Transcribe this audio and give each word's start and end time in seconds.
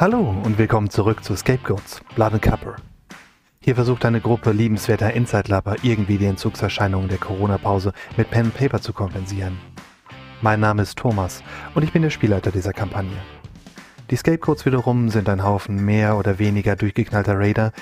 Hallo 0.00 0.32
und 0.44 0.58
willkommen 0.58 0.90
zurück 0.90 1.24
zu 1.24 1.34
Scapegoats, 1.34 2.00
Blood 2.14 2.34
and 2.34 2.42
Copper. 2.42 2.76
Hier 3.58 3.74
versucht 3.74 4.04
eine 4.04 4.20
Gruppe 4.20 4.52
liebenswerter 4.52 5.12
Inside-Lapper 5.12 5.74
irgendwie 5.82 6.18
die 6.18 6.26
Entzugserscheinungen 6.26 7.08
der 7.08 7.18
Corona-Pause 7.18 7.92
mit 8.16 8.30
Pen 8.30 8.44
and 8.44 8.54
Paper 8.54 8.80
zu 8.80 8.92
kompensieren. 8.92 9.58
Mein 10.40 10.60
Name 10.60 10.82
ist 10.82 10.98
Thomas 10.98 11.42
und 11.74 11.82
ich 11.82 11.92
bin 11.92 12.02
der 12.02 12.10
Spielleiter 12.10 12.52
dieser 12.52 12.72
Kampagne. 12.72 13.16
Die 14.08 14.14
Scapegoats 14.14 14.64
wiederum 14.64 15.08
sind 15.08 15.28
ein 15.28 15.42
Haufen 15.42 15.84
mehr 15.84 16.16
oder 16.16 16.38
weniger 16.38 16.76
durchgeknallter 16.76 17.36
Raider, 17.36 17.72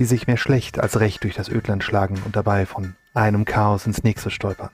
die 0.00 0.06
sich 0.06 0.26
mehr 0.26 0.38
schlecht 0.38 0.80
als 0.80 0.98
recht 0.98 1.22
durch 1.22 1.36
das 1.36 1.48
Ödland 1.48 1.84
schlagen 1.84 2.20
und 2.24 2.34
dabei 2.34 2.66
von 2.66 2.96
einem 3.14 3.44
Chaos 3.44 3.86
ins 3.86 4.02
nächste 4.02 4.32
stolpern. 4.32 4.70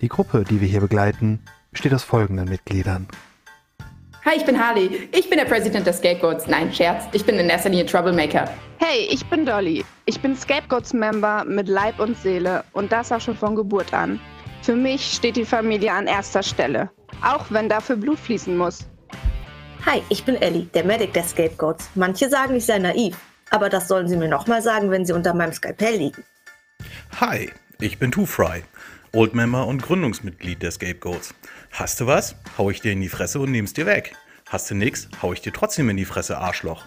Die 0.00 0.08
Gruppe, 0.08 0.44
die 0.48 0.62
wir 0.62 0.68
hier 0.68 0.80
begleiten, 0.80 1.40
besteht 1.70 1.92
aus 1.92 2.04
folgenden 2.04 2.48
Mitgliedern. 2.48 3.06
Hi, 4.22 4.36
ich 4.36 4.44
bin 4.44 4.62
Harley. 4.62 5.08
Ich 5.12 5.30
bin 5.30 5.38
der 5.38 5.46
Präsident 5.46 5.86
der 5.86 5.94
Scapegoats. 5.94 6.46
Nein, 6.46 6.70
Scherz. 6.70 7.04
Ich 7.12 7.24
bin 7.24 7.38
in 7.38 7.48
erster 7.48 7.70
Linie 7.70 7.86
Troublemaker. 7.86 8.50
Hey, 8.76 9.08
ich 9.10 9.24
bin 9.26 9.46
Dolly. 9.46 9.82
Ich 10.04 10.20
bin 10.20 10.36
Scapegoats-Member 10.36 11.46
mit 11.46 11.68
Leib 11.68 11.98
und 11.98 12.18
Seele 12.18 12.62
und 12.72 12.92
das 12.92 13.10
auch 13.12 13.20
schon 13.20 13.34
von 13.34 13.56
Geburt 13.56 13.94
an. 13.94 14.20
Für 14.60 14.76
mich 14.76 15.14
steht 15.14 15.36
die 15.36 15.44
Familie 15.46 15.92
an 15.92 16.06
erster 16.06 16.42
Stelle, 16.42 16.90
auch 17.24 17.46
wenn 17.48 17.70
dafür 17.70 17.96
Blut 17.96 18.18
fließen 18.18 18.54
muss. 18.58 18.80
Hi, 19.86 20.02
ich 20.10 20.22
bin 20.22 20.36
Ellie, 20.36 20.66
der 20.74 20.84
Medic 20.84 21.14
der 21.14 21.24
Scapegoats. 21.24 21.88
Manche 21.94 22.28
sagen, 22.28 22.56
ich 22.56 22.66
sei 22.66 22.78
naiv, 22.78 23.16
aber 23.48 23.70
das 23.70 23.88
sollen 23.88 24.06
sie 24.06 24.18
mir 24.18 24.28
nochmal 24.28 24.60
sagen, 24.60 24.90
wenn 24.90 25.06
sie 25.06 25.14
unter 25.14 25.32
meinem 25.32 25.54
Skalpell 25.54 25.96
liegen. 25.96 26.22
Hi, 27.18 27.50
ich 27.80 27.98
bin 27.98 28.12
Two 28.12 28.26
Fry, 28.26 28.64
Oldmember 29.12 29.66
und 29.66 29.82
Gründungsmitglied 29.82 30.62
der 30.62 30.72
Scapegoats. 30.72 31.34
Hast 31.70 32.00
du 32.00 32.06
was? 32.06 32.34
Hau 32.58 32.70
ich 32.70 32.80
dir 32.80 32.92
in 32.92 33.00
die 33.00 33.08
Fresse 33.08 33.38
und 33.40 33.52
nehm's 33.52 33.72
dir 33.72 33.86
weg. 33.86 34.14
Hast 34.48 34.70
du 34.70 34.74
nix? 34.74 35.08
Hau 35.22 35.32
ich 35.32 35.40
dir 35.40 35.52
trotzdem 35.52 35.88
in 35.88 35.96
die 35.96 36.04
Fresse, 36.04 36.36
Arschloch. 36.38 36.84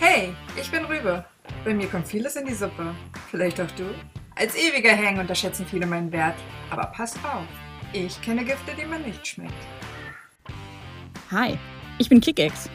Hey, 0.00 0.34
ich 0.60 0.70
bin 0.70 0.84
Rübe. 0.84 1.24
Bei 1.64 1.72
mir 1.72 1.86
kommt 1.86 2.08
vieles 2.08 2.36
in 2.36 2.46
die 2.46 2.54
Suppe. 2.54 2.94
Vielleicht 3.30 3.60
auch 3.60 3.70
du? 3.72 3.84
Als 4.34 4.54
ewiger 4.56 4.94
Hang 4.96 5.18
unterschätzen 5.18 5.64
viele 5.64 5.86
meinen 5.86 6.12
Wert. 6.12 6.34
Aber 6.70 6.86
passt 6.86 7.18
auf, 7.24 7.46
ich 7.92 8.20
kenne 8.20 8.44
Gifte, 8.44 8.72
die 8.78 8.84
man 8.84 9.02
nicht 9.02 9.26
schmeckt. 9.26 9.54
Hi, 11.30 11.56
ich 11.98 12.08
bin 12.08 12.20
Kickex. 12.20 12.68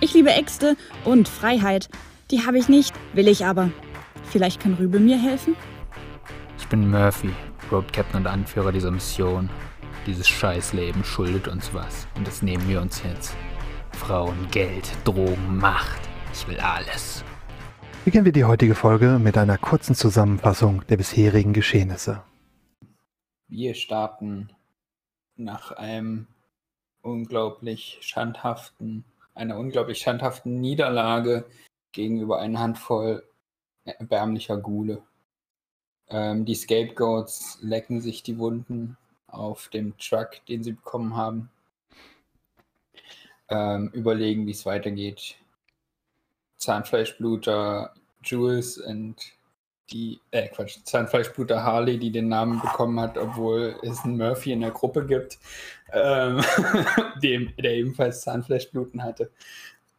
Ich 0.00 0.12
liebe 0.14 0.32
Äxte 0.32 0.76
und 1.04 1.28
Freiheit. 1.28 1.88
Die 2.30 2.44
habe 2.46 2.58
ich 2.58 2.68
nicht, 2.68 2.94
will 3.12 3.28
ich 3.28 3.44
aber. 3.44 3.70
Vielleicht 4.30 4.60
kann 4.60 4.74
Rübe 4.74 4.98
mir 4.98 5.20
helfen? 5.20 5.54
Ich 6.58 6.66
bin 6.66 6.90
Murphy, 6.90 7.30
Road 7.70 7.92
Captain 7.92 8.22
und 8.22 8.26
Anführer 8.26 8.72
dieser 8.72 8.90
Mission. 8.90 9.48
Dieses 10.06 10.28
Scheißleben 10.28 11.02
schuldet 11.02 11.48
uns 11.48 11.72
was 11.72 12.06
und 12.14 12.26
das 12.26 12.42
nehmen 12.42 12.68
wir 12.68 12.82
uns 12.82 13.02
jetzt. 13.02 13.34
Frauen, 13.92 14.48
Geld, 14.50 14.86
Drogen, 15.04 15.56
Macht. 15.56 16.00
Ich 16.32 16.46
will 16.46 16.60
alles. 16.60 17.24
Beginnen 18.04 18.26
wir 18.26 18.32
die 18.32 18.44
heutige 18.44 18.74
Folge 18.74 19.18
mit 19.18 19.38
einer 19.38 19.56
kurzen 19.56 19.94
Zusammenfassung 19.94 20.86
der 20.88 20.98
bisherigen 20.98 21.54
Geschehnisse. 21.54 22.22
Wir 23.48 23.72
starten 23.72 24.52
nach 25.36 25.72
einem 25.72 26.26
unglaublich 27.00 27.98
schandhaften, 28.02 29.06
einer 29.34 29.56
unglaublich 29.56 30.00
schandhaften 30.00 30.60
Niederlage 30.60 31.46
gegenüber 31.92 32.40
einer 32.40 32.60
Handvoll 32.60 33.22
erbärmlicher 33.84 34.58
Gule. 34.58 35.02
Ähm, 36.08 36.44
die 36.44 36.54
Scapegoats 36.54 37.58
lecken 37.62 38.02
sich 38.02 38.22
die 38.22 38.36
Wunden 38.36 38.98
auf 39.34 39.68
dem 39.68 39.96
Truck, 39.98 40.44
den 40.48 40.62
sie 40.62 40.72
bekommen 40.72 41.16
haben. 41.16 41.50
Ähm, 43.48 43.90
überlegen, 43.92 44.46
wie 44.46 44.52
es 44.52 44.64
weitergeht. 44.64 45.36
Zahnfleischbluter 46.56 47.92
Jules 48.22 48.78
und 48.78 49.16
die, 49.90 50.20
äh 50.30 50.48
Quatsch, 50.48 50.78
Zahnfleischbluter 50.84 51.62
Harley, 51.62 51.98
die 51.98 52.10
den 52.10 52.28
Namen 52.28 52.60
bekommen 52.60 52.98
hat, 53.00 53.18
obwohl 53.18 53.76
es 53.82 54.04
einen 54.04 54.16
Murphy 54.16 54.52
in 54.52 54.60
der 54.60 54.70
Gruppe 54.70 55.06
gibt, 55.06 55.38
ähm, 55.92 56.42
dem, 57.22 57.52
der 57.56 57.74
ebenfalls 57.74 58.22
Zahnfleischbluten 58.22 59.02
hatte. 59.02 59.30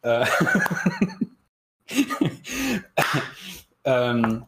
Äh, 0.02 0.26
ähm, 3.84 4.46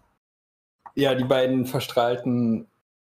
ja, 0.96 1.14
die 1.14 1.24
beiden 1.24 1.66
Verstrahlten 1.66 2.68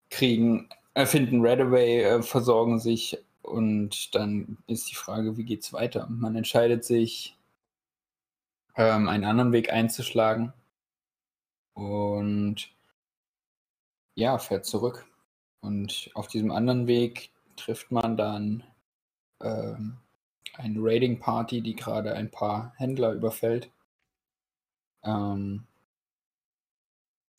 kriegen 0.10 0.70
finden 1.04 1.42
Redaway, 1.42 2.04
äh, 2.04 2.24
versorgen 2.24 2.80
sich 2.80 3.18
und 3.42 4.16
dann 4.16 4.58
ist 4.68 4.90
die 4.90 4.96
Frage, 4.96 5.38
wie 5.38 5.44
geht's 5.44 5.74
weiter? 5.74 6.08
Man 6.10 6.36
entscheidet 6.36 6.84
sich, 6.86 7.36
ähm, 8.76 9.08
einen 9.08 9.24
anderen 9.26 9.52
Weg 9.52 9.72
einzuschlagen 9.72 10.54
und 11.74 12.72
ja, 14.16 14.38
fährt 14.38 14.66
zurück. 14.66 15.06
Und 15.62 16.12
auf 16.14 16.28
diesem 16.28 16.52
anderen 16.52 16.88
Weg 16.88 17.32
trifft 17.56 17.92
man 17.92 18.18
dann 18.18 18.64
ähm, 19.42 19.98
eine 20.54 20.80
Raiding 20.80 21.20
Party, 21.20 21.62
die 21.62 21.76
gerade 21.76 22.14
ein 22.14 22.32
paar 22.32 22.74
Händler 22.78 23.14
überfällt. 23.14 23.72
Ähm, 25.04 25.66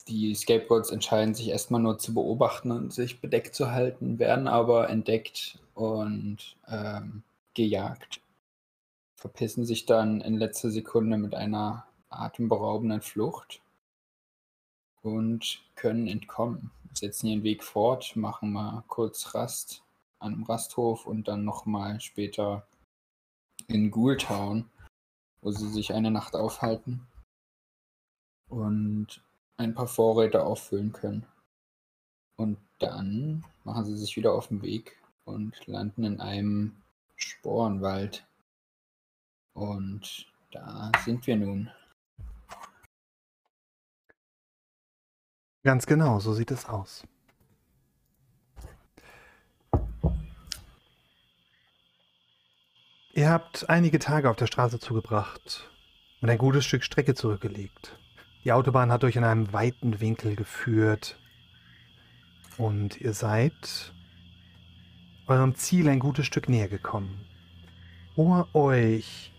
die 0.07 0.33
Scapegoats 0.35 0.91
entscheiden 0.91 1.33
sich 1.33 1.49
erstmal 1.49 1.81
nur 1.81 1.99
zu 1.99 2.13
beobachten 2.13 2.71
und 2.71 2.93
sich 2.93 3.21
bedeckt 3.21 3.55
zu 3.55 3.71
halten, 3.71 4.19
werden 4.19 4.47
aber 4.47 4.89
entdeckt 4.89 5.59
und 5.73 6.55
ähm, 6.67 7.23
gejagt. 7.53 8.21
Verpissen 9.15 9.65
sich 9.65 9.85
dann 9.85 10.21
in 10.21 10.37
letzter 10.37 10.69
Sekunde 10.71 11.17
mit 11.17 11.35
einer 11.35 11.85
atemberaubenden 12.09 13.01
Flucht 13.01 13.61
und 15.01 15.61
können 15.75 16.07
entkommen. 16.07 16.71
Setzen 16.93 17.27
ihren 17.27 17.43
Weg 17.43 17.63
fort, 17.63 18.15
machen 18.15 18.53
mal 18.53 18.83
kurz 18.87 19.35
Rast 19.35 19.83
an 20.19 20.33
einem 20.33 20.43
Rasthof 20.43 21.05
und 21.05 21.27
dann 21.27 21.43
nochmal 21.43 21.99
später 21.99 22.65
in 23.67 23.91
Ghoultown, 23.91 24.69
wo 25.41 25.51
sie 25.51 25.69
sich 25.69 25.93
eine 25.93 26.11
Nacht 26.11 26.35
aufhalten. 26.35 27.05
Und 28.49 29.21
ein 29.57 29.73
paar 29.73 29.87
Vorräte 29.87 30.43
auffüllen 30.43 30.93
können. 30.93 31.25
Und 32.35 32.57
dann 32.79 33.43
machen 33.63 33.85
sie 33.85 33.97
sich 33.97 34.15
wieder 34.15 34.33
auf 34.33 34.47
den 34.47 34.61
Weg 34.61 34.97
und 35.25 35.65
landen 35.65 36.03
in 36.03 36.21
einem 36.21 36.75
Sporenwald. 37.15 38.25
Und 39.53 40.27
da 40.51 40.91
sind 41.03 41.25
wir 41.25 41.35
nun. 41.35 41.71
Ganz 45.63 45.85
genau, 45.85 46.19
so 46.19 46.33
sieht 46.33 46.51
es 46.51 46.65
aus. 46.65 47.03
Ihr 53.13 53.31
habt 53.31 53.67
einige 53.67 53.97
Tage 53.97 54.29
auf 54.29 54.35
der 54.35 54.45
Straße 54.45 54.79
zugebracht 54.79 55.71
und 56.21 56.29
ein 56.29 56.37
gutes 56.37 56.65
Stück 56.65 56.83
Strecke 56.83 57.15
zurückgelegt. 57.15 57.97
Die 58.47 58.53
Autobahn 58.53 58.93
hat 58.93 59.03
euch 59.03 59.17
in 59.17 59.25
einem 59.25 59.51
weiten 59.51 59.99
Winkel 59.99 60.37
geführt 60.37 61.19
und 62.57 62.95
ihr 63.01 63.11
seid 63.11 63.91
eurem 65.27 65.55
Ziel 65.55 65.89
ein 65.89 65.99
gutes 65.99 66.27
Stück 66.27 66.47
näher 66.47 66.69
gekommen. 66.69 67.25
Vor 68.15 68.47
euch 68.55 69.33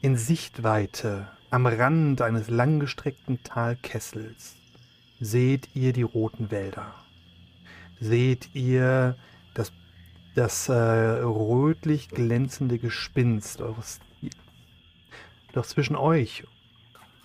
in 0.00 0.16
Sichtweite 0.16 1.28
am 1.50 1.66
Rand 1.66 2.22
eines 2.22 2.48
langgestreckten 2.48 3.42
Talkessels 3.42 4.56
seht 5.20 5.68
ihr 5.76 5.92
die 5.92 6.04
roten 6.04 6.50
Wälder. 6.50 6.94
Seht 8.00 8.54
ihr 8.54 9.14
das, 9.52 9.72
das 10.34 10.70
äh, 10.70 10.72
rötlich 10.72 12.08
glänzende 12.08 12.78
Gespinst 12.78 13.60
eures 13.60 14.00
Ziels. 14.20 14.36
Doch 15.52 15.66
zwischen 15.66 15.94
euch 15.94 16.44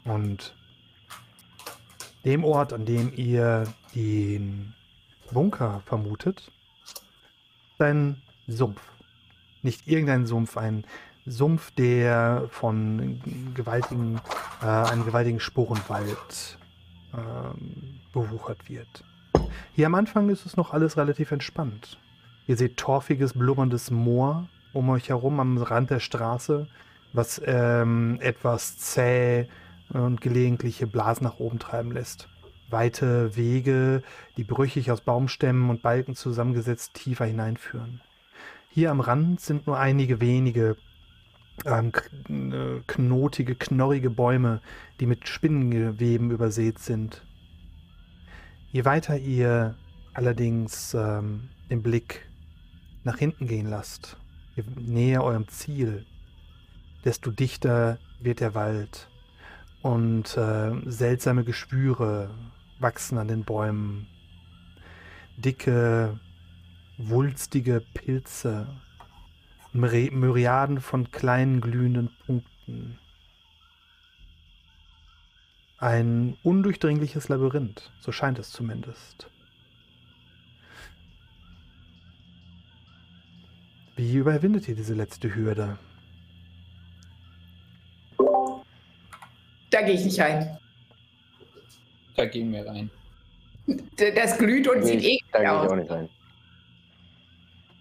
und 0.05 0.55
dem 2.25 2.44
Ort, 2.44 2.73
an 2.73 2.85
dem 2.85 3.13
ihr 3.15 3.65
den 3.95 4.73
Bunker 5.31 5.81
vermutet, 5.85 6.51
ist 6.83 7.81
ein 7.81 8.21
Sumpf. 8.47 8.81
Nicht 9.61 9.88
irgendein 9.88 10.25
Sumpf, 10.25 10.57
ein 10.57 10.85
Sumpf, 11.25 11.71
der 11.71 12.47
von 12.50 13.21
gewaltigen, 13.53 14.19
äh, 14.61 14.65
einem 14.65 15.05
gewaltigen 15.05 15.39
Sporenwald 15.39 16.57
ähm, 17.13 18.00
bewuchert 18.13 18.69
wird. 18.69 19.03
Hier 19.73 19.88
am 19.88 19.95
Anfang 19.95 20.29
ist 20.29 20.45
es 20.45 20.57
noch 20.57 20.73
alles 20.73 20.97
relativ 20.97 21.31
entspannt. 21.31 21.97
Ihr 22.47 22.57
seht 22.57 22.77
torfiges, 22.77 23.33
blubberndes 23.33 23.89
Moor 23.89 24.47
um 24.73 24.89
euch 24.89 25.09
herum 25.09 25.39
am 25.39 25.57
Rand 25.57 25.91
der 25.91 26.00
Straße, 26.00 26.67
was 27.13 27.41
ähm, 27.45 28.17
etwas 28.21 28.77
zäh 28.77 29.47
und 29.93 30.21
gelegentliche 30.21 30.87
Blasen 30.87 31.25
nach 31.25 31.39
oben 31.39 31.59
treiben 31.59 31.91
lässt. 31.91 32.27
Weite 32.69 33.35
Wege, 33.35 34.01
die 34.37 34.43
brüchig 34.43 34.91
aus 34.91 35.01
Baumstämmen 35.01 35.69
und 35.69 35.81
Balken 35.81 36.15
zusammengesetzt 36.15 36.95
tiefer 36.95 37.25
hineinführen. 37.25 38.01
Hier 38.69 38.89
am 38.89 38.99
Rand 38.99 39.39
sind 39.39 39.67
nur 39.67 39.77
einige 39.77 40.19
wenige 40.19 40.75
ähm, 41.65 41.91
äh, 42.29 42.81
knotige, 42.87 43.55
knorrige 43.55 44.09
Bäume, 44.09 44.61
die 44.99 45.05
mit 45.05 45.27
Spinnengeweben 45.27 46.31
übersät 46.31 46.79
sind. 46.79 47.23
Je 48.71 48.85
weiter 48.85 49.17
ihr 49.17 49.75
allerdings 50.13 50.95
ähm, 50.95 51.49
den 51.69 51.83
Blick 51.83 52.27
nach 53.03 53.17
hinten 53.17 53.45
gehen 53.45 53.69
lasst, 53.69 54.17
je 54.55 54.63
näher 54.75 55.23
eurem 55.23 55.47
Ziel, 55.47 56.05
desto 57.05 57.29
dichter 57.29 57.99
wird 58.19 58.39
der 58.39 58.55
Wald 58.55 59.09
und 59.83 60.35
äh, 60.38 60.71
seltsame 60.89 61.44
Geschwüre 61.44 62.33
wachsen 62.80 63.18
an 63.18 63.27
den 63.27 63.44
Bäumen. 63.44 64.07
Dicke, 65.38 66.19
wulstige 66.97 67.83
Pilze, 67.94 68.68
Myri- 69.74 70.12
Myriaden 70.12 70.80
von 70.80 71.12
kleinen 71.12 71.59
glühenden 71.59 72.09
Punkten. 72.25 72.97
Ein 75.80 76.38
undurchdringliches 76.44 77.27
Labyrinth, 77.27 77.91
so 78.00 78.13
scheint 78.13 78.39
es 78.39 78.51
zumindest. 78.51 79.29
Wie 83.97 84.15
überwindet 84.15 84.69
ihr 84.69 84.75
diese 84.75 84.94
letzte 84.94 85.36
Hürde? 85.36 85.77
Da 89.73 89.81
gehe 89.81 89.95
ich 89.95 90.05
nicht 90.05 90.19
rein. 90.19 90.55
Da 92.15 92.25
gehen 92.25 92.51
wir 92.51 92.63
rein. 92.67 92.91
Das 94.15 94.37
glüht 94.37 94.67
und 94.67 94.83
sieht 94.83 95.01
Nee, 95.01 95.19
da 95.31 95.39
eklig 95.39 95.41
gehe 95.41 95.41
ich 95.41 95.49
aus. 95.49 95.71
auch 95.71 95.75
nicht 95.75 95.89
rein. 95.91 96.09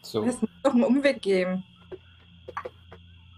So, 0.01 0.25
Lass 0.25 0.37
uns 0.37 0.51
doch 0.63 0.73
einen 0.73 0.85
Umweg 0.85 1.21
geben. 1.21 1.63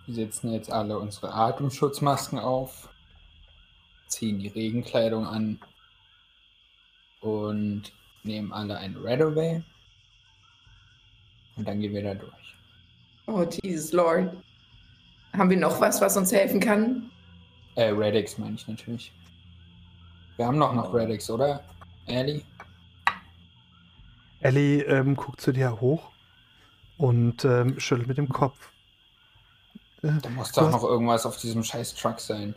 wir 0.07 0.15
setzen 0.15 0.53
jetzt 0.53 0.71
alle 0.71 0.99
unsere 0.99 1.33
Atemschutzmasken 1.35 2.39
auf, 2.39 2.89
ziehen 4.07 4.39
die 4.39 4.49
Regenkleidung 4.49 5.27
an 5.27 5.59
und 7.21 7.93
nehmen 8.23 8.53
alle 8.53 8.79
ein 8.79 8.97
Redaway. 8.97 9.63
Und 11.57 11.67
dann 11.67 11.81
gehen 11.81 11.93
wir 11.93 12.03
da 12.05 12.15
durch. 12.15 12.55
Oh, 13.27 13.45
Jesus 13.65 13.93
Lord. 13.93 14.33
Haben 15.33 15.51
wir 15.51 15.57
noch 15.57 15.81
was, 15.81 16.01
was 16.01 16.17
uns 16.17 16.31
helfen 16.33 16.61
kann? 16.61 17.11
Äh, 17.77 17.91
Radix 17.93 18.39
meine 18.39 18.55
ich 18.55 18.67
natürlich. 18.69 19.13
Wir 20.37 20.47
haben 20.47 20.59
noch 20.59 20.73
noch 20.75 20.93
Radix, 20.95 21.29
oder? 21.31 21.63
Ellie? 22.07 22.43
Ellie 24.41 24.83
ähm, 24.83 25.17
guckt 25.17 25.41
zu 25.41 25.53
dir 25.53 25.81
hoch 25.81 26.11
und 26.99 27.45
ähm, 27.45 27.79
schüttelt 27.81 28.09
mit 28.09 28.19
dem 28.19 28.29
Kopf. 28.29 28.71
Äh, 30.03 30.13
Da 30.23 30.29
muss 30.31 30.53
Du 30.53 30.61
doch 30.61 30.67
hast- 30.67 30.73
noch 30.73 30.85
irgendwas 30.85 31.25
auf 31.27 31.37
diesem 31.39 31.65
scheiß 31.65 31.95
Truck 31.95 32.21
sein. 32.21 32.55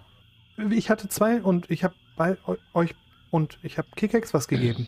ich 0.72 0.90
hatte 0.90 1.08
zwei 1.08 1.42
und 1.42 1.70
ich 1.72 1.84
habe 1.84 1.96
bei 2.16 2.38
eu- 2.48 2.58
euch 2.74 2.94
und 3.32 3.58
ich 3.64 3.78
habe 3.78 3.88
Kickex 3.96 4.34
was 4.34 4.48
gegeben. 4.48 4.88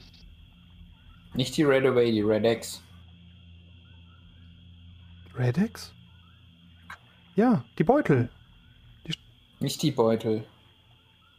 Nicht 1.34 1.56
die 1.58 1.64
Redaway, 1.64 2.12
die 2.12 2.22
Redex. 2.22 2.84
Redex? 5.38 5.94
Ja, 7.36 7.64
die 7.78 7.84
Beutel. 7.84 8.30
Nicht 9.60 9.82
die 9.82 9.92
Beutel. 9.92 10.44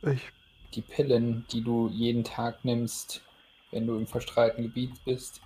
Ich, 0.02 0.28
Die 0.74 0.82
Pillen, 0.82 1.44
die 1.52 1.62
du 1.62 1.88
jeden 1.88 2.24
Tag 2.24 2.64
nimmst, 2.64 3.22
wenn 3.70 3.86
du 3.86 3.96
im 3.96 4.06
verstrahlten 4.06 4.64
Gebiet 4.64 4.92
bist. 5.04 5.40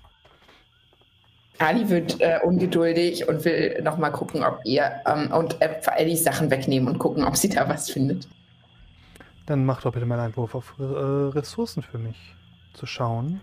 Ali 1.58 1.88
wird 1.88 2.20
äh, 2.20 2.40
ungeduldig 2.42 3.28
und 3.28 3.44
will 3.44 3.80
nochmal 3.82 4.10
gucken, 4.10 4.42
ob 4.42 4.58
ihr 4.64 4.90
ähm, 5.06 5.30
und 5.32 5.60
äh, 5.62 5.80
für 5.80 5.92
Ellie 5.92 6.16
Sachen 6.16 6.50
wegnehmen 6.50 6.88
und 6.88 6.98
gucken, 6.98 7.24
ob 7.24 7.36
sie 7.36 7.48
da 7.48 7.68
was 7.68 7.90
findet. 7.90 8.26
dann 9.46 9.64
macht 9.64 9.84
doch 9.84 9.92
bitte 9.92 10.04
mal 10.06 10.18
einen 10.18 10.36
Wurf 10.36 10.54
auf 10.56 10.74
äh, 10.80 10.82
Ressourcen 10.82 11.82
für 11.82 11.98
mich 11.98 12.16
zu 12.72 12.86
schauen. 12.86 13.40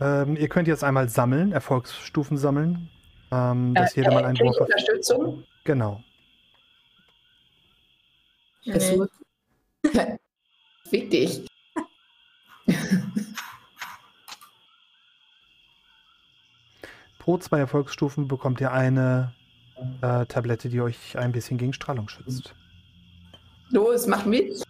Ähm, 0.00 0.36
ihr 0.36 0.48
könnt 0.48 0.66
jetzt 0.66 0.82
einmal 0.82 1.08
sammeln, 1.08 1.52
Erfolgsstufen 1.52 2.36
sammeln. 2.36 2.88
Ähm, 3.30 3.74
dass 3.74 3.94
jeder 3.94 4.12
mal 4.12 4.24
einen 4.24 4.36
krieg 4.36 4.46
Wurf 4.46 4.60
auf. 4.60 4.66
Unterstützung? 4.66 5.44
Genau. 5.64 6.02
Ressourcen. 8.66 9.24
Fick 10.88 11.10
dich. 11.10 11.46
Pro 17.18 17.38
zwei 17.38 17.58
Erfolgsstufen 17.60 18.28
bekommt 18.28 18.60
ihr 18.60 18.72
eine 18.72 19.32
äh, 20.02 20.26
Tablette, 20.26 20.68
die 20.68 20.80
euch 20.80 21.16
ein 21.16 21.32
bisschen 21.32 21.58
gegen 21.58 21.72
Strahlung 21.72 22.08
schützt. 22.08 22.54
Los, 23.70 24.06
mach 24.06 24.26
mit. 24.26 24.62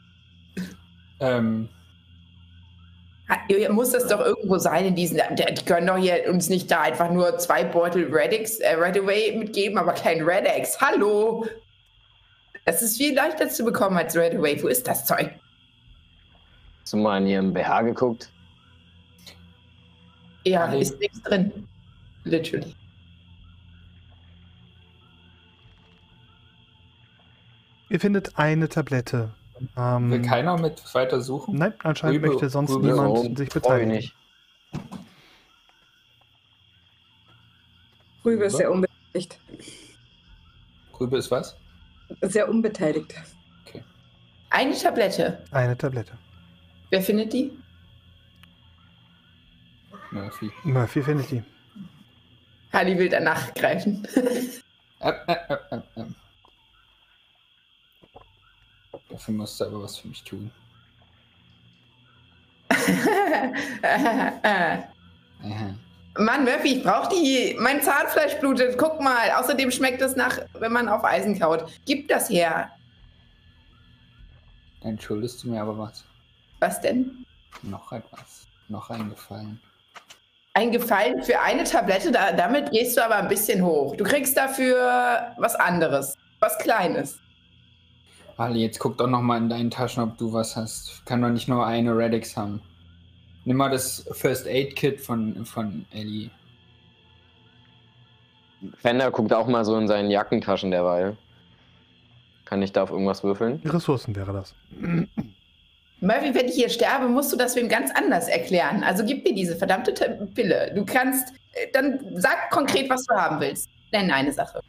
Ähm, 1.21 1.69
Ihr 3.49 3.73
muss 3.73 3.91
das 3.93 4.09
doch 4.09 4.21
irgendwo 4.21 4.59
sein 4.59 4.87
in 4.87 4.95
diesen. 4.95 5.19
Die 5.37 5.65
können 5.65 5.87
doch 5.87 5.97
hier 5.97 6.25
uns 6.29 6.49
nicht 6.49 6.71
da 6.71 6.83
einfach 6.83 7.11
nur 7.11 7.39
zwei 7.39 7.65
Beutel 7.65 8.15
Redix, 8.15 8.59
äh, 8.59 8.75
Redaway 8.75 9.37
mitgeben, 9.37 9.79
aber 9.79 9.93
kein 9.93 10.23
Redex. 10.23 10.81
Hallo! 10.81 11.47
Das 12.65 12.81
ist 12.83 12.97
viel 12.97 13.15
leichter 13.15 13.49
zu 13.49 13.65
bekommen 13.65 13.97
als 13.97 14.17
Redaway. 14.17 14.63
Wo 14.63 14.69
ist 14.69 14.87
das 14.87 15.05
Zeug? 15.07 15.31
Hast 16.83 16.93
du 16.93 16.97
mal 16.97 17.19
in 17.21 17.27
ihrem 17.27 17.53
BH 17.53 17.83
geguckt? 17.83 18.31
Ja, 20.45 20.65
Ali. 20.67 20.81
ist 20.81 20.99
nichts 20.99 21.21
drin. 21.23 21.69
Literally. 22.25 22.75
Ihr 27.89 28.01
findet 28.01 28.39
eine 28.39 28.69
Tablette. 28.69 29.35
Ähm, 29.77 30.11
will 30.11 30.23
keiner 30.23 30.59
mit 30.59 30.83
weiter 30.95 31.21
suchen? 31.21 31.57
Nein, 31.57 31.75
anscheinend 31.83 32.17
Rübe- 32.23 32.29
möchte 32.29 32.49
sonst 32.49 32.71
Rübe- 32.71 32.87
niemand 32.87 33.11
Oh, 33.11 33.35
sich 33.37 33.49
beteiligen. 33.51 33.93
nicht. 33.93 34.15
Rübe 38.25 38.45
ist 38.45 38.57
sehr 38.57 38.71
unbeteiligt. 38.73 39.39
Rübe 40.99 41.17
ist 41.19 41.31
was? 41.31 41.57
Sehr 42.21 42.49
unbeteiligt. 42.49 43.15
Eine 44.51 44.77
Tablette. 44.77 45.43
Eine 45.51 45.77
Tablette. 45.77 46.19
Wer 46.91 47.01
findet 47.01 47.33
die? 47.33 47.51
Murphy. 50.11 50.51
Murphy 50.63 51.03
findet 51.03 51.31
die. 51.31 51.43
Ali 52.71 52.99
will 52.99 53.09
danach 53.09 53.55
greifen. 53.55 54.07
Äh, 55.01 55.13
äh, 55.27 55.57
äh. 55.97 56.05
Dafür 59.09 59.35
musst 59.35 59.61
du 59.61 59.65
aber 59.65 59.83
was 59.83 59.99
für 59.99 60.09
mich 60.09 60.23
tun. 60.23 60.51
Aha. 65.43 65.75
Mann, 66.19 66.45
Murphy, 66.45 66.77
ich 66.77 66.83
brauch 66.83 67.09
die. 67.09 67.57
Mein 67.59 67.81
Zahnfleisch 67.83 68.39
blutet. 68.41 68.77
Guck 68.77 69.01
mal. 69.01 69.31
Außerdem 69.39 69.71
schmeckt 69.71 70.03
es 70.03 70.15
nach, 70.15 70.39
wenn 70.55 70.73
man 70.73 70.89
auf 70.89 71.05
Eisen 71.05 71.39
kaut. 71.39 71.65
Gib 71.87 72.09
das 72.09 72.29
her. 72.29 72.71
Dann 74.83 74.99
schuldest 74.99 75.43
du 75.43 75.51
mir 75.51 75.63
aber 75.63 75.79
was. 75.79 76.05
Was 76.61 76.81
denn? 76.81 77.25
Noch 77.63 77.93
etwas. 77.93 78.47
Noch 78.69 78.91
eingefallen. 78.91 79.61
Ein 80.55 80.71
Gefallen 80.71 81.23
für 81.23 81.41
eine 81.41 81.65
Tablette, 81.65 82.13
da, 82.13 82.33
damit 82.33 82.73
gehst 82.73 82.97
du 82.97 83.05
aber 83.05 83.17
ein 83.17 83.29
bisschen 83.29 83.65
hoch. 83.65 83.97
Du 83.97 84.05
kriegst 84.05 84.37
dafür 84.37 85.35
was 85.39 85.55
anderes. 85.55 86.15
Was 86.41 86.59
Kleines. 86.59 87.19
Ali, 88.37 88.61
jetzt 88.61 88.79
guck 88.79 88.99
doch 88.99 89.07
noch 89.07 89.23
mal 89.23 89.39
in 89.39 89.49
deinen 89.49 89.71
Taschen, 89.71 90.03
ob 90.03 90.19
du 90.19 90.33
was 90.33 90.57
hast. 90.57 91.07
Kann 91.07 91.23
doch 91.23 91.31
nicht 91.31 91.49
nur 91.49 91.65
eine 91.65 91.97
Radix 91.97 92.37
haben. 92.37 92.61
Nimm 93.45 93.57
mal 93.57 93.71
das 93.71 94.09
First 94.13 94.47
Aid 94.47 94.77
Kit 94.77 95.01
von, 95.01 95.45
von 95.45 95.85
Ellie. 95.91 96.31
Fender 98.79 99.11
guckt 99.11 99.33
auch 99.33 99.49
mal 99.49 99.65
so 99.65 99.77
in 99.77 99.89
seinen 99.89 100.11
Jackentaschen 100.11 100.71
derweil. 100.71 101.17
Kann 102.45 102.63
ich 102.63 102.73
da 102.73 102.83
auf 102.83 102.91
irgendwas 102.91 103.25
würfeln? 103.25 103.61
Ressourcen 103.65 104.15
wäre 104.15 104.33
das. 104.33 104.55
Murphy, 106.01 106.35
wenn 106.35 106.47
ich 106.47 106.55
hier 106.55 106.69
sterbe, 106.69 107.09
musst 107.09 107.33
du 107.33 107.37
das 107.37 107.57
wem 107.57 107.69
ganz 107.69 107.91
anders 107.95 108.29
erklären. 108.29 108.85
Also 108.85 109.05
gib 109.05 109.25
mir 109.25 109.35
diese 109.35 109.57
verdammte 109.57 109.93
Pille. 110.35 110.73
Du 110.75 110.85
kannst, 110.85 111.33
äh, 111.53 111.69
dann 111.73 112.01
sag 112.17 112.51
konkret, 112.51 112.91
was 112.91 113.05
du 113.05 113.15
haben 113.15 113.41
willst. 113.41 113.69
Nenn 113.93 114.11
eine 114.11 114.33
Sache. 114.33 114.61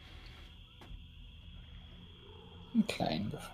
Einen 2.72 2.86
kleinen 2.86 3.30
Gefallen. 3.30 3.53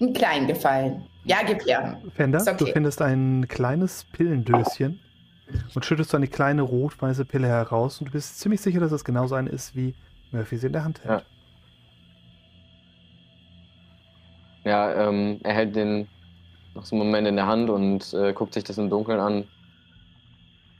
Einen 0.00 0.12
kleinen 0.12 0.46
Gefallen. 0.46 1.04
Ja, 1.24 1.38
gib 1.46 1.64
her. 1.66 2.00
Fender, 2.14 2.40
okay. 2.40 2.56
du 2.56 2.66
findest 2.66 3.02
ein 3.02 3.46
kleines 3.48 4.04
Pillendöschen 4.04 5.00
und 5.74 5.84
schüttest 5.84 6.10
so 6.10 6.16
eine 6.16 6.28
kleine 6.28 6.62
rot-weiße 6.62 7.24
Pille 7.24 7.48
heraus 7.48 8.00
und 8.00 8.08
du 8.08 8.12
bist 8.12 8.38
ziemlich 8.38 8.60
sicher, 8.60 8.80
dass 8.80 8.92
es 8.92 9.04
genauso 9.04 9.34
eine 9.34 9.50
ist, 9.50 9.74
wie 9.74 9.94
Murphy 10.30 10.56
sie 10.56 10.68
in 10.68 10.72
der 10.72 10.84
Hand 10.84 11.02
hält. 11.04 11.24
Ja, 14.64 15.08
ähm, 15.08 15.40
er 15.42 15.54
hält 15.54 15.76
den 15.76 16.08
noch 16.74 16.84
so 16.84 16.94
einen 16.94 17.06
Moment 17.06 17.26
in 17.26 17.36
der 17.36 17.46
Hand 17.46 17.70
und 17.70 18.12
äh, 18.14 18.32
guckt 18.32 18.54
sich 18.54 18.64
das 18.64 18.78
im 18.78 18.90
Dunkeln 18.90 19.18
an. 19.18 19.48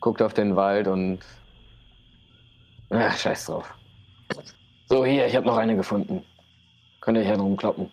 Guckt 0.00 0.22
auf 0.22 0.34
den 0.34 0.56
Wald 0.56 0.86
und. 0.86 1.20
Ach, 2.90 3.16
scheiß 3.16 3.46
drauf. 3.46 3.74
So, 4.88 5.04
hier, 5.04 5.26
ich 5.26 5.34
habe 5.34 5.46
noch 5.46 5.56
eine 5.56 5.76
gefunden. 5.76 6.22
Könnt 7.00 7.18
ihr 7.18 7.24
hier 7.24 7.36
drum 7.36 7.56
kloppen. 7.56 7.90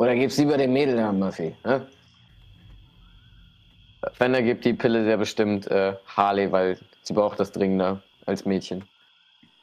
Oder 0.00 0.14
gib's 0.14 0.38
lieber 0.38 0.56
dem 0.56 0.72
Mädel 0.72 0.96
da, 0.96 1.12
Murphy. 1.12 1.54
Ne? 1.62 1.86
Fender 4.14 4.40
gibt 4.40 4.64
die 4.64 4.72
Pille 4.72 5.04
sehr 5.04 5.18
bestimmt 5.18 5.66
äh, 5.66 5.94
Harley, 6.06 6.50
weil 6.50 6.78
sie 7.02 7.12
braucht 7.12 7.38
das 7.38 7.52
dringender 7.52 8.02
als 8.24 8.46
Mädchen. 8.46 8.82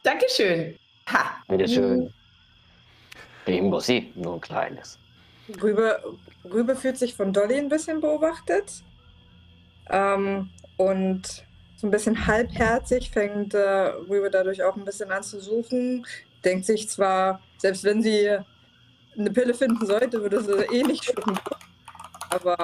Dankeschön. 0.03 0.77
Ha. 1.11 1.37
Bitteschön. 1.47 2.13
Sie? 3.79 4.13
Nur 4.13 4.35
ein 4.35 4.41
kleines. 4.41 4.99
Rübe, 5.59 6.03
Rübe 6.45 6.75
fühlt 6.75 6.99
sich 6.99 7.15
von 7.15 7.33
Dolly 7.33 7.57
ein 7.57 7.69
bisschen 7.69 7.99
beobachtet. 7.99 8.83
Ähm, 9.89 10.51
und 10.77 11.45
so 11.77 11.87
ein 11.87 11.91
bisschen 11.91 12.27
halbherzig 12.27 13.09
fängt 13.09 13.55
äh, 13.55 13.59
Rübe 14.07 14.29
dadurch 14.29 14.61
auch 14.61 14.75
ein 14.75 14.85
bisschen 14.85 15.09
an 15.09 15.23
zu 15.23 15.39
suchen. 15.39 16.05
Denkt 16.45 16.65
sich 16.67 16.89
zwar, 16.89 17.41
selbst 17.57 17.83
wenn 17.83 18.03
sie 18.03 18.37
eine 19.17 19.31
Pille 19.31 19.53
finden 19.53 19.85
sollte, 19.85 20.21
würde 20.21 20.43
sie 20.43 20.75
eh 20.75 20.83
nicht 20.83 21.03
schaffen. 21.05 21.39
Aber 22.29 22.63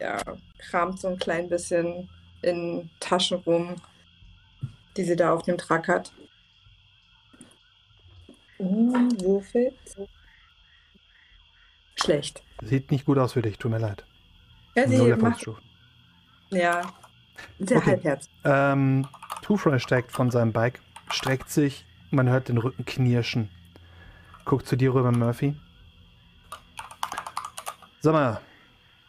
ja, 0.00 0.18
kramt 0.58 1.00
so 1.00 1.08
ein 1.08 1.18
klein 1.18 1.48
bisschen 1.48 2.08
in 2.42 2.90
Taschen 3.00 3.38
rum, 3.38 3.76
die 4.96 5.04
sie 5.04 5.16
da 5.16 5.32
auf 5.32 5.42
dem 5.42 5.58
Truck 5.58 5.88
hat. 5.88 6.12
Uh, 8.58 9.10
würfelt. 9.20 9.74
Schlecht. 11.96 12.42
Sieht 12.62 12.90
nicht 12.90 13.06
gut 13.06 13.18
aus 13.18 13.32
für 13.32 13.42
dich, 13.42 13.58
tut 13.58 13.70
mir 13.70 13.78
leid. 13.78 14.04
Ja, 14.74 14.86
sie 14.86 14.96
Null 14.96 15.16
macht, 15.16 15.46
ja, 16.50 16.82
sehr 17.58 17.78
Okay. 17.78 17.90
halbherzig. 17.90 18.30
Ähm, 18.44 19.08
Two-Fry 19.42 19.80
steigt 19.80 20.12
von 20.12 20.30
seinem 20.30 20.52
Bike, 20.52 20.80
streckt 21.10 21.50
sich, 21.50 21.86
man 22.10 22.28
hört 22.28 22.48
den 22.48 22.58
Rücken 22.58 22.84
knirschen. 22.84 23.48
Guckt 24.44 24.66
zu 24.66 24.76
dir 24.76 24.94
rüber, 24.94 25.12
Murphy. 25.12 25.54
Sag 28.02 28.12
mal, 28.14 28.40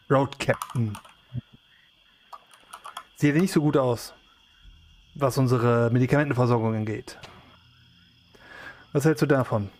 Road 0.08 0.38
Captain. 0.38 0.96
Sieht 3.16 3.34
nicht 3.34 3.52
so 3.52 3.60
gut 3.60 3.76
aus, 3.76 4.14
was 5.14 5.36
unsere 5.36 5.90
Medikamentenversorgung 5.90 6.74
angeht. 6.76 7.18
Was 8.92 9.04
hältst 9.04 9.22
du 9.22 9.26
davon? 9.26 9.70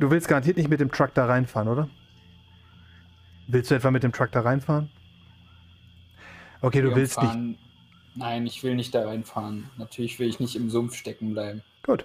Du 0.00 0.10
willst 0.10 0.26
garantiert 0.26 0.56
nicht 0.56 0.68
mit 0.68 0.80
dem 0.80 0.90
Truck 0.90 1.14
da 1.14 1.26
reinfahren, 1.26 1.68
oder? 1.68 1.88
Willst 3.46 3.70
du 3.70 3.76
etwa 3.76 3.92
mit 3.92 4.02
dem 4.02 4.10
Truck 4.12 4.32
da 4.32 4.40
reinfahren? 4.40 4.90
Okay, 6.62 6.82
du 6.82 6.94
willst 6.94 7.16
nicht. 7.18 7.26
umfahren- 7.28 7.58
Nein, 8.16 8.46
ich 8.46 8.62
will 8.64 8.74
nicht 8.74 8.94
da 8.94 9.04
reinfahren. 9.06 9.70
Natürlich 9.76 10.18
will 10.18 10.28
ich 10.28 10.40
nicht 10.40 10.56
im 10.56 10.70
Sumpf 10.70 10.94
stecken 10.96 11.34
bleiben. 11.34 11.62
Gut. 11.84 12.04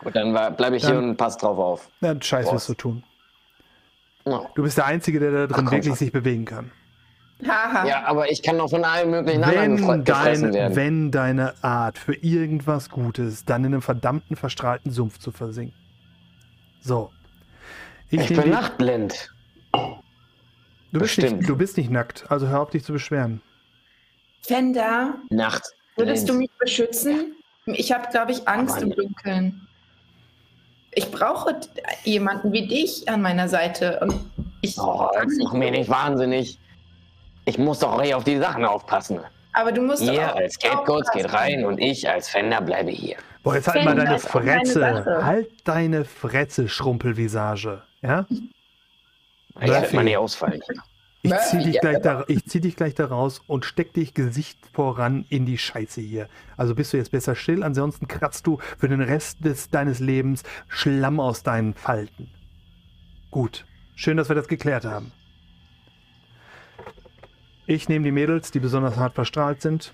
Gut, 0.00 0.14
dann 0.14 0.32
bleibe 0.56 0.76
ich 0.76 0.84
hier 0.84 0.94
Dann- 0.94 1.10
und 1.10 1.16
pass 1.16 1.36
drauf 1.38 1.58
auf. 1.58 1.90
Na, 2.00 2.14
Scheiß 2.20 2.46
Boah. 2.46 2.54
wirst 2.54 2.68
du 2.68 2.74
tun. 2.74 3.02
Du 4.54 4.62
bist 4.62 4.76
der 4.78 4.86
Einzige, 4.86 5.20
der 5.20 5.30
da 5.30 5.46
drin 5.46 5.64
komm, 5.66 5.70
wirklich 5.70 5.94
sich 5.94 6.12
bewegen 6.12 6.44
kann. 6.44 6.70
Haha. 7.46 7.86
ja, 7.86 8.04
aber 8.04 8.30
ich 8.30 8.42
kann 8.42 8.58
doch 8.58 8.68
von 8.68 8.84
allen 8.84 9.10
möglichen 9.10 9.44
anderen 9.44 9.78
Wenn, 9.78 10.04
gefressen 10.04 10.44
dein, 10.44 10.54
werden. 10.54 10.76
wenn 10.76 11.10
deine 11.12 11.54
Art 11.62 11.96
für 11.96 12.14
irgendwas 12.14 12.90
gut 12.90 13.18
ist, 13.18 13.48
dann 13.48 13.64
in 13.64 13.74
einem 13.74 13.82
verdammten 13.82 14.34
verstrahlten 14.34 14.90
Sumpf 14.90 15.18
zu 15.18 15.30
versinken. 15.30 15.76
So. 16.80 17.12
ich 18.10 18.28
nehm 18.30 18.42
bin 18.42 18.50
nachtblind. 18.50 19.32
du, 19.72 19.78
bist 20.90 21.16
bestimmt. 21.16 21.38
nicht, 21.38 21.48
du 21.48 21.56
bist 21.56 21.76
nicht 21.76 21.90
nackt, 21.90 22.28
also 22.28 22.48
hör 22.48 22.60
auf 22.60 22.70
dich 22.70 22.82
zu 22.82 22.92
beschweren. 22.92 23.40
Fender, 24.42 25.14
Nacht. 25.30 25.62
würdest 25.96 26.28
du 26.28 26.34
mich 26.34 26.50
beschützen? 26.58 27.36
Ich 27.66 27.92
habe, 27.92 28.08
glaube 28.10 28.32
ich, 28.32 28.48
Angst 28.48 28.80
im. 28.82 28.90
Dunkeln. 28.90 29.67
Ich 30.98 31.12
brauche 31.12 31.54
jemanden 32.02 32.50
wie 32.52 32.66
dich 32.66 33.08
an 33.08 33.22
meiner 33.22 33.48
Seite. 33.48 34.00
Und 34.00 34.18
ich 34.62 34.76
Oh, 34.78 35.08
jetzt 35.14 35.28
nicht 35.28 35.44
mach 35.44 35.52
mir 35.52 35.70
nicht 35.70 35.88
wahnsinnig. 35.88 36.58
Ich 37.44 37.56
muss 37.56 37.78
doch 37.78 38.02
hier 38.02 38.16
auf 38.16 38.24
die 38.24 38.36
Sachen 38.38 38.64
aufpassen. 38.64 39.20
Aber 39.52 39.70
du 39.70 39.80
musst 39.80 40.02
doch 40.02 40.12
Ihr 40.12 40.28
auch 40.28 40.34
als 40.34 40.54
Scapegoats 40.54 41.12
geht 41.12 41.32
rein 41.32 41.64
und 41.64 41.78
ich 41.78 42.08
als 42.10 42.28
Fender 42.28 42.60
bleibe 42.60 42.90
hier. 42.90 43.14
Boah, 43.44 43.54
jetzt 43.54 43.68
halt 43.68 43.84
mal 43.84 43.94
Fender 43.94 44.06
deine 44.06 44.16
auch 44.16 44.22
deine 44.32 44.44
Fretze. 44.64 44.80
Sache. 44.80 45.24
Halt 45.24 45.48
deine 45.62 46.04
Fretze, 46.04 46.68
Schrumpelvisage. 46.68 47.80
Ja? 48.02 48.26
Ich 49.60 49.68
werde 49.68 49.94
mal 49.94 50.02
nicht 50.02 50.16
ausfallen. 50.16 50.60
Ich 51.22 51.30
Murphy, 51.32 51.48
zieh, 51.50 51.64
dich 51.64 51.80
gleich 51.80 51.96
aber- 51.96 52.04
da, 52.04 52.24
ich 52.28 52.46
zieh 52.46 52.60
dich 52.60 52.76
gleich 52.76 52.94
da 52.94 53.06
raus 53.06 53.42
und 53.46 53.64
steck 53.64 53.92
dich 53.92 54.14
Gesicht 54.14 54.58
voran 54.72 55.26
in 55.28 55.46
die 55.46 55.58
Scheiße 55.58 56.00
hier. 56.00 56.28
Also 56.56 56.74
bist 56.74 56.92
du 56.92 56.96
jetzt 56.96 57.10
besser 57.10 57.34
still, 57.34 57.62
ansonsten 57.64 58.06
kratzt 58.06 58.46
du 58.46 58.58
für 58.78 58.88
den 58.88 59.00
Rest 59.00 59.44
des, 59.44 59.68
deines 59.68 59.98
Lebens 59.98 60.44
Schlamm 60.68 61.18
aus 61.18 61.42
deinen 61.42 61.74
Falten. 61.74 62.30
Gut. 63.30 63.64
Schön, 63.96 64.16
dass 64.16 64.28
wir 64.28 64.36
das 64.36 64.46
geklärt 64.46 64.84
haben. 64.84 65.10
Ich 67.66 67.88
nehme 67.88 68.04
die 68.04 68.12
Mädels, 68.12 68.52
die 68.52 68.60
besonders 68.60 68.96
hart 68.96 69.14
verstrahlt 69.14 69.60
sind. 69.60 69.92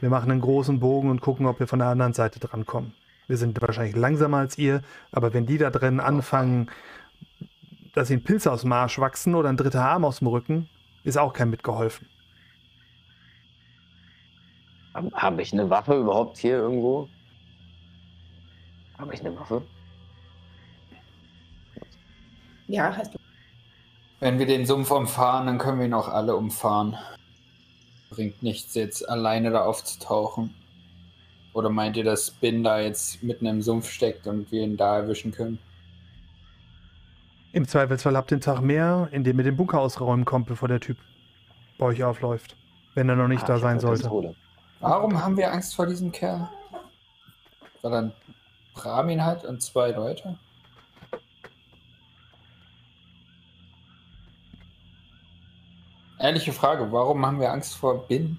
Wir 0.00 0.10
machen 0.10 0.30
einen 0.32 0.40
großen 0.40 0.80
Bogen 0.80 1.08
und 1.08 1.20
gucken, 1.20 1.46
ob 1.46 1.60
wir 1.60 1.68
von 1.68 1.78
der 1.78 1.88
anderen 1.88 2.12
Seite 2.12 2.40
drankommen. 2.40 2.94
Wir 3.28 3.36
sind 3.36 3.62
wahrscheinlich 3.62 3.94
langsamer 3.94 4.38
als 4.38 4.58
ihr, 4.58 4.82
aber 5.12 5.32
wenn 5.32 5.46
die 5.46 5.56
da 5.56 5.70
drin 5.70 6.00
anfangen, 6.00 6.68
dass 7.92 8.10
ihnen 8.10 8.24
Pilze 8.24 8.50
aus 8.50 8.62
dem 8.62 8.72
Arsch 8.72 8.98
wachsen 8.98 9.34
oder 9.34 9.48
ein 9.48 9.56
dritter 9.56 9.84
Arm 9.84 10.04
aus 10.04 10.18
dem 10.18 10.28
Rücken, 10.28 10.68
ist 11.04 11.18
auch 11.18 11.32
kein 11.32 11.50
mitgeholfen. 11.50 12.08
Habe 14.94 15.10
hab 15.14 15.38
ich 15.38 15.52
eine 15.52 15.68
Waffe 15.70 15.94
überhaupt 15.94 16.38
hier 16.38 16.56
irgendwo? 16.56 17.08
Habe 18.98 19.14
ich 19.14 19.20
eine 19.20 19.36
Waffe? 19.38 19.62
Ja, 22.68 22.94
hast 22.96 23.14
du. 23.14 23.18
Wenn 24.20 24.38
wir 24.38 24.46
den 24.46 24.66
Sumpf 24.66 24.90
umfahren, 24.90 25.46
dann 25.46 25.58
können 25.58 25.78
wir 25.78 25.86
ihn 25.86 25.94
auch 25.94 26.08
alle 26.08 26.36
umfahren. 26.36 26.96
Bringt 28.10 28.42
nichts, 28.42 28.74
jetzt 28.74 29.08
alleine 29.08 29.50
da 29.50 29.64
aufzutauchen. 29.64 30.54
Oder 31.54 31.70
meint 31.70 31.96
ihr, 31.96 32.04
dass 32.04 32.30
Bin 32.30 32.62
da 32.62 32.80
jetzt 32.80 33.22
mitten 33.22 33.46
im 33.46 33.62
Sumpf 33.62 33.90
steckt 33.90 34.26
und 34.26 34.50
wir 34.52 34.62
ihn 34.62 34.76
da 34.76 34.98
erwischen 34.98 35.32
können? 35.32 35.58
Im 37.52 37.68
Zweifelsfall 37.68 38.16
habt 38.16 38.30
ihr 38.32 38.36
einen 38.36 38.42
Tag 38.42 38.60
mehr, 38.62 39.08
in 39.12 39.24
dem 39.24 39.38
ihr 39.38 39.44
den 39.44 39.56
Bunker 39.56 39.78
ausräumen 39.80 40.24
kommt, 40.24 40.46
bevor 40.46 40.68
der 40.68 40.80
Typ 40.80 40.96
bei 41.78 41.86
euch 41.86 42.02
aufläuft. 42.02 42.56
Wenn 42.94 43.08
er 43.08 43.16
noch 43.16 43.28
nicht 43.28 43.44
Ah, 43.44 43.48
da 43.48 43.58
sein 43.58 43.78
sollte. 43.80 44.02
Pistole. 44.02 44.34
Warum 44.80 45.22
haben 45.22 45.36
wir 45.36 45.52
Angst 45.52 45.74
vor 45.74 45.86
diesem 45.86 46.10
Kerl? 46.12 46.48
Weil 47.82 47.92
er 47.92 47.98
einen 47.98 48.12
Ramin 48.74 49.24
hat 49.24 49.44
und 49.44 49.60
zwei 49.62 49.90
Leute? 49.90 50.38
Ehrliche 56.18 56.52
Frage, 56.52 56.90
warum 56.92 57.24
haben 57.26 57.40
wir 57.40 57.50
Angst 57.52 57.76
vor 57.76 58.06
Bin? 58.06 58.38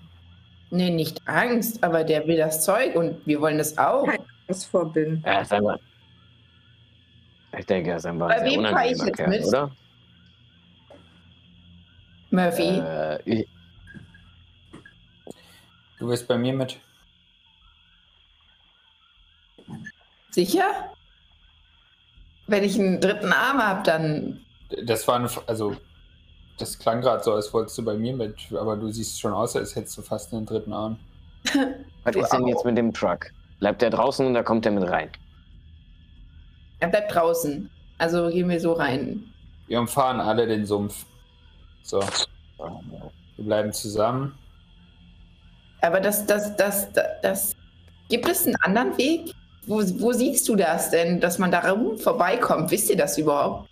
Nee, 0.70 0.89
nicht 0.89 1.22
Angst, 1.27 1.84
aber 1.84 2.03
der 2.03 2.25
will 2.27 2.38
das 2.38 2.63
Zeug 2.63 2.96
und 2.96 3.25
wir 3.27 3.41
wollen 3.41 3.58
das 3.58 3.77
auch. 3.77 4.05
Kein 4.05 4.20
Angst 4.48 4.67
vor 4.67 4.91
Bin. 4.91 5.22
Er 5.24 5.41
ist 5.41 5.53
einfach. 5.53 5.77
Ich 7.57 7.65
denke, 7.65 7.91
er 7.91 7.98
ist 7.98 8.05
einfach 8.05 8.27
Bei 8.27 8.36
ein 8.41 8.50
sehr 8.50 8.60
wem 8.60 8.65
fahr 8.72 8.86
ich 8.86 8.91
unangenehmer 9.01 9.05
jetzt 9.07 9.17
Kerl, 9.17 9.29
mit? 9.29 9.45
oder? 9.45 9.72
Murphy, 12.31 12.79
Äh, 12.79 13.19
ich, 13.25 13.48
Du 16.00 16.07
wirst 16.10 16.27
bei 16.27 16.38
mir 16.38 16.53
mit. 16.53 16.79
sicher? 20.31 20.65
Wenn 22.48 22.63
ich 22.63 22.77
einen 22.77 23.00
dritten 23.00 23.31
Arm 23.31 23.60
habe, 23.60 23.83
dann. 23.83 24.43
Das 24.86 25.07
war 25.07 25.15
eine, 25.15 25.29
also, 25.48 25.77
das 26.57 26.77
klang 26.77 27.01
gerade 27.01 27.24
so, 27.24 27.33
als 27.33 27.53
wolltest 27.53 27.77
du 27.77 27.86
bei 27.86 27.93
mir 27.93 28.13
mit, 28.15 28.51
aber 28.51 28.75
du 28.75 28.91
siehst 28.91 29.22
schon 29.22 29.31
aus, 29.31 29.55
als 29.55 29.75
hättest 29.75 29.98
du 29.98 30.01
fast 30.01 30.33
einen 30.33 30.45
dritten 30.45 30.74
Arm. 30.74 30.98
was 32.03 32.15
ist 32.15 32.29
denn 32.33 32.48
jetzt 32.48 32.65
mit 32.65 32.77
dem 32.77 32.91
Truck? 32.93 33.27
Bleibt 33.60 33.81
der 33.81 33.91
draußen 33.91 34.25
und 34.25 34.33
da 34.33 34.43
kommt 34.43 34.65
er 34.65 34.72
mit 34.74 34.89
rein? 34.89 35.10
Er 36.83 36.89
bleibt 36.89 37.15
draußen. 37.15 37.69
Also 37.97 38.29
gehen 38.29 38.49
wir 38.49 38.59
so 38.59 38.73
rein. 38.73 39.23
Wir 39.67 39.79
umfahren 39.79 40.19
alle 40.19 40.45
den 40.45 40.65
Sumpf. 40.65 41.05
So. 41.81 42.01
Wir 42.57 43.45
bleiben 43.45 43.71
zusammen. 43.71 44.37
Aber 45.79 46.01
das, 46.01 46.25
das, 46.25 46.57
das, 46.57 46.91
das, 46.91 47.21
das. 47.21 47.55
Gibt 48.09 48.27
es 48.27 48.45
einen 48.45 48.57
anderen 48.57 48.97
Weg? 48.97 49.33
Wo, 49.65 49.77
wo 49.77 50.11
siehst 50.11 50.49
du 50.49 50.57
das 50.57 50.89
denn, 50.89 51.21
dass 51.21 51.39
man 51.39 51.51
da 51.51 51.71
rum 51.71 51.97
vorbeikommt? 51.97 52.69
Wisst 52.69 52.89
ihr 52.89 52.97
das 52.97 53.17
überhaupt? 53.17 53.69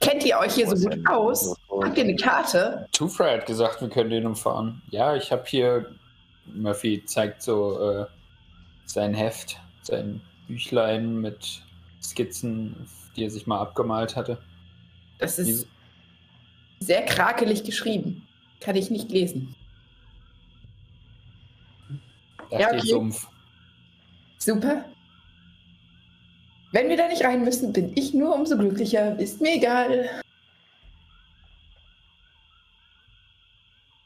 Kennt 0.00 0.24
ihr 0.24 0.38
euch 0.38 0.54
hier 0.54 0.74
so 0.74 0.88
gut 0.88 1.06
aus? 1.06 1.54
Habt 1.82 1.98
ihr 1.98 2.04
eine 2.04 2.16
Karte? 2.16 2.88
Two-Fry 2.92 3.32
hat 3.32 3.44
gesagt, 3.44 3.82
wir 3.82 3.90
können 3.90 4.08
den 4.08 4.24
umfahren. 4.24 4.80
Ja, 4.88 5.14
ich 5.14 5.30
habe 5.30 5.42
hier. 5.44 5.94
Murphy 6.46 7.04
zeigt 7.04 7.42
so 7.42 7.78
äh, 7.90 8.06
sein 8.86 9.12
Heft, 9.12 9.60
sein 9.82 10.22
Büchlein 10.48 11.20
mit 11.20 11.62
Skizzen, 12.02 12.88
die 13.16 13.24
er 13.24 13.30
sich 13.30 13.46
mal 13.46 13.60
abgemalt 13.60 14.16
hatte. 14.16 14.42
Das 15.18 15.38
ist 15.38 15.66
sehr 16.80 17.04
krakelig 17.04 17.64
geschrieben. 17.64 18.26
Kann 18.60 18.76
ich 18.76 18.90
nicht 18.90 19.10
lesen. 19.10 19.54
Da 22.50 22.58
Ja, 22.58 22.68
okay. 22.68 22.80
Sumpf. 22.80 23.28
Super. 24.38 24.84
Wenn 26.72 26.88
wir 26.88 26.96
da 26.96 27.06
nicht 27.06 27.24
rein 27.24 27.44
müssen, 27.44 27.72
bin 27.72 27.92
ich 27.96 28.14
nur 28.14 28.34
umso 28.34 28.56
glücklicher. 28.56 29.18
Ist 29.18 29.40
mir 29.40 29.56
egal. 29.56 30.22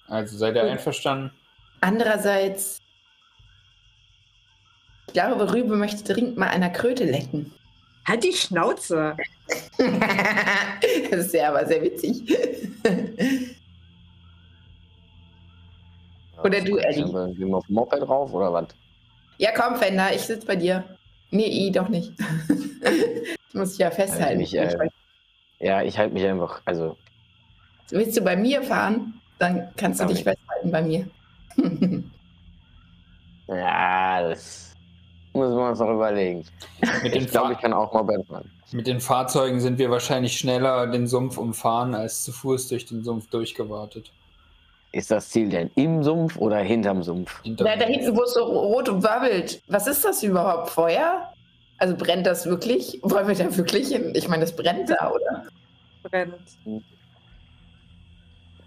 Also 0.09 0.37
seid 0.37 0.57
ihr 0.57 0.63
Gut. 0.63 0.71
einverstanden? 0.73 1.33
Andererseits, 1.81 2.79
ich 5.07 5.13
glaube, 5.13 5.53
Rübe 5.53 5.77
möchte 5.77 6.13
dringend 6.13 6.37
mal 6.37 6.49
einer 6.49 6.71
Kröte 6.71 7.05
lecken. 7.05 7.53
Halt 8.07 8.25
die 8.25 8.33
Schnauze. 8.33 9.17
das 11.11 11.27
ist 11.27 11.35
ja 11.35 11.49
aber 11.49 11.67
sehr 11.67 11.83
witzig. 11.83 12.23
Oder 16.43 16.61
du, 16.61 16.77
Ellie. 16.77 17.07
Sind 17.07 17.39
wir 17.39 17.57
auf 17.57 17.67
dem 17.67 17.75
Moped 17.75 18.01
drauf 18.01 18.33
oder 18.33 18.53
was? 18.53 18.69
Ja, 19.39 19.51
komm, 19.55 19.77
Fender, 19.77 20.15
ich 20.15 20.23
sitze 20.23 20.47
bei 20.47 20.57
dir. 20.57 20.85
Nee, 21.31 21.49
I, 21.49 21.73
doch 21.73 21.89
nicht. 21.89 22.13
ich 23.49 23.55
muss 23.55 23.71
dich 23.71 23.79
ja 23.79 23.91
festhalten. 23.91 24.41
Ich, 24.41 24.57
äh, 24.57 24.89
ja, 25.59 25.83
ich 25.83 25.99
halte 25.99 26.15
mich 26.15 26.25
einfach, 26.25 26.63
also, 26.65 26.97
Willst 27.91 28.17
du 28.17 28.21
bei 28.21 28.37
mir 28.37 28.63
fahren? 28.63 29.21
Dann 29.39 29.69
kannst 29.77 30.01
du 30.01 30.07
dich 30.07 30.19
ich. 30.19 30.25
festhalten 30.25 30.71
bei 30.71 30.83
mir. 30.83 31.09
ja, 33.49 34.29
das 34.29 34.66
müssen 35.37 35.57
wir 35.57 35.69
uns 35.69 35.79
noch 35.79 35.91
überlegen. 35.93 36.45
Mit 37.03 37.15
den, 37.15 37.25
Ich 37.25 37.31
glaube, 37.31 37.53
ich 37.53 37.59
kann 37.59 37.73
auch 37.73 37.93
Moped 37.93 38.27
fahren. 38.27 38.51
mit 38.73 38.87
den 38.87 39.01
Fahrzeugen 39.01 39.61
sind 39.61 39.79
wir 39.79 39.91
wahrscheinlich 39.91 40.37
schneller 40.39 40.87
den 40.89 41.07
Sumpf 41.07 41.39
umfahren, 41.39 41.95
als 41.95 42.25
zu 42.25 42.33
Fuß 42.33 42.69
durch 42.69 42.87
den 42.87 43.05
Sumpf 43.05 43.29
durchgewartet. 43.29 44.11
Ist 44.93 45.11
das 45.11 45.29
Ziel 45.29 45.49
denn 45.51 45.71
im 45.75 46.03
Sumpf 46.03 46.37
oder 46.39 46.59
hinterm 46.59 47.03
Sumpf? 47.03 47.43
Hinter 47.43 47.65
Da, 47.65 47.77
da 47.77 47.85
hinten, 47.87 48.17
wo 48.17 48.23
es 48.23 48.35
so 48.35 48.45
rot 48.45 48.89
und 48.89 49.03
wabbelt. 49.03 49.63
Was 49.69 49.87
ist 49.87 50.05
das 50.05 50.23
überhaupt? 50.23 50.71
Feuer? 50.71 51.33
Also 51.79 51.95
brennt 51.97 52.27
das 52.27 52.47
wirklich? 52.47 52.99
Wollen 53.03 53.29
wir 53.29 53.35
da 53.35 53.55
wirklich 53.57 53.89
hin? 53.89 54.13
Ich 54.15 54.29
meine, 54.29 54.43
das 54.43 54.57
brennt 54.57 54.89
da, 54.89 55.11
oder? 55.11 55.45
Brennt. 56.05 56.35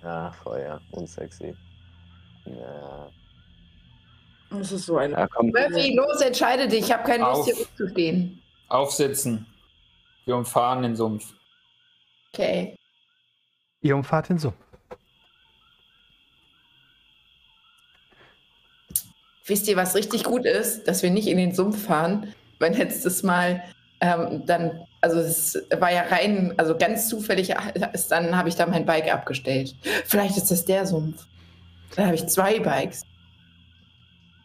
Ja, 0.04 0.32
Feuer, 0.44 0.80
unsexy. 0.92 1.56
Ja, 2.46 3.08
Das 4.50 4.72
ist 4.72 4.86
so 4.86 4.98
ein. 4.98 5.12
ja 5.12 5.28
komm. 5.28 5.48
Murphy, 5.50 5.94
los, 5.94 6.22
entscheide 6.22 6.68
dich. 6.68 6.86
Ich 6.86 6.92
habe 6.92 7.04
keine 7.04 7.24
Lust, 7.24 7.42
Auf. 7.42 7.46
hier 7.46 7.56
rumzustehen. 7.56 8.42
Aufsitzen. 8.68 9.46
Wir 10.26 10.36
umfahren 10.36 10.84
den 10.84 10.96
Sumpf. 10.96 11.34
Okay. 12.34 12.76
Ihr 13.82 13.96
umfahrt 13.96 14.30
den 14.30 14.38
Sumpf. 14.38 14.56
Wisst 19.46 19.68
ihr, 19.68 19.76
was 19.76 19.96
richtig 19.96 20.24
gut 20.24 20.46
ist? 20.46 20.88
Dass 20.88 21.02
wir 21.02 21.10
nicht 21.10 21.28
in 21.28 21.38
den 21.38 21.54
Sumpf 21.54 21.86
fahren. 21.86 22.34
Weil 22.60 22.76
letztes 22.76 23.24
Mal 23.24 23.64
ähm, 24.02 24.44
dann, 24.46 24.86
also 25.02 25.20
es 25.20 25.58
war 25.80 25.92
ja 25.92 26.04
rein, 26.04 26.54
also 26.58 26.78
ganz 26.78 27.10
zufällig 27.10 27.54
ist 27.94 28.12
dann 28.12 28.36
habe 28.38 28.50
ich 28.50 28.56
da 28.56 28.66
mein 28.66 28.86
Bike 28.86 29.12
abgestellt. 29.12 29.76
Vielleicht 30.06 30.38
ist 30.38 30.52
das 30.52 30.66
der 30.66 30.86
Sumpf. 30.86 31.26
Dann 31.96 32.06
habe 32.06 32.16
ich 32.16 32.28
zwei 32.28 32.60
Bikes. 32.60 33.04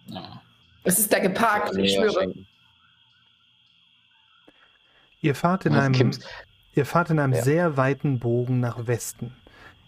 Ja. 0.06 0.40
Es 0.84 0.98
ist 0.98 1.12
da 1.12 1.18
geparkt, 1.18 1.76
ich 1.76 1.94
schwöre. 1.94 2.32
Ihr 5.20 5.34
fahrt 5.34 5.64
in 5.66 5.72
Was 5.72 5.84
einem, 5.84 5.92
gibt's? 5.94 6.20
ihr 6.74 6.84
fahrt 6.86 7.10
in 7.10 7.18
einem 7.18 7.32
Ja. 7.32 7.42
sehr 7.42 7.76
weiten 7.76 8.18
Bogen 8.18 8.60
nach 8.60 8.86
Westen. 8.86 9.34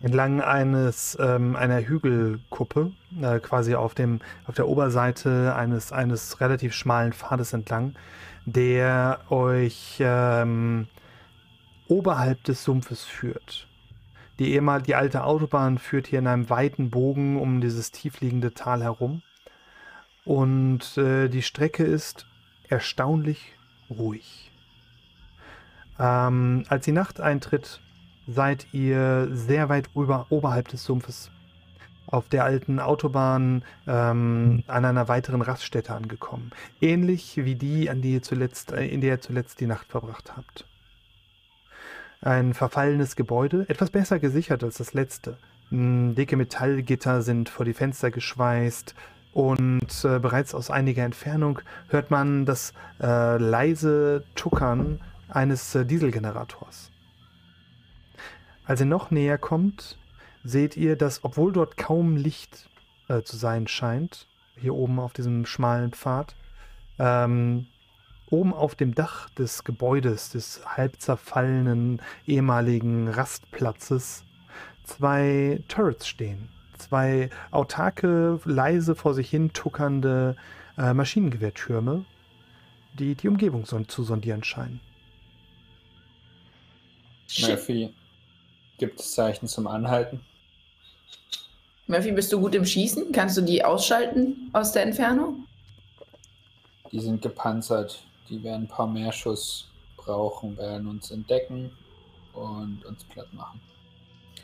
Entlang 0.00 0.40
eines, 0.42 1.16
ähm, 1.20 1.56
einer 1.56 1.80
Hügelkuppe, 1.80 2.92
äh, 3.20 3.38
quasi 3.40 3.74
auf, 3.74 3.94
dem, 3.94 4.20
auf 4.46 4.54
der 4.54 4.68
Oberseite 4.68 5.54
eines, 5.56 5.90
eines 5.92 6.40
relativ 6.40 6.74
schmalen 6.74 7.12
Pfades 7.14 7.52
entlang, 7.54 7.94
der 8.44 9.20
euch 9.30 9.96
ähm, 10.00 10.86
oberhalb 11.88 12.44
des 12.44 12.62
Sumpfes 12.62 13.04
führt. 13.04 13.68
Die 14.38 14.52
ehemal 14.52 14.82
die 14.82 14.94
alte 14.94 15.24
Autobahn 15.24 15.78
führt 15.78 16.08
hier 16.08 16.18
in 16.18 16.26
einem 16.26 16.50
weiten 16.50 16.90
Bogen 16.90 17.40
um 17.40 17.62
dieses 17.62 17.90
tiefliegende 17.90 18.52
Tal 18.52 18.82
herum. 18.82 19.22
Und 20.26 20.98
äh, 20.98 21.28
die 21.28 21.40
Strecke 21.40 21.84
ist 21.84 22.26
erstaunlich 22.68 23.54
ruhig. 23.88 24.50
Ähm, 26.00 26.64
als 26.68 26.84
die 26.84 26.92
Nacht 26.92 27.20
eintritt, 27.20 27.80
seid 28.26 28.66
ihr 28.74 29.28
sehr 29.30 29.68
weit 29.68 29.88
über, 29.94 30.26
oberhalb 30.30 30.66
des 30.66 30.82
Sumpfes 30.82 31.30
auf 32.08 32.28
der 32.28 32.44
alten 32.44 32.80
Autobahn 32.80 33.64
ähm, 33.86 34.64
an 34.66 34.84
einer 34.84 35.06
weiteren 35.06 35.42
Raststätte 35.42 35.94
angekommen. 35.94 36.50
Ähnlich 36.80 37.36
wie 37.36 37.54
die, 37.54 37.88
an 37.88 38.02
die 38.02 38.14
ihr 38.14 38.22
zuletzt, 38.22 38.72
äh, 38.72 38.84
in 38.84 39.00
der 39.00 39.10
ihr 39.14 39.20
zuletzt 39.20 39.60
die 39.60 39.66
Nacht 39.66 39.86
verbracht 39.86 40.36
habt. 40.36 40.66
Ein 42.20 42.52
verfallenes 42.52 43.14
Gebäude, 43.14 43.64
etwas 43.68 43.90
besser 43.90 44.18
gesichert 44.18 44.64
als 44.64 44.78
das 44.78 44.92
letzte. 44.92 45.38
M, 45.70 46.16
Dicke 46.16 46.36
Metallgitter 46.36 47.22
sind 47.22 47.48
vor 47.48 47.64
die 47.64 47.74
Fenster 47.74 48.10
geschweißt 48.10 48.96
und 49.36 50.02
äh, 50.02 50.18
bereits 50.18 50.54
aus 50.54 50.70
einiger 50.70 51.04
Entfernung 51.04 51.60
hört 51.88 52.10
man 52.10 52.46
das 52.46 52.72
äh, 53.02 53.36
leise 53.36 54.24
Tuckern 54.34 54.98
eines 55.28 55.74
äh, 55.74 55.84
Dieselgenerators. 55.84 56.90
Als 58.64 58.80
ihr 58.80 58.86
noch 58.86 59.10
näher 59.10 59.36
kommt, 59.36 59.98
seht 60.42 60.78
ihr, 60.78 60.96
dass, 60.96 61.22
obwohl 61.22 61.52
dort 61.52 61.76
kaum 61.76 62.16
Licht 62.16 62.70
äh, 63.08 63.20
zu 63.20 63.36
sein 63.36 63.66
scheint, 63.66 64.26
hier 64.58 64.74
oben 64.74 64.98
auf 64.98 65.12
diesem 65.12 65.44
schmalen 65.44 65.92
Pfad, 65.92 66.34
ähm, 66.98 67.66
oben 68.30 68.54
auf 68.54 68.74
dem 68.74 68.94
Dach 68.94 69.28
des 69.34 69.64
Gebäudes, 69.64 70.30
des 70.30 70.62
halb 70.64 70.98
zerfallenen 70.98 72.00
ehemaligen 72.24 73.08
Rastplatzes, 73.08 74.24
zwei 74.84 75.62
Turrets 75.68 76.08
stehen. 76.08 76.55
Zwei 76.78 77.30
autarke, 77.50 78.40
leise 78.44 78.94
vor 78.94 79.14
sich 79.14 79.30
hin 79.30 79.52
tuckernde 79.52 80.36
äh, 80.76 80.92
Maschinengewehrtürme, 80.92 82.04
die 82.98 83.14
die 83.14 83.28
Umgebung 83.28 83.64
zu 83.64 84.04
sondieren 84.04 84.44
scheinen. 84.44 84.80
Murphy, 87.40 87.92
gibt 88.78 89.00
es 89.00 89.12
Zeichen 89.12 89.48
zum 89.48 89.66
Anhalten? 89.66 90.20
Murphy, 91.86 92.12
bist 92.12 92.32
du 92.32 92.40
gut 92.40 92.54
im 92.54 92.64
Schießen? 92.64 93.12
Kannst 93.12 93.36
du 93.36 93.42
die 93.42 93.64
ausschalten 93.64 94.50
aus 94.52 94.72
der 94.72 94.82
Entfernung? 94.82 95.46
Die 96.92 97.00
sind 97.00 97.22
gepanzert. 97.22 98.02
Die 98.28 98.42
werden 98.42 98.62
ein 98.64 98.68
paar 98.68 98.88
mehr 98.88 99.12
Schuss 99.12 99.70
brauchen, 99.96 100.56
werden 100.56 100.88
uns 100.88 101.10
entdecken 101.10 101.70
und 102.32 102.84
uns 102.84 103.04
platt 103.04 103.32
machen. 103.32 103.60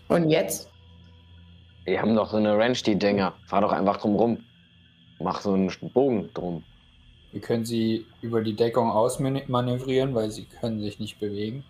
Und 0.08 0.30
jetzt? 0.30 0.71
Wir 1.84 2.00
haben 2.00 2.14
doch 2.14 2.30
so 2.30 2.36
eine 2.36 2.56
Ranch, 2.56 2.82
die 2.82 2.96
Dinger. 2.96 3.34
Fahr 3.46 3.60
doch 3.60 3.72
einfach 3.72 3.96
drum 3.96 4.14
rum. 4.16 4.44
Mach 5.18 5.40
so 5.40 5.52
einen 5.52 5.70
Bogen 5.92 6.30
drum. 6.34 6.64
Wir 7.32 7.40
können 7.40 7.64
sie 7.64 8.06
über 8.20 8.42
die 8.42 8.54
Deckung 8.54 8.90
ausmanövrieren, 8.90 10.14
weil 10.14 10.30
sie 10.30 10.44
können 10.44 10.80
sich 10.80 11.00
nicht 11.00 11.18
bewegen. 11.18 11.64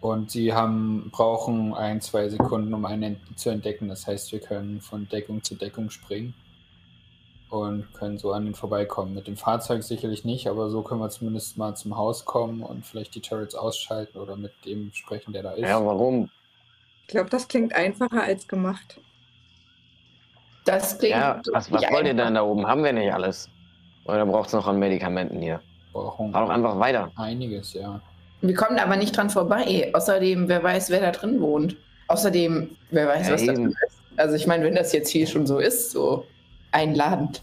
Und 0.00 0.30
sie 0.30 0.52
haben, 0.52 1.10
brauchen 1.10 1.72
ein, 1.72 2.02
zwei 2.02 2.28
Sekunden, 2.28 2.74
um 2.74 2.84
einen 2.84 3.18
zu 3.36 3.48
entdecken. 3.48 3.88
Das 3.88 4.06
heißt, 4.06 4.30
wir 4.32 4.40
können 4.40 4.80
von 4.82 5.08
Deckung 5.08 5.42
zu 5.42 5.54
Deckung 5.54 5.88
springen 5.88 6.34
und 7.48 7.92
können 7.94 8.18
so 8.18 8.32
an 8.32 8.44
den 8.44 8.54
vorbeikommen. 8.54 9.14
Mit 9.14 9.26
dem 9.26 9.36
Fahrzeug 9.36 9.82
sicherlich 9.82 10.24
nicht, 10.24 10.46
aber 10.48 10.68
so 10.68 10.82
können 10.82 11.00
wir 11.00 11.08
zumindest 11.08 11.56
mal 11.56 11.74
zum 11.74 11.96
Haus 11.96 12.26
kommen 12.26 12.62
und 12.62 12.84
vielleicht 12.84 13.14
die 13.14 13.20
Turrets 13.20 13.54
ausschalten 13.54 14.18
oder 14.18 14.36
mit 14.36 14.52
dem 14.66 14.92
sprechen, 14.92 15.32
der 15.32 15.44
da 15.44 15.52
ist. 15.52 15.62
Ja, 15.62 15.84
warum? 15.84 16.28
Ich 17.06 17.08
glaube, 17.08 17.30
das 17.30 17.48
klingt 17.48 17.74
einfacher 17.74 18.22
als 18.22 18.48
gemacht. 18.48 18.98
Das 20.64 20.98
klingt. 20.98 21.14
Ja, 21.16 21.40
was, 21.52 21.70
was 21.70 21.82
wollt 21.90 22.06
ihr 22.06 22.14
denn 22.14 22.34
da 22.34 22.42
oben? 22.42 22.66
Haben 22.66 22.82
wir 22.84 22.92
nicht 22.92 23.12
alles? 23.12 23.48
Oder 24.06 24.24
braucht 24.26 24.48
es 24.48 24.52
noch 24.54 24.66
an 24.66 24.78
Medikamenten 24.78 25.40
hier? 25.40 25.60
brauchen 25.92 26.32
Fahr 26.32 26.42
doch 26.46 26.50
einfach 26.50 26.78
weiter. 26.80 27.12
einiges, 27.16 27.72
ja. 27.74 28.00
Wir 28.40 28.54
kommen 28.54 28.78
aber 28.78 28.96
nicht 28.96 29.16
dran 29.16 29.30
vorbei. 29.30 29.90
Außerdem, 29.94 30.48
wer 30.48 30.62
weiß, 30.62 30.90
wer 30.90 31.00
da 31.00 31.10
drin 31.12 31.40
wohnt. 31.40 31.76
Außerdem, 32.08 32.76
wer 32.90 33.06
weiß, 33.08 33.28
Ja, 33.28 33.34
was 33.34 33.46
da 33.46 33.52
eben. 33.52 33.64
drin 33.64 33.76
ist. 33.86 33.98
Also 34.16 34.34
ich 34.34 34.46
meine, 34.46 34.64
wenn 34.64 34.74
das 34.74 34.92
jetzt 34.92 35.08
hier 35.10 35.26
schon 35.26 35.46
so 35.46 35.58
ist, 35.58 35.90
so 35.92 36.26
einladend. 36.72 37.42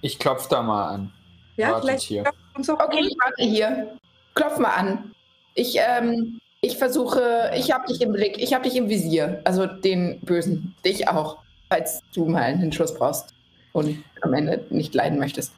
Ich 0.00 0.18
klopfe 0.18 0.48
da 0.48 0.62
mal 0.62 0.88
an. 0.88 1.12
Ja, 1.56 1.72
Wartet 1.72 1.84
vielleicht 1.84 2.02
hier. 2.04 2.22
klappt 2.22 2.38
uns 2.56 2.70
auch 2.70 2.80
Okay, 2.80 3.00
ich 3.00 3.16
warte 3.22 3.42
hier. 3.44 3.98
Klopf 4.34 4.58
mal 4.58 4.70
an. 4.74 5.12
Ich, 5.54 5.76
ähm, 5.78 6.40
ich 6.60 6.76
versuche, 6.76 7.50
ich 7.56 7.72
habe 7.72 7.86
dich 7.86 8.00
im 8.00 8.12
Blick, 8.12 8.38
ich 8.38 8.52
habe 8.52 8.64
dich 8.64 8.76
im 8.76 8.88
Visier. 8.88 9.40
Also 9.44 9.66
den 9.66 10.20
Bösen. 10.20 10.74
Dich 10.84 11.08
auch, 11.08 11.38
falls 11.68 12.02
du 12.14 12.26
mal 12.26 12.42
einen 12.42 12.72
Schuss 12.72 12.94
brauchst 12.94 13.34
und 13.72 14.02
am 14.22 14.34
Ende 14.34 14.64
nicht 14.70 14.94
leiden 14.94 15.18
möchtest. 15.18 15.52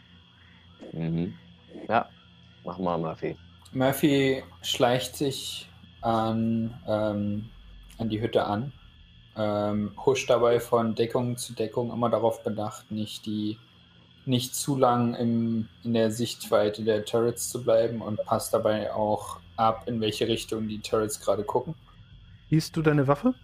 Mhm. 0.93 1.35
Ja, 1.89 2.09
mach 2.65 2.79
mal, 2.79 2.99
Murphy. 2.99 3.37
Murphy 3.73 4.43
schleicht 4.63 5.17
sich 5.17 5.69
an, 6.03 6.75
ähm, 6.87 7.49
an 7.99 8.09
die 8.09 8.21
Hütte 8.21 8.45
an. 8.45 8.73
ähm, 9.37 9.93
huscht 10.05 10.29
dabei 10.29 10.61
von 10.61 10.95
Deckung 10.95 11.37
zu 11.37 11.55
Deckung 11.55 11.93
immer 11.93 12.11
darauf 12.11 12.43
bedacht, 12.43 12.91
nicht 12.91 13.27
die 13.27 13.59
nicht 14.27 14.55
zu 14.55 14.77
lang 14.77 15.15
im, 15.15 15.69
in 15.83 15.95
der 15.95 16.11
Sichtweite 16.11 16.85
der 16.85 17.05
Turrets 17.05 17.49
zu 17.49 17.63
bleiben 17.63 18.03
und 18.03 18.23
passt 18.25 18.53
dabei 18.53 18.93
auch 18.93 19.39
ab, 19.61 19.85
in 19.87 20.01
welche 20.01 20.27
Richtung 20.27 20.67
die 20.69 20.81
Turrets 20.81 21.21
gerade 21.21 21.45
gucken. 21.45 21.75
Siehst 22.51 22.77
du 22.77 22.83
deine 22.83 23.07
Waffe? 23.07 23.35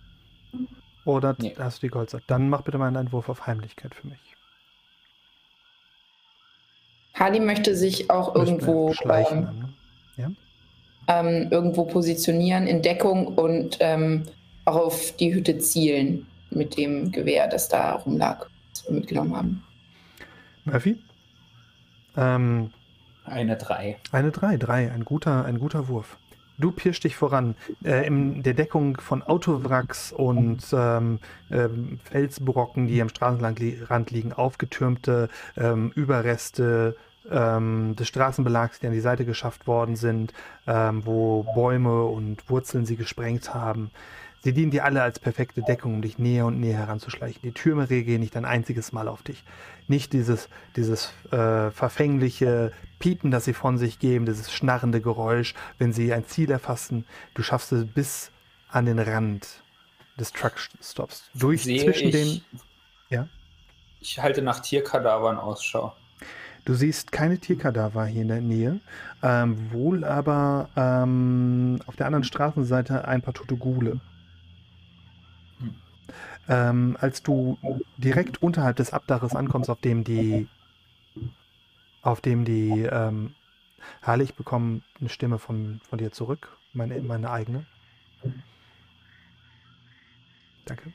Oder 1.04 1.36
Nee. 1.38 1.54
hast 1.58 1.82
du 1.82 1.86
die 1.86 1.90
Goldsack? 1.90 2.24
Dann 2.26 2.48
mach 2.48 2.62
bitte 2.62 2.78
mal 2.78 2.88
einen 2.88 3.12
Wurf 3.12 3.28
auf 3.28 3.46
Heimlichkeit 3.46 3.94
für 3.94 4.08
mich. 4.08 4.18
Harley 7.14 7.40
möchte 7.40 7.74
sich 7.76 8.10
auch 8.10 8.34
irgendwo, 8.34 8.92
schleichen. 8.92 9.74
ähm, 10.18 10.24
ne? 10.28 10.36
ähm, 11.08 11.48
irgendwo 11.50 11.84
positionieren 11.84 12.66
in 12.66 12.82
Deckung 12.82 13.28
und 13.28 13.78
ähm, 13.80 14.24
auch 14.64 14.76
auf 14.76 15.16
die 15.16 15.32
Hütte 15.32 15.58
zielen 15.58 16.26
mit 16.50 16.76
dem 16.76 17.12
Gewehr, 17.12 17.48
das 17.48 17.68
da 17.68 17.92
rumlag, 17.92 18.46
das 18.70 18.86
wir 18.86 18.94
mitgenommen 18.96 19.36
haben. 19.36 19.64
Murphy? 20.64 20.98
Ähm, 22.16 22.72
Eine 23.26 23.56
3. 23.56 23.96
Eine 24.12 24.30
3, 24.30 24.56
3, 24.56 24.92
ein 24.92 25.04
guter, 25.04 25.44
ein 25.44 25.58
guter 25.58 25.88
Wurf. 25.88 26.16
Du 26.58 26.70
pirschst 26.72 27.04
dich 27.04 27.16
voran. 27.16 27.54
Äh, 27.84 28.06
in 28.06 28.42
der 28.42 28.54
Deckung 28.54 28.98
von 28.98 29.22
Autowracks 29.22 30.12
und 30.12 30.62
ähm, 30.72 31.18
ähm, 31.50 31.98
Felsbrocken, 32.04 32.86
die 32.86 33.02
am 33.02 33.10
Straßenrand 33.10 34.10
liegen, 34.10 34.32
aufgetürmte 34.32 35.28
ähm, 35.56 35.92
Überreste 35.94 36.96
ähm, 37.30 37.94
des 37.96 38.08
Straßenbelags, 38.08 38.80
die 38.80 38.86
an 38.86 38.92
die 38.92 39.00
Seite 39.00 39.24
geschafft 39.24 39.66
worden 39.66 39.96
sind, 39.96 40.32
ähm, 40.66 41.04
wo 41.04 41.42
Bäume 41.42 42.04
und 42.04 42.48
Wurzeln 42.48 42.86
sie 42.86 42.96
gesprengt 42.96 43.52
haben. 43.52 43.90
Sie 44.46 44.52
dienen 44.52 44.70
dir 44.70 44.84
alle 44.84 45.02
als 45.02 45.18
perfekte 45.18 45.60
Deckung, 45.62 45.94
um 45.94 46.02
dich 46.02 46.18
näher 46.18 46.46
und 46.46 46.60
näher 46.60 46.78
heranzuschleichen. 46.78 47.42
Die 47.42 47.50
Türme 47.50 47.90
reagieren 47.90 48.20
nicht 48.20 48.36
ein 48.36 48.44
einziges 48.44 48.92
Mal 48.92 49.08
auf 49.08 49.24
dich. 49.24 49.42
Nicht 49.88 50.12
dieses, 50.12 50.48
dieses 50.76 51.12
äh, 51.32 51.72
verfängliche 51.72 52.70
Piepen, 53.00 53.32
das 53.32 53.46
sie 53.46 53.54
von 53.54 53.76
sich 53.76 53.98
geben, 53.98 54.24
dieses 54.24 54.52
schnarrende 54.52 55.00
Geräusch, 55.00 55.54
wenn 55.78 55.92
sie 55.92 56.12
ein 56.12 56.26
Ziel 56.26 56.48
erfassen. 56.52 57.06
Du 57.34 57.42
schaffst 57.42 57.72
es 57.72 57.86
bis 57.86 58.30
an 58.68 58.86
den 58.86 59.00
Rand 59.00 59.48
des 60.16 60.30
Truckstops. 60.32 61.28
Durch 61.34 61.64
Sehe 61.64 61.82
zwischen 61.82 62.10
ich, 62.10 62.14
den. 62.14 62.40
Ja. 63.10 63.26
Ich 63.98 64.20
halte 64.20 64.42
nach 64.42 64.60
Tierkadavern 64.60 65.38
Ausschau. 65.38 65.92
Du 66.64 66.74
siehst 66.74 67.10
keine 67.10 67.38
Tierkadaver 67.38 68.06
hier 68.06 68.22
in 68.22 68.28
der 68.28 68.42
Nähe, 68.42 68.78
ähm, 69.24 69.72
wohl 69.72 70.04
aber 70.04 70.68
ähm, 70.76 71.80
auf 71.86 71.96
der 71.96 72.06
anderen 72.06 72.22
Straßenseite 72.22 73.08
ein 73.08 73.22
paar 73.22 73.34
tote 73.34 73.56
Gule. 73.56 74.00
Ähm, 76.48 76.96
als 77.00 77.22
du 77.22 77.58
direkt 77.96 78.42
unterhalb 78.42 78.76
des 78.76 78.92
Abdaches 78.92 79.34
ankommst, 79.34 79.68
auf 79.70 79.80
dem 79.80 80.04
die, 80.04 80.48
auf 82.02 82.20
dem 82.20 82.44
die, 82.44 82.82
ähm, 82.82 83.34
Harley, 84.02 84.24
ich 84.24 84.34
bekomme 84.34 84.82
eine 85.00 85.08
Stimme 85.08 85.38
von, 85.38 85.80
von 85.88 85.98
dir 85.98 86.12
zurück, 86.12 86.56
meine, 86.72 87.00
meine 87.00 87.30
eigene. 87.30 87.66
Danke. 90.64 90.92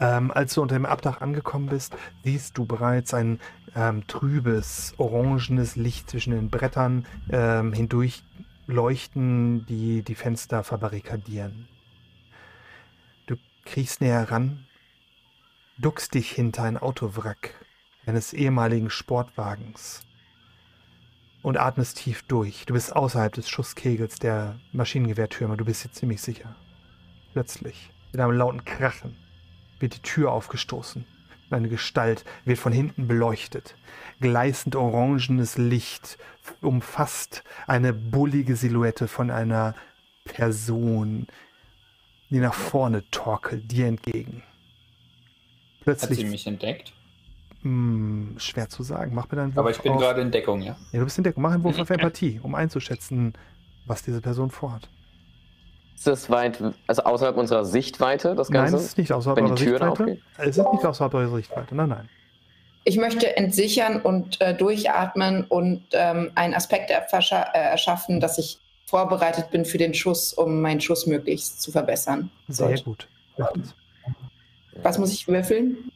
Ähm, 0.00 0.30
als 0.30 0.54
du 0.54 0.62
unter 0.62 0.76
dem 0.76 0.86
Abdach 0.86 1.20
angekommen 1.20 1.66
bist, 1.66 1.96
siehst 2.22 2.58
du 2.58 2.66
bereits 2.66 3.14
ein 3.14 3.40
ähm, 3.74 4.06
trübes, 4.06 4.94
orangenes 4.98 5.76
Licht 5.76 6.10
zwischen 6.10 6.32
den 6.32 6.50
Brettern 6.50 7.06
ähm, 7.30 7.72
hindurch 7.72 8.24
leuchten, 8.66 9.66
die 9.66 10.02
die 10.02 10.14
Fenster 10.14 10.64
verbarrikadieren. 10.64 11.68
Du 13.26 13.36
kriechst 13.64 14.00
näher 14.00 14.30
ran, 14.30 14.66
duckst 15.78 16.14
dich 16.14 16.30
hinter 16.30 16.62
ein 16.62 16.78
Autowrack 16.78 17.54
eines 18.06 18.32
ehemaligen 18.32 18.90
Sportwagens 18.90 20.02
und 21.42 21.58
atmest 21.58 21.98
tief 21.98 22.22
durch. 22.22 22.64
Du 22.66 22.74
bist 22.74 22.94
außerhalb 22.94 23.32
des 23.32 23.48
Schusskegels 23.48 24.18
der 24.18 24.60
Maschinengewehrtürme. 24.72 25.56
Du 25.56 25.64
bist 25.64 25.84
jetzt 25.84 25.96
ziemlich 25.96 26.22
sicher. 26.22 26.54
Plötzlich, 27.32 27.90
mit 28.12 28.20
einem 28.20 28.32
lauten 28.32 28.64
Krachen, 28.64 29.16
wird 29.80 29.96
die 29.96 30.02
Tür 30.02 30.32
aufgestoßen. 30.32 31.04
Und 31.50 31.56
Eine 31.56 31.68
Gestalt 31.68 32.24
wird 32.44 32.58
von 32.58 32.72
hinten 32.72 33.08
beleuchtet. 33.08 33.74
Gleißend 34.20 34.76
orangenes 34.76 35.58
Licht 35.58 36.18
umfasst 36.60 37.42
eine 37.66 37.92
bullige 37.92 38.54
Silhouette 38.54 39.08
von 39.08 39.30
einer 39.30 39.74
Person, 40.24 41.26
die 42.30 42.38
nach 42.38 42.54
vorne 42.54 43.08
torkelt, 43.10 43.70
dir 43.70 43.86
entgegen. 43.86 44.42
Hat 45.86 46.00
sie 46.00 46.06
Plötzlich, 46.06 46.30
mich 46.30 46.46
entdeckt? 46.46 46.92
hm, 47.62 48.34
schwer 48.38 48.68
zu 48.68 48.82
sagen. 48.82 49.12
Mach 49.14 49.30
mir 49.30 49.36
dann 49.36 49.52
Aber 49.56 49.70
ich 49.70 49.80
bin 49.80 49.96
gerade 49.96 50.20
in 50.20 50.30
Deckung, 50.30 50.60
ja. 50.60 50.76
Ja, 50.92 50.98
du 50.98 51.04
bist 51.04 51.16
in 51.18 51.24
Deckung. 51.24 51.42
Mach 51.42 51.52
einen 51.52 51.64
Wurf 51.64 51.78
auf 51.78 51.90
Empathie, 51.90 52.40
um 52.42 52.54
einzuschätzen, 52.54 53.32
was 53.86 54.02
diese 54.02 54.20
Person 54.20 54.50
vorhat. 54.50 54.88
Ist 55.94 56.06
das 56.06 56.28
weit, 56.28 56.62
also 56.86 57.04
außerhalb 57.04 57.36
unserer 57.36 57.64
Sichtweite, 57.64 58.34
das 58.34 58.50
Nein, 58.50 58.64
Ganze? 58.64 58.76
es 58.76 58.84
ist 58.84 58.98
nicht 58.98 59.12
außerhalb 59.12 59.36
Wenn 59.38 59.46
eurer 59.46 59.56
Türen 59.56 59.94
Sichtweite. 59.94 60.18
Es 60.36 60.58
ist 60.58 60.72
nicht 60.72 60.84
außerhalb 60.84 61.14
eurer 61.14 61.36
Sichtweite. 61.36 61.74
Nein, 61.74 61.88
nein. 61.88 62.08
Ich 62.84 62.98
möchte 62.98 63.34
entsichern 63.36 64.00
und 64.02 64.40
äh, 64.42 64.54
durchatmen 64.54 65.44
und 65.44 65.84
ähm, 65.92 66.32
einen 66.34 66.52
Aspekt 66.52 66.90
äh, 66.90 67.00
erschaffen, 67.54 68.20
dass 68.20 68.36
ich 68.36 68.58
vorbereitet 68.84 69.50
bin 69.50 69.64
für 69.64 69.78
den 69.78 69.94
Schuss, 69.94 70.34
um 70.34 70.60
meinen 70.60 70.82
Schuss 70.82 71.06
möglichst 71.06 71.62
zu 71.62 71.72
verbessern. 71.72 72.30
Sehr 72.48 72.66
Sollte. 72.68 72.84
gut. 72.84 73.08
Macht 73.38 73.56
es. 73.56 73.74
Was 74.82 74.98
muss 74.98 75.12
ich 75.12 75.26
würfeln? 75.28 75.90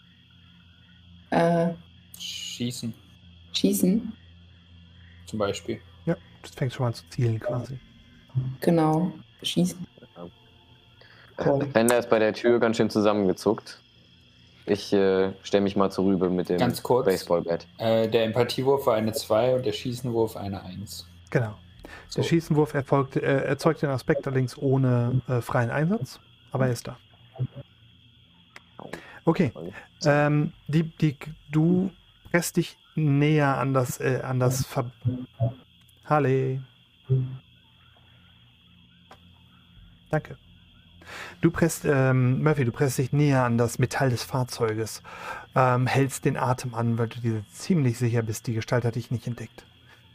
Äh, 1.30 1.70
Schießen 2.18 2.94
schießen. 3.58 4.12
zum 5.26 5.38
Beispiel. 5.38 5.80
Ja, 6.06 6.16
das 6.42 6.52
fängt 6.52 6.72
schon 6.72 6.84
mal 6.84 6.88
an 6.88 6.94
zu 6.94 7.04
zielen 7.10 7.40
quasi. 7.40 7.78
Genau. 8.60 9.12
Schießen. 9.42 9.86
Fender 11.72 11.98
ist 11.98 12.10
bei 12.10 12.18
der 12.18 12.32
Tür 12.32 12.58
ganz 12.58 12.76
schön 12.76 12.90
zusammengezuckt. 12.90 13.80
Ich 14.66 14.92
äh, 14.92 15.32
stelle 15.42 15.62
mich 15.62 15.76
mal 15.76 15.90
zur 15.90 16.04
Rübe 16.06 16.28
mit 16.30 16.48
dem 16.48 16.58
Ganz 16.58 16.82
kurz. 16.82 17.06
Baseballbat. 17.06 17.66
Äh, 17.78 18.08
der 18.08 18.24
Empathiewurf 18.24 18.86
war 18.86 18.96
eine 18.96 19.12
2 19.12 19.54
und 19.54 19.66
der 19.66 19.72
Schießenwurf 19.72 20.36
eine 20.36 20.62
1. 20.62 21.06
Genau. 21.30 21.54
So. 22.08 22.20
Der 22.20 22.28
Schießenwurf 22.28 22.74
erfolgt, 22.74 23.16
äh, 23.16 23.44
erzeugt 23.44 23.82
den 23.82 23.90
Aspekt 23.90 24.26
allerdings 24.26 24.58
ohne 24.58 25.22
äh, 25.28 25.40
freien 25.40 25.70
Einsatz, 25.70 26.20
aber 26.50 26.66
er 26.66 26.72
ist 26.72 26.86
da. 26.86 26.98
Okay. 29.28 29.52
Ähm, 30.06 30.54
die, 30.68 30.84
die, 30.84 31.14
du 31.52 31.90
presst 32.30 32.56
dich 32.56 32.78
näher 32.94 33.58
an 33.58 33.74
das, 33.74 34.00
äh, 34.00 34.22
an 34.24 34.40
das 34.40 34.64
Ver 34.64 34.90
Halle. 36.06 36.64
Danke. 40.10 40.38
Du 41.42 41.50
presst, 41.50 41.84
ähm, 41.84 42.42
Murphy, 42.42 42.64
du 42.64 42.72
presst 42.72 42.96
dich 42.96 43.12
näher 43.12 43.44
an 43.44 43.58
das 43.58 43.78
Metall 43.78 44.08
des 44.08 44.22
Fahrzeuges, 44.22 45.02
ähm, 45.54 45.86
hältst 45.86 46.24
den 46.24 46.38
Atem 46.38 46.74
an, 46.74 46.96
weil 46.96 47.08
du 47.08 47.20
dir 47.20 47.44
ziemlich 47.52 47.98
sicher 47.98 48.22
bist, 48.22 48.46
die 48.46 48.54
Gestalt 48.54 48.86
hat 48.86 48.94
dich 48.94 49.10
nicht 49.10 49.26
entdeckt. 49.26 49.66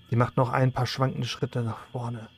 Sie 0.10 0.16
macht 0.16 0.38
noch 0.38 0.50
ein 0.50 0.72
paar 0.72 0.88
schwankende 0.88 1.28
Schritte 1.28 1.62
nach 1.62 1.86
vorne, 1.92 2.30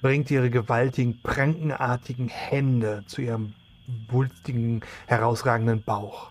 bringt 0.00 0.30
ihre 0.30 0.48
gewaltigen, 0.48 1.20
prankenartigen 1.20 2.28
Hände 2.28 3.04
zu 3.06 3.20
ihrem 3.20 3.52
wulstigen, 4.08 4.82
herausragenden 5.06 5.82
Bauch. 5.82 6.30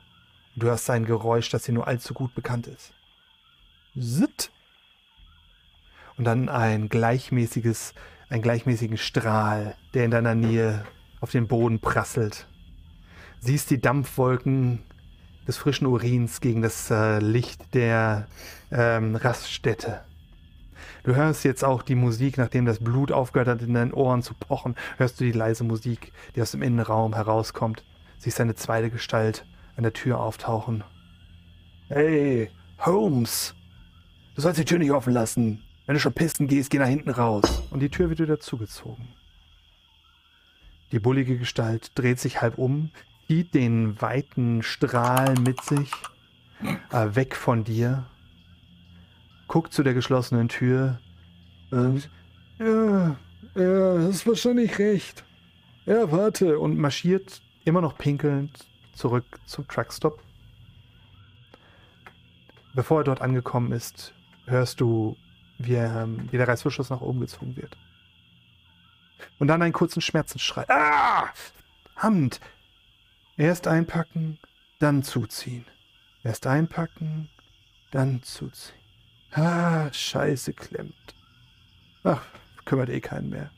Du 0.56 0.67
hörst 0.67 0.89
ein 0.89 1.06
Geräusch, 1.06 1.50
das 1.50 1.63
dir 1.63 1.74
nur 1.74 1.88
allzu 1.88 2.13
gut 2.13 2.36
bekannt 2.36 2.67
ist. 2.67 2.93
Sitt! 3.95 4.52
Und 6.17 6.26
dann 6.26 6.50
ein 6.50 6.89
gleichmäßiges, 6.89 7.93
einen 8.30 8.41
gleichmäßigen 8.41 8.98
Strahl, 8.98 9.76
der 9.93 10.06
in 10.06 10.12
deiner 10.12 10.36
Nähe 10.36 10.86
auf 11.22 11.32
den 11.32 11.48
Boden 11.48 11.80
prasselt. 11.80 12.48
Siehst 13.39 13.69
die 13.69 13.80
Dampfwolken 13.80 14.84
des 15.48 15.58
frischen 15.58 15.88
Urins 15.88 16.41
gegen 16.41 16.62
das 16.62 16.91
äh, 16.91 17.19
Licht 17.19 17.74
der 17.74 18.28
ähm, 18.72 19.15
Raststätte. 19.15 20.02
Du 21.03 21.15
hörst 21.15 21.43
jetzt 21.45 21.63
auch 21.63 21.81
die 21.81 21.95
Musik, 21.95 22.38
nachdem 22.38 22.65
das 22.65 22.79
Blut 22.79 23.12
aufgehört 23.12 23.47
hat, 23.47 23.62
in 23.62 23.73
deinen 23.73 23.93
Ohren 23.93 24.21
zu 24.21 24.33
pochen, 24.33 24.75
hörst 24.97 25.19
du 25.19 25.23
die 25.23 25.31
leise 25.31 25.63
Musik, 25.63 26.12
die 26.35 26.41
aus 26.41 26.51
dem 26.51 26.62
Innenraum 26.62 27.13
herauskommt. 27.13 27.83
Siehst 28.17 28.41
eine 28.41 28.55
zweite 28.55 28.89
Gestalt 28.89 29.45
an 29.77 29.83
der 29.83 29.93
Tür 29.93 30.19
auftauchen. 30.19 30.83
Hey, 31.88 32.51
Holmes! 32.79 33.55
Du 34.35 34.41
sollst 34.41 34.59
die 34.59 34.65
Tür 34.65 34.79
nicht 34.79 34.91
offen 34.91 35.13
lassen. 35.13 35.63
Wenn 35.85 35.95
du 35.95 35.99
schon 35.99 36.13
pissen 36.13 36.47
gehst, 36.47 36.69
geh 36.69 36.77
nach 36.77 36.88
hinten 36.88 37.09
raus. 37.09 37.63
Und 37.71 37.79
die 37.79 37.89
Tür 37.89 38.09
wird 38.09 38.19
wieder 38.19 38.39
zugezogen. 38.39 39.07
Die 40.91 40.99
bullige 40.99 41.38
Gestalt 41.38 41.91
dreht 41.95 42.19
sich 42.19 42.41
halb 42.41 42.57
um, 42.57 42.91
zieht 43.27 43.53
den 43.53 44.01
weiten 44.01 44.63
Strahl 44.63 45.35
mit 45.35 45.62
sich, 45.62 45.91
äh, 46.91 47.15
weg 47.15 47.35
von 47.35 47.63
dir, 47.63 48.05
guckt 49.49 49.73
zu 49.73 49.83
der 49.83 49.93
geschlossenen 49.93 50.47
Tür. 50.47 51.01
Und, 51.71 52.09
ja, 52.57 53.17
ja, 53.55 53.97
hast 54.07 54.25
wahrscheinlich 54.25 54.79
recht. 54.79 55.25
Ja, 55.85 56.09
warte. 56.12 56.57
Und 56.59 56.77
marschiert 56.77 57.41
immer 57.65 57.81
noch 57.81 57.97
pinkelnd 57.97 58.65
zurück 58.93 59.25
zum 59.45 59.67
Truckstop. 59.67 60.23
Bevor 62.73 63.01
er 63.01 63.03
dort 63.03 63.21
angekommen 63.21 63.73
ist, 63.73 64.13
hörst 64.45 64.79
du, 64.79 65.17
wie, 65.57 65.73
er, 65.73 66.03
ähm, 66.03 66.29
wie 66.31 66.38
der 66.38 66.47
Reißverschluss 66.47 66.91
nach 66.91 67.01
oben 67.01 67.19
gezogen 67.19 67.57
wird. 67.57 67.75
Und 69.39 69.47
dann 69.47 69.62
einen 69.62 69.73
kurzen 69.73 70.01
Schmerzensschrei. 70.01 70.65
Ah! 70.69 71.27
Hand! 71.97 72.39
Erst 73.35 73.67
einpacken, 73.67 74.38
dann 74.79 75.01
zuziehen. 75.01 75.65
Erst 76.23 76.45
einpacken, 76.45 77.29
dann 77.91 78.21
zuziehen. 78.21 78.78
Ah, 79.31 79.91
Scheiße 79.91 80.53
klemmt. 80.53 81.15
Ach, 82.03 82.21
kümmert 82.65 82.89
eh 82.89 82.99
keinen 82.99 83.29
mehr. 83.29 83.51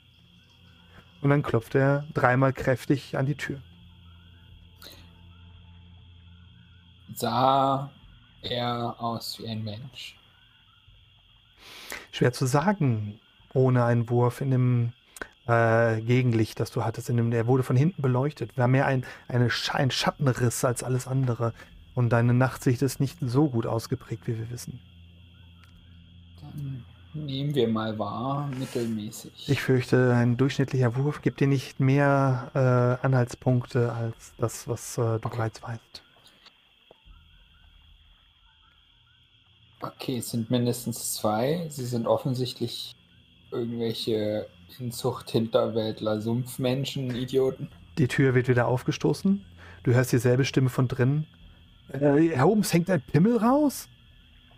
Und 1.21 1.29
dann 1.29 1.43
klopft 1.43 1.75
er 1.75 2.05
dreimal 2.13 2.51
kräftig 2.51 3.17
an 3.17 3.25
die 3.25 3.35
Tür. 3.35 3.61
Sah 7.13 7.91
er 8.41 8.95
aus 8.99 9.39
wie 9.39 9.47
ein 9.47 9.63
Mensch? 9.63 10.17
Schwer 12.11 12.33
zu 12.33 12.45
sagen, 12.45 13.19
ohne 13.53 13.85
einen 13.85 14.09
Wurf 14.09 14.41
in 14.41 14.51
dem 14.51 14.93
äh, 15.47 16.01
Gegenlicht, 16.01 16.59
das 16.59 16.71
du 16.71 16.83
hattest. 16.83 17.09
In 17.09 17.17
dem, 17.17 17.31
der 17.31 17.47
wurde 17.47 17.63
von 17.63 17.75
hinten 17.75 18.01
beleuchtet. 18.01 18.57
War 18.57 18.67
mehr 18.67 18.87
ein, 18.87 19.05
eine 19.27 19.49
ein 19.73 19.91
Schattenriss 19.91 20.65
als 20.65 20.83
alles 20.83 21.07
andere. 21.07 21.53
Und 21.93 22.09
deine 22.09 22.33
Nachtsicht 22.33 22.81
ist 22.81 22.99
nicht 22.99 23.19
so 23.21 23.49
gut 23.49 23.65
ausgeprägt, 23.65 24.27
wie 24.27 24.37
wir 24.37 24.49
wissen. 24.49 24.79
Nehmen 27.13 27.53
wir 27.53 27.67
mal 27.67 27.99
wahr, 27.99 28.49
mittelmäßig. 28.57 29.49
Ich 29.49 29.61
fürchte, 29.61 30.13
ein 30.13 30.37
durchschnittlicher 30.37 30.95
Wurf 30.95 31.21
gibt 31.21 31.41
dir 31.41 31.47
nicht 31.47 31.81
mehr 31.81 32.51
äh, 32.53 33.05
Anhaltspunkte 33.05 33.91
als 33.91 34.33
das, 34.37 34.67
was 34.67 34.97
äh, 34.97 35.19
du 35.19 35.29
bereits 35.29 35.61
weißt. 35.61 36.03
Okay, 39.81 40.17
es 40.17 40.29
sind 40.29 40.49
mindestens 40.49 41.15
zwei. 41.15 41.65
Sie 41.69 41.85
sind 41.85 42.07
offensichtlich 42.07 42.95
irgendwelche 43.51 44.47
Inzucht-Hinterwäldler, 44.79 46.21
Sumpfmenschen, 46.21 47.13
Idioten. 47.13 47.67
Die 47.97 48.07
Tür 48.07 48.35
wird 48.35 48.47
wieder 48.47 48.67
aufgestoßen. 48.67 49.43
Du 49.83 49.93
hörst 49.93 50.13
dieselbe 50.13 50.45
Stimme 50.45 50.69
von 50.69 50.87
drinnen. 50.87 51.27
Äh, 51.91 52.29
Herr 52.29 52.45
Holmes, 52.45 52.71
hängt 52.71 52.89
ein 52.89 53.01
Pimmel 53.01 53.37
raus? 53.37 53.89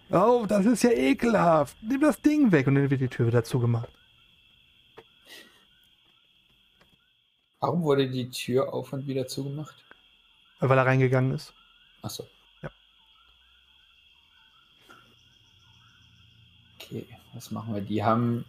Oh, 0.10 0.46
das 0.48 0.66
ist 0.66 0.84
ja 0.84 0.92
ekelhaft. 0.92 1.78
Nimm 1.82 2.02
das 2.02 2.22
Ding 2.22 2.52
weg. 2.52 2.68
Und 2.68 2.76
dann 2.76 2.90
wird 2.90 3.02
die 3.02 3.08
Tür 3.08 3.28
wieder 3.28 3.44
zugemacht. 3.44 3.90
Warum 7.60 7.84
wurde 7.84 8.10
die 8.10 8.30
Tür 8.30 8.74
auf 8.74 8.92
und 8.92 9.08
wieder 9.08 9.26
zugemacht? 9.26 9.86
Weil 10.60 10.78
er 10.78 10.86
reingegangen 10.86 11.34
ist. 11.34 11.54
Achso. 12.02 12.28
Ja. 12.62 12.70
Okay, 16.76 17.08
was 17.34 17.52
machen 17.52 17.74
wir? 17.74 17.82
Die 17.82 18.04
haben 18.04 18.44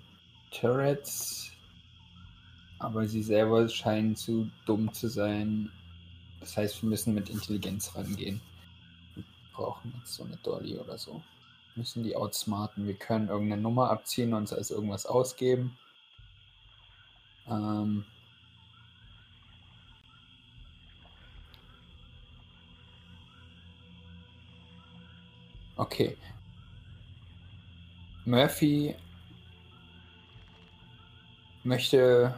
Turrets, 0.51 1.53
aber 2.81 3.07
sie 3.07 3.23
selber 3.23 3.69
scheinen 3.69 4.17
zu 4.17 4.51
dumm 4.67 4.93
zu 4.93 5.09
sein. 5.09 5.71
Das 6.41 6.57
heißt, 6.57 6.83
wir 6.83 6.89
müssen 6.91 7.15
mit 7.15 7.31
Intelligenz 7.31 7.95
rangehen. 7.95 8.41
Wir 9.15 9.25
brauchen 9.53 9.95
jetzt 9.99 10.15
so 10.15 10.25
eine 10.25 10.37
Dolly 10.39 10.77
oder 10.77 10.99
so. 10.99 11.23
Müssen 11.77 12.05
die 12.05 12.17
outsmarten. 12.17 12.87
Wir 12.87 12.95
können 12.95 13.29
irgendeine 13.29 13.61
Nummer 13.61 13.91
abziehen 13.91 14.33
und 14.33 14.41
uns 14.41 14.53
als 14.53 14.71
irgendwas 14.71 15.07
ausgeben. 15.07 15.77
Ähm, 17.49 18.05
okay. 25.77 26.17
Murphy 28.25 28.95
möchte 31.65 32.35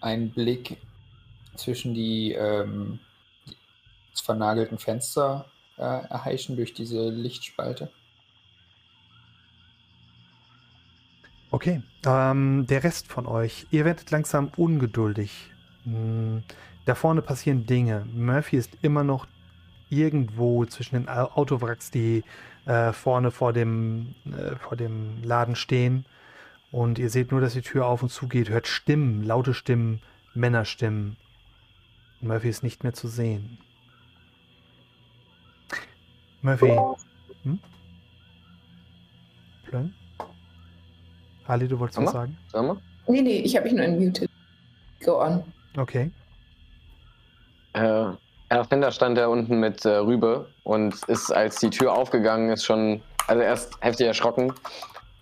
einen 0.00 0.30
Blick 0.30 0.78
zwischen 1.56 1.94
die 1.94 2.32
ähm, 2.32 3.00
vernagelten 4.14 4.78
Fenster 4.78 5.46
äh, 5.76 5.82
erheischen 5.82 6.56
durch 6.56 6.74
diese 6.74 7.10
Lichtspalte. 7.10 7.90
Okay, 11.50 11.82
ähm, 12.04 12.66
der 12.66 12.84
Rest 12.84 13.06
von 13.08 13.26
euch, 13.26 13.66
ihr 13.70 13.84
werdet 13.84 14.10
langsam 14.10 14.50
ungeduldig. 14.56 15.50
Hm, 15.84 16.42
da 16.84 16.94
vorne 16.94 17.22
passieren 17.22 17.64
Dinge. 17.66 18.06
Murphy 18.12 18.56
ist 18.56 18.76
immer 18.82 19.02
noch 19.02 19.26
irgendwo 19.88 20.66
zwischen 20.66 20.96
den 20.96 21.08
Au- 21.08 21.30
Autowracks, 21.34 21.90
die 21.90 22.22
äh, 22.66 22.92
vorne 22.92 23.30
vor 23.30 23.54
dem, 23.54 24.14
äh, 24.26 24.56
vor 24.56 24.76
dem 24.76 25.22
Laden 25.22 25.56
stehen. 25.56 26.04
Und 26.70 26.98
ihr 26.98 27.08
seht 27.08 27.30
nur, 27.32 27.40
dass 27.40 27.54
die 27.54 27.62
Tür 27.62 27.86
auf 27.86 28.02
und 28.02 28.10
zu 28.10 28.28
geht, 28.28 28.50
hört 28.50 28.66
Stimmen, 28.66 29.22
laute 29.24 29.54
Stimmen, 29.54 30.02
Männerstimmen. 30.34 31.16
Murphy 32.20 32.50
ist 32.50 32.62
nicht 32.62 32.82
mehr 32.82 32.92
zu 32.92 33.08
sehen. 33.08 33.56
Murphy. 36.42 36.76
Hm? 37.44 37.58
Plön? 39.64 39.94
Ali, 41.48 41.66
du 41.66 41.78
wolltest 41.78 42.00
was 42.02 42.12
sagen? 42.12 42.36
Sag 42.52 42.66
mal. 42.66 42.76
Nee, 43.06 43.22
nee, 43.22 43.38
ich 43.38 43.56
habe 43.56 43.64
mich 43.64 43.74
nur 43.74 43.86
unmuted. 43.86 44.28
Go 45.02 45.22
on. 45.22 45.42
Okay. 45.76 46.10
Äh, 47.72 48.10
Erfinder 48.50 48.92
stand 48.92 49.16
da 49.16 49.28
unten 49.28 49.58
mit 49.58 49.84
äh, 49.84 49.96
Rübe 49.96 50.48
und 50.64 50.94
ist, 51.06 51.30
als 51.30 51.56
die 51.56 51.70
Tür 51.70 51.94
aufgegangen 51.94 52.50
ist, 52.50 52.64
schon, 52.64 53.00
also 53.26 53.42
erst 53.42 53.78
heftig 53.80 54.06
erschrocken, 54.06 54.52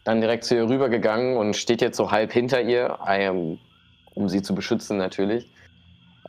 dann 0.05 0.21
direkt 0.21 0.45
zu 0.45 0.57
ihr 0.57 0.69
rübergegangen 0.69 1.37
und 1.37 1.57
steht 1.57 1.81
jetzt 1.81 1.97
so 1.97 2.11
halb 2.11 2.33
hinter 2.33 2.61
ihr, 2.61 2.99
ähm, 3.07 3.59
um 4.15 4.29
sie 4.29 4.43
zu 4.43 4.55
beschützen 4.55 4.97
natürlich. 4.97 5.49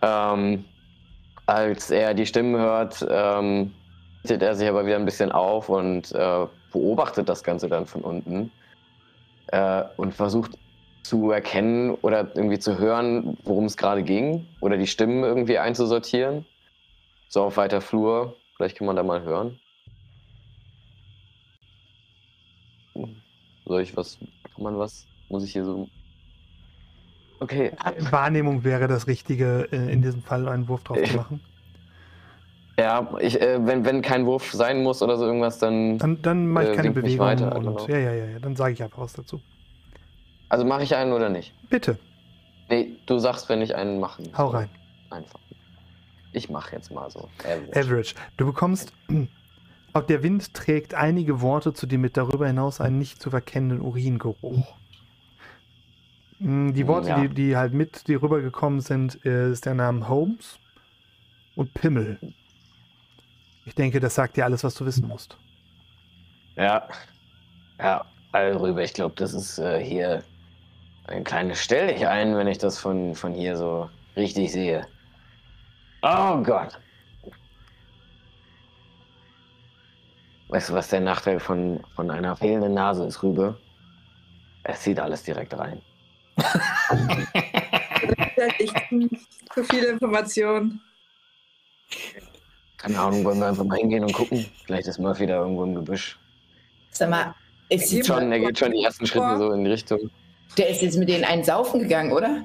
Ähm, 0.03 0.65
als 1.47 1.89
er 1.89 2.13
die 2.13 2.25
Stimmen 2.27 2.55
hört, 2.55 3.05
ähm, 3.09 3.73
richtet 4.23 4.43
er 4.43 4.53
sich 4.53 4.67
aber 4.67 4.85
wieder 4.85 4.97
ein 4.97 5.05
bisschen 5.05 5.31
auf 5.31 5.69
und 5.69 6.11
äh, 6.11 6.45
beobachtet 6.71 7.29
das 7.29 7.43
Ganze 7.43 7.67
dann 7.67 7.87
von 7.87 8.01
unten 8.01 8.51
äh, 9.47 9.83
und 9.97 10.13
versucht 10.13 10.57
zu 11.03 11.31
erkennen 11.31 11.91
oder 12.01 12.35
irgendwie 12.35 12.59
zu 12.59 12.77
hören, 12.77 13.37
worum 13.43 13.65
es 13.65 13.77
gerade 13.77 14.03
ging 14.03 14.45
oder 14.59 14.77
die 14.77 14.87
Stimmen 14.87 15.23
irgendwie 15.23 15.57
einzusortieren. 15.57 16.45
So 17.29 17.43
auf 17.43 17.57
weiter 17.57 17.81
Flur. 17.81 18.35
Vielleicht 18.55 18.77
kann 18.77 18.87
man 18.87 18.95
da 18.95 19.03
mal 19.03 19.21
hören. 19.21 19.59
Soll 23.65 23.81
ich 23.81 23.95
was? 23.95 24.17
Kann 24.53 24.63
man 24.63 24.77
was? 24.77 25.05
Muss 25.29 25.43
ich 25.43 25.51
hier 25.51 25.65
so. 25.65 25.87
Okay. 27.39 27.71
Wahrnehmung 28.09 28.63
wäre 28.63 28.87
das 28.87 29.07
Richtige, 29.07 29.67
äh, 29.71 29.91
in 29.91 30.01
diesem 30.01 30.23
Fall 30.23 30.47
einen 30.47 30.67
Wurf 30.67 30.83
drauf 30.83 30.97
zu 31.03 31.15
machen. 31.17 31.41
Ja, 32.79 33.09
ich, 33.19 33.41
äh, 33.41 33.65
wenn, 33.65 33.85
wenn 33.85 34.01
kein 34.03 34.25
Wurf 34.27 34.51
sein 34.53 34.83
muss 34.83 35.01
oder 35.01 35.17
so 35.17 35.25
irgendwas, 35.25 35.57
dann. 35.59 35.97
Dann, 35.97 36.21
dann 36.21 36.47
mache 36.47 36.65
ich 36.65 36.69
Äh, 36.71 36.75
keine 36.75 36.91
Bewegung. 36.91 37.19
weiter, 37.25 37.55
und, 37.55 37.63
genau. 37.65 37.87
ja, 37.87 37.97
ja, 37.97 38.13
ja, 38.13 38.25
ja, 38.25 38.39
dann 38.39 38.55
sage 38.55 38.73
ich 38.73 38.83
einfach 38.83 38.99
was 38.99 39.13
dazu. 39.13 39.41
Also 40.49 40.63
mache 40.63 40.83
ich 40.83 40.95
einen 40.95 41.11
oder 41.13 41.29
nicht? 41.29 41.53
Bitte, 41.69 41.97
Nee, 42.69 42.97
du 43.05 43.17
sagst, 43.17 43.47
wenn 43.49 43.61
ich 43.61 43.75
einen 43.75 43.99
machen 43.99 44.25
muss. 44.25 44.37
hau 44.37 44.47
rein. 44.47 44.69
Einfach. 45.09 45.39
Ich 46.33 46.49
mache 46.49 46.75
jetzt 46.75 46.91
mal 46.91 47.09
so. 47.09 47.29
Average. 47.39 47.79
Average. 47.79 48.15
Du 48.35 48.45
bekommst. 48.45 48.91
Auch 49.93 50.03
der 50.03 50.21
Wind 50.21 50.53
trägt 50.53 50.93
einige 50.93 51.41
Worte 51.41 51.73
zu 51.73 51.87
dem 51.87 52.01
mit 52.01 52.17
darüber 52.17 52.45
hinaus 52.45 52.81
einen 52.81 52.99
nicht 52.99 53.21
zu 53.21 53.29
verkennenden 53.31 53.81
Uringeruch. 53.81 54.75
Mm, 56.39 56.73
Die 56.73 56.85
Worte, 56.87 57.09
Ja. 57.09 57.21
die, 57.21 57.29
die 57.29 57.55
halt 57.57 57.73
mit 57.73 58.07
dir 58.07 58.21
rübergekommen 58.21 58.81
sind, 58.81 59.15
ist 59.15 59.65
der 59.65 59.73
Name 59.73 60.07
Holmes 60.07 60.59
und 61.55 61.73
Pimmel. 61.73 62.19
Ich 63.67 63.75
denke, 63.75 63.99
das 63.99 64.15
sagt 64.15 64.37
dir 64.37 64.45
alles, 64.45 64.63
was 64.63 64.75
du 64.75 64.85
wissen 64.85 65.05
musst. 65.09 65.37
Ja. 66.55 66.87
Ja, 67.79 68.05
also 68.31 68.59
rüber, 68.59 68.81
ich 68.81 68.93
glaube, 68.93 69.13
das 69.15 69.33
ist 69.33 69.59
äh, 69.59 69.83
hier 69.83 70.23
ein 71.03 71.25
kleines 71.25 71.61
Stell 71.61 71.93
dich 71.93 72.07
ein, 72.07 72.37
wenn 72.37 72.47
ich 72.47 72.59
das 72.59 72.79
von, 72.79 73.13
von 73.13 73.33
hier 73.33 73.57
so 73.57 73.89
richtig 74.15 74.53
sehe. 74.53 74.87
Oh 76.01 76.41
Gott. 76.41 76.79
Weißt 80.47 80.69
du, 80.69 80.73
was 80.73 80.87
der 80.87 81.01
Nachteil 81.01 81.41
von, 81.41 81.83
von 81.93 82.09
einer 82.09 82.37
fehlenden 82.37 82.73
Nase 82.73 83.05
ist, 83.05 83.21
Rübe? 83.21 83.59
Es 84.63 84.79
zieht 84.81 84.99
alles 84.99 85.23
direkt 85.23 85.53
rein. 85.53 85.81
Das 88.37 88.53
ist 88.59 88.75
echt 88.75 88.89
zu 89.51 89.63
viele 89.63 89.87
Informationen. 89.87 90.79
Keine 92.77 92.99
Ahnung, 92.99 93.23
wollen 93.23 93.39
wir 93.39 93.47
einfach 93.47 93.63
mal 93.63 93.77
hingehen 93.77 94.03
und 94.03 94.13
gucken? 94.13 94.45
Vielleicht 94.65 94.87
ist 94.87 94.99
Murphy 94.99 95.25
da 95.25 95.41
irgendwo 95.41 95.63
im 95.63 95.75
Gebüsch. 95.75 96.19
Sag 96.91 97.09
mal, 97.09 97.33
ist 97.69 97.89
Sieht 97.89 98.05
schon, 98.05 98.31
er 98.31 98.39
geht 98.39 98.57
schon 98.59 98.71
die 98.71 98.83
ersten 98.83 99.05
Schritte 99.05 99.37
so 99.37 99.51
in 99.51 99.63
die 99.63 99.71
Richtung. 99.71 100.09
der 100.57 100.69
ist 100.69 100.81
jetzt 100.81 100.97
mit 100.97 101.09
denen 101.09 101.23
einen 101.25 101.43
saufen 101.43 101.81
gegangen, 101.81 102.11
oder? 102.11 102.43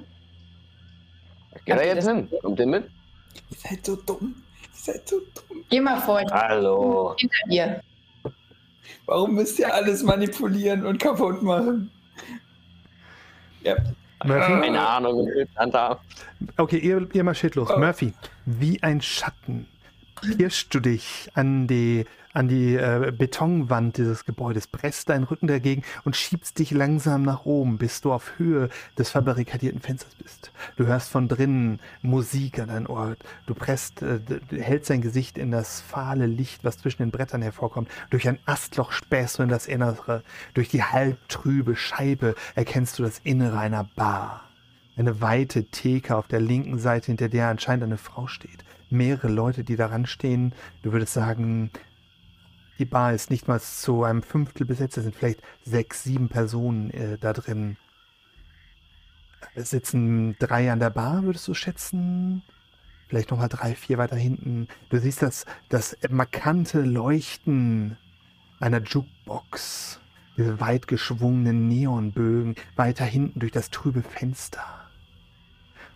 Geht 1.65 1.77
er 1.77 1.87
jetzt 1.95 2.09
hin? 2.09 2.29
Kommt 2.43 2.59
der 2.59 2.67
mit? 2.67 2.85
Ihr 3.51 3.57
seid 3.57 3.87
so 3.87 3.97
dumm. 3.97 4.35
seid 4.73 5.09
so 5.09 5.21
dumm. 5.21 5.65
Geh 5.71 5.81
mal 5.81 6.01
vor, 6.01 6.21
Hallo. 6.31 7.15
hinter 7.19 7.49
dir. 7.49 7.83
Warum 9.07 9.35
müsst 9.35 9.59
ihr 9.59 9.73
alles 9.73 10.03
manipulieren 10.03 10.85
und 10.87 10.99
kaputt 10.99 11.43
machen? 11.43 11.91
Ja. 13.63 13.77
Murphy? 14.25 14.61
Keine 14.61 14.89
Ahnung. 14.89 15.29
Okay, 16.57 16.79
ihr, 16.79 17.09
ihr 17.13 17.25
marschiert 17.25 17.55
los. 17.55 17.69
Oh. 17.71 17.79
Murphy, 17.79 18.13
wie 18.45 18.83
ein 18.83 19.01
Schatten 19.01 19.69
pirschst 20.23 20.73
du 20.73 20.81
dich 20.81 21.31
an 21.35 21.67
die, 21.67 22.05
an 22.33 22.49
die 22.49 22.77
äh, 22.77 23.13
Betonwand 23.17 23.97
dieses 23.99 24.25
Gebäudes, 24.25 24.69
presst 24.69 25.09
deinen 25.09 25.25
Rücken 25.25 25.49
dagegen 25.49 25.83
und 26.05 26.17
schiebst 26.17 26.59
dich 26.59 26.71
langsam 26.71 27.23
nach 27.23 27.45
oben, 27.45 27.77
bis 27.77 28.01
du 28.01 28.13
auf 28.13 28.39
Höhe 28.39 28.71
des 28.97 29.11
verbarrikadierten 29.11 29.81
Fensters 29.81 30.15
bist. 30.15 30.53
Du 30.77 30.87
hörst 30.87 31.11
von 31.11 31.29
drinnen 31.29 31.81
Musik 32.03 32.61
an 32.61 32.69
dein 32.69 32.87
Ohr. 32.87 33.17
Du 33.47 33.55
presst, 33.55 34.03
äh, 34.03 34.21
hältst 34.51 34.91
dein 34.91 35.03
Gesicht 35.03 35.37
in 35.37 35.51
das 35.51 35.81
fahle 35.81 36.27
Licht, 36.27 36.65
was 36.65 36.79
zwischen 36.79 37.03
den 37.03 37.11
Brettern 37.11 37.43
hervorkommt. 37.43 37.91
Durch 38.11 38.29
ein 38.29 38.39
Astloch 38.47 38.93
spähst 38.93 39.39
du 39.39 39.43
in 39.43 39.49
das 39.49 39.67
Innere. 39.67 40.23
Durch 40.55 40.69
die 40.69 40.85
halbtrübe 40.85 41.75
Scheibe 41.75 42.37
erkennst 42.55 42.99
du 42.99 43.03
das 43.03 43.19
Innere 43.25 43.59
einer 43.59 43.89
Bar. 43.97 44.49
Eine 44.97 45.21
weite 45.21 45.65
Theke 45.65 46.17
auf 46.17 46.29
der 46.29 46.41
linken 46.41 46.79
Seite, 46.79 47.07
hinter 47.07 47.29
der 47.29 47.49
anscheinend 47.49 47.85
eine 47.85 47.97
Frau 47.97 48.27
steht. 48.27 48.63
Mehrere 48.93 49.29
Leute, 49.29 49.65
die 49.65 49.77
daran 49.77 50.07
stehen. 50.07 50.55
Du 50.83 50.93
würdest 50.93 51.15
sagen, 51.15 51.71
die 52.79 52.85
Bar 52.85 53.13
ist 53.13 53.31
nicht 53.31 53.49
mal 53.49 53.61
zu 53.61 54.05
einem 54.05 54.23
Fünftel 54.23 54.67
besetzt. 54.67 54.97
Es 54.97 55.05
sind 55.05 55.15
vielleicht 55.15 55.43
sechs, 55.65 56.05
sieben 56.05 56.29
Personen 56.29 56.91
äh, 56.91 57.19
da 57.19 57.33
drin. 57.33 57.77
Es 59.55 59.71
sitzen 59.71 60.37
drei 60.39 60.71
an 60.73 60.79
der 60.79 60.91
Bar, 60.91 61.25
würdest 61.25 61.47
du 61.49 61.55
schätzen? 61.55 62.43
Vielleicht 63.09 63.31
nochmal 63.31 63.49
drei, 63.49 63.75
vier 63.75 63.99
weiter 63.99 64.17
hinten. 64.17 64.69
Du 64.89 64.99
siehst 64.99 65.21
das, 65.21 65.45
das 65.69 65.97
markante 66.09 66.81
Leuchten 66.81 67.99
einer 68.59 68.81
Jukebox. 68.81 70.01
Diese 70.39 70.61
weit 70.61 70.87
geschwungenen 70.87 71.69
Neonbögen 71.69 72.55
weiter 72.75 73.05
hinten 73.05 73.41
durch 73.41 73.53
das 73.53 73.69
trübe 73.69 74.03
Fenster. 74.03 74.65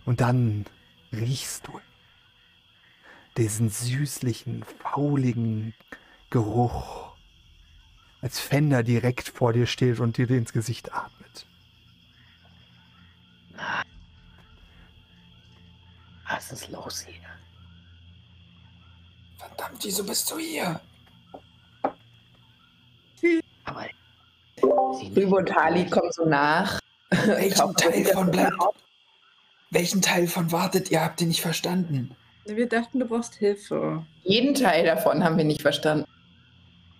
Und 0.05 0.21
dann 0.21 0.67
riechst 1.11 1.67
du 1.67 1.81
diesen 3.37 3.69
süßlichen, 3.69 4.65
fauligen 4.65 5.75
Geruch, 6.31 7.15
als 8.21 8.41
Fender 8.41 8.83
direkt 8.83 9.29
vor 9.29 9.53
dir 9.53 9.67
steht 9.67 10.01
und 10.01 10.17
dir 10.17 10.29
ins 10.31 10.53
Gesicht 10.53 10.93
atmet. 10.93 11.47
Was 16.29 16.53
ist 16.53 16.71
los 16.71 17.01
hier? 17.01 17.15
Verdammt, 19.39 19.85
wieso 19.85 20.05
bist 20.05 20.31
du 20.31 20.39
hier? 20.39 20.81
Aber 23.65 23.87
Rübe 24.63 25.37
und 25.37 25.55
Harley 25.55 25.89
kommen 25.89 26.13
so 26.13 26.25
nach. 26.25 26.81
Welchen 27.11 27.75
Teil 27.75 28.05
von 28.05 28.31
bleibt? 28.31 28.57
Welchen 29.71 30.03
Teil 30.03 30.27
von 30.27 30.53
wartet 30.53 30.91
ihr? 30.91 31.03
Habt 31.03 31.21
ihr 31.21 31.27
nicht 31.27 31.41
verstanden? 31.41 32.17
Wir 32.47 32.69
dachten, 32.69 33.01
du 33.01 33.07
brauchst 33.07 33.35
Hilfe. 33.35 34.05
Jeden 34.23 34.55
Teil 34.55 34.85
davon 34.85 35.23
haben 35.25 35.37
wir 35.37 35.45
nicht 35.45 35.63
verstanden. 35.63 36.07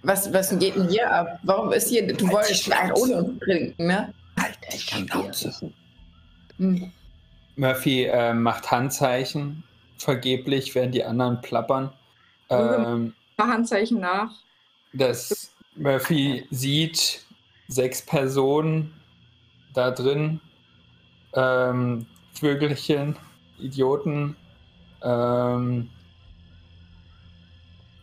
Was, 0.03 0.33
was 0.33 0.57
geht 0.59 0.77
denn 0.77 0.89
hier 0.89 1.11
ab? 1.11 1.39
Warum 1.43 1.73
ist 1.73 1.89
hier. 1.89 2.07
Du 2.07 2.29
wolltest 2.31 2.67
die 2.67 2.73
ein 2.73 2.89
Schnauze. 2.89 3.03
ohne 3.03 3.17
uns 3.25 3.41
trinken, 3.41 3.87
ne? 3.87 4.13
Die 4.39 4.77
ich 4.77 4.87
kann 4.87 5.09
Schnauze. 5.09 5.73
Hm. 6.59 6.93
Murphy 7.57 8.05
äh, 8.05 8.35
macht 8.35 8.71
Handzeichen 8.71 9.65
vergeblich, 9.99 10.75
während 10.75 10.95
die 10.95 11.05
anderen 11.05 11.41
plappern. 11.41 11.93
Ähm, 12.51 13.15
Handzeichen 13.39 14.01
nach. 14.01 14.31
dass 14.93 15.51
Murphy 15.75 16.47
sieht 16.51 17.25
sechs 17.69 18.05
Personen 18.05 18.95
da 19.75 19.91
drin, 19.91 20.41
ähm, 21.35 22.07
Vögelchen, 22.33 23.17
Idioten, 23.59 24.37
ähm, 25.07 25.89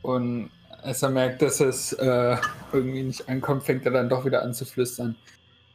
und 0.02 0.50
als 0.82 1.04
er 1.04 1.10
merkt, 1.10 1.42
dass 1.42 1.60
es 1.60 1.92
äh, 1.94 2.38
irgendwie 2.72 3.04
nicht 3.04 3.28
ankommt, 3.30 3.64
fängt 3.64 3.86
er 3.86 3.92
dann 3.92 4.10
doch 4.10 4.26
wieder 4.26 4.42
an 4.42 4.54
zu 4.54 4.66
flüstern. 4.66 5.16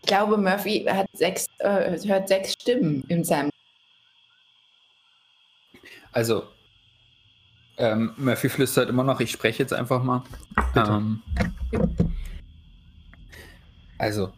Ich 0.02 0.08
glaube, 0.08 0.38
Murphy 0.38 0.84
hat 0.88 1.06
sechs, 1.12 1.46
äh, 1.58 1.98
hört 2.06 2.28
sechs 2.28 2.52
Stimmen 2.52 3.02
in 3.08 3.24
seinem. 3.24 3.50
Also, 6.12 6.44
ähm, 7.76 8.14
Murphy 8.16 8.48
flüstert 8.48 8.88
immer 8.88 9.04
noch, 9.04 9.20
ich 9.20 9.30
spreche 9.30 9.62
jetzt 9.62 9.74
einfach 9.74 10.02
mal. 10.02 10.24
Bitte. 10.74 10.90
Ähm, 10.90 11.22
also, 13.98 14.32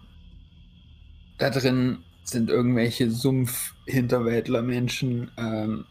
da 1.38 1.50
drin 1.50 2.02
sind 2.24 2.50
irgendwelche 2.50 3.10
Sumpf-Hinterwäldler-Menschen, 3.10 5.30
ähm, 5.36 5.86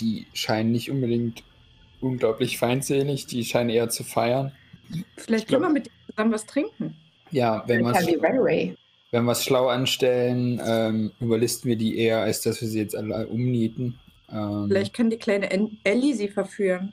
die 0.00 0.26
scheinen 0.32 0.72
nicht 0.72 0.90
unbedingt 0.90 1.42
unglaublich 2.00 2.58
feindselig, 2.58 3.26
die 3.26 3.44
scheinen 3.44 3.70
eher 3.70 3.88
zu 3.88 4.04
feiern. 4.04 4.52
Vielleicht 5.16 5.44
Ich 5.44 5.48
glaub- 5.48 5.60
können 5.62 5.74
wir 5.74 5.80
mit 5.80 5.86
dir 5.86 5.90
zusammen 6.10 6.32
was 6.32 6.46
trinken. 6.46 6.96
Ja, 7.30 7.62
wenn 7.66 7.84
wir 7.84 8.74
wenn 9.12 9.28
es 9.28 9.44
schlau 9.44 9.68
anstellen, 9.68 10.60
ähm, 10.64 11.12
überlisten 11.20 11.68
wir 11.68 11.76
die 11.76 11.98
eher, 11.98 12.20
als 12.20 12.40
dass 12.42 12.60
wir 12.60 12.68
sie 12.68 12.78
jetzt 12.80 12.94
alle 12.96 13.26
umnieten. 13.26 13.98
Ähm, 14.32 14.66
Vielleicht 14.68 14.94
kann 14.94 15.10
die 15.10 15.16
kleine 15.16 15.50
En- 15.50 15.78
Ellie 15.84 16.14
sie 16.14 16.28
verführen. 16.28 16.92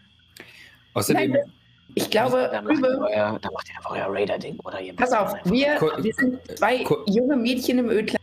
außerdem, 0.94 1.32
Nein, 1.32 1.54
Ich 1.96 2.10
glaube, 2.12 2.50
da 2.52 2.62
macht 2.62 2.74
ihr 2.74 2.78
Rübe, 2.90 3.00
euer, 3.10 3.40
da 3.42 3.50
macht 3.52 3.70
ihr 3.70 3.76
doch 3.82 3.92
euer 3.92 4.08
Raider-Ding, 4.10 4.60
oder? 4.64 4.82
Ihr 4.82 4.94
pass 4.96 5.12
auf, 5.14 5.34
einfach- 5.34 5.52
wir, 5.52 5.80
wir 6.04 6.14
sind 6.14 6.40
zwei 6.58 6.84
Kur- 6.84 7.04
junge 7.10 7.36
Mädchen 7.38 7.80
im 7.80 7.90
Ödland, 7.90 8.20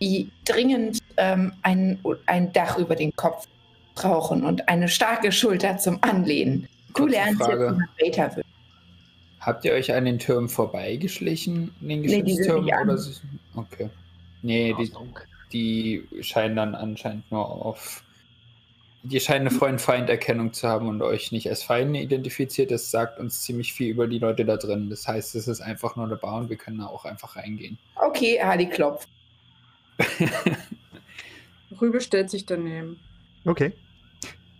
die 0.00 0.30
dringend 0.44 1.00
ähm, 1.16 1.52
ein, 1.62 1.98
ein 2.26 2.52
Dach 2.52 2.78
über 2.78 2.94
den 2.94 3.14
Kopf 3.16 3.46
brauchen 4.02 4.44
und 4.44 4.68
eine 4.68 4.88
starke 4.88 5.32
Schulter 5.32 5.76
zum 5.78 5.98
Anlehnen. 6.02 6.68
Du 6.88 7.02
Kurze 7.04 7.10
lernst 7.12 7.42
Frage. 7.42 7.64
jetzt, 7.64 7.72
wie 7.72 7.76
man 7.78 7.88
Beta 7.98 8.36
wird. 8.36 8.46
Habt 9.40 9.64
ihr 9.64 9.72
euch 9.72 9.92
an 9.94 10.04
den 10.04 10.18
Türmen 10.18 10.48
vorbeigeschlichen? 10.48 11.70
In 11.80 11.88
den 11.88 12.00
Nee, 12.00 12.22
die 12.22 12.34
sind 12.34 12.46
Geschütztürmen? 12.46 12.64
nicht 12.64 12.74
an. 12.74 12.98
so? 12.98 13.20
Okay. 13.54 13.90
Nee, 14.42 14.74
die, 14.78 14.92
die 15.52 16.22
scheinen 16.22 16.56
dann 16.56 16.74
anscheinend 16.74 17.30
nur 17.30 17.48
auf. 17.48 18.02
Die 19.04 19.20
scheinen 19.20 19.46
eine 19.46 19.56
Freund-Feind-Erkennung 19.56 20.52
zu 20.52 20.68
haben 20.68 20.88
und 20.88 21.02
euch 21.02 21.30
nicht 21.32 21.48
als 21.48 21.62
Feinde 21.62 22.00
identifiziert. 22.00 22.70
Das 22.72 22.90
sagt 22.90 23.18
uns 23.20 23.42
ziemlich 23.42 23.72
viel 23.72 23.90
über 23.90 24.06
die 24.08 24.18
Leute 24.18 24.44
da 24.44 24.56
drin. 24.56 24.90
Das 24.90 25.06
heißt, 25.06 25.34
es 25.36 25.46
ist 25.48 25.60
einfach 25.60 25.94
nur 25.96 26.06
eine 26.06 26.16
Bar 26.16 26.38
und 26.40 26.50
wir 26.50 26.56
können 26.56 26.78
da 26.78 26.86
auch 26.86 27.04
einfach 27.04 27.36
reingehen. 27.36 27.78
Okay, 27.94 28.38
Harley 28.42 28.68
klopft. 28.68 29.08
Rübe 31.80 32.00
stellt 32.00 32.28
sich 32.30 32.44
daneben. 32.44 32.98
Okay. 33.44 33.72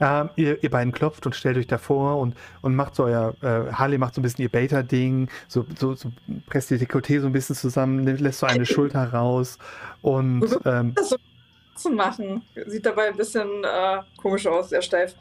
Ähm, 0.01 0.31
ihr, 0.37 0.63
ihr 0.63 0.71
beiden 0.71 0.93
klopft 0.93 1.27
und 1.27 1.35
stellt 1.35 1.57
euch 1.57 1.67
davor 1.67 2.19
und, 2.19 2.37
und 2.63 2.77
macht 2.77 2.95
so 2.95 3.05
euer, 3.05 3.35
äh, 3.43 3.73
Harley 3.73 3.99
macht 3.99 4.15
so 4.15 4.21
ein 4.21 4.23
bisschen 4.23 4.43
ihr 4.43 4.49
Beta-Ding, 4.49 5.29
so, 5.49 5.67
so, 5.77 5.95
so 5.95 6.13
presst 6.47 6.71
die 6.71 6.79
Dekolleté 6.79 7.21
so 7.21 7.27
ein 7.27 7.33
bisschen 7.33 7.57
zusammen, 7.57 8.07
lässt 8.07 8.39
so 8.39 8.47
eine 8.47 8.65
Schulter 8.67 9.13
raus 9.13 9.59
und 10.03 10.45
ähm, 10.65 10.95
Das 10.95 11.11
so 11.11 11.17
zu 11.75 11.91
machen. 11.91 12.43
Sieht 12.67 12.87
dabei 12.87 13.09
ein 13.09 13.17
bisschen 13.17 13.49
äh, 13.65 13.99
komisch 14.17 14.47
aus, 14.47 14.71
sehr 14.71 14.83
steif. 14.83 15.15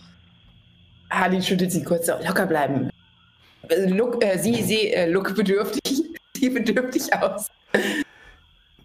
Harley 1.09 1.41
schüttelt 1.41 1.71
sie 1.71 1.83
kurz 1.83 2.07
so, 2.07 2.13
locker 2.25 2.45
bleiben. 2.45 2.89
Äh, 3.69 3.85
Look, 3.89 4.23
äh, 4.23 4.37
sie, 4.37 4.61
sie, 4.63 4.91
äh, 4.91 5.09
look 5.09 5.35
bedürftig. 5.35 6.03
Sie 6.37 6.51
bedürftig 6.51 7.11
aus. 7.15 7.49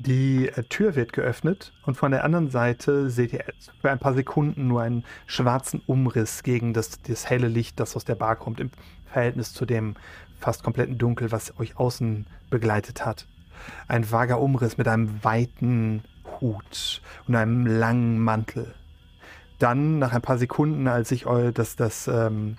Die 0.05 0.49
äh, 0.49 0.65
Tür 0.65 0.97
wird 0.97 1.13
geöffnet 1.13 1.73
und 1.85 1.97
von 1.97 2.11
der 2.11 2.25
anderen 2.25 2.51
Seite 2.51 3.09
seht 3.09 3.33
ihr 3.33 3.45
für 3.81 3.89
ein 3.89 4.01
paar 4.01 4.15
Sekunden 4.15 4.67
nur 4.67 4.83
einen 4.83 5.05
schwarzen 5.27 5.81
Umriss 5.87 6.43
gegen 6.43 6.73
das, 6.73 7.01
das 7.03 7.31
helle 7.31 7.47
Licht, 7.47 7.79
das 7.79 7.95
aus 7.95 8.05
der 8.05 8.17
Bar 8.17 8.35
kommt, 8.35 8.59
im 8.59 8.73
Verhältnis 9.05 9.53
zu 9.53 9.65
dem 9.65 9.95
fast 10.41 10.65
kompletten 10.65 10.99
Dunkel, 10.99 11.31
was 11.31 11.57
euch 11.61 11.77
außen 11.77 12.27
begleitet 12.51 13.07
hat. 13.07 13.29
Ein 13.87 14.11
vager 14.11 14.41
Umriss 14.41 14.77
mit 14.77 14.89
einem 14.89 15.23
weiten 15.23 16.03
Hut 16.41 17.01
und 17.29 17.37
einem 17.37 17.65
langen 17.65 18.19
Mantel. 18.19 18.75
Dann, 19.61 20.01
nach 20.01 20.13
ein 20.13 20.23
paar 20.23 20.39
Sekunden, 20.39 20.89
als 20.89 21.13
ich 21.13 21.27
eu, 21.27 21.53
das, 21.53 21.77
das, 21.77 22.09
ähm, 22.09 22.57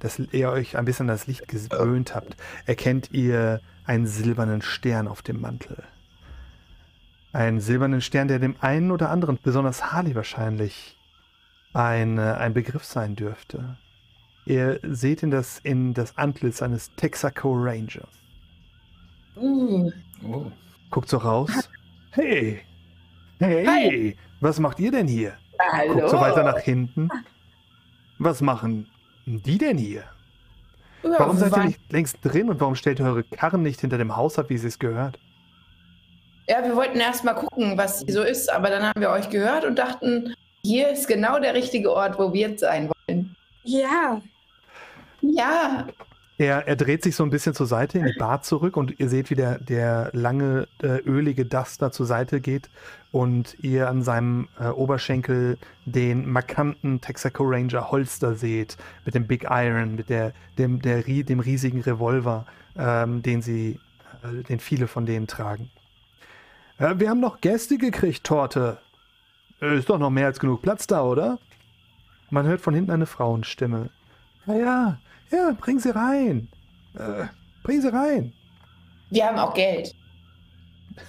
dass 0.00 0.18
ihr 0.18 0.50
euch 0.50 0.76
ein 0.76 0.86
bisschen 0.86 1.04
an 1.04 1.14
das 1.14 1.28
Licht 1.28 1.46
gewöhnt 1.46 2.16
habt, 2.16 2.36
erkennt 2.66 3.12
ihr 3.12 3.60
einen 3.84 4.08
silbernen 4.08 4.60
Stern 4.60 5.06
auf 5.06 5.22
dem 5.22 5.40
Mantel. 5.40 5.84
Einen 7.32 7.60
silbernen 7.60 8.00
Stern, 8.00 8.28
der 8.28 8.38
dem 8.38 8.56
einen 8.60 8.90
oder 8.90 9.10
anderen, 9.10 9.38
besonders 9.42 9.92
Harley 9.92 10.14
wahrscheinlich, 10.14 10.98
ein, 11.72 12.18
äh, 12.18 12.22
ein 12.22 12.54
Begriff 12.54 12.84
sein 12.84 13.14
dürfte. 13.14 13.76
Ihr 14.46 14.80
seht 14.82 15.22
in 15.22 15.30
das, 15.30 15.60
in 15.60 15.94
das 15.94 16.18
Antlitz 16.18 16.60
eines 16.62 16.92
Texaco 16.96 17.52
Rangers. 17.54 18.08
Uh, 19.36 19.90
Oh. 20.22 20.50
Guckt 20.90 21.08
so 21.08 21.16
raus. 21.18 21.70
Hey! 22.10 22.60
Hey! 23.38 23.64
Hi. 23.64 24.16
Was 24.40 24.58
macht 24.58 24.80
ihr 24.80 24.90
denn 24.90 25.06
hier? 25.06 25.34
hallo. 25.72 25.94
Guckt 25.94 26.10
so 26.10 26.20
weiter 26.20 26.42
nach 26.42 26.58
hinten. 26.58 27.08
Was 28.18 28.40
machen 28.42 28.88
die 29.24 29.56
denn 29.56 29.78
hier? 29.78 30.04
Ja, 31.02 31.10
Warum 31.18 31.38
seid 31.38 31.56
ihr 31.56 31.64
nicht 31.64 31.92
längst 31.92 32.18
drin 32.22 32.50
und 32.50 32.60
warum 32.60 32.74
stellt 32.74 32.98
ihr 33.00 33.06
eure 33.06 33.22
Karren 33.24 33.62
nicht 33.62 33.80
hinter 33.80 33.96
dem 33.96 34.16
Haus 34.16 34.38
ab, 34.38 34.50
wie 34.50 34.58
sie 34.58 34.66
es 34.68 34.78
gehört? 34.78 35.18
Ja, 36.50 36.64
wir 36.64 36.74
wollten 36.74 36.98
erst 36.98 37.22
mal 37.22 37.34
gucken, 37.34 37.78
was 37.78 38.00
hier 38.00 38.12
so 38.12 38.22
ist, 38.22 38.52
aber 38.52 38.70
dann 38.70 38.82
haben 38.82 39.00
wir 39.00 39.10
euch 39.10 39.30
gehört 39.30 39.64
und 39.64 39.78
dachten, 39.78 40.34
hier 40.64 40.90
ist 40.90 41.06
genau 41.06 41.38
der 41.38 41.54
richtige 41.54 41.92
Ort, 41.92 42.18
wo 42.18 42.32
wir 42.32 42.48
jetzt 42.48 42.58
sein 42.58 42.90
wollen. 42.90 43.36
Ja, 43.62 44.20
Ja, 45.20 45.86
Er, 46.38 46.66
er 46.66 46.74
dreht 46.74 47.04
sich 47.04 47.14
so 47.14 47.22
ein 47.22 47.30
bisschen 47.30 47.54
zur 47.54 47.66
Seite 47.66 47.98
in 47.98 48.06
die 48.06 48.18
Bar 48.18 48.42
zurück 48.42 48.76
und 48.76 48.98
ihr 48.98 49.08
seht, 49.08 49.30
wie 49.30 49.36
der, 49.36 49.58
der 49.60 50.10
lange, 50.12 50.66
äh, 50.82 50.98
ölige 51.06 51.46
Duster 51.46 51.92
zur 51.92 52.06
Seite 52.06 52.40
geht 52.40 52.68
und 53.12 53.56
ihr 53.62 53.88
an 53.88 54.02
seinem 54.02 54.48
äh, 54.58 54.70
Oberschenkel 54.70 55.56
den 55.84 56.28
markanten 56.28 57.00
Texaco 57.00 57.44
Ranger 57.44 57.92
Holster 57.92 58.34
seht 58.34 58.76
mit 59.04 59.14
dem 59.14 59.28
Big 59.28 59.46
Iron, 59.48 59.94
mit 59.94 60.08
der, 60.08 60.32
dem, 60.58 60.82
der, 60.82 61.02
dem 61.02 61.38
riesigen 61.38 61.80
Revolver, 61.80 62.44
ähm, 62.76 63.22
den 63.22 63.40
sie, 63.40 63.78
äh, 64.24 64.42
den 64.42 64.58
viele 64.58 64.88
von 64.88 65.06
denen 65.06 65.28
tragen. 65.28 65.70
Äh, 66.80 66.98
wir 66.98 67.10
haben 67.10 67.20
noch 67.20 67.40
Gäste 67.40 67.78
gekriegt, 67.78 68.24
Torte. 68.24 68.78
Äh, 69.62 69.78
Ist 69.78 69.88
doch 69.90 69.98
noch 69.98 70.10
mehr 70.10 70.26
als 70.26 70.40
genug 70.40 70.62
Platz 70.62 70.86
da, 70.86 71.02
oder? 71.02 71.38
Man 72.30 72.46
hört 72.46 72.60
von 72.60 72.74
hinten 72.74 72.90
eine 72.90 73.06
Frauenstimme. 73.06 73.90
Ja, 74.46 74.54
ja, 74.54 74.98
ja, 75.30 75.52
bring 75.60 75.78
sie 75.78 75.94
rein. 75.94 76.48
Äh, 76.94 77.26
bring 77.62 77.80
sie 77.80 77.92
rein. 77.92 78.32
wir 79.10 79.26
haben 79.26 79.38
auch 79.38 79.54
Geld. 79.54 79.94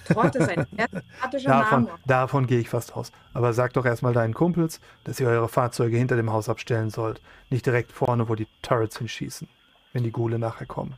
Trott 0.06 0.34
ist 0.36 0.48
ein 0.48 0.66
sympathischer 0.70 1.48
Davon, 1.48 1.84
Name. 1.84 1.98
davon 2.06 2.46
gehe 2.46 2.60
ich 2.60 2.68
fast 2.68 2.94
aus. 2.96 3.12
Aber 3.34 3.52
sag 3.52 3.72
doch 3.74 3.84
erstmal 3.84 4.12
deinen 4.12 4.32
Kumpels, 4.32 4.80
dass 5.04 5.20
ihr 5.20 5.28
eure 5.28 5.48
Fahrzeuge 5.48 5.96
hinter 5.96 6.16
dem 6.16 6.32
Haus 6.32 6.48
abstellen 6.48 6.90
sollt. 6.90 7.20
Nicht 7.50 7.66
direkt 7.66 7.92
vorne, 7.92 8.28
wo 8.28 8.34
die 8.34 8.46
Turrets 8.62 8.98
hinschießen, 8.98 9.48
wenn 9.92 10.02
die 10.04 10.12
Gule 10.12 10.38
nachher 10.38 10.66
kommen. 10.66 10.94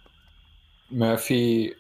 Murphy. 0.90 1.74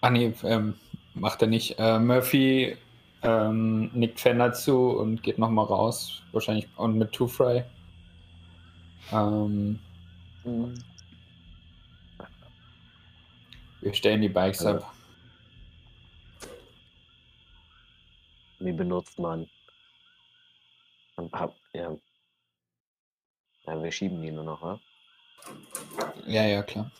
Ah, 0.00 0.10
nee, 0.10 0.34
ähm, 0.44 0.74
macht 1.16 1.42
er 1.42 1.48
nicht. 1.48 1.78
Äh, 1.78 1.98
Murphy 1.98 2.76
ähm, 3.22 3.90
nickt 3.92 4.20
Fender 4.20 4.52
zu 4.52 4.90
und 4.90 5.22
geht 5.22 5.38
nochmal 5.38 5.64
raus. 5.66 6.22
Wahrscheinlich 6.32 6.68
und 6.76 6.96
mit 6.98 7.12
Two 7.12 7.26
Fry. 7.26 7.64
Ähm, 9.12 9.78
wir 13.80 13.94
stellen 13.94 14.20
die 14.22 14.28
Bikes 14.28 14.64
Also- 14.64 14.84
ab. 14.84 14.92
Wie 18.58 18.72
benutzt 18.72 19.18
man? 19.18 19.48
Ja. 21.74 21.96
ja, 23.66 23.82
wir 23.82 23.92
schieben 23.92 24.20
die 24.22 24.30
nur 24.30 24.44
noch, 24.44 24.62
wa? 24.62 24.80
Ja, 26.26 26.44
ja, 26.44 26.62
klar. 26.62 26.90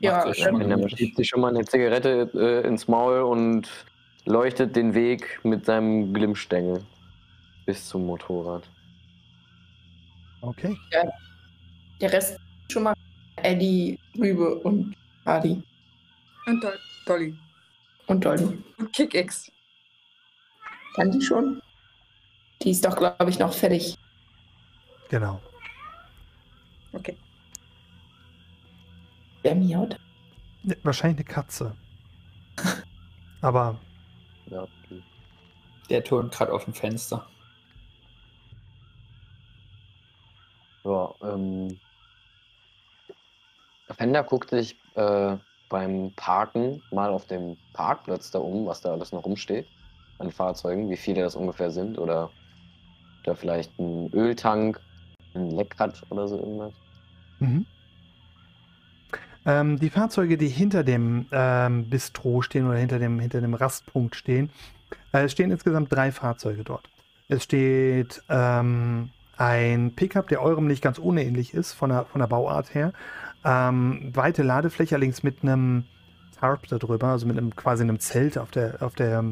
Ja, 0.00 0.32
schon 0.34 0.54
mal 0.54 0.70
er 0.70 0.88
schiebt 0.88 1.16
sich 1.16 1.28
schon 1.28 1.40
mal 1.42 1.54
eine 1.54 1.64
Zigarette 1.64 2.30
äh, 2.34 2.66
ins 2.66 2.88
Maul 2.88 3.20
und 3.20 3.68
leuchtet 4.24 4.74
den 4.74 4.94
Weg 4.94 5.40
mit 5.44 5.66
seinem 5.66 6.12
Glimmstängel 6.14 6.82
bis 7.66 7.88
zum 7.88 8.06
Motorrad. 8.06 8.68
Okay. 10.40 10.76
Der 12.00 12.12
Rest 12.12 12.38
schon 12.72 12.84
mal 12.84 12.94
Eddie, 13.36 13.98
Rübe 14.18 14.56
und 14.60 14.94
Hardy 15.26 15.62
Und 16.46 16.64
Dol 16.64 16.78
Dolly. 17.06 17.34
und 18.06 18.24
Dolly. 18.24 18.58
Und 18.78 18.92
KickX. 18.92 19.50
Kann 20.94 21.10
die 21.10 21.20
schon? 21.20 21.60
Die 22.62 22.70
ist 22.70 22.84
doch, 22.84 22.96
glaube 22.96 23.28
ich, 23.30 23.38
noch 23.38 23.52
fertig. 23.52 23.96
Genau. 25.08 25.40
Okay. 26.92 27.16
Wer 29.42 29.54
miaut? 29.54 29.96
Ne, 30.62 30.76
Wahrscheinlich 30.82 31.26
eine 31.26 31.34
Katze. 31.34 31.74
Aber 33.40 33.78
Ja. 34.50 34.66
Der 35.88 36.04
turnt 36.04 36.32
gerade 36.32 36.52
auf 36.52 36.64
dem 36.64 36.74
Fenster. 36.74 37.26
Ja, 40.84 41.14
ähm. 41.22 41.78
Fender 43.90 44.22
guckt 44.22 44.50
sich 44.50 44.76
äh, 44.94 45.36
beim 45.68 46.12
Parken 46.14 46.82
mal 46.92 47.10
auf 47.10 47.26
dem 47.26 47.56
Parkplatz 47.72 48.30
da 48.30 48.38
um, 48.38 48.66
was 48.66 48.80
da 48.80 48.92
alles 48.92 49.12
noch 49.12 49.24
rumsteht 49.24 49.66
an 50.18 50.30
Fahrzeugen, 50.30 50.90
wie 50.90 50.96
viele 50.96 51.22
das 51.22 51.34
ungefähr 51.34 51.70
sind 51.70 51.98
oder 51.98 52.30
da 53.24 53.34
vielleicht 53.34 53.76
ein 53.78 54.12
Öltank, 54.12 54.80
ein 55.34 55.50
Leck 55.50 55.76
hat 55.78 56.02
oder 56.10 56.28
so 56.28 56.36
irgendwas. 56.36 56.72
Mhm. 57.40 57.66
Ähm, 59.46 59.78
die 59.78 59.90
Fahrzeuge, 59.90 60.36
die 60.36 60.48
hinter 60.48 60.84
dem 60.84 61.26
ähm, 61.32 61.88
Bistro 61.88 62.42
stehen 62.42 62.66
oder 62.68 62.78
hinter 62.78 62.98
dem, 62.98 63.18
hinter 63.20 63.40
dem 63.40 63.54
Rastpunkt 63.54 64.14
stehen, 64.14 64.50
äh, 65.12 65.24
es 65.24 65.32
stehen 65.32 65.50
insgesamt 65.50 65.92
drei 65.92 66.12
Fahrzeuge 66.12 66.64
dort. 66.64 66.88
Es 67.28 67.44
steht 67.44 68.22
ähm, 68.28 69.10
ein 69.36 69.92
Pickup, 69.94 70.28
der 70.28 70.42
eurem 70.42 70.66
nicht 70.66 70.82
ganz 70.82 70.98
unähnlich 70.98 71.54
ist 71.54 71.72
von 71.72 71.90
der, 71.90 72.04
von 72.04 72.20
der 72.20 72.26
Bauart 72.26 72.74
her. 72.74 72.92
Ähm, 73.44 74.10
weite 74.14 74.42
Ladefläche, 74.42 74.96
allerdings 74.96 75.22
mit 75.22 75.42
einem 75.42 75.84
Tarp 76.38 76.66
darüber, 76.68 77.08
also 77.08 77.26
mit 77.26 77.38
einem 77.38 77.56
quasi 77.56 77.82
einem 77.82 77.98
Zelt 78.00 78.36
auf 78.36 78.50
der, 78.50 78.82
auf 78.82 78.94
der 78.94 79.24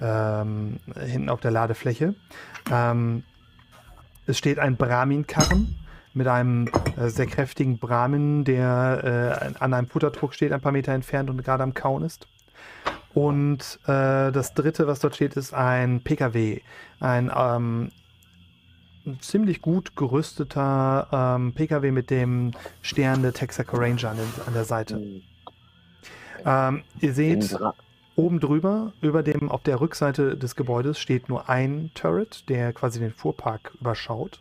ähm, 0.00 0.80
hinten 0.98 1.28
auf 1.28 1.40
der 1.40 1.50
Ladefläche. 1.50 2.14
Ähm, 2.70 3.24
es 4.26 4.38
steht 4.38 4.58
ein 4.58 4.76
Brahmin-Karren 4.76 5.76
mit 6.12 6.26
einem 6.26 6.68
äh, 6.96 7.08
sehr 7.08 7.26
kräftigen 7.26 7.78
Brahmin, 7.78 8.44
der 8.44 9.52
äh, 9.58 9.62
an 9.62 9.74
einem 9.74 9.86
Futterdruck 9.86 10.34
steht, 10.34 10.52
ein 10.52 10.60
paar 10.60 10.72
Meter 10.72 10.92
entfernt 10.92 11.30
und 11.30 11.42
gerade 11.44 11.62
am 11.62 11.74
Kauen 11.74 12.02
ist. 12.02 12.26
Und 13.14 13.78
äh, 13.84 14.30
das 14.30 14.54
dritte, 14.54 14.86
was 14.86 15.00
dort 15.00 15.16
steht, 15.16 15.36
ist 15.36 15.52
ein 15.52 16.00
PKW. 16.02 16.60
Ein 17.00 17.30
ähm, 17.34 17.90
ziemlich 19.20 19.62
gut 19.62 19.96
gerüsteter 19.96 21.08
ähm, 21.12 21.52
PKW 21.52 21.90
mit 21.90 22.10
dem 22.10 22.52
Stern 22.82 23.22
der 23.22 23.32
Texaco 23.32 23.76
Ranger 23.76 24.10
an, 24.10 24.16
den, 24.16 24.46
an 24.46 24.54
der 24.54 24.64
Seite. 24.64 24.96
Hm. 24.96 25.22
Ähm, 26.44 26.82
ihr 27.00 27.12
seht 27.12 27.56
oben 28.16 28.40
drüber, 28.40 28.92
über 29.00 29.22
dem, 29.22 29.50
auf 29.50 29.62
der 29.62 29.80
Rückseite 29.80 30.36
des 30.36 30.56
Gebäudes, 30.56 30.98
steht 30.98 31.28
nur 31.28 31.48
ein 31.48 31.90
Turret, 31.94 32.48
der 32.48 32.72
quasi 32.72 33.00
den 33.00 33.12
Fuhrpark 33.12 33.72
überschaut. 33.80 34.40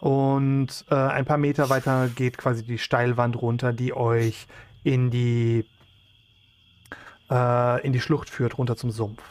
Und 0.00 0.84
äh, 0.90 0.94
ein 0.94 1.24
paar 1.24 1.36
Meter 1.36 1.68
weiter 1.68 2.08
geht 2.08 2.38
quasi 2.38 2.64
die 2.64 2.78
Steilwand 2.78 3.40
runter, 3.40 3.72
die 3.72 3.94
euch 3.94 4.46
in 4.82 5.10
die, 5.10 5.66
äh, 7.30 7.86
in 7.86 7.92
die 7.92 8.00
Schlucht 8.00 8.30
führt, 8.30 8.58
runter 8.58 8.76
zum 8.76 8.90
Sumpf. 8.90 9.22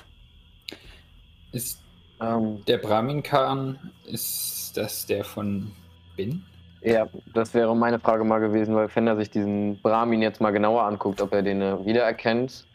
Ist 1.51 1.81
ähm, 2.21 2.63
der 2.65 2.77
Brahmin-Karren, 2.77 3.91
ist 4.05 4.73
das 4.75 5.05
der 5.07 5.23
von 5.23 5.71
Bin? 6.15 6.43
ja, 6.81 7.07
das 7.33 7.53
wäre 7.53 7.75
meine 7.75 7.99
Frage 7.99 8.23
mal 8.23 8.39
gewesen, 8.39 8.75
weil 8.75 8.87
Fender 8.87 9.15
sich 9.17 9.29
diesen 9.29 9.81
Brahmin 9.81 10.21
jetzt 10.21 10.39
mal 10.39 10.51
genauer 10.51 10.83
anguckt, 10.83 11.21
ob 11.21 11.33
er 11.33 11.41
den 11.41 11.61
äh, 11.61 11.85
wiedererkennt. 11.85 12.65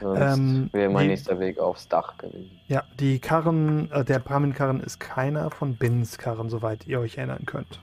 Sonst 0.00 0.20
Ähm, 0.38 0.68
wäre 0.72 0.90
mein 0.90 1.02
die- 1.04 1.08
nächster 1.08 1.38
Weg 1.40 1.58
aufs 1.58 1.88
Dach 1.88 2.16
gewesen. 2.18 2.50
Ja, 2.68 2.84
die 2.98 3.18
Karren, 3.18 3.90
äh, 3.92 4.04
der 4.04 4.18
Brahmin-Karren 4.18 4.80
ist 4.80 4.98
keiner 5.00 5.50
von 5.50 5.76
Bins 5.76 6.18
Karren, 6.18 6.48
soweit 6.50 6.86
ihr 6.86 7.00
euch 7.00 7.18
erinnern 7.18 7.44
könnt. 7.46 7.80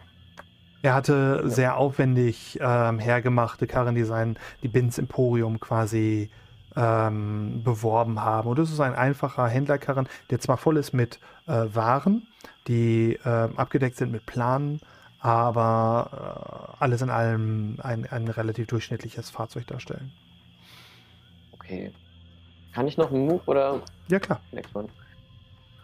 Er 0.81 0.93
hatte 0.93 1.49
sehr 1.49 1.75
aufwendig 1.77 2.57
ähm, 2.61 2.99
hergemachte 2.99 3.67
Karren, 3.67 3.95
die 3.95 4.03
sein, 4.05 4.37
die 4.63 4.69
Bins 4.69 4.97
Emporium 4.97 5.59
quasi 5.59 6.29
ähm, 6.75 7.61
beworben 7.63 8.21
haben. 8.21 8.47
Und 8.47 8.59
das 8.59 8.71
ist 8.71 8.79
ein 8.79 8.95
einfacher 8.95 9.47
Händlerkarren, 9.47 10.07
der 10.29 10.39
zwar 10.39 10.55
voll 10.57 10.77
ist 10.77 10.93
mit 10.93 11.19
äh, 11.47 11.65
Waren, 11.73 12.27
die 12.67 13.19
ähm, 13.25 13.57
abgedeckt 13.57 13.97
sind 13.97 14.11
mit 14.11 14.25
Planen, 14.25 14.79
aber 15.19 16.75
äh, 16.79 16.83
alles 16.83 17.01
in 17.01 17.09
allem 17.09 17.77
ein, 17.83 18.05
ein 18.09 18.27
relativ 18.29 18.67
durchschnittliches 18.67 19.29
Fahrzeug 19.29 19.67
darstellen. 19.67 20.11
Okay. 21.69 21.91
Kann 22.73 22.87
ich 22.87 22.97
noch 22.97 23.11
einen 23.11 23.27
Move 23.27 23.41
oder 23.45 23.81
Ja, 24.09 24.19
klar. 24.19 24.41
Next 24.51 24.75
one. 24.75 24.87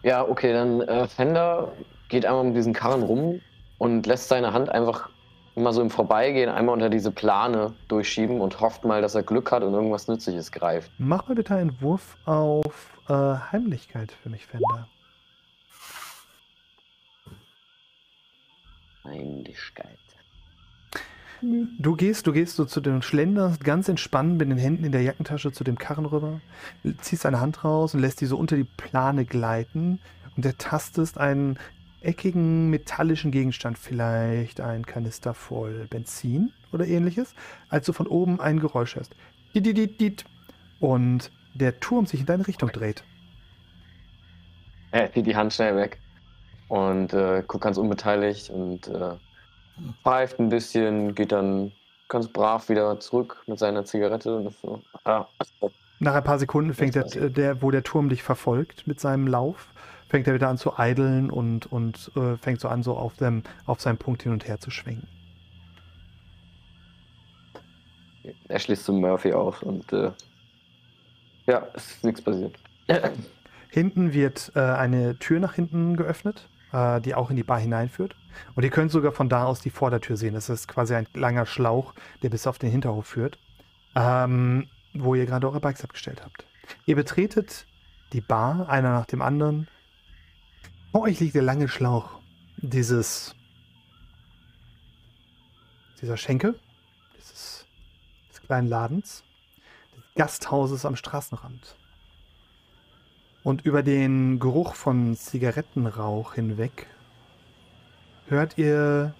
Ja, 0.02 0.26
okay, 0.26 0.52
dann 0.52 0.80
äh, 0.80 1.06
Fender 1.06 1.72
geht 2.08 2.26
einmal 2.26 2.44
um 2.44 2.54
diesen 2.54 2.72
Karren 2.72 3.04
rum 3.04 3.40
und 3.78 4.04
lässt 4.06 4.28
seine 4.28 4.52
Hand 4.52 4.68
einfach 4.68 5.10
immer 5.54 5.72
so 5.72 5.80
im 5.80 5.90
Vorbeigehen 5.90 6.50
einmal 6.50 6.72
unter 6.72 6.90
diese 6.90 7.12
Plane 7.12 7.72
durchschieben 7.86 8.40
und 8.40 8.60
hofft 8.60 8.84
mal, 8.84 9.00
dass 9.00 9.14
er 9.14 9.22
Glück 9.22 9.52
hat 9.52 9.62
und 9.62 9.74
irgendwas 9.74 10.08
Nützliches 10.08 10.50
greift. 10.50 10.90
Mach 10.98 11.28
mal 11.28 11.34
bitte 11.34 11.54
einen 11.54 11.80
Wurf 11.80 12.16
auf 12.24 12.98
äh, 13.08 13.12
Heimlichkeit 13.12 14.10
für 14.10 14.28
mich, 14.28 14.44
Fender. 14.44 14.88
Heimlichkeit. 19.04 20.05
Du 21.42 21.96
gehst, 21.96 22.26
du 22.26 22.32
gehst 22.32 22.56
so 22.56 22.64
zu 22.64 22.80
den 22.80 23.02
schlenderst 23.02 23.62
ganz 23.62 23.88
entspannt 23.88 24.38
mit 24.38 24.48
den 24.48 24.58
Händen 24.58 24.84
in 24.84 24.92
der 24.92 25.02
Jackentasche 25.02 25.52
zu 25.52 25.64
dem 25.64 25.76
Karren 25.76 26.06
rüber, 26.06 26.40
ziehst 27.00 27.24
deine 27.24 27.40
Hand 27.40 27.62
raus 27.62 27.94
und 27.94 28.00
lässt 28.00 28.20
die 28.20 28.26
so 28.26 28.36
unter 28.36 28.56
die 28.56 28.64
Plane 28.64 29.24
gleiten 29.24 30.00
und 30.36 30.46
ertastest 30.46 31.18
einen 31.18 31.58
eckigen 32.00 32.70
metallischen 32.70 33.30
Gegenstand, 33.30 33.78
vielleicht 33.78 34.60
ein 34.60 34.86
Kanister 34.86 35.34
voll 35.34 35.86
Benzin 35.90 36.52
oder 36.72 36.86
ähnliches, 36.86 37.34
als 37.68 37.86
du 37.86 37.92
von 37.92 38.06
oben 38.06 38.40
ein 38.40 38.60
Geräusch 38.60 38.96
hörst. 38.96 39.14
Und 40.78 41.30
der 41.54 41.80
Turm 41.80 42.06
sich 42.06 42.20
in 42.20 42.26
deine 42.26 42.46
Richtung 42.46 42.70
dreht. 42.70 43.02
Er 44.90 45.12
zieht 45.12 45.26
die 45.26 45.36
Hand 45.36 45.52
schnell 45.52 45.76
weg 45.76 46.00
und 46.68 47.12
äh, 47.12 47.42
guckt 47.46 47.64
ganz 47.64 47.76
unbeteiligt 47.76 48.50
und 48.50 48.88
äh, 48.88 49.14
pfeift 50.02 50.38
ein 50.38 50.48
bisschen, 50.48 51.14
geht 51.14 51.32
dann 51.32 51.72
ganz 52.08 52.28
brav 52.28 52.68
wieder 52.68 52.98
zurück 53.00 53.42
mit 53.46 53.58
seiner 53.58 53.84
Zigarette 53.84 54.36
und 54.36 54.46
ist 54.46 54.60
so, 54.60 54.80
ah, 55.04 55.26
Nach 55.98 56.14
ein 56.14 56.24
paar 56.24 56.38
Sekunden 56.38 56.74
fängt 56.74 56.94
der, 56.94 57.04
der, 57.04 57.62
wo 57.62 57.70
der 57.70 57.82
Turm 57.82 58.08
dich 58.08 58.22
verfolgt 58.22 58.86
mit 58.86 59.00
seinem 59.00 59.26
Lauf, 59.26 59.68
fängt 60.08 60.26
er 60.28 60.34
wieder 60.34 60.48
an 60.48 60.58
zu 60.58 60.78
eideln 60.78 61.30
und, 61.30 61.70
und 61.72 62.12
äh, 62.16 62.36
fängt 62.36 62.60
so 62.60 62.68
an, 62.68 62.82
so 62.82 62.96
auf, 62.96 63.16
dem, 63.16 63.42
auf 63.64 63.80
seinem 63.80 63.98
Punkt 63.98 64.22
hin 64.22 64.32
und 64.32 64.46
her 64.46 64.60
zu 64.60 64.70
schwenken. 64.70 65.08
er 68.48 68.58
schließt 68.58 68.84
zu 68.84 68.92
Murphy 68.92 69.32
auf 69.32 69.62
und 69.62 69.92
äh, 69.92 70.10
ja, 71.46 71.66
es 71.74 71.92
ist 71.92 72.04
nichts 72.04 72.22
passiert. 72.22 72.56
Hinten 73.70 74.12
wird 74.12 74.52
äh, 74.54 74.60
eine 74.60 75.18
Tür 75.18 75.40
nach 75.40 75.54
hinten 75.54 75.96
geöffnet, 75.96 76.48
äh, 76.72 77.00
die 77.00 77.14
auch 77.14 77.30
in 77.30 77.36
die 77.36 77.42
Bar 77.42 77.58
hineinführt. 77.58 78.16
Und 78.54 78.64
ihr 78.64 78.70
könnt 78.70 78.90
sogar 78.90 79.12
von 79.12 79.28
da 79.28 79.44
aus 79.44 79.60
die 79.60 79.70
Vordertür 79.70 80.16
sehen. 80.16 80.34
Das 80.34 80.48
ist 80.48 80.68
quasi 80.68 80.94
ein 80.94 81.06
langer 81.14 81.46
Schlauch, 81.46 81.94
der 82.22 82.30
bis 82.30 82.46
auf 82.46 82.58
den 82.58 82.70
Hinterhof 82.70 83.06
führt, 83.06 83.38
ähm, 83.94 84.68
wo 84.94 85.14
ihr 85.14 85.26
gerade 85.26 85.46
eure 85.46 85.60
Bikes 85.60 85.84
abgestellt 85.84 86.22
habt. 86.24 86.46
Ihr 86.84 86.96
betretet 86.96 87.66
die 88.12 88.20
Bar, 88.20 88.68
einer 88.68 88.92
nach 88.92 89.06
dem 89.06 89.22
anderen. 89.22 89.68
Vor 90.92 91.02
euch 91.02 91.20
liegt 91.20 91.34
der 91.34 91.42
lange 91.42 91.68
Schlauch 91.68 92.20
dieses 92.58 93.34
dieser 96.00 96.16
Schenke, 96.16 96.54
dieses, 97.16 97.66
des 98.30 98.42
kleinen 98.42 98.68
Ladens, 98.68 99.24
des 99.96 100.04
Gasthauses 100.14 100.84
am 100.84 100.96
Straßenrand. 100.96 101.76
Und 103.46 103.64
über 103.64 103.84
den 103.84 104.40
Geruch 104.40 104.74
von 104.74 105.14
Zigarettenrauch 105.14 106.34
hinweg 106.34 106.88
hört 108.26 108.58
ihr 108.58 109.14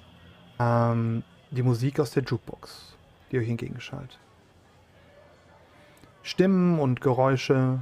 ähm, 0.58 1.22
die 1.52 1.62
Musik 1.62 2.00
aus 2.00 2.10
der 2.10 2.24
Jukebox, 2.24 2.96
die 3.30 3.38
euch 3.38 3.48
entgegenschallt. 3.48 4.18
Stimmen 6.24 6.80
und 6.80 7.00
Geräusche 7.00 7.78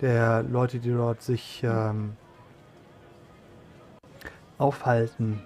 der 0.00 0.44
Leute, 0.44 0.78
die 0.78 0.92
dort 0.92 1.20
sich 1.20 1.64
ähm, 1.64 2.16
aufhalten. 4.56 5.42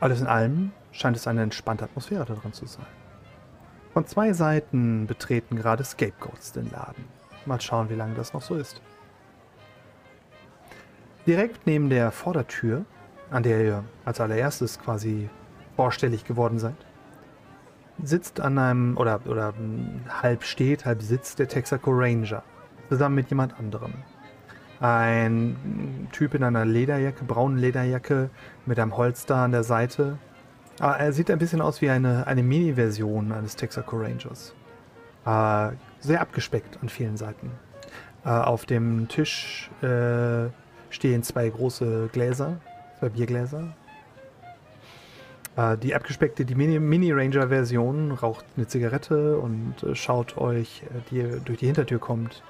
Alles 0.00 0.20
in 0.20 0.26
allem 0.26 0.72
scheint 0.90 1.16
es 1.16 1.28
eine 1.28 1.44
entspannte 1.44 1.84
Atmosphäre 1.84 2.24
daran 2.24 2.52
zu 2.52 2.66
sein. 2.66 3.05
Von 3.96 4.04
zwei 4.04 4.34
Seiten 4.34 5.06
betreten 5.06 5.56
gerade 5.56 5.82
Scapegoats 5.82 6.52
den 6.52 6.70
Laden. 6.70 7.06
Mal 7.46 7.62
schauen, 7.62 7.88
wie 7.88 7.94
lange 7.94 8.14
das 8.14 8.34
noch 8.34 8.42
so 8.42 8.54
ist. 8.54 8.82
Direkt 11.26 11.66
neben 11.66 11.88
der 11.88 12.10
Vordertür, 12.10 12.84
an 13.30 13.42
der 13.42 13.64
ihr 13.64 13.84
als 14.04 14.20
allererstes 14.20 14.78
quasi 14.78 15.30
vorstellig 15.76 16.26
geworden 16.26 16.58
seid, 16.58 16.76
sitzt 18.02 18.38
an 18.38 18.58
einem, 18.58 18.98
oder, 18.98 19.20
oder 19.24 19.54
halb 20.10 20.44
steht, 20.44 20.84
halb 20.84 21.00
sitzt 21.00 21.38
der 21.38 21.48
Texaco 21.48 21.90
Ranger, 21.90 22.42
zusammen 22.90 23.14
mit 23.14 23.30
jemand 23.30 23.58
anderem. 23.58 23.94
Ein 24.78 26.08
Typ 26.12 26.34
in 26.34 26.42
einer 26.42 26.66
Lederjacke, 26.66 27.24
braunen 27.24 27.56
Lederjacke, 27.56 28.28
mit 28.66 28.78
einem 28.78 28.94
Holster 28.94 29.36
an 29.36 29.52
der 29.52 29.64
Seite. 29.64 30.18
Aber 30.78 30.96
er 30.98 31.12
sieht 31.12 31.30
ein 31.30 31.38
bisschen 31.38 31.60
aus 31.60 31.80
wie 31.80 31.90
eine, 31.90 32.26
eine 32.26 32.42
Mini-Version 32.42 33.32
eines 33.32 33.56
Texaco 33.56 33.96
Rangers. 33.96 34.54
Äh, 35.24 35.76
sehr 36.00 36.20
abgespeckt 36.20 36.78
an 36.82 36.88
vielen 36.88 37.16
Seiten. 37.16 37.50
Äh, 38.24 38.28
auf 38.28 38.66
dem 38.66 39.08
Tisch 39.08 39.70
äh, 39.82 40.48
stehen 40.90 41.22
zwei 41.22 41.48
große 41.48 42.10
Gläser, 42.12 42.60
zwei 42.98 43.08
Biergläser. 43.08 43.74
Die 45.82 45.94
abgespeckte, 45.94 46.44
die 46.44 46.54
Mini- 46.54 46.78
Mini-Ranger-Version 46.78 48.12
raucht 48.12 48.44
eine 48.58 48.66
Zigarette 48.66 49.38
und 49.38 49.82
äh, 49.84 49.94
schaut 49.94 50.36
euch, 50.36 50.82
äh, 50.82 51.00
die 51.10 51.40
durch 51.42 51.60
die 51.60 51.64
Hintertür 51.64 51.98
kommt, 51.98 52.42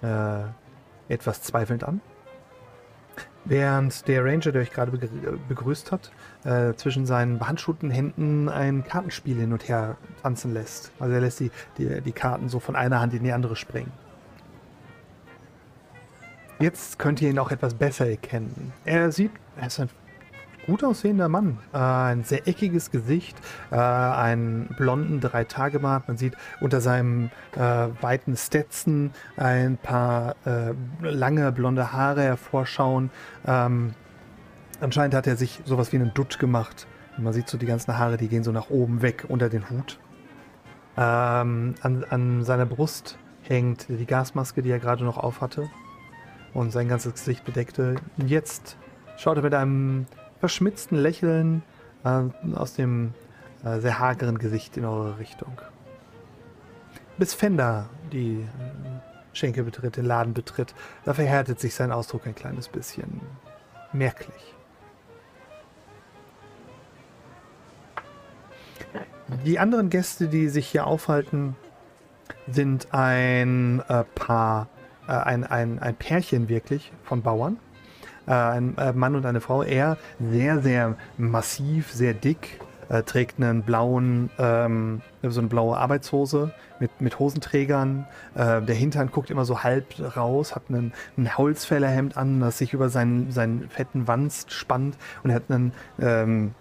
äh, 0.00 0.42
etwas 1.08 1.42
zweifelnd 1.42 1.82
an. 1.82 2.00
Während 3.44 4.06
der 4.06 4.24
Ranger, 4.24 4.52
der 4.52 4.62
euch 4.62 4.70
gerade 4.70 4.92
begr- 4.92 5.38
begrüßt 5.48 5.90
hat, 5.90 6.12
äh, 6.44 6.74
zwischen 6.74 7.06
seinen 7.06 7.38
behandschuhten 7.38 7.90
Händen 7.90 8.48
ein 8.48 8.84
Kartenspiel 8.84 9.36
hin 9.36 9.52
und 9.52 9.68
her 9.68 9.96
tanzen 10.22 10.54
lässt. 10.54 10.92
Also 11.00 11.14
er 11.14 11.20
lässt 11.20 11.40
die, 11.40 11.50
die, 11.76 12.00
die 12.00 12.12
Karten 12.12 12.48
so 12.48 12.60
von 12.60 12.76
einer 12.76 13.00
Hand 13.00 13.14
in 13.14 13.24
die 13.24 13.32
andere 13.32 13.56
springen. 13.56 13.92
Jetzt 16.60 17.00
könnt 17.00 17.20
ihr 17.20 17.30
ihn 17.30 17.38
auch 17.40 17.50
etwas 17.50 17.74
besser 17.74 18.08
erkennen. 18.08 18.72
Er 18.84 19.10
sieht, 19.10 19.32
er 19.56 19.66
ist 19.66 19.80
ein 19.80 19.90
gut 20.66 20.84
aussehender 20.84 21.28
Mann. 21.28 21.58
Äh, 21.72 21.78
ein 21.78 22.24
sehr 22.24 22.46
eckiges 22.48 22.90
Gesicht, 22.90 23.36
äh, 23.70 23.76
einen 23.76 24.68
blonden 24.76 25.20
Drei-Tage-Bart. 25.20 26.08
Man 26.08 26.16
sieht 26.16 26.34
unter 26.60 26.80
seinem 26.80 27.30
äh, 27.56 27.88
weiten 28.00 28.36
Stetson 28.36 29.10
ein 29.36 29.76
paar 29.76 30.36
äh, 30.44 30.72
lange 31.00 31.50
blonde 31.52 31.92
Haare 31.92 32.22
hervorschauen. 32.22 33.10
Ähm, 33.46 33.94
anscheinend 34.80 35.14
hat 35.14 35.26
er 35.26 35.36
sich 35.36 35.60
sowas 35.64 35.92
wie 35.92 35.96
einen 35.96 36.14
Dutt 36.14 36.38
gemacht. 36.38 36.86
Man 37.18 37.32
sieht 37.32 37.48
so 37.48 37.58
die 37.58 37.66
ganzen 37.66 37.98
Haare, 37.98 38.16
die 38.16 38.28
gehen 38.28 38.44
so 38.44 38.52
nach 38.52 38.70
oben 38.70 39.02
weg 39.02 39.26
unter 39.28 39.48
den 39.48 39.68
Hut. 39.68 39.98
Ähm, 40.96 41.74
an, 41.80 42.04
an 42.08 42.44
seiner 42.44 42.66
Brust 42.66 43.18
hängt 43.42 43.88
die 43.88 44.06
Gasmaske, 44.06 44.62
die 44.62 44.70
er 44.70 44.78
gerade 44.78 45.04
noch 45.04 45.18
aufhatte 45.18 45.68
und 46.54 46.70
sein 46.70 46.88
ganzes 46.88 47.14
Gesicht 47.14 47.44
bedeckte. 47.44 47.96
Jetzt 48.16 48.76
schaut 49.16 49.36
er 49.36 49.42
mit 49.42 49.54
einem 49.54 50.06
verschmitzten 50.42 50.98
Lächeln 50.98 51.62
äh, 52.02 52.24
aus 52.56 52.74
dem 52.74 53.14
äh, 53.64 53.78
sehr 53.78 54.00
hageren 54.00 54.38
Gesicht 54.38 54.76
in 54.76 54.84
eure 54.84 55.20
Richtung. 55.20 55.56
Bis 57.16 57.32
Fender 57.32 57.88
die 58.10 58.40
äh, 58.40 58.46
Schenke 59.34 59.62
betritt, 59.62 59.96
den 59.96 60.04
Laden 60.04 60.34
betritt, 60.34 60.74
da 61.04 61.14
verhärtet 61.14 61.60
sich 61.60 61.76
sein 61.76 61.92
Ausdruck 61.92 62.26
ein 62.26 62.34
kleines 62.34 62.66
bisschen. 62.68 63.20
Merklich. 63.92 64.56
Die 69.44 69.60
anderen 69.60 69.90
Gäste, 69.90 70.26
die 70.26 70.48
sich 70.48 70.66
hier 70.66 70.88
aufhalten, 70.88 71.54
sind 72.48 72.88
ein 72.90 73.80
äh, 73.86 74.02
Paar, 74.16 74.66
äh, 75.06 75.12
ein, 75.12 75.44
ein, 75.44 75.78
ein 75.78 75.94
Pärchen 75.94 76.48
wirklich 76.48 76.90
von 77.04 77.22
Bauern. 77.22 77.60
Äh, 78.26 78.32
ein 78.32 78.76
äh, 78.78 78.92
Mann 78.92 79.14
und 79.14 79.26
eine 79.26 79.40
Frau. 79.40 79.62
Er 79.62 79.96
sehr, 80.20 80.60
sehr 80.60 80.96
massiv, 81.18 81.92
sehr 81.92 82.14
dick, 82.14 82.60
äh, 82.88 83.02
trägt 83.02 83.40
einen 83.40 83.62
blauen, 83.62 84.30
ähm, 84.38 85.02
so 85.22 85.40
eine 85.40 85.48
blaue 85.48 85.76
Arbeitshose 85.76 86.52
mit, 86.78 87.00
mit 87.00 87.18
Hosenträgern. 87.18 88.06
Äh, 88.34 88.62
der 88.62 88.74
Hintern 88.74 89.10
guckt 89.10 89.30
immer 89.30 89.44
so 89.44 89.62
halb 89.62 89.86
raus, 90.16 90.54
hat 90.54 90.64
einen, 90.68 90.92
ein 91.16 91.36
Holzfällerhemd 91.36 92.16
an, 92.16 92.40
das 92.40 92.58
sich 92.58 92.72
über 92.72 92.88
seinen, 92.88 93.30
seinen 93.30 93.68
fetten 93.70 94.06
Wanst 94.08 94.52
spannt 94.52 94.96
und 95.22 95.30
er 95.30 95.36
hat 95.36 95.44
einen, 95.48 95.72
ähm, 96.00 96.54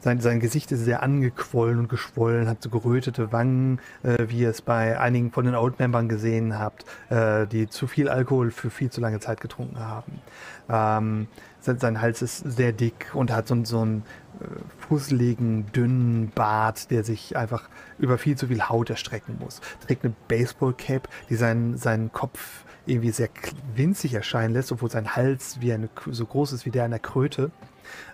sein, 0.00 0.20
sein 0.20 0.40
Gesicht 0.40 0.70
ist 0.72 0.84
sehr 0.84 1.02
angequollen 1.02 1.78
und 1.78 1.88
geschwollen, 1.88 2.48
hat 2.48 2.62
so 2.62 2.70
gerötete 2.70 3.32
Wangen, 3.32 3.80
äh, 4.02 4.26
wie 4.28 4.40
ihr 4.40 4.50
es 4.50 4.62
bei 4.62 4.98
einigen 4.98 5.32
von 5.32 5.44
den 5.44 5.54
Old-Membern 5.54 6.08
gesehen 6.08 6.58
habt, 6.58 6.84
äh, 7.10 7.46
die 7.46 7.68
zu 7.68 7.86
viel 7.86 8.08
Alkohol 8.08 8.50
für 8.50 8.70
viel 8.70 8.90
zu 8.90 9.00
lange 9.00 9.20
Zeit 9.20 9.40
getrunken 9.40 9.80
haben. 9.80 10.20
Ähm, 10.68 11.28
sein, 11.60 11.78
sein 11.78 12.00
Hals 12.00 12.22
ist 12.22 12.38
sehr 12.38 12.72
dick 12.72 13.10
und 13.14 13.32
hat 13.32 13.48
so, 13.48 13.64
so 13.64 13.80
einen 13.80 14.04
äh, 14.40 14.44
fusseligen, 14.88 15.66
dünnen 15.72 16.30
Bart, 16.34 16.90
der 16.90 17.04
sich 17.04 17.36
einfach 17.36 17.68
über 17.98 18.18
viel 18.18 18.36
zu 18.36 18.46
viel 18.46 18.68
Haut 18.68 18.90
erstrecken 18.90 19.38
muss. 19.40 19.60
Trägt 19.86 20.04
eine 20.04 20.14
Baseball-Cap, 20.28 21.08
die 21.28 21.36
seinen, 21.36 21.76
seinen 21.76 22.12
Kopf 22.12 22.64
irgendwie 22.86 23.10
sehr 23.10 23.28
winzig 23.74 24.14
erscheinen 24.14 24.54
lässt, 24.54 24.72
obwohl 24.72 24.90
sein 24.90 25.14
Hals 25.14 25.60
wie 25.60 25.72
eine, 25.72 25.88
so 26.06 26.24
groß 26.24 26.52
ist 26.52 26.64
wie 26.64 26.70
der 26.70 26.84
einer 26.84 26.98
Kröte. 26.98 27.50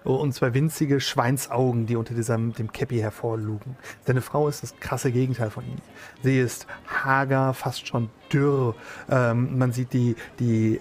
Und 0.04 0.34
zwei 0.34 0.54
winzige 0.54 1.00
Schweinsaugen, 1.00 1.86
die 1.86 1.96
unter 1.96 2.14
diesem, 2.14 2.52
dem 2.52 2.72
Käppi 2.72 2.98
hervorlugen. 2.98 3.76
Seine 4.06 4.20
Frau 4.20 4.48
ist 4.48 4.62
das 4.62 4.76
krasse 4.76 5.12
Gegenteil 5.12 5.50
von 5.50 5.64
ihm. 5.64 5.78
Sie 6.22 6.38
ist 6.38 6.66
hager, 6.86 7.54
fast 7.54 7.86
schon 7.86 8.10
dürr. 8.32 8.74
Ähm, 9.10 9.58
man 9.58 9.72
sieht 9.72 9.92
die, 9.92 10.16
die, 10.38 10.80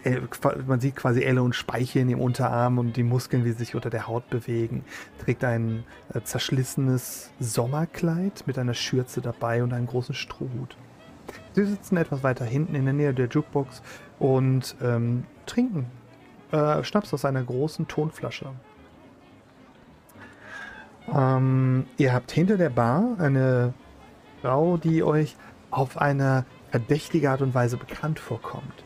man 0.68 0.80
sieht 0.80 0.96
quasi 0.96 1.24
Elle 1.24 1.42
und 1.42 1.56
Speiche 1.56 2.00
in 2.00 2.08
dem 2.08 2.20
Unterarm 2.20 2.78
und 2.78 2.98
die 2.98 3.04
Muskeln, 3.04 3.46
wie 3.46 3.52
sie 3.52 3.60
sich 3.60 3.76
unter 3.76 3.90
der 3.90 4.08
Haut 4.08 4.30
bewegen. 4.30 4.84
Trägt 5.24 5.44
ein 5.44 5.84
äh, 6.14 6.22
zerschlissenes 6.22 7.32
Sommerkleid 7.40 8.44
mit 8.46 8.58
einer 8.58 8.74
Schürze 8.74 9.22
dabei 9.22 9.64
und 9.64 9.74
einen 9.74 9.88
großen 9.88 10.16
Strohhut. 10.16 10.76
Sie 11.54 11.66
sitzen 11.66 11.98
etwas 11.98 12.24
weiter 12.24 12.46
hinten 12.46 12.76
in 12.76 12.86
der 12.86 12.94
Nähe 12.94 13.14
der 13.14 13.28
Jukebox 13.28 13.82
und 14.20 14.76
ähm, 14.82 15.26
trinken 15.46 15.86
äh, 16.52 16.84
Schnaps 16.84 17.14
aus 17.14 17.26
einer 17.26 17.44
großen 17.44 17.88
Tonflasche. 17.88 18.48
Ähm, 21.12 21.86
ihr 21.98 22.14
habt 22.14 22.32
hinter 22.32 22.58
der 22.58 22.70
Bar 22.70 23.16
eine 23.20 23.74
Frau, 24.42 24.78
die 24.78 25.04
euch 25.04 25.36
auf 25.72 25.98
eine 25.98 26.46
verdächtige 26.70 27.32
Art 27.32 27.42
und 27.42 27.54
Weise 27.54 27.78
bekannt 27.78 28.20
vorkommt. 28.20 28.84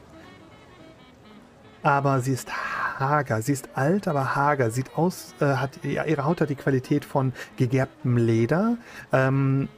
Aber 1.84 2.20
sie 2.22 2.34
ist 2.34 2.52
hager. 3.00 3.42
Sie 3.42 3.54
ist 3.54 3.70
alt, 3.76 4.08
aber 4.08 4.36
hager. 4.36 4.72
Sieht 4.72 4.98
aus, 4.98 5.34
äh, 5.40 5.46
hat 5.46 5.84
ihre 5.84 6.26
Haut 6.26 6.42
hat 6.42 6.50
die 6.50 6.56
Qualität 6.56 7.06
von 7.06 7.34
gegerbtem 7.56 8.18
Leder. 8.18 8.78
Ähm, 9.12 9.70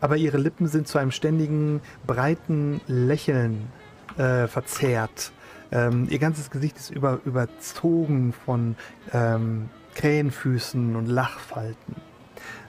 aber 0.00 0.16
ihre 0.16 0.38
Lippen 0.38 0.66
sind 0.68 0.88
zu 0.88 0.98
einem 0.98 1.10
ständigen, 1.10 1.82
breiten 2.06 2.80
Lächeln 2.86 3.68
äh, 4.16 4.46
verzerrt. 4.46 5.32
Ähm, 5.72 6.08
ihr 6.10 6.18
ganzes 6.18 6.50
Gesicht 6.50 6.76
ist 6.76 6.90
über, 6.90 7.20
überzogen 7.24 8.32
von 8.32 8.76
ähm, 9.12 9.68
Krähenfüßen 9.94 10.96
und 10.96 11.06
Lachfalten. 11.06 11.96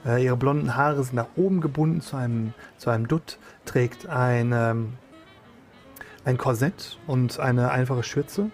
Äh, 0.05 0.25
ihre 0.25 0.37
blonden 0.37 0.75
Haare 0.75 1.03
sind 1.03 1.15
nach 1.15 1.27
oben 1.35 1.61
gebunden 1.61 2.01
zu 2.01 2.17
einem, 2.17 2.53
zu 2.77 2.89
einem 2.89 3.07
Dutt, 3.07 3.37
trägt 3.65 4.07
ein, 4.07 4.51
ähm, 4.53 4.93
ein 6.25 6.37
Korsett 6.37 6.97
und 7.07 7.39
eine 7.39 7.71
einfache 7.71 8.03
Schürze. 8.03 8.49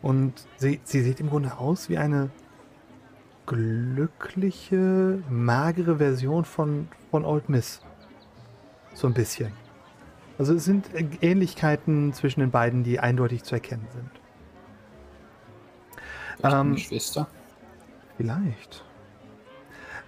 Und 0.00 0.46
sie, 0.56 0.80
sie 0.84 1.02
sieht 1.02 1.20
im 1.20 1.30
Grunde 1.30 1.58
aus 1.58 1.88
wie 1.88 1.98
eine 1.98 2.30
glückliche, 3.46 5.22
magere 5.28 5.98
Version 5.98 6.44
von, 6.44 6.88
von 7.10 7.24
Old 7.24 7.48
Miss. 7.48 7.80
So 8.94 9.06
ein 9.06 9.14
bisschen. 9.14 9.52
Also 10.38 10.54
es 10.54 10.64
sind 10.64 10.90
Ähnlichkeiten 11.20 12.12
zwischen 12.12 12.40
den 12.40 12.50
beiden, 12.50 12.82
die 12.84 12.98
eindeutig 13.00 13.44
zu 13.44 13.54
erkennen 13.54 13.86
sind. 13.92 14.10
Ähm, 16.42 16.76
Schwester? 16.76 17.28
Vielleicht. 18.22 18.84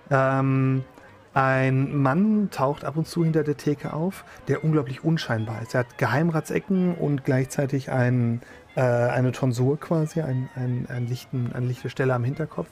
Ähm, 0.09 0.85
ein 1.33 1.97
Mann 1.97 2.49
taucht 2.53 2.85
ab 2.85 2.97
und 2.97 3.09
zu 3.09 3.25
hinter 3.25 3.43
der 3.43 3.57
Theke 3.57 3.93
auf, 3.93 4.25
der 4.47 4.63
unglaublich 4.63 5.03
unscheinbar 5.03 5.61
ist. 5.63 5.75
Er 5.75 5.81
hat 5.81 5.99
Geheimratsecken 5.99 6.95
und 6.95 7.25
gleichzeitig 7.25 7.91
ein, 7.91 8.41
äh, 8.77 8.83
eine 8.83 9.33
Tonsur 9.33 9.81
quasi, 9.81 10.21
ein, 10.21 10.49
ein, 10.55 10.87
ein 10.89 11.09
lichten, 11.09 11.51
eine 11.55 11.67
lichte 11.67 11.91
Stelle 11.91 12.15
am 12.15 12.23
Hinterkopf. 12.23 12.69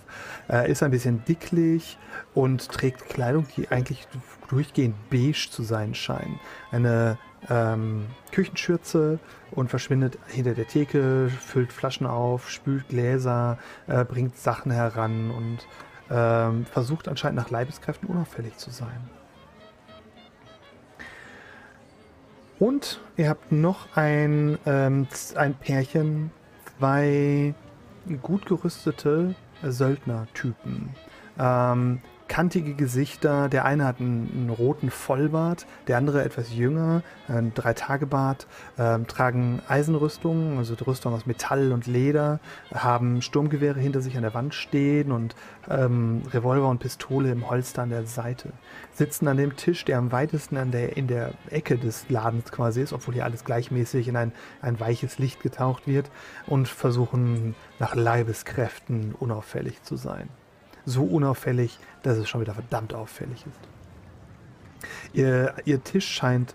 Er 0.47 0.67
ist 0.67 0.85
ein 0.85 0.93
bisschen 0.93 1.25
dicklich 1.25 1.99
und 2.35 2.69
trägt 2.69 3.09
Kleidung, 3.09 3.47
die 3.57 3.69
eigentlich 3.69 4.07
durchgehend 4.49 4.95
beige 5.11 5.51
zu 5.51 5.65
sein 5.65 5.97
scheint. 5.97 6.39
Eine 6.71 7.19
ähm, 7.49 8.07
Küchenschürze 8.31 9.19
und 9.51 9.69
verschwindet 9.69 10.19
hinter 10.29 10.55
der 10.55 10.67
Theke, 10.67 11.29
füllt 11.29 11.73
Flaschen 11.73 12.07
auf, 12.07 12.51
spült 12.51 12.89
Gläser, 12.89 13.59
äh, 13.87 14.05
bringt 14.05 14.37
Sachen 14.37 14.71
heran 14.71 15.31
und 15.31 15.59
ähm, 16.11 16.67
versucht 16.67 17.09
anscheinend 17.09 17.37
nach 17.37 17.51
Leibeskräften 17.51 18.09
unauffällig 18.09 18.57
zu 18.57 18.71
sein. 18.71 19.11
Und 22.59 23.01
ihr 23.17 23.29
habt 23.29 23.51
noch 23.51 23.97
ein, 23.97 24.59
ähm, 24.67 25.09
ein 25.35 25.55
Pärchen, 25.55 26.31
zwei 26.79 27.55
gut 28.23 28.47
gerüstete 28.47 29.35
Söldnertypen. 29.63 30.91
Ähm, 31.39 32.01
kantige 32.33 32.73
Gesichter. 32.73 33.51
Der 33.51 33.67
eine 33.67 33.85
hat 33.85 34.01
einen, 34.01 34.31
einen 34.33 34.49
roten 34.49 34.89
Vollbart, 34.89 35.67
der 35.87 35.99
andere 35.99 36.25
etwas 36.25 36.55
jünger, 36.55 37.03
ein 37.29 37.53
Dreitagebart, 37.53 38.47
ähm, 38.79 39.07
tragen 39.07 39.61
Eisenrüstungen, 39.69 40.57
also 40.57 40.75
die 40.75 40.83
Rüstung 40.83 41.13
aus 41.13 41.27
Metall 41.27 41.73
und 41.73 41.87
Leder, 41.87 42.41
haben 42.73 43.21
Sturmgewehre 43.21 43.79
hinter 43.79 44.01
sich 44.01 44.17
an 44.17 44.23
der 44.23 44.33
Wand 44.33 44.55
stehen 44.55 45.13
und 45.13 45.37
ähm, 45.69 46.23
Revolver 46.33 46.71
und 46.71 46.79
Pistole 46.79 47.31
im 47.31 47.51
Holster 47.51 47.83
an 47.83 47.91
der 47.91 48.07
Seite. 48.07 48.49
Sitzen 48.95 49.29
an 49.29 49.37
dem 49.37 49.55
Tisch, 49.57 49.85
der 49.85 49.99
am 49.99 50.11
weitesten 50.11 50.57
an 50.57 50.71
der, 50.71 50.97
in 50.97 51.09
der 51.09 51.35
Ecke 51.51 51.77
des 51.77 52.09
Ladens 52.09 52.51
quasi 52.51 52.81
ist, 52.81 52.95
obwohl 52.95 53.13
hier 53.13 53.27
alles 53.27 53.45
gleichmäßig 53.45 54.09
in 54.09 54.17
ein, 54.17 54.33
ein 54.63 54.81
weiches 54.81 55.19
Licht 55.19 55.43
getaucht 55.43 55.87
wird 55.87 56.11
und 56.47 56.67
versuchen 56.67 57.55
nach 57.79 57.95
Leibeskräften 57.95 59.15
unauffällig 59.19 59.83
zu 59.83 59.97
sein 59.97 60.31
so 60.85 61.05
unauffällig, 61.05 61.79
dass 62.03 62.19
es 62.19 62.29
schon 62.29 62.41
wieder 62.41 62.55
verdammt 62.55 62.95
auffällig 62.95 63.45
ist. 63.47 64.89
Ihr, 65.13 65.55
ihr 65.65 65.83
Tisch 65.83 66.09
scheint 66.09 66.55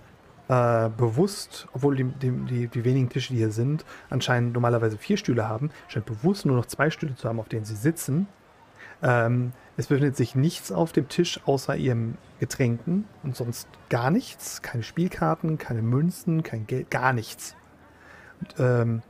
äh, 0.49 0.89
bewusst, 0.89 1.67
obwohl 1.73 1.95
die, 1.95 2.03
die, 2.03 2.67
die, 2.67 2.85
wenigen 2.85 3.09
Tische, 3.09 3.33
die 3.33 3.39
hier 3.39 3.51
sind, 3.51 3.85
anscheinend 4.09 4.53
normalerweise 4.53 4.97
vier 4.97 5.17
Stühle 5.17 5.47
haben, 5.47 5.71
scheint 5.87 6.05
bewusst 6.05 6.45
nur 6.45 6.55
noch 6.55 6.65
zwei 6.65 6.89
Stühle 6.89 7.15
zu 7.15 7.27
haben, 7.27 7.39
auf 7.39 7.49
denen 7.49 7.65
sie 7.65 7.75
sitzen. 7.75 8.27
Ähm, 9.01 9.53
es 9.75 9.87
befindet 9.87 10.15
sich 10.15 10.35
nichts 10.35 10.71
auf 10.71 10.91
dem 10.91 11.07
Tisch 11.07 11.39
außer 11.45 11.75
ihrem 11.75 12.17
Getränken 12.39 13.05
und 13.23 13.35
sonst 13.35 13.67
gar 13.89 14.09
nichts. 14.09 14.61
Keine 14.61 14.83
Spielkarten, 14.83 15.57
keine 15.57 15.81
Münzen, 15.81 16.43
kein 16.43 16.65
Geld, 16.65 16.89
gar 16.89 17.13
nichts. 17.13 17.55
Und, 18.39 18.55
ähm, 18.59 19.01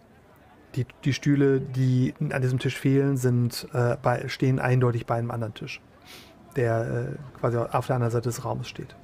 die, 0.77 0.85
die 1.03 1.13
Stühle, 1.13 1.59
die 1.59 2.13
an 2.31 2.41
diesem 2.41 2.59
Tisch 2.59 2.77
fehlen, 2.77 3.17
sind, 3.17 3.67
äh, 3.73 3.97
bei, 4.01 4.27
stehen 4.27 4.59
eindeutig 4.59 5.05
bei 5.05 5.15
einem 5.15 5.31
anderen 5.31 5.53
Tisch, 5.53 5.81
der 6.55 7.15
äh, 7.15 7.39
quasi 7.39 7.57
auf 7.57 7.87
der 7.87 7.95
anderen 7.95 8.11
Seite 8.11 8.29
des 8.29 8.45
Raumes 8.45 8.67
steht. 8.67 8.95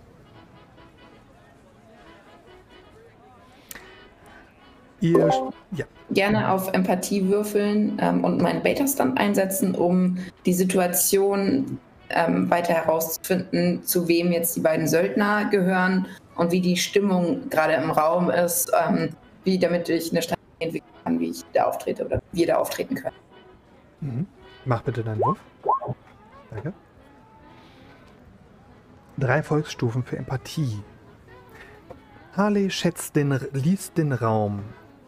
Ihr, 5.01 5.29
ja. 5.75 5.85
Gerne 6.11 6.49
auf 6.49 6.71
Empathie 6.71 7.27
würfeln 7.27 7.97
ähm, 7.99 8.23
und 8.23 8.41
meinen 8.41 8.63
Beta-Stand 8.63 9.19
einsetzen, 9.19 9.75
um 9.75 10.17
die 10.45 10.53
Situation 10.53 11.77
ähm, 12.09 12.49
weiter 12.49 12.73
herauszufinden, 12.73 13.83
zu 13.83 14.07
wem 14.07 14.31
jetzt 14.31 14.55
die 14.55 14.61
beiden 14.61 14.87
Söldner 14.87 15.49
gehören 15.49 16.07
und 16.35 16.51
wie 16.51 16.61
die 16.61 16.77
Stimmung 16.77 17.49
gerade 17.49 17.73
im 17.73 17.91
Raum 17.91 18.29
ist, 18.29 18.71
ähm, 18.87 19.09
wie 19.43 19.59
damit 19.59 19.89
ich 19.89 20.11
eine 20.11 20.21
Strategie 20.21 20.42
entwickeln 20.59 20.93
kann, 21.03 21.19
wie 21.19 21.29
ich 21.29 21.43
da 21.53 21.65
auftrete 21.65 22.05
oder 22.05 22.21
wir 22.31 22.47
da 22.47 22.55
auftreten 22.55 22.95
können. 22.95 23.15
Mhm. 24.01 24.27
Mach 24.65 24.81
bitte 24.81 25.03
deinen 25.03 25.21
Wurf. 25.21 25.39
Danke. 26.51 26.73
Drei 29.17 29.43
Volksstufen 29.43 30.03
für 30.03 30.17
Empathie. 30.17 30.83
Harley 32.35 32.71
schätzt 32.71 33.15
den, 33.15 33.39
liest 33.53 33.97
den 33.97 34.11
Raum, 34.11 34.63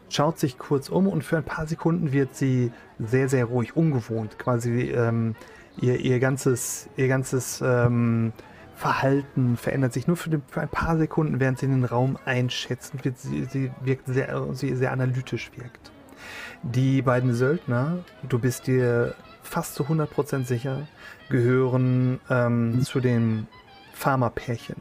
schaut 0.09 0.37
sich 0.37 0.57
kurz 0.59 0.89
um 0.89 1.07
und 1.07 1.23
für 1.23 1.37
ein 1.37 1.43
paar 1.43 1.65
Sekunden 1.65 2.11
wird 2.11 2.35
sie 2.35 2.71
sehr, 2.99 3.29
sehr 3.29 3.45
ruhig, 3.45 3.75
ungewohnt. 3.75 4.37
Quasi 4.37 4.91
ähm, 4.91 5.35
ihr, 5.81 5.99
ihr 5.99 6.19
ganzes, 6.19 6.87
ihr 6.97 7.07
ganzes 7.07 7.61
ähm, 7.65 8.31
Verhalten 8.75 9.57
verändert 9.57 9.93
sich 9.93 10.07
nur 10.07 10.17
für, 10.17 10.29
den, 10.29 10.43
für, 10.47 10.61
ein 10.61 10.69
paar 10.69 10.97
Sekunden, 10.97 11.39
während 11.39 11.59
sie 11.59 11.67
den 11.67 11.85
Raum 11.85 12.17
einschätzt 12.25 12.93
und 12.93 13.05
wird, 13.05 13.17
sie, 13.17 13.45
sie 13.45 13.71
wirkt 13.81 14.07
sehr, 14.07 14.53
sie 14.53 14.75
sehr 14.75 14.91
analytisch 14.91 15.51
wirkt. 15.55 15.91
Die 16.63 17.01
beiden 17.01 17.33
Söldner, 17.33 17.99
du 18.27 18.39
bist 18.39 18.67
dir 18.67 19.15
fast 19.43 19.75
zu 19.75 19.83
100% 19.83 20.45
sicher, 20.45 20.87
gehören 21.29 22.19
ähm, 22.29 22.81
zu 22.81 22.99
den 22.99 23.47
Pharma-Pärchen 23.93 24.75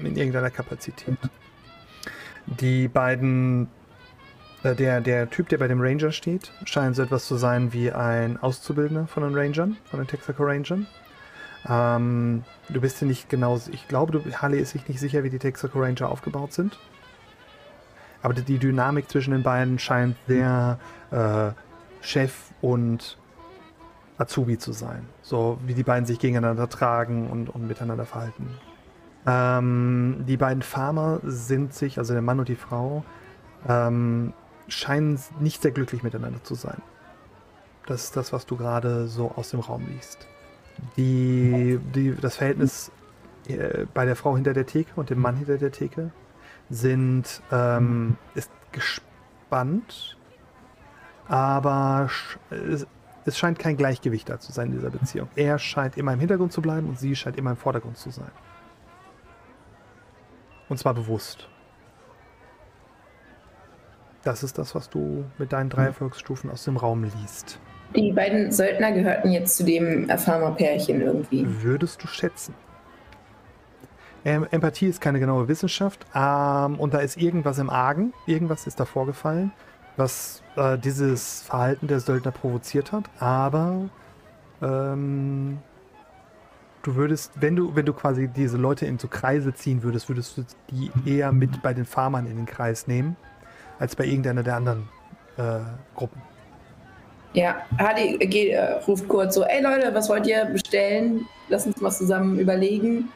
in 0.00 0.16
irgendeiner 0.16 0.50
Kapazität. 0.50 1.18
Die 2.46 2.88
beiden, 2.88 3.68
äh, 4.62 4.74
der, 4.74 5.00
der 5.00 5.30
Typ, 5.30 5.48
der 5.48 5.58
bei 5.58 5.68
dem 5.68 5.80
Ranger 5.80 6.10
steht, 6.10 6.52
scheint 6.64 6.96
so 6.96 7.02
etwas 7.02 7.26
zu 7.26 7.36
sein 7.36 7.72
wie 7.72 7.92
ein 7.92 8.36
Auszubildender 8.38 9.06
von 9.06 9.22
den 9.22 9.34
Rangern, 9.34 9.76
von 9.84 10.00
den 10.00 10.08
Texaco 10.08 10.42
Rangern. 10.44 10.86
Ähm, 11.68 12.44
du 12.68 12.80
bist 12.80 13.00
dir 13.00 13.06
nicht 13.06 13.28
genau, 13.28 13.58
ich 13.70 13.88
glaube, 13.88 14.12
du, 14.12 14.32
Harley 14.34 14.58
ist 14.58 14.70
sich 14.70 14.88
nicht 14.88 15.00
sicher, 15.00 15.22
wie 15.22 15.30
die 15.30 15.38
Texaco 15.38 15.80
Ranger 15.80 16.08
aufgebaut 16.08 16.52
sind. 16.52 16.78
Aber 18.22 18.34
die, 18.34 18.42
die 18.42 18.58
Dynamik 18.58 19.10
zwischen 19.10 19.32
den 19.32 19.42
beiden 19.42 19.78
scheint 19.78 20.16
sehr 20.26 20.78
äh, 21.10 21.50
Chef 22.00 22.50
und 22.60 23.18
Azubi 24.18 24.58
zu 24.58 24.72
sein. 24.72 25.08
So 25.22 25.58
wie 25.64 25.74
die 25.74 25.82
beiden 25.82 26.06
sich 26.06 26.18
gegeneinander 26.18 26.68
tragen 26.68 27.30
und, 27.30 27.48
und 27.48 27.66
miteinander 27.66 28.06
verhalten. 28.06 28.48
Ähm, 29.26 30.24
die 30.26 30.36
beiden 30.36 30.62
Farmer 30.62 31.20
sind 31.22 31.74
sich, 31.74 31.98
also 31.98 32.12
der 32.12 32.22
Mann 32.22 32.38
und 32.38 32.48
die 32.48 32.56
Frau, 32.56 33.04
ähm, 33.68 34.32
scheinen 34.68 35.18
nicht 35.40 35.62
sehr 35.62 35.70
glücklich 35.70 36.02
miteinander 36.02 36.42
zu 36.42 36.54
sein. 36.54 36.80
Das 37.86 38.04
ist 38.04 38.16
das, 38.16 38.32
was 38.32 38.46
du 38.46 38.56
gerade 38.56 39.08
so 39.08 39.32
aus 39.32 39.50
dem 39.50 39.60
Raum 39.60 39.86
liest. 39.88 40.28
Die, 40.96 41.78
die, 41.94 42.14
das 42.14 42.36
Verhältnis 42.36 42.90
äh, 43.48 43.86
bei 43.92 44.04
der 44.04 44.16
Frau 44.16 44.34
hinter 44.34 44.52
der 44.52 44.66
Theke 44.66 44.90
und 44.96 45.10
dem 45.10 45.20
Mann 45.20 45.36
hinter 45.36 45.58
der 45.58 45.72
Theke 45.72 46.10
sind, 46.70 47.42
ähm, 47.50 48.16
ist 48.34 48.50
gespannt, 48.72 50.16
aber 51.28 52.08
es, 52.50 52.86
es 53.24 53.38
scheint 53.38 53.58
kein 53.58 53.76
Gleichgewicht 53.76 54.28
da 54.28 54.40
zu 54.40 54.52
sein 54.52 54.68
in 54.68 54.74
dieser 54.74 54.90
Beziehung. 54.90 55.28
Er 55.36 55.58
scheint 55.58 55.96
immer 55.96 56.12
im 56.12 56.20
Hintergrund 56.20 56.52
zu 56.52 56.62
bleiben 56.62 56.88
und 56.88 56.98
sie 56.98 57.14
scheint 57.14 57.36
immer 57.36 57.50
im 57.50 57.56
Vordergrund 57.56 57.96
zu 57.96 58.10
sein. 58.10 58.30
Und 60.68 60.78
zwar 60.78 60.94
bewusst. 60.94 61.48
Das 64.22 64.42
ist 64.42 64.56
das, 64.58 64.74
was 64.74 64.88
du 64.88 65.24
mit 65.38 65.52
deinen 65.52 65.68
drei 65.68 65.86
Erfolgsstufen 65.86 66.50
aus 66.50 66.64
dem 66.64 66.76
Raum 66.76 67.04
liest. 67.04 67.58
Die 67.94 68.12
beiden 68.12 68.50
Söldner 68.50 68.92
gehörten 68.92 69.30
jetzt 69.30 69.56
zu 69.56 69.64
dem 69.64 70.08
Farmer-Pärchen 70.08 71.00
irgendwie. 71.00 71.46
Würdest 71.62 72.02
du 72.02 72.06
schätzen? 72.06 72.54
Ähm, 74.24 74.46
Empathie 74.50 74.86
ist 74.86 75.00
keine 75.00 75.18
genaue 75.18 75.48
Wissenschaft 75.48 76.06
ähm, 76.14 76.78
und 76.78 76.94
da 76.94 76.98
ist 76.98 77.16
irgendwas 77.16 77.58
im 77.58 77.68
Argen, 77.68 78.12
irgendwas 78.26 78.66
ist 78.66 78.78
da 78.78 78.84
vorgefallen, 78.84 79.52
was 79.96 80.42
äh, 80.56 80.78
dieses 80.78 81.42
Verhalten 81.42 81.88
der 81.88 81.98
Söldner 81.98 82.30
provoziert 82.30 82.92
hat, 82.92 83.10
aber 83.18 83.88
ähm, 84.62 85.58
du 86.84 86.94
würdest, 86.94 87.32
wenn 87.40 87.56
du, 87.56 87.74
wenn 87.74 87.84
du 87.84 87.92
quasi 87.92 88.28
diese 88.28 88.58
Leute 88.58 88.86
in 88.86 88.98
so 88.98 89.08
Kreise 89.08 89.54
ziehen 89.54 89.82
würdest, 89.82 90.08
würdest 90.08 90.38
du 90.38 90.44
die 90.70 90.90
eher 91.04 91.32
mit 91.32 91.60
bei 91.60 91.74
den 91.74 91.84
Farmern 91.84 92.26
in 92.26 92.36
den 92.36 92.46
Kreis 92.46 92.86
nehmen, 92.86 93.16
als 93.80 93.96
bei 93.96 94.04
irgendeiner 94.04 94.44
der 94.44 94.54
anderen 94.54 94.88
äh, 95.36 95.58
Gruppen. 95.96 96.22
Ja, 97.34 97.66
Hadi 97.78 98.18
geht, 98.18 98.52
äh, 98.52 98.72
ruft 98.86 99.08
kurz 99.08 99.34
so, 99.34 99.44
ey 99.44 99.62
Leute, 99.62 99.94
was 99.94 100.08
wollt 100.08 100.26
ihr 100.26 100.44
bestellen? 100.44 101.26
Lass 101.48 101.66
uns 101.66 101.80
mal 101.80 101.90
zusammen 101.90 102.38
überlegen. 102.38 103.10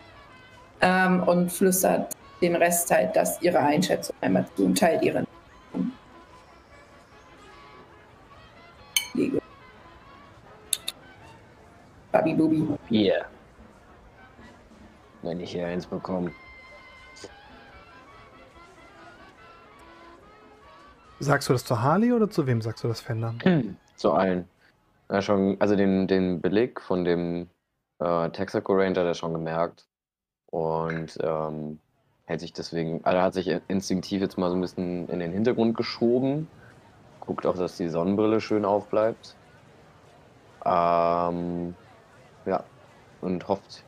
Ähm, 0.81 1.23
und 1.23 1.51
flüstert 1.53 2.15
den 2.41 2.57
Rest 2.57 2.91
halt, 2.91 3.15
dass 3.17 3.41
ihre 3.43 3.59
Einschätzung 3.59 4.15
einmal 4.21 4.47
zu 4.57 4.65
und 4.65 4.79
teilt 4.79 5.03
ihre. 5.03 5.25
Lego. 9.15 9.39
Babi 12.13 12.35
Bubi. 12.35 12.67
Hier. 12.89 13.25
Wenn 15.23 15.41
ich 15.41 15.53
hier 15.53 15.67
eins 15.67 15.87
bekomme. 15.87 16.31
Sagst 21.19 21.49
du 21.49 21.55
das 21.55 21.65
zu 21.65 21.81
Harley 21.81 22.13
oder 22.13 22.31
zu 22.31 22.47
wem 22.47 22.61
sagst 22.61 22.85
du 22.85 22.89
das, 22.89 23.01
Fender? 23.01 23.35
Zu 23.97 24.13
allen. 24.13 24.49
Ja, 25.11 25.23
schon, 25.23 25.57
also 25.61 25.77
den, 25.77 26.07
den 26.09 26.41
Beleg 26.41 26.81
von 26.81 27.05
dem 27.05 27.49
äh, 28.01 28.31
Texaco 28.31 28.75
Ranger, 28.75 29.05
der 29.05 29.15
schon 29.15 29.33
gemerkt. 29.33 29.87
Und 30.51 31.17
ähm, 31.23 31.81
hält 32.27 32.41
sich 32.41 32.53
deswegen, 32.53 33.05
also 33.05 33.21
hat 33.21 33.35
sich 33.35 33.49
instinktiv 33.69 34.21
jetzt 34.21 34.39
mal 34.39 34.51
so 34.51 34.57
ein 34.57 34.61
bisschen 34.61 35.09
in 35.09 35.21
den 35.21 35.33
Hintergrund 35.33 35.77
geschoben. 35.77 36.49
Guckt 37.21 37.47
auch, 37.47 37.57
dass 37.57 37.77
die 37.77 37.89
Sonnenbrille 37.89 38.41
schön 38.41 38.65
aufbleibt. 38.65 39.37
Ähm, 40.65 41.75
ja, 42.47 42.65
und 43.21 43.47
hofft 43.49 43.85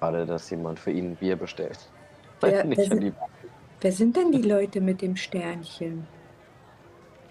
gerade, 0.00 0.26
dass 0.26 0.50
jemand 0.50 0.78
für 0.78 0.90
ihn 0.92 1.12
ein 1.12 1.16
Bier 1.16 1.36
bestellt. 1.36 1.78
Wer, 2.40 2.64
wer, 2.68 2.84
sind, 2.84 3.02
die- 3.02 3.12
wer 3.80 3.92
sind 3.92 4.16
denn 4.16 4.30
die 4.30 4.42
Leute 4.42 4.80
mit 4.80 5.00
dem 5.02 5.16
Sternchen? 5.16 6.06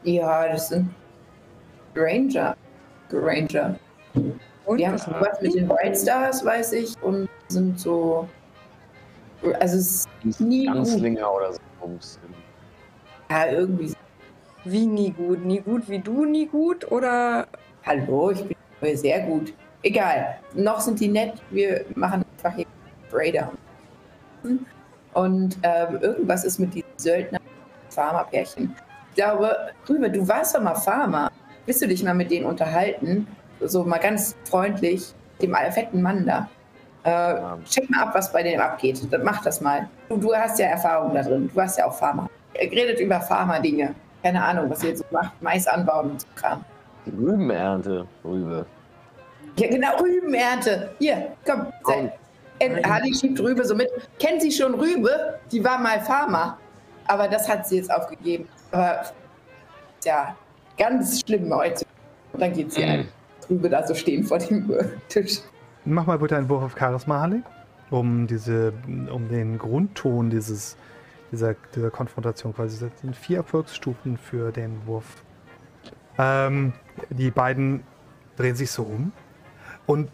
Ja, 0.04 0.48
das 0.48 0.70
sind 0.70 0.90
Ranger. 1.96 2.56
Ranger. 3.12 3.80
Und 4.66 4.78
Die 4.78 4.88
haben 4.88 4.96
was 4.96 5.08
was 5.08 5.42
mit 5.42 5.56
den 5.56 5.70
White 5.70 5.98
Stars, 5.98 6.44
weiß 6.44 6.74
ich, 6.74 7.02
und 7.02 7.30
sind 7.48 7.80
so. 7.80 8.28
Also 9.60 9.78
es 9.78 10.08
ist 10.24 10.42
nie 10.42 10.66
gut. 10.66 10.76
Ganzlinger 10.76 11.32
oder 11.34 11.54
so. 11.54 11.60
Bums. 11.80 12.20
Ja, 13.30 13.48
irgendwie. 13.48 13.94
Wie 14.64 14.88
nie 14.88 15.12
gut? 15.12 15.46
Nie 15.46 15.60
gut 15.60 15.88
wie 15.88 16.00
du, 16.00 16.26
nie 16.26 16.48
gut? 16.48 16.92
Oder 16.92 17.48
Hallo, 17.86 18.32
ich 18.32 18.44
bin 18.82 18.98
sehr 18.98 19.22
gut. 19.22 19.54
Egal. 19.84 20.40
Noch 20.56 20.80
sind 20.80 21.00
die 21.00 21.08
nett. 21.08 21.34
Wir 21.52 21.86
machen 21.94 22.26
einfach 22.38 22.56
hier 22.56 22.66
Raider. 23.12 23.52
Und 25.14 25.58
ähm, 25.62 26.00
irgendwas 26.02 26.44
ist 26.44 26.58
mit 26.60 26.74
diesen 26.74 26.90
Söldner-Farmer-Pärchen. 26.98 28.76
Ich 29.10 29.16
glaube, 29.16 29.56
Rübe, 29.88 30.10
du 30.10 30.28
warst 30.28 30.56
doch 30.56 30.62
mal 30.62 30.76
Farmer. 30.76 31.32
Willst 31.66 31.82
du 31.82 31.88
dich 31.88 32.04
mal 32.04 32.14
mit 32.14 32.32
denen 32.32 32.46
unterhalten? 32.46 33.28
So 33.62 33.84
mal 33.84 33.98
ganz 33.98 34.36
freundlich, 34.44 35.14
dem 35.42 35.56
fetten 35.72 36.02
Mann 36.02 36.26
da. 36.26 36.50
Äh, 37.04 37.64
check 37.66 37.90
mal 37.90 38.04
ab, 38.04 38.16
was 38.16 38.32
bei 38.32 38.44
dem 38.44 38.60
abgeht. 38.60 39.02
Dann 39.12 39.24
mach 39.24 39.44
das 39.44 39.62
mal. 39.62 39.88
Du, 40.10 40.18
du 40.18 40.36
hast 40.36 40.60
ja 40.60 40.68
Erfahrung 40.68 41.14
da 41.14 41.22
drin. 41.22 41.48
Du 41.48 41.56
warst 41.56 41.78
ja 41.78 41.86
auch 41.86 41.94
Farmer. 41.94 42.30
Er 42.54 42.72
redet 42.72 43.00
über 43.00 43.22
Farmer-Dinge. 43.22 43.94
Keine 44.24 44.44
Ahnung, 44.44 44.70
was 44.70 44.84
ihr 44.84 44.90
jetzt 44.90 45.00
so 45.00 45.06
macht. 45.12 45.32
Mais 45.42 45.68
anbauen 45.68 46.12
und 46.12 46.22
so 46.22 46.28
Kram. 46.36 46.66
Rübenernte, 47.06 48.08
Rübe. 48.24 48.66
Ja, 49.58 49.68
genau, 49.70 49.96
Rübenernte. 49.98 50.90
Hier, 50.98 51.34
komm. 51.46 51.68
Komm. 51.84 52.12
Hardy 52.84 53.14
schiebt 53.14 53.40
Rübe 53.40 53.66
so 53.66 53.76
mit. 53.76 53.90
Kennen 54.20 54.40
Sie 54.40 54.52
schon 54.52 54.74
Rübe? 54.74 55.40
Die 55.52 55.64
war 55.64 55.78
mal 55.78 56.00
Farmer. 56.02 56.58
Aber 57.08 57.28
das 57.28 57.48
hat 57.48 57.68
sie 57.68 57.78
jetzt 57.78 57.94
aufgegeben. 57.94 58.48
Aber 58.72 59.04
ja, 60.04 60.36
ganz 60.78 61.22
schlimm 61.22 61.54
heute. 61.54 61.86
Und 62.34 62.42
dann 62.42 62.54
geht 62.54 62.72
sie 62.72 62.84
ein. 62.84 63.08
Rübe 63.50 63.70
da 63.70 63.86
so 63.86 63.94
stehen 63.94 64.24
vor 64.24 64.40
dem 64.40 64.72
Tisch. 65.08 65.40
Mach 65.86 66.08
mal 66.08 66.18
bitte 66.18 66.36
einen 66.36 66.50
Wurf 66.50 66.64
auf 66.64 66.76
Charisma, 66.78 67.22
Harley, 67.22 67.42
um 67.92 68.26
diese, 68.28 68.74
um 68.88 69.30
den 69.30 69.58
Grundton 69.58 70.30
dieses, 70.30 70.78
dieser, 71.32 71.56
dieser 71.76 71.92
Konfrontation 71.92 72.54
quasi. 72.56 72.80
Das 72.80 73.02
sind 73.02 73.16
vier 73.16 73.38
Erfolgsstufen 73.38 74.18
für 74.18 74.52
den 74.52 74.86
Wurf. 74.88 75.24
Ähm, 76.18 76.74
die 77.10 77.30
beiden 77.30 77.84
drehen 78.36 78.56
sich 78.56 78.72
so 78.72 78.84
um 78.84 79.12
und 79.86 80.10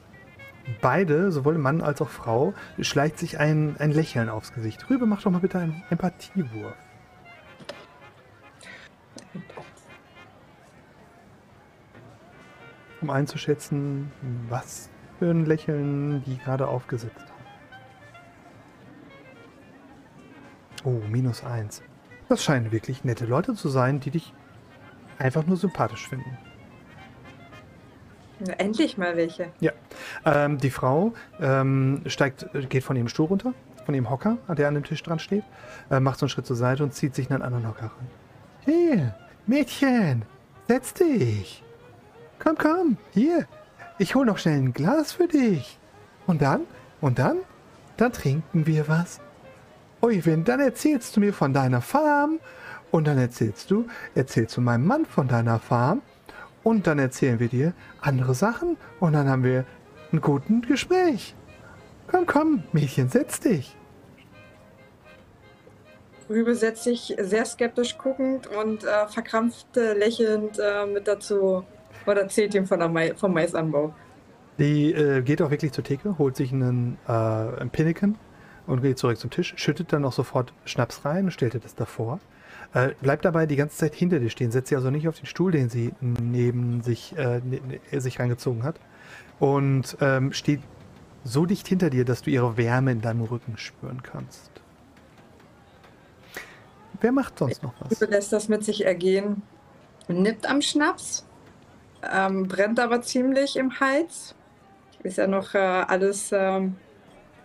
beide, 0.82 1.32
sowohl 1.32 1.58
Mann 1.58 1.82
als 1.82 2.02
auch 2.02 2.10
Frau, 2.10 2.54
schleicht 2.80 3.18
sich 3.18 3.40
ein, 3.40 3.76
ein 3.80 3.92
Lächeln 3.92 4.30
aufs 4.30 4.54
Gesicht. 4.54 4.90
Rübe, 4.90 5.06
mach 5.06 5.22
doch 5.22 5.32
mal 5.32 5.40
bitte 5.40 5.60
einen 5.60 5.84
Empathiewurf. 5.90 6.76
Um 13.02 13.10
einzuschätzen, 13.10 14.12
was 14.48 14.90
für 15.20 15.30
ein 15.32 15.46
Lächeln 15.46 16.24
die 16.24 16.38
gerade 16.38 16.68
aufgesetzt 16.68 17.20
haben. 17.20 17.32
Oh, 20.84 21.02
minus 21.10 21.44
eins. 21.44 21.84
Das 22.30 22.44
scheinen 22.44 22.72
wirklich 22.72 23.04
nette 23.04 23.26
Leute 23.26 23.54
zu 23.56 23.70
sein, 23.70 24.00
die 24.00 24.12
dich 24.12 24.34
einfach 25.20 25.46
nur 25.46 25.58
sympathisch 25.58 26.08
finden. 26.08 26.38
Endlich 28.58 28.98
mal 28.98 29.16
welche. 29.16 29.50
Ja. 29.60 29.72
Ähm, 30.26 30.58
die 30.58 30.72
Frau 30.72 31.14
ähm, 31.40 32.02
steigt, 32.08 32.48
geht 32.70 32.84
von 32.84 32.96
ihrem 32.96 33.08
Stuhl 33.08 33.28
runter, 33.28 33.54
von 33.86 33.94
ihrem 33.94 34.10
Hocker, 34.10 34.38
der 34.50 34.68
an 34.68 34.74
dem 34.74 34.84
Tisch 34.84 35.04
dran 35.04 35.20
steht, 35.20 35.44
äh, 35.92 36.00
macht 36.00 36.18
so 36.18 36.26
einen 36.26 36.30
Schritt 36.30 36.48
zur 36.48 36.56
Seite 36.56 36.84
und 36.84 36.94
zieht 36.94 37.14
sich 37.14 37.30
einen 37.30 37.44
anderen 37.44 37.68
Hocker 37.68 37.86
ran. 37.86 38.08
Hier, 38.66 39.16
Mädchen, 39.46 40.24
setz 40.68 40.94
dich. 40.94 41.64
Komm, 42.44 42.58
komm, 42.58 42.98
hier. 43.12 43.46
Ich 44.00 44.16
hol 44.16 44.26
noch 44.26 44.40
schnell 44.40 44.58
ein 44.58 44.74
Glas 44.74 45.12
für 45.12 45.28
dich. 45.28 45.78
Und 46.26 46.42
dann, 46.42 46.62
und 47.00 47.20
dann, 47.20 47.38
dann 47.98 48.12
trinken 48.12 48.66
wir 48.66 48.88
was. 48.88 49.20
Euwin, 50.02 50.44
dann 50.44 50.60
erzählst 50.60 51.16
du 51.16 51.20
mir 51.20 51.34
von 51.34 51.54
deiner 51.54 51.82
Farm. 51.82 52.40
Und 52.90 53.06
dann 53.06 53.20
erzählst 53.20 53.70
du, 53.70 53.86
erzählst 54.16 54.58
du 54.58 54.62
meinem 54.62 54.88
Mann 54.88 55.06
von 55.06 55.28
deiner 55.28 55.60
Farm. 55.60 56.02
Und 56.64 56.88
dann 56.88 56.98
erzählen 56.98 57.40
wir 57.40 57.48
dir 57.48 57.74
andere 58.02 58.34
Sachen. 58.34 58.76
Und 59.00 59.14
dann 59.14 59.30
haben 59.30 59.44
wir 59.44 59.66
ein 60.12 60.20
gutes 60.20 60.68
Gespräch. 60.68 61.36
Komm, 62.08 62.26
komm, 62.26 62.64
Mädchen, 62.72 63.08
setz 63.08 63.40
dich. 63.40 63.78
Rübe 66.28 66.56
setzt 66.56 66.86
sich 66.86 67.16
sehr 67.20 67.46
skeptisch 67.46 67.98
guckend 68.00 68.48
und 68.48 68.84
äh, 68.84 69.08
verkrampft 69.08 69.78
äh, 69.78 69.94
lächelnd 69.94 70.58
äh, 70.60 70.86
mit 70.88 71.08
dazu 71.08 71.66
oder 72.06 72.22
erzählt 72.22 72.54
ihm 72.54 72.66
von 72.66 72.80
der 72.80 72.90
Mai 72.90 73.14
vom 73.16 73.34
Maisanbau. 73.34 73.94
Die 74.60 74.92
äh, 74.92 75.22
geht 75.22 75.42
auch 75.42 75.50
wirklich 75.52 75.72
zur 75.72 75.84
Theke, 75.84 76.18
holt 76.18 76.36
sich 76.36 76.52
einen, 76.52 76.98
äh, 77.08 77.12
einen 77.12 77.70
Pinneken 77.70 78.18
und 78.68 78.82
geht 78.82 78.98
zurück 78.98 79.18
zum 79.18 79.30
Tisch, 79.30 79.54
schüttet 79.58 79.92
dann 79.94 80.06
auch 80.06 80.14
sofort 80.14 80.54
Schnaps 80.66 81.06
rein 81.06 81.26
und 81.26 81.32
stellt 81.32 81.54
dir 81.54 81.60
das 81.60 81.76
davor. 81.76 82.20
Äh, 82.74 82.92
bleibt 83.02 83.26
dabei 83.26 83.46
die 83.46 83.56
ganze 83.56 83.78
Zeit 83.78 83.96
hinter 83.96 84.20
dir 84.20 84.30
stehen, 84.30 84.52
setzt 84.52 84.70
sie 84.70 84.76
also 84.76 84.90
nicht 84.92 85.08
auf 85.08 85.18
den 85.18 85.26
Stuhl, 85.26 85.52
den 85.52 85.70
sie 85.70 85.94
neben 86.00 86.82
sich, 86.84 87.18
äh, 87.18 87.42
ne, 87.44 87.60
ne, 87.92 88.02
sich 88.02 88.20
reingezogen 88.20 88.64
hat. 88.64 88.80
Und 89.40 89.98
ähm, 90.00 90.32
steht 90.32 90.62
so 91.24 91.46
dicht 91.46 91.68
hinter 91.68 91.90
dir, 91.90 92.06
dass 92.06 92.22
du 92.22 92.30
ihre 92.30 92.58
Wärme 92.58 92.92
in 92.92 93.02
deinem 93.02 93.24
Rücken 93.24 93.58
spüren 93.58 94.04
kannst. 94.04 94.52
Wer 97.02 97.12
macht 97.12 97.40
sonst 97.40 97.64
noch 97.64 97.74
was? 97.80 98.00
Rübe 98.00 98.12
lässt 98.12 98.32
das 98.32 98.48
mit 98.48 98.64
sich 98.64 98.86
ergehen, 98.86 99.42
nippt 100.08 100.48
am 100.48 100.62
Schnaps, 100.62 101.26
ähm, 102.10 102.48
brennt 102.48 102.80
aber 102.80 103.02
ziemlich 103.02 103.56
im 103.56 103.80
Hals. 103.80 104.36
Ist 105.04 105.18
ja 105.18 105.28
noch 105.28 105.54
äh, 105.54 105.58
alles 105.58 106.32
ähm, 106.32 106.76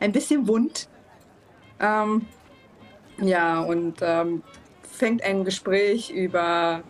ein 0.00 0.12
bisschen 0.12 0.46
wund. 0.46 0.88
Ähm, 1.80 2.26
ja, 3.18 3.60
und 3.60 3.98
ähm, 4.02 4.42
fängt 4.82 5.22
ein 5.22 5.44
Gespräch 5.44 6.10
über 6.10 6.82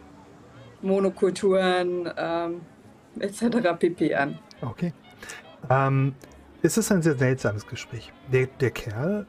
Monokulturen 0.82 2.10
ähm, 2.16 2.60
etc. 3.20 3.78
pp. 3.78 4.14
an. 4.14 4.38
Okay. 4.62 4.92
Ähm, 5.70 6.14
es 6.62 6.76
ist 6.76 6.90
ein 6.90 7.02
sehr 7.02 7.16
seltsames 7.16 7.66
Gespräch. 7.66 8.12
Der, 8.32 8.46
der 8.46 8.70
Kerl 8.70 9.26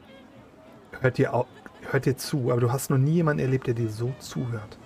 hört 1.00 1.18
dir, 1.18 1.34
au 1.34 1.46
hört 1.90 2.04
dir 2.04 2.16
zu, 2.16 2.50
aber 2.50 2.60
du 2.60 2.72
hast 2.72 2.90
noch 2.90 2.98
nie 2.98 3.14
jemanden 3.14 3.42
erlebt, 3.42 3.66
der 3.66 3.74
dir 3.74 3.88
so 3.88 4.12
zuhört. 4.18 4.78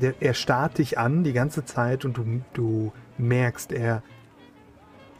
Der, 0.00 0.14
er 0.20 0.34
starrt 0.34 0.78
dich 0.78 0.98
an 0.98 1.24
die 1.24 1.32
ganze 1.32 1.64
Zeit 1.64 2.04
und 2.04 2.16
du, 2.16 2.42
du 2.52 2.92
merkst, 3.18 3.72
er 3.72 4.02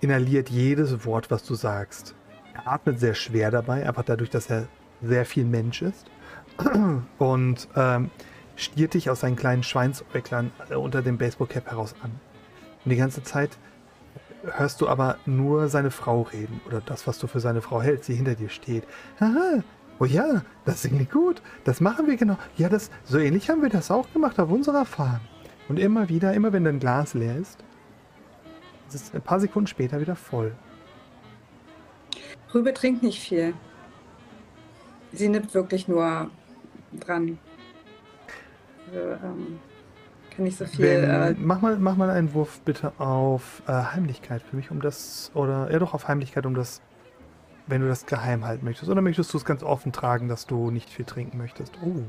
inhaliert 0.00 0.48
jedes 0.48 1.04
Wort, 1.04 1.30
was 1.30 1.44
du 1.44 1.54
sagst. 1.54 2.14
Er 2.54 2.66
atmet 2.66 2.98
sehr 2.98 3.14
schwer 3.14 3.50
dabei, 3.50 3.86
einfach 3.86 4.04
dadurch, 4.04 4.30
dass 4.30 4.48
er 4.50 4.66
sehr 5.02 5.24
viel 5.24 5.44
Mensch 5.44 5.82
ist. 5.82 6.06
Und 7.18 7.68
ähm, 7.76 8.10
stiert 8.56 8.94
dich 8.94 9.08
aus 9.08 9.20
seinen 9.20 9.36
kleinen 9.36 9.62
Schweinsäuglern 9.62 10.50
äh, 10.68 10.74
unter 10.74 11.02
dem 11.02 11.18
Baseballcap 11.18 11.70
heraus 11.70 11.94
an. 12.02 12.10
Und 12.84 12.90
die 12.90 12.96
ganze 12.96 13.22
Zeit 13.22 13.56
hörst 14.42 14.80
du 14.80 14.88
aber 14.88 15.16
nur 15.26 15.68
seine 15.68 15.90
Frau 15.90 16.22
reden 16.22 16.60
oder 16.66 16.80
das, 16.80 17.06
was 17.06 17.18
du 17.18 17.26
für 17.26 17.40
seine 17.40 17.60
Frau 17.60 17.82
hältst, 17.82 18.08
die 18.08 18.14
hinter 18.14 18.34
dir 18.34 18.48
steht. 18.48 18.84
Haha, 19.18 19.62
oh 20.01 20.05
ja, 20.07 20.42
das 20.64 20.82
klingt 20.82 21.11
gut, 21.11 21.42
das 21.64 21.80
machen 21.80 22.07
wir 22.07 22.16
genau. 22.16 22.36
Ja, 22.57 22.68
das, 22.68 22.90
so 23.05 23.18
ähnlich 23.18 23.48
haben 23.51 23.62
wir 23.62 23.68
das 23.68 23.90
auch 23.90 24.11
gemacht 24.12 24.38
auf 24.40 24.51
unserer 24.51 24.84
Farm. 24.84 25.20
Und 25.68 25.78
immer 25.78 26.09
wieder, 26.09 26.34
immer 26.34 26.53
wenn 26.53 26.64
dein 26.64 26.80
Glas 26.80 27.14
leer 27.14 27.36
ist, 27.36 27.62
ist 28.88 28.94
es 28.94 29.14
ein 29.14 29.22
paar 29.22 29.38
Sekunden 29.38 29.68
später 29.68 30.01
wieder 30.01 30.16
voll. 30.16 30.53
Rübe 32.53 32.74
trinkt 32.74 33.03
nicht 33.05 33.20
viel. 33.20 33.55
Sie 35.12 35.28
nippt 35.28 35.55
wirklich 35.55 35.86
nur 35.86 36.30
dran. 36.92 37.38
Also, 38.86 38.98
ähm, 38.98 39.61
kann 40.34 40.44
nicht 40.44 40.59
so 40.59 40.66
viel. 40.66 40.84
Wenn, 40.84 41.05
Äh, 41.11 41.34
mach, 41.38 41.61
mal, 41.61 41.78
mach 41.78 41.96
mal 41.96 42.11
einen 42.11 42.34
Wurf 42.34 42.61
bitte 42.64 42.92
auf 42.98 43.62
äh, 43.66 43.72
Heimlichkeit 43.72 44.42
für 44.42 44.57
mich, 44.57 44.70
um 44.70 44.80
das, 44.80 45.30
oder, 45.34 45.70
ja 45.70 45.78
doch, 45.78 45.94
auf 45.94 46.09
Heimlichkeit, 46.09 46.46
um 46.46 46.55
das, 46.55 46.80
wenn 47.70 47.80
du 47.80 47.88
das 47.88 48.06
geheim 48.06 48.44
halten 48.44 48.64
möchtest. 48.64 48.90
Oder 48.90 49.00
möchtest 49.00 49.32
du 49.32 49.38
es 49.38 49.44
ganz 49.44 49.62
offen 49.62 49.92
tragen, 49.92 50.28
dass 50.28 50.46
du 50.46 50.70
nicht 50.70 50.90
viel 50.90 51.04
trinken 51.04 51.38
möchtest? 51.38 51.78
Oh. 51.82 52.02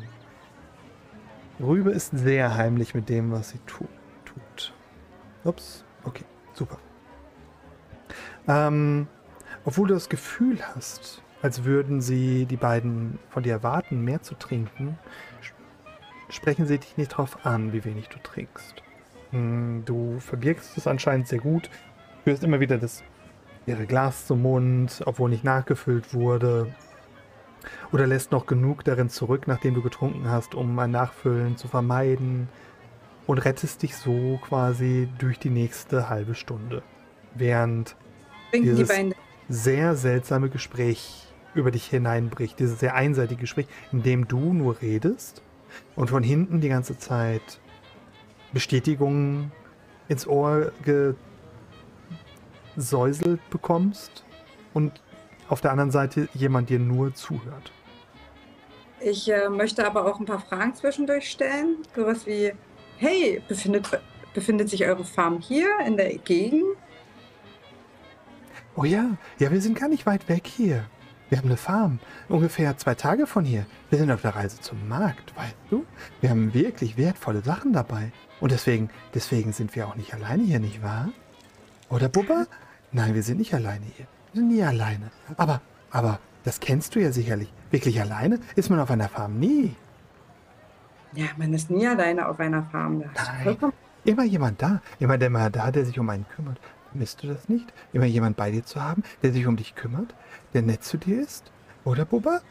Rübe 1.63 1.91
ist 1.91 2.11
sehr 2.17 2.55
heimlich 2.55 2.95
mit 2.95 3.09
dem, 3.09 3.31
was 3.31 3.49
sie 3.49 3.59
tu 3.67 3.85
tut. 4.25 4.73
Ups, 5.43 5.85
okay, 6.03 6.25
super. 6.53 6.77
Ähm, 8.47 9.07
obwohl 9.63 9.87
du 9.87 9.93
das 9.93 10.09
Gefühl 10.09 10.59
hast, 10.75 11.21
als 11.41 11.63
würden 11.63 12.01
sie 12.01 12.45
die 12.45 12.57
beiden 12.57 13.19
von 13.29 13.43
dir 13.43 13.53
erwarten, 13.53 14.01
mehr 14.03 14.21
zu 14.21 14.35
trinken, 14.35 14.97
sprechen 16.29 16.65
sie 16.65 16.79
dich 16.79 16.97
nicht 16.97 17.13
darauf 17.13 17.45
an, 17.45 17.73
wie 17.73 17.85
wenig 17.85 18.09
du 18.09 18.19
trinkst. 18.19 18.81
Hm, 19.31 19.83
Du 19.85 20.19
verbirgst 20.19 20.77
es 20.77 20.87
anscheinend 20.87 21.27
sehr 21.27 21.39
gut, 21.39 21.69
führst 22.23 22.43
immer 22.43 22.59
wieder 22.59 22.77
das 22.77 23.03
ihre 23.65 23.85
Glas 23.85 24.25
zum 24.27 24.41
Mund, 24.41 25.01
obwohl 25.05 25.29
nicht 25.29 25.43
nachgefüllt 25.43 26.13
wurde. 26.13 26.73
Oder 27.91 28.07
lässt 28.07 28.31
noch 28.31 28.47
genug 28.47 28.83
darin 28.83 29.09
zurück, 29.09 29.47
nachdem 29.47 29.75
du 29.75 29.81
getrunken 29.81 30.29
hast, 30.29 30.55
um 30.55 30.77
ein 30.79 30.91
Nachfüllen 30.91 31.57
zu 31.57 31.67
vermeiden. 31.67 32.49
Und 33.27 33.37
rettest 33.37 33.83
dich 33.83 33.95
so 33.95 34.39
quasi 34.41 35.07
durch 35.19 35.37
die 35.37 35.51
nächste 35.51 36.09
halbe 36.09 36.33
Stunde. 36.33 36.81
Während 37.35 37.95
trinken 38.49 38.69
die 38.69 38.75
dieses 38.75 38.89
beiden. 38.89 39.13
sehr 39.47 39.95
seltsame 39.95 40.49
Gespräch 40.49 41.27
über 41.53 41.71
dich 41.71 41.85
hineinbricht. 41.85 42.59
Dieses 42.59 42.79
sehr 42.79 42.95
einseitige 42.95 43.41
Gespräch, 43.41 43.67
in 43.91 44.03
dem 44.03 44.27
du 44.27 44.53
nur 44.53 44.81
redest 44.81 45.43
und 45.95 46.09
von 46.09 46.23
hinten 46.23 46.61
die 46.61 46.69
ganze 46.69 46.97
Zeit 46.97 47.59
Bestätigungen 48.53 49.51
ins 50.07 50.27
Ohr 50.27 50.71
gesäuselt 52.81 53.47
bekommst 53.51 54.23
und 54.73 54.91
auf 55.49 55.61
der 55.61 55.69
anderen 55.69 55.91
Seite 55.91 56.27
jemand 56.33 56.69
dir 56.69 56.79
nur 56.79 57.13
zuhört. 57.13 57.71
Ich 58.99 59.31
äh, 59.31 59.49
möchte 59.49 59.85
aber 59.85 60.07
auch 60.07 60.19
ein 60.19 60.25
paar 60.25 60.39
Fragen 60.39 60.73
zwischendurch 60.73 61.29
stellen. 61.29 61.77
Sowas 61.95 62.25
wie, 62.25 62.53
hey, 62.97 63.41
befindet, 63.47 63.87
befindet 64.33 64.69
sich 64.69 64.83
eure 64.83 65.03
Farm 65.03 65.39
hier 65.39 65.69
in 65.85 65.95
der 65.95 66.17
Gegend? 66.17 66.63
Oh 68.75 68.83
ja, 68.83 69.11
ja, 69.37 69.51
wir 69.51 69.61
sind 69.61 69.77
gar 69.77 69.89
nicht 69.89 70.07
weit 70.07 70.27
weg 70.27 70.47
hier. 70.47 70.85
Wir 71.29 71.37
haben 71.37 71.47
eine 71.47 71.57
Farm, 71.57 71.99
ungefähr 72.29 72.77
zwei 72.77 72.95
Tage 72.95 73.27
von 73.27 73.45
hier. 73.45 73.65
Wir 73.89 73.99
sind 73.99 74.11
auf 74.11 74.21
der 74.21 74.35
Reise 74.35 74.59
zum 74.59 74.87
Markt, 74.89 75.35
weißt 75.35 75.55
du? 75.69 75.85
Wir 76.19 76.31
haben 76.31 76.53
wirklich 76.53 76.97
wertvolle 76.97 77.41
Sachen 77.41 77.73
dabei. 77.73 78.11
Und 78.39 78.51
deswegen, 78.51 78.89
deswegen 79.13 79.53
sind 79.53 79.75
wir 79.75 79.87
auch 79.87 79.95
nicht 79.95 80.13
alleine 80.13 80.43
hier, 80.43 80.59
nicht 80.59 80.81
wahr? 80.81 81.09
Oder 81.89 82.07
Bubba? 82.07 82.47
Nein, 82.91 83.13
wir 83.15 83.23
sind 83.23 83.37
nicht 83.37 83.53
alleine 83.53 83.85
hier. 83.95 84.07
Wir 84.33 84.41
sind 84.41 84.49
nie 84.49 84.63
alleine. 84.63 85.11
Aber, 85.37 85.61
aber, 85.91 86.19
das 86.43 86.59
kennst 86.59 86.95
du 86.95 86.99
ja 86.99 87.11
sicherlich. 87.11 87.51
Wirklich 87.69 88.01
alleine 88.01 88.39
ist 88.55 88.69
man 88.69 88.79
auf 88.79 88.91
einer 88.91 89.09
Farm 89.09 89.39
nie. 89.39 89.75
Ja, 91.13 91.27
man 91.37 91.53
ist 91.53 91.69
nie 91.69 91.87
alleine 91.87 92.27
auf 92.27 92.39
einer 92.39 92.63
Farm. 92.63 92.99
Nein. 92.99 93.57
Immer 94.03 94.23
jemand 94.23 94.61
da, 94.61 94.81
immer 94.99 95.17
der 95.17 95.29
mal 95.29 95.51
da, 95.51 95.71
der 95.71 95.85
sich 95.85 95.99
um 95.99 96.09
einen 96.09 96.25
kümmert. 96.35 96.59
Vermisst 96.89 97.23
du 97.23 97.27
das 97.27 97.47
nicht? 97.47 97.71
Immer 97.93 98.05
jemand 98.05 98.35
bei 98.35 98.51
dir 98.51 98.65
zu 98.65 98.81
haben, 98.81 99.03
der 99.21 99.31
sich 99.31 99.45
um 99.45 99.55
dich 99.55 99.75
kümmert, 99.75 100.15
der 100.53 100.61
nett 100.61 100.83
zu 100.83 100.97
dir 100.97 101.21
ist? 101.21 101.51
Oder, 101.85 102.05
Bubba? 102.05 102.41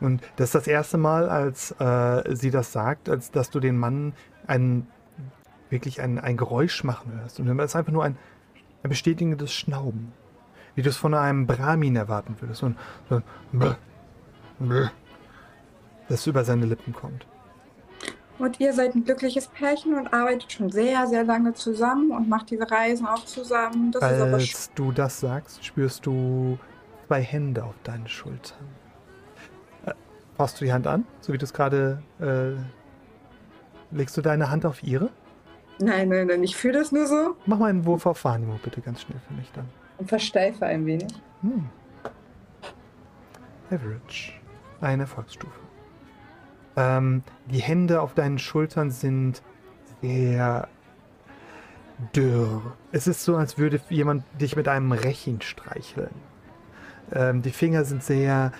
Und 0.00 0.20
das 0.36 0.48
ist 0.48 0.54
das 0.54 0.66
erste 0.66 0.98
Mal, 0.98 1.28
als 1.28 1.70
äh, 1.78 2.34
sie 2.34 2.50
das 2.50 2.72
sagt, 2.72 3.08
als 3.08 3.30
dass 3.30 3.50
du 3.50 3.60
den 3.60 3.78
Mann 3.78 4.14
ein, 4.46 4.88
wirklich 5.70 6.00
ein, 6.00 6.18
ein 6.18 6.36
Geräusch 6.36 6.82
machen 6.82 7.12
hörst. 7.12 7.38
Und 7.38 7.48
es 7.48 7.64
ist 7.66 7.76
einfach 7.76 7.92
nur 7.92 8.04
ein, 8.04 8.18
ein 8.82 8.90
bestätigendes 8.90 9.52
Schnauben. 9.52 10.12
Wie 10.74 10.82
du 10.82 10.88
es 10.88 10.96
von 10.96 11.14
einem 11.14 11.46
Brahmin 11.46 11.96
erwarten 11.96 12.36
würdest. 12.40 12.60
So 12.60 12.66
ein, 12.66 12.76
so 13.08 13.16
ein 13.16 13.22
Bäh, 13.52 13.74
Bäh, 14.58 14.88
das 16.08 16.26
über 16.26 16.44
seine 16.44 16.66
Lippen 16.66 16.92
kommt. 16.92 17.26
Und 18.38 18.58
ihr 18.58 18.72
seid 18.72 18.94
ein 18.94 19.04
glückliches 19.04 19.46
Pärchen 19.46 19.94
und 19.94 20.12
arbeitet 20.12 20.50
schon 20.50 20.70
sehr, 20.70 21.06
sehr 21.06 21.22
lange 21.24 21.52
zusammen 21.52 22.10
und 22.10 22.28
macht 22.28 22.50
diese 22.50 22.68
Reisen 22.68 23.06
auch 23.06 23.24
zusammen. 23.24 23.92
Das 23.92 24.02
ist 24.02 24.20
aber 24.20 24.40
schön. 24.40 24.56
Als 24.56 24.70
du 24.74 24.92
das 24.92 25.20
sagst, 25.20 25.64
spürst 25.64 26.06
du 26.06 26.58
zwei 27.06 27.22
Hände 27.22 27.62
auf 27.62 27.74
deinen 27.84 28.08
Schultern. 28.08 28.66
Äh, 29.86 29.92
Fasst 30.36 30.60
du 30.60 30.64
die 30.64 30.72
Hand 30.72 30.86
an, 30.86 31.04
so 31.20 31.32
wie 31.32 31.38
du 31.38 31.44
es 31.44 31.52
gerade. 31.52 32.02
Äh, 32.18 32.52
legst 33.94 34.16
du 34.16 34.22
deine 34.22 34.50
Hand 34.50 34.64
auf 34.64 34.82
ihre? 34.82 35.10
Nein, 35.82 36.08
nein, 36.08 36.28
nein, 36.28 36.42
ich 36.44 36.54
fühle 36.56 36.78
das 36.78 36.92
nur 36.92 37.06
so 37.06 37.36
Mach 37.46 37.58
mal 37.58 37.70
einen 37.70 37.84
Wurf 37.84 38.06
auf 38.06 38.24
Wahrnehmung, 38.24 38.60
bitte, 38.62 38.80
ganz 38.80 39.02
schnell 39.02 39.18
für 39.26 39.34
mich 39.34 39.50
dann. 39.52 39.68
und 39.98 40.08
versteife 40.08 40.64
ein 40.64 40.86
wenig. 40.86 41.12
Hm. 41.42 41.68
Average. 43.70 44.32
Eine 44.80 45.02
Erfolgsstufe. 45.02 45.58
Ähm, 46.76 47.22
die 47.46 47.60
Hände 47.60 48.00
auf 48.00 48.14
deinen 48.14 48.38
Schultern 48.38 48.90
sind 48.90 49.42
sehr 50.02 50.68
dürr. 52.14 52.76
Es 52.92 53.06
ist 53.06 53.24
so, 53.24 53.36
als 53.36 53.58
würde 53.58 53.80
jemand 53.88 54.24
dich 54.40 54.56
mit 54.56 54.68
einem 54.68 54.92
Rechen 54.92 55.40
streicheln. 55.40 56.14
Ähm, 57.12 57.42
die 57.42 57.50
Finger 57.50 57.84
sind 57.84 58.02
sehr, 58.02 58.52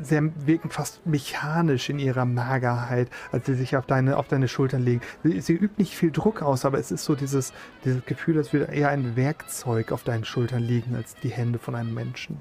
sehr, 0.00 0.22
wirken 0.46 0.70
fast 0.70 1.04
mechanisch 1.06 1.90
in 1.90 1.98
ihrer 1.98 2.24
Magerheit, 2.24 3.08
als 3.30 3.46
sie 3.46 3.54
sich 3.54 3.76
auf 3.76 3.86
deine, 3.86 4.16
auf 4.16 4.28
deine 4.28 4.48
Schultern 4.48 4.82
legen. 4.82 5.02
Sie, 5.22 5.40
sie 5.40 5.52
übt 5.52 5.74
nicht 5.76 5.94
viel 5.94 6.10
Druck 6.10 6.42
aus, 6.42 6.64
aber 6.64 6.78
es 6.78 6.90
ist 6.90 7.04
so 7.04 7.14
dieses, 7.14 7.52
dieses 7.84 8.04
Gefühl, 8.06 8.38
als 8.38 8.52
würde 8.52 8.72
eher 8.72 8.88
ein 8.88 9.14
Werkzeug 9.16 9.92
auf 9.92 10.04
deinen 10.04 10.24
Schultern 10.24 10.62
liegen, 10.62 10.96
als 10.96 11.14
die 11.16 11.30
Hände 11.30 11.58
von 11.58 11.74
einem 11.74 11.92
Menschen. 11.92 12.38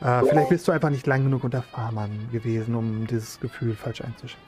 Äh, 0.00 0.22
vielleicht 0.28 0.50
bist 0.50 0.68
du 0.68 0.72
einfach 0.72 0.90
nicht 0.90 1.06
lang 1.06 1.24
genug 1.24 1.44
unter 1.44 1.62
Farmern 1.62 2.28
gewesen, 2.32 2.74
um 2.74 3.06
dieses 3.06 3.40
Gefühl 3.40 3.74
falsch 3.74 4.02
einzuschätzen. 4.02 4.45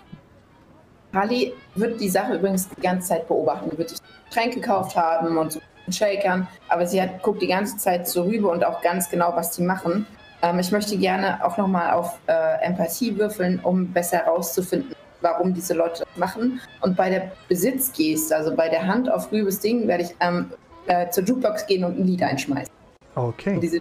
Harley 1.13 1.55
wird 1.75 2.01
die 2.01 2.09
Sache 2.09 2.35
übrigens 2.35 2.69
die 2.69 2.81
ganze 2.81 3.09
Zeit 3.09 3.29
beobachten. 3.29 3.71
Die 3.71 3.79
wird 3.79 3.91
sich 3.91 3.99
Getränke 4.29 4.61
gekauft 4.61 4.97
haben 4.97 5.37
und 5.37 5.53
so 5.53 5.61
einen 5.87 5.93
Shakern, 5.93 6.49
aber 6.69 6.87
sie 6.87 7.01
hat, 7.01 7.23
guckt 7.23 7.41
die 7.41 7.47
ganze 7.47 7.77
Zeit 7.79 8.07
so 8.07 8.23
rüber 8.25 8.51
und 8.51 8.65
auch 8.65 8.83
ganz 8.83 9.09
genau, 9.09 9.33
was 9.35 9.53
die 9.53 9.63
machen. 9.63 10.07
Ähm, 10.43 10.59
ich 10.59 10.71
möchte 10.71 10.97
gerne 10.97 11.45
auch 11.45 11.57
nochmal 11.57 11.93
auf 11.93 12.19
äh, 12.27 12.63
Empathie 12.63 13.17
würfeln, 13.17 13.59
um 13.61 13.89
besser 13.89 14.19
herauszufinden, 14.19 14.95
warum 15.21 15.55
diese 15.55 15.75
Leute 15.75 16.05
das 16.05 16.17
machen. 16.17 16.61
Und 16.81 16.97
bei 16.97 17.11
der 17.11 17.33
Besitzgeste, 17.49 18.37
also 18.37 18.55
bei 18.55 18.69
der 18.69 18.87
Hand 18.87 19.11
auf 19.11 19.33
Rübes 19.33 19.61
Ding, 19.61 19.89
werde 19.89 20.05
ich 20.05 20.15
ähm, 20.21 20.53
äh, 20.87 21.09
zur 21.11 21.25
Jukebox 21.25 21.67
gehen 21.67 21.85
und 21.85 21.99
ein 21.99 22.07
Lied 22.07 22.23
einschmeißen. 22.23 22.73
Okay. 23.15 23.59
Diese 23.61 23.81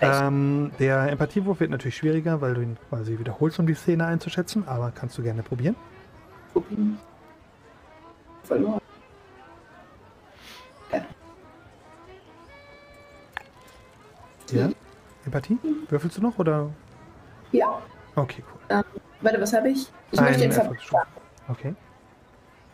Ähm, 0.00 0.70
der 0.78 1.10
Empathiewurf 1.10 1.60
wird 1.60 1.70
natürlich 1.70 1.96
schwieriger, 1.96 2.40
weil 2.40 2.54
du 2.54 2.62
ihn 2.62 2.78
quasi 2.88 3.18
wiederholst, 3.18 3.58
um 3.58 3.66
die 3.66 3.74
Szene 3.74 4.06
einzuschätzen, 4.06 4.66
aber 4.66 4.92
kannst 4.94 5.18
du 5.18 5.22
gerne 5.22 5.42
probieren. 5.42 5.76
Gucken. 6.52 6.98
Verloren. 8.44 8.80
Ja? 14.50 14.68
Empathie? 15.24 15.58
Würfelst 15.88 16.16
du 16.16 16.22
noch 16.22 16.38
oder? 16.38 16.70
Ja. 17.52 17.80
Okay, 18.16 18.42
cool. 18.52 18.82
Warte, 19.20 19.40
was 19.40 19.52
habe 19.52 19.68
ich? 19.70 19.88
Ich 20.10 20.20
möchte 20.20 20.42
Ein 20.42 20.50
den 20.50 20.58
Erfolgsstufe. 20.58 21.02
Okay. 21.48 21.74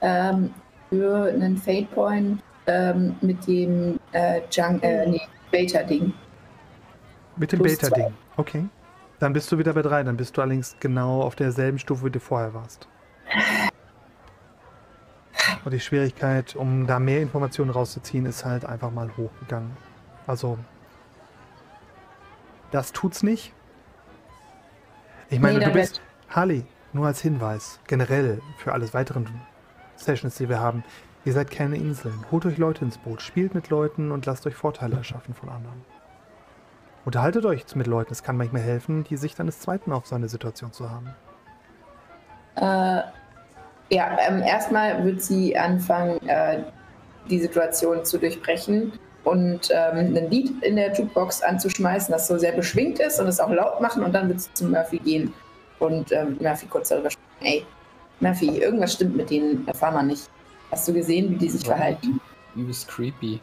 ähm, 0.00 0.54
für 0.90 1.26
einen 1.26 1.56
Fate 1.56 1.90
Point 1.90 2.42
ähm, 2.66 3.16
mit 3.20 3.46
dem 3.46 3.98
äh, 4.12 4.40
Junk, 4.50 4.82
äh, 4.82 5.06
nee, 5.06 5.20
Beta-Ding. 5.50 6.12
Mit 7.36 7.52
dem 7.52 7.60
Beta-Ding. 7.62 8.14
Okay. 8.36 8.64
Dann 9.18 9.32
bist 9.32 9.50
du 9.50 9.58
wieder 9.58 9.72
bei 9.72 9.82
drei. 9.82 10.02
Dann 10.02 10.16
bist 10.16 10.36
du 10.36 10.42
allerdings 10.42 10.76
genau 10.78 11.22
auf 11.22 11.34
derselben 11.34 11.78
Stufe, 11.78 12.04
wie 12.06 12.10
du 12.10 12.20
vorher 12.20 12.54
warst. 12.54 12.88
Und 15.64 15.72
die 15.72 15.80
Schwierigkeit, 15.80 16.54
um 16.54 16.86
da 16.86 16.98
mehr 16.98 17.20
Informationen 17.20 17.70
rauszuziehen, 17.70 18.24
ist 18.26 18.44
halt 18.44 18.64
einfach 18.64 18.90
mal 18.90 19.10
hochgegangen. 19.16 19.76
Also, 20.26 20.58
das 22.70 22.92
tut's 22.92 23.22
nicht. 23.22 23.52
Ich 25.28 25.40
meine, 25.40 25.58
Nee, 25.58 25.64
du 25.64 25.72
bist, 25.72 26.00
Harley, 26.28 26.64
nur 26.92 27.06
als 27.06 27.20
Hinweis, 27.20 27.80
generell 27.86 28.40
für 28.58 28.72
alles 28.72 28.94
weiteren 28.94 29.28
Sessions, 29.96 30.36
die 30.36 30.48
wir 30.48 30.60
haben. 30.60 30.84
Ihr 31.24 31.32
seid 31.32 31.50
keine 31.50 31.76
Inseln. 31.76 32.24
Holt 32.30 32.46
euch 32.46 32.58
Leute 32.58 32.84
ins 32.84 32.98
Boot, 32.98 33.20
spielt 33.20 33.54
mit 33.54 33.68
Leuten 33.68 34.12
und 34.12 34.26
lasst 34.26 34.46
euch 34.46 34.54
Vorteile 34.54 34.96
erschaffen 34.96 35.34
von 35.34 35.48
anderen. 35.48 35.84
Unterhaltet 37.04 37.44
euch 37.44 37.64
mit 37.74 37.88
Leuten. 37.88 38.12
Es 38.12 38.22
kann 38.22 38.36
manchmal 38.36 38.62
helfen, 38.62 39.02
die 39.04 39.16
Sicht 39.16 39.40
eines 39.40 39.58
Zweiten 39.58 39.92
auf 39.92 40.06
so 40.06 40.14
eine 40.14 40.28
Situation 40.28 40.72
zu 40.72 40.90
haben. 40.90 41.14
Äh, 42.54 43.02
ja, 43.90 44.16
ähm, 44.28 44.42
erstmal 44.42 45.04
wird 45.04 45.22
sie 45.22 45.56
anfangen, 45.56 46.26
äh, 46.28 46.62
die 47.30 47.40
Situation 47.40 48.04
zu 48.04 48.18
durchbrechen 48.18 48.92
und 49.24 49.70
ähm, 49.70 50.14
ein 50.16 50.30
Lied 50.30 50.62
in 50.62 50.76
der 50.76 50.92
Jukebox 50.92 51.42
anzuschmeißen, 51.42 52.12
das 52.12 52.28
so 52.28 52.38
sehr 52.38 52.52
beschwingt 52.52 53.00
ist 53.00 53.20
und 53.20 53.26
es 53.26 53.40
auch 53.40 53.50
laut 53.50 53.80
machen 53.80 54.02
und 54.02 54.12
dann 54.12 54.28
wird 54.28 54.40
sie 54.40 54.54
zu 54.54 54.66
Murphy 54.66 54.98
gehen 54.98 55.32
und 55.78 56.12
ähm, 56.12 56.36
Murphy 56.40 56.66
kurz 56.66 56.88
darüber 56.88 57.10
sprechen. 57.10 57.26
Ey, 57.40 57.66
Murphy, 58.20 58.58
irgendwas 58.58 58.94
stimmt 58.94 59.16
mit 59.16 59.30
denen, 59.30 59.66
erfahren 59.66 59.94
wir 59.94 60.02
nicht. 60.02 60.30
Hast 60.70 60.88
du 60.88 60.92
gesehen, 60.92 61.30
wie 61.30 61.36
die 61.36 61.48
sich 61.48 61.64
verhalten? 61.64 62.20
Übelst 62.54 62.88
creepy. 62.88 63.40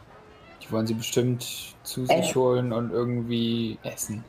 Die 0.61 0.71
wollen 0.71 0.87
sie 0.87 0.93
bestimmt 0.93 1.75
zu 1.83 2.05
sich 2.05 2.35
holen 2.35 2.71
und 2.71 2.91
irgendwie 2.91 3.77
essen. 3.83 4.23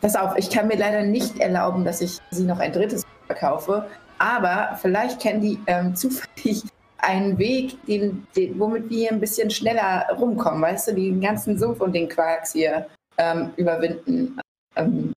Pass 0.00 0.14
auf, 0.14 0.36
ich 0.36 0.50
kann 0.50 0.68
mir 0.68 0.76
leider 0.76 1.02
nicht 1.02 1.38
erlauben, 1.40 1.84
dass 1.84 2.00
ich 2.00 2.18
sie 2.30 2.44
noch 2.44 2.58
ein 2.58 2.72
drittes 2.72 3.04
verkaufe, 3.26 3.86
aber 4.18 4.76
vielleicht 4.80 5.20
kennen 5.20 5.40
die 5.40 5.58
ähm, 5.66 5.94
zufällig 5.96 6.64
einen 6.98 7.38
Weg, 7.38 7.84
den, 7.86 8.26
den, 8.36 8.58
womit 8.58 8.90
wir 8.90 8.98
hier 8.98 9.12
ein 9.12 9.20
bisschen 9.20 9.50
schneller 9.50 10.06
rumkommen, 10.18 10.60
weißt 10.60 10.88
du, 10.88 10.94
den 10.94 11.20
ganzen 11.20 11.56
Sumpf 11.56 11.80
und 11.80 11.92
den 11.92 12.08
Quarks 12.08 12.52
hier 12.52 12.88
ähm, 13.18 13.52
überwinden. 13.56 14.38
Ähm, 14.74 15.12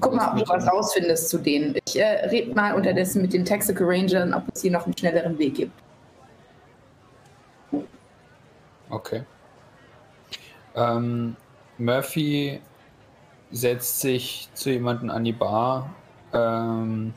guck 0.00 0.14
mal, 0.14 0.30
ob 0.30 0.38
du 0.38 0.48
was 0.48 0.66
rausfindest 0.66 1.28
zu 1.28 1.38
denen. 1.38 1.76
Ich 1.86 1.98
äh, 1.98 2.26
rede 2.26 2.54
mal 2.54 2.74
unterdessen 2.74 3.22
mit 3.22 3.32
den 3.32 3.44
Texaco 3.44 3.84
Rangern, 3.84 4.32
ob 4.32 4.44
es 4.54 4.62
hier 4.62 4.70
noch 4.70 4.84
einen 4.84 4.96
schnelleren 4.96 5.36
Weg 5.38 5.54
gibt. 5.54 5.72
Okay. 8.88 9.24
Ähm, 10.76 11.36
Murphy 11.78 12.60
setzt 13.50 14.00
sich 14.00 14.48
zu 14.54 14.70
jemandem 14.70 15.10
an 15.10 15.24
die 15.24 15.32
Bar 15.32 15.94
ähm, 16.32 17.12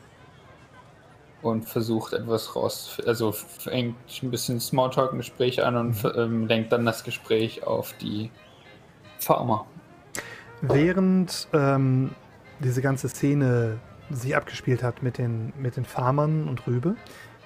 und 1.41 1.67
versucht 1.67 2.13
etwas 2.13 2.55
raus, 2.55 2.97
also 3.05 3.31
fängt 3.31 3.95
ein 4.21 4.31
bisschen 4.31 4.59
Smalltalk 4.59 5.11
im 5.11 5.19
Gespräch 5.19 5.63
an 5.63 5.75
und 5.75 6.13
ähm, 6.15 6.47
lenkt 6.47 6.71
dann 6.71 6.85
das 6.85 7.03
Gespräch 7.03 7.63
auf 7.63 7.93
die 8.01 8.31
Farmer. 9.19 9.65
Während 10.61 11.47
ähm, 11.53 12.11
diese 12.59 12.81
ganze 12.81 13.07
Szene 13.07 13.79
sich 14.09 14.35
abgespielt 14.35 14.83
hat 14.83 15.03
mit 15.03 15.17
den, 15.17 15.53
mit 15.57 15.77
den 15.77 15.85
Farmern 15.85 16.47
und 16.47 16.67
Rübe, 16.67 16.95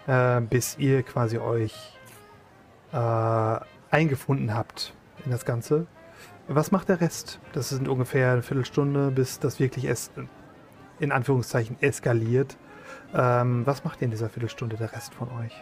äh, 0.07 0.41
bis 0.41 0.77
ihr 0.77 1.03
quasi 1.03 1.37
euch 1.37 1.75
äh, 2.91 3.59
eingefunden 3.91 4.53
habt 4.53 4.93
in 5.25 5.31
das 5.31 5.45
Ganze. 5.45 5.87
Was 6.47 6.71
macht 6.71 6.89
der 6.89 6.99
Rest? 6.99 7.39
Das 7.53 7.69
sind 7.69 7.87
ungefähr 7.87 8.33
eine 8.33 8.41
Viertelstunde, 8.41 9.11
bis 9.11 9.39
das 9.39 9.59
wirklich 9.59 9.85
es, 9.85 10.11
in 10.99 11.11
Anführungszeichen 11.11 11.77
eskaliert. 11.81 12.57
Ähm, 13.16 13.66
was 13.66 13.84
macht 13.84 14.01
ihr 14.01 14.05
in 14.05 14.11
dieser 14.11 14.30
Viertelstunde 14.30 14.76
der 14.76 14.91
Rest 14.93 15.14
von 15.14 15.30
euch? 15.39 15.53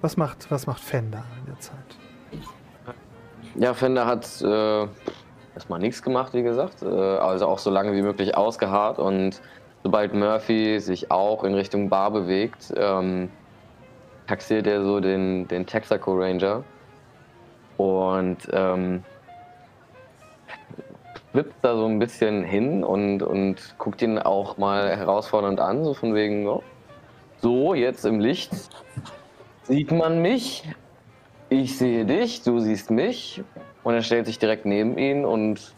Was 0.00 0.16
macht, 0.16 0.50
was 0.50 0.66
macht 0.66 0.80
Fender 0.80 1.24
in 1.40 1.46
der 1.46 1.60
Zeit? 1.60 1.76
Ja, 3.54 3.72
Fender 3.72 4.06
hat 4.06 4.42
äh, 4.42 4.86
erstmal 5.54 5.78
nichts 5.78 6.02
gemacht, 6.02 6.34
wie 6.34 6.42
gesagt. 6.42 6.82
Äh, 6.82 6.86
also 6.86 7.46
auch 7.46 7.58
so 7.58 7.70
lange 7.70 7.94
wie 7.94 8.02
möglich 8.02 8.36
ausgeharrt. 8.36 8.98
Und 8.98 9.40
sobald 9.82 10.12
Murphy 10.12 10.80
sich 10.80 11.10
auch 11.10 11.44
in 11.44 11.54
Richtung 11.54 11.88
Bar 11.88 12.10
bewegt, 12.10 12.74
ähm, 12.76 13.30
taxiert 14.26 14.66
er 14.66 14.82
so 14.82 15.00
den, 15.00 15.48
den 15.48 15.66
Texaco 15.66 16.14
Ranger 16.14 16.64
und 17.76 18.38
ähm, 18.52 19.02
wippt 21.34 21.56
da 21.62 21.76
so 21.76 21.86
ein 21.86 21.98
bisschen 21.98 22.44
hin 22.44 22.82
und, 22.84 23.22
und 23.22 23.74
guckt 23.78 24.00
ihn 24.00 24.18
auch 24.18 24.56
mal 24.56 24.96
herausfordernd 24.96 25.60
an, 25.60 25.84
so 25.84 25.92
von 25.92 26.14
wegen, 26.14 26.46
oh, 26.46 26.62
so, 27.42 27.74
jetzt 27.74 28.06
im 28.06 28.20
Licht 28.20 28.52
sieht 29.64 29.90
man 29.90 30.22
mich, 30.22 30.62
ich 31.50 31.76
sehe 31.76 32.04
dich, 32.04 32.42
du 32.42 32.58
siehst 32.60 32.90
mich. 32.90 33.42
Und 33.82 33.94
er 33.94 34.02
stellt 34.02 34.26
sich 34.26 34.38
direkt 34.38 34.64
neben 34.64 34.96
ihn 34.96 35.24
und 35.26 35.74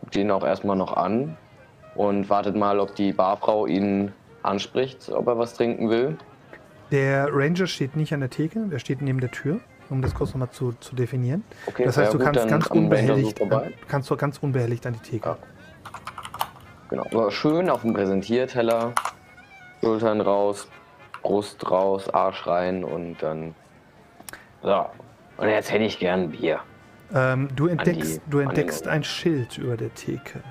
guckt 0.00 0.16
ihn 0.16 0.30
auch 0.30 0.44
erstmal 0.44 0.76
noch 0.76 0.94
an 0.96 1.36
und 1.94 2.28
wartet 2.28 2.56
mal, 2.56 2.78
ob 2.78 2.94
die 2.94 3.12
Barfrau 3.12 3.66
ihn 3.66 4.12
anspricht, 4.42 5.10
ob 5.10 5.28
er 5.28 5.38
was 5.38 5.54
trinken 5.54 5.88
will. 5.88 6.18
Der 6.90 7.28
Ranger 7.32 7.66
steht 7.66 7.96
nicht 7.96 8.12
an 8.12 8.20
der 8.20 8.28
Theke, 8.28 8.66
der 8.66 8.78
steht 8.78 9.00
neben 9.00 9.20
der 9.20 9.30
Tür, 9.30 9.60
um 9.92 10.02
das 10.02 10.14
kurz 10.14 10.30
nochmal 10.30 10.50
zu, 10.50 10.72
zu 10.72 10.94
definieren. 10.96 11.44
Okay, 11.66 11.84
das 11.84 11.96
heißt, 11.96 12.12
ja 12.12 12.18
du 12.18 12.24
gut, 12.24 12.32
kannst 12.34 12.48
ganz 12.48 12.66
unbehelligt, 12.68 13.38
du 13.38 13.62
kannst 13.88 14.08
so 14.08 14.16
ganz 14.16 14.38
unbehelligt 14.38 14.86
an 14.86 14.94
die 14.94 15.10
Theke. 15.10 15.36
Genau, 16.88 17.04
aber 17.04 17.30
schön 17.30 17.70
auf 17.70 17.82
dem 17.82 17.94
Präsentierteller, 17.94 18.92
Schultern 19.80 20.20
raus, 20.20 20.68
Brust 21.22 21.70
raus, 21.70 22.08
Arsch 22.08 22.46
rein 22.46 22.82
und 22.84 23.22
dann. 23.22 23.54
So, 24.62 24.86
und 25.36 25.48
jetzt 25.48 25.70
hätte 25.70 25.84
ich 25.84 25.98
gern 25.98 26.30
Bier. 26.30 26.60
Ähm, 27.14 27.48
du 27.54 27.66
entdeckst, 27.66 28.16
die- 28.26 28.30
du 28.30 28.38
an 28.40 28.46
entdeckst 28.46 28.88
ein 28.88 29.04
Schild 29.04 29.58
über 29.58 29.76
der 29.76 29.94
Theke. 29.94 30.42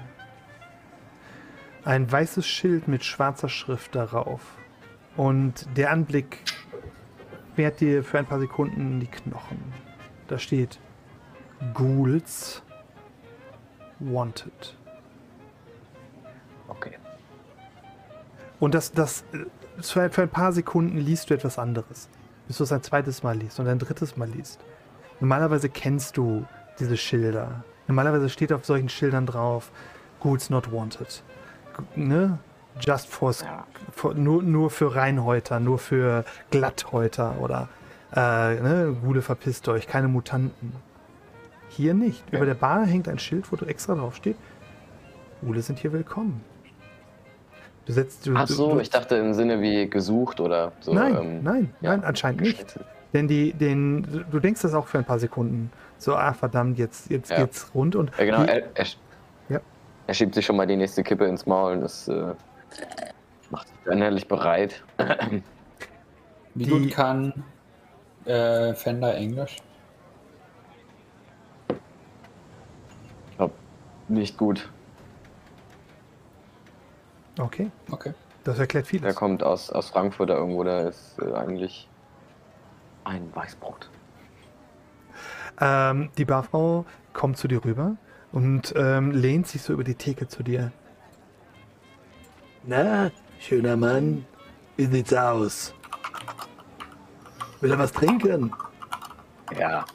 Ein 1.83 2.11
weißes 2.11 2.45
Schild 2.45 2.87
mit 2.87 3.03
schwarzer 3.03 3.49
Schrift 3.49 3.95
darauf. 3.95 4.41
Und 5.17 5.65
der 5.75 5.91
Anblick 5.91 6.43
fährt 7.55 7.79
dir 7.79 8.03
für 8.03 8.19
ein 8.19 8.25
paar 8.25 8.39
Sekunden 8.39 8.99
die 8.99 9.07
Knochen. 9.07 9.59
Da 10.27 10.37
steht 10.37 10.79
Ghouls 11.73 12.63
Wanted. 13.99 14.77
Okay. 16.67 16.97
Und 18.59 18.73
das, 18.73 18.91
das 18.91 19.23
äh, 19.33 19.45
für, 19.81 20.21
ein 20.21 20.29
paar 20.29 20.53
Sekunden 20.53 20.97
liest 20.97 21.29
du 21.29 21.33
etwas 21.33 21.59
anderes. 21.59 22.09
Bis 22.47 22.57
du 22.57 22.63
es 22.63 22.71
ein 22.71 22.83
zweites 22.83 23.23
Mal 23.23 23.37
liest 23.37 23.59
und 23.59 23.67
ein 23.67 23.79
drittes 23.79 24.17
Mal 24.17 24.29
liest. 24.29 24.59
Normalerweise 25.19 25.69
kennst 25.69 26.17
du 26.17 26.45
diese 26.79 26.97
Schilder. 26.97 27.63
Normalerweise 27.87 28.29
steht 28.29 28.51
auf 28.53 28.65
solchen 28.65 28.89
Schildern 28.89 29.25
drauf, 29.25 29.71
Ghouls 30.19 30.49
not 30.49 30.71
wanted. 30.71 31.23
Ne? 31.95 32.39
Just 32.79 33.07
for, 33.07 33.33
for 33.91 34.13
nur, 34.13 34.41
nur 34.41 34.69
für 34.69 34.95
Reinhäuter, 34.95 35.59
nur 35.59 35.77
für 35.77 36.23
Glatthäuter 36.49 37.35
oder 37.41 37.67
äh, 38.15 38.19
ne? 38.61 38.95
Ghule 39.03 39.21
verpisst 39.21 39.67
euch, 39.67 39.87
keine 39.87 40.07
Mutanten. 40.07 40.73
Hier 41.69 41.93
nicht. 41.93 42.23
Über 42.33 42.45
der 42.45 42.53
Bar 42.55 42.85
hängt 42.85 43.07
ein 43.07 43.19
Schild, 43.19 43.51
wo 43.51 43.55
du 43.55 43.65
extra 43.65 43.95
drauf 43.95 44.15
steht. 44.15 44.35
Ghule 45.41 45.61
sind 45.61 45.79
hier 45.79 45.91
willkommen. 45.93 46.43
Du 47.85 47.93
setzt, 47.93 48.25
du, 48.27 48.33
Ach 48.35 48.47
so, 48.47 48.73
du, 48.73 48.79
ich 48.79 48.89
dachte 48.89 49.15
im 49.15 49.33
Sinne 49.33 49.61
wie 49.61 49.89
gesucht 49.89 50.39
oder 50.39 50.71
so. 50.81 50.93
nein, 50.93 51.17
ähm, 51.19 51.43
nein, 51.43 51.73
ja, 51.81 51.91
nein, 51.91 52.03
anscheinend 52.03 52.41
nicht. 52.41 52.79
Denn 53.13 53.27
die, 53.27 53.53
den, 53.53 54.25
du- 54.31 54.39
denkst 54.39 54.61
das 54.61 54.73
auch 54.73 54.87
für 54.87 54.97
ein 54.99 55.05
paar 55.05 55.19
Sekunden. 55.19 55.71
So, 55.97 56.15
ah, 56.15 56.33
verdammt, 56.33 56.77
jetzt, 56.77 57.09
jetzt 57.09 57.31
Ja. 57.31 57.37
geht's 57.41 57.71
rund 57.73 57.95
und. 57.95 58.11
Ja, 58.17 58.25
genau, 58.25 58.43
die, 58.43 58.49
er, 58.49 58.63
er, 58.75 58.85
Ja. 59.49 59.59
er 60.07 60.13
schiebt 60.13 60.35
sich 60.35 60.45
schon 60.45 60.55
mal 60.57 60.67
die 60.67 60.77
nächste 60.77 61.03
Kippe 61.03 61.25
ins 61.25 61.45
Maul 61.45 61.73
und 61.73 61.81
das 61.81 62.07
äh, 62.07 62.33
macht 63.49 63.67
sich 63.67 63.77
dann 63.85 63.97
innerlich 63.97 64.27
bereit. 64.27 64.83
Wie 66.55 66.65
gut 66.65 66.91
kann 66.91 67.43
äh, 68.25 68.73
Fender 68.73 69.15
Englisch? 69.15 69.57
Ich 73.29 73.37
glaube, 73.37 73.53
nicht 74.07 74.37
gut. 74.37 74.69
okay, 77.39 77.71
Okay. 77.89 78.13
das 78.43 78.59
erklärt 78.59 78.87
vieles. 78.87 79.03
Der 79.03 79.13
kommt 79.13 79.43
aus, 79.43 79.69
aus 79.71 79.89
Frankfurt 79.89 80.29
da 80.29 80.35
irgendwo, 80.35 80.63
da 80.63 80.87
ist 80.87 81.17
äh, 81.19 81.33
eigentlich 81.33 81.89
ein 83.03 83.33
Weißbrot. 83.33 83.89
Ähm, 85.59 86.09
die 86.17 86.25
Barfrau 86.25 86.85
kommt 87.13 87.37
zu 87.37 87.47
dir 87.47 87.63
rüber 87.63 87.95
und 88.31 88.73
ähm, 88.75 89.11
lehnt 89.11 89.47
sich 89.47 89.61
so 89.61 89.73
über 89.73 89.83
die 89.83 89.95
Theke 89.95 90.27
zu 90.27 90.43
dir. 90.43 90.71
Na, 92.63 93.11
schöner 93.39 93.75
Mann, 93.75 94.25
wie 94.77 94.85
sieht's 94.85 95.13
aus? 95.13 95.73
Will 97.59 97.71
er 97.71 97.79
was 97.79 97.91
trinken? 97.91 98.51
Ja, 99.57 99.85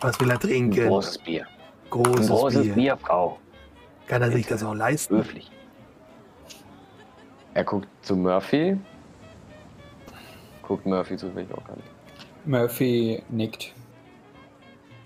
Was 0.00 0.20
will 0.20 0.28
er 0.30 0.34
ein 0.34 0.40
trinken? 0.40 0.86
großes 0.88 1.18
Bier. 1.18 1.46
Großes, 1.90 2.30
ein 2.30 2.36
großes 2.36 2.62
Bier. 2.62 2.74
Bier. 2.74 2.96
Frau. 2.96 3.38
Kann 4.06 4.22
er 4.22 4.30
sich 4.30 4.46
das 4.46 4.62
auch 4.62 4.74
leisten? 4.74 5.16
Höflich. 5.16 5.50
Er 7.54 7.64
guckt 7.64 7.88
zu 8.02 8.16
Murphy. 8.16 8.76
Guckt 10.62 10.84
Murphy 10.86 11.16
zufällig 11.16 11.52
auch 11.54 11.64
gar 11.66 11.76
nicht. 11.76 11.88
Murphy 12.44 13.22
nickt. 13.30 13.72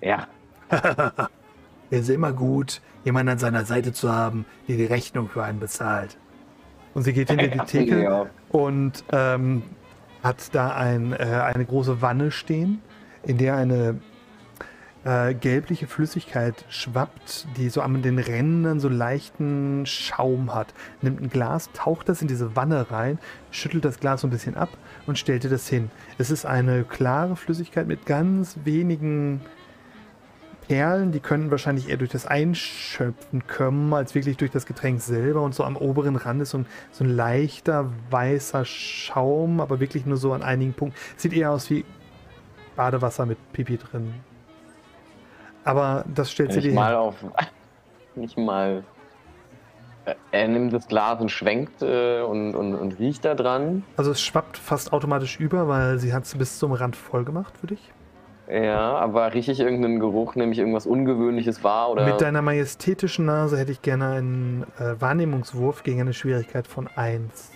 Ja, 0.01 0.27
Es 1.91 2.01
ist 2.03 2.11
immer 2.11 2.33
gut, 2.33 2.81
jemanden 3.05 3.31
an 3.33 3.39
seiner 3.39 3.65
Seite 3.65 3.93
zu 3.93 4.13
haben, 4.13 4.45
der 4.69 4.77
die 4.77 4.85
Rechnung 4.85 5.29
für 5.29 5.43
einen 5.43 5.59
bezahlt. 5.61 6.17
Und 6.99 7.05
sie 7.05 7.13
geht 7.13 7.31
hinter 7.31 7.47
die 7.47 7.59
Theke 7.67 8.03
ja. 8.03 8.27
und 8.49 9.05
ähm, 9.13 9.63
hat 10.21 10.53
da 10.53 10.75
ein, 10.75 11.13
äh, 11.13 11.17
eine 11.17 11.65
große 11.65 12.03
Wanne 12.03 12.33
stehen, 12.33 12.83
in 13.23 13.39
der 13.39 13.55
eine 13.55 14.01
äh, 15.05 15.33
gelbliche 15.33 15.87
Flüssigkeit 15.87 16.65
schwappt, 16.69 17.47
die 17.57 17.69
so 17.69 17.83
an 17.83 18.03
den 18.03 18.19
Rändern 18.19 18.81
so 18.81 18.89
leichten 18.89 19.87
Schaum 19.87 20.53
hat. 20.53 20.75
Nimmt 21.01 21.21
ein 21.21 21.31
Glas, 21.31 21.71
taucht 21.73 22.09
das 22.09 22.21
in 22.21 22.27
diese 22.27 22.57
Wanne 22.57 22.91
rein, 22.91 23.21
schüttelt 23.53 23.85
das 23.85 24.01
Glas 24.01 24.23
so 24.23 24.27
ein 24.27 24.31
bisschen 24.31 24.57
ab 24.57 24.71
und 25.07 25.21
stellte 25.21 25.49
das 25.49 25.69
hin. 25.69 25.93
Es 26.19 26.33
ist 26.33 26.47
eine 26.47 26.83
klare 26.83 27.37
Flüssigkeit 27.37 27.87
mit 27.87 28.07
ganz 28.07 28.59
wenigen 28.65 29.41
Perlen, 30.69 31.13
die 31.13 31.21
können 31.21 31.51
wahrscheinlich 31.51 31.89
eher 31.89 31.97
durch 31.97 32.11
das 32.11 32.27
Einschöpfen 32.27 33.47
kommen, 33.47 33.95
als 33.95 34.15
wirklich 34.15 34.37
durch 34.37 34.51
das 34.51 34.67
Getränk 34.67 35.01
selber. 35.01 35.41
Und 35.43 35.55
so 35.55 35.65
am 35.65 35.77
oberen 35.77 36.17
Rand 36.17 36.43
ist 36.43 36.51
so 36.51 36.59
ein, 36.59 36.67
so 36.93 37.05
ein 37.05 37.11
leichter 37.11 37.91
weißer 38.11 38.65
Schaum, 38.67 39.61
aber 39.61 39.81
wirklich 39.81 40.05
nur 40.05 40.19
so 40.19 40.33
an 40.35 40.43
einigen 40.43 40.75
Punkten. 40.75 40.99
Sieht 41.17 41.33
eher 41.33 41.51
aus 41.53 41.71
wie 41.71 41.85
Badewasser 42.77 43.25
mit 43.27 43.39
Pipi 43.53 43.79
drin. 43.79 44.15
Aber 45.65 46.05
das 46.15 46.31
stellt 46.31 46.53
sie 46.53 46.59
nicht 46.59 46.69
dir 46.71 46.75
mal 46.75 46.91
hin. 46.91 46.97
auf. 46.99 47.17
Nicht 48.15 48.37
mal. 48.37 48.85
Äh, 50.05 50.15
Er 50.33 50.49
nimmt 50.49 50.73
das 50.73 50.87
Glas 50.87 51.21
und 51.21 51.31
schwenkt 51.31 51.83
äh, 51.83 52.21
und, 52.21 52.55
und, 52.55 52.75
und 52.75 52.99
riecht 52.99 53.25
da 53.25 53.35
dran. 53.35 53.85
Also 53.97 54.11
es 54.11 54.21
schwappt 54.21 54.57
fast 54.59 54.93
automatisch 54.93 55.41
über, 55.41 55.67
weil 55.67 55.99
sie 55.99 56.13
hat 56.13 56.25
es 56.25 56.35
bis 56.37 56.59
zum 56.59 56.73
Rand 56.73 56.95
voll 56.95 57.25
gemacht 57.25 57.55
für 57.59 57.69
dich. 57.69 57.93
Ja, 58.51 58.97
aber 58.97 59.35
rieche 59.35 59.53
ich 59.53 59.61
irgendeinen 59.61 60.01
Geruch, 60.01 60.35
nämlich 60.35 60.59
irgendwas 60.59 60.87
Ungewöhnliches 60.87 61.63
war 61.63 61.91
oder. 61.91 62.07
Mit 62.07 62.21
deiner 62.23 62.41
majestätischen 62.41 63.27
Nase 63.27 63.59
hätte 63.59 63.73
ich 63.73 63.83
gerne 63.83 64.07
einen 64.09 64.63
äh, 64.79 64.99
Wahrnehmungswurf 65.01 65.83
gegen 65.83 66.01
eine 66.01 66.15
Schwierigkeit 66.15 66.67
von 66.67 66.89
1. 66.97 67.53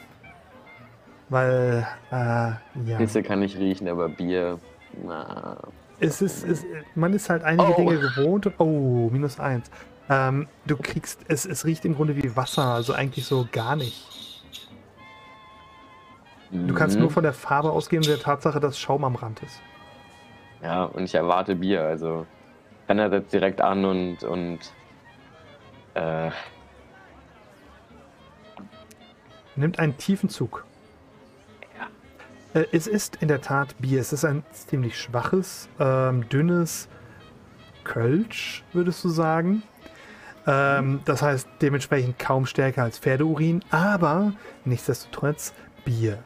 Weil, 1.31 1.87
äh, 2.11 2.15
ja. 2.15 2.59
Pisse 2.99 3.23
kann 3.23 3.41
ich 3.43 3.57
riechen, 3.57 3.89
aber 3.89 4.11
Bier. 4.11 4.59
Na. 5.03 5.57
Es 5.99 6.21
ist, 6.21 6.47
es, 6.47 6.63
man 6.95 7.15
ist 7.15 7.31
halt 7.31 7.43
einige 7.43 7.73
Oh. 7.73 7.77
Dinge 7.77 7.99
gewohnt. 7.99 8.47
und- 8.47 8.55
Oh, 8.59 9.09
minus 9.11 9.41
1. 9.41 9.71
Ähm, 10.11 10.47
du 10.67 10.77
kriegst, 10.77 11.21
es, 11.29 11.47
es 11.47 11.65
riecht 11.65 11.87
im 11.87 11.95
Grunde 11.95 12.17
wie 12.17 12.37
Wasser, 12.37 12.65
also 12.67 12.93
eigentlich 12.93 13.25
so 13.25 13.47
gar 13.51 13.77
nicht. 13.77 14.43
Du 16.51 16.75
kannst 16.75 16.97
Mhm. 16.97 17.03
nur 17.03 17.11
von 17.11 17.23
der 17.23 17.33
Farbe 17.33 17.71
ausgehen 17.71 18.03
der 18.03 18.19
Tatsache, 18.19 18.61
dass 18.61 18.79
Schaum 18.79 19.05
am 19.05 19.15
Rand 19.15 19.43
ist. 19.43 19.59
Ja, 20.63 20.85
und 20.85 21.05
ich 21.05 21.15
erwarte 21.15 21.57
Bier, 21.57 21.83
also. 21.83 22.27
Renner 22.89 23.11
setzt 23.11 23.33
direkt 23.33 23.61
an 23.61 23.85
und. 23.85 24.23
und 24.23 24.59
äh, 25.95 26.31
Nimmt 29.57 29.79
einen 29.79 29.97
tiefen 29.99 30.29
Zug. 30.29 30.65
Äh, 32.55 32.65
es 32.73 32.87
ist 32.87 33.17
in 33.17 33.29
der 33.29 33.41
Tat 33.41 33.77
Bier. 33.79 34.01
Es 34.01 34.13
ist 34.13 34.25
ein 34.25 34.45
ziemlich 34.53 34.99
schwaches, 34.99 35.69
ähm, 35.79 36.29
dünnes 36.29 36.89
Kölsch, 37.85 38.65
würdest 38.73 39.03
du 39.05 39.09
sagen. 39.09 39.63
Ähm, 40.47 41.01
das 41.05 41.23
heißt 41.23 41.49
dementsprechend 41.61 42.19
kaum 42.19 42.47
stärker 42.47 42.83
als 42.83 42.99
Pferdeurin, 42.99 43.63
aber 43.71 44.33
nichtsdestotrotz 44.65 45.53
Bier. 45.85 46.19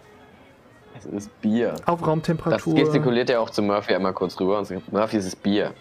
Es 0.99 1.05
ist 1.07 1.40
Bier. 1.40 1.74
Auf 1.86 2.01
Das 2.01 2.09
Raumtemperatur. 2.09 2.74
gestikuliert 2.74 3.30
er 3.30 3.40
auch 3.40 3.51
zu 3.51 3.62
Murphy 3.62 3.94
einmal 3.94 4.12
kurz 4.12 4.38
rüber 4.40 4.59
und 4.59 4.64
sagt: 4.66 4.92
Murphy, 4.92 5.16
es 5.18 5.26
ist 5.26 5.42
Bier. 5.42 5.72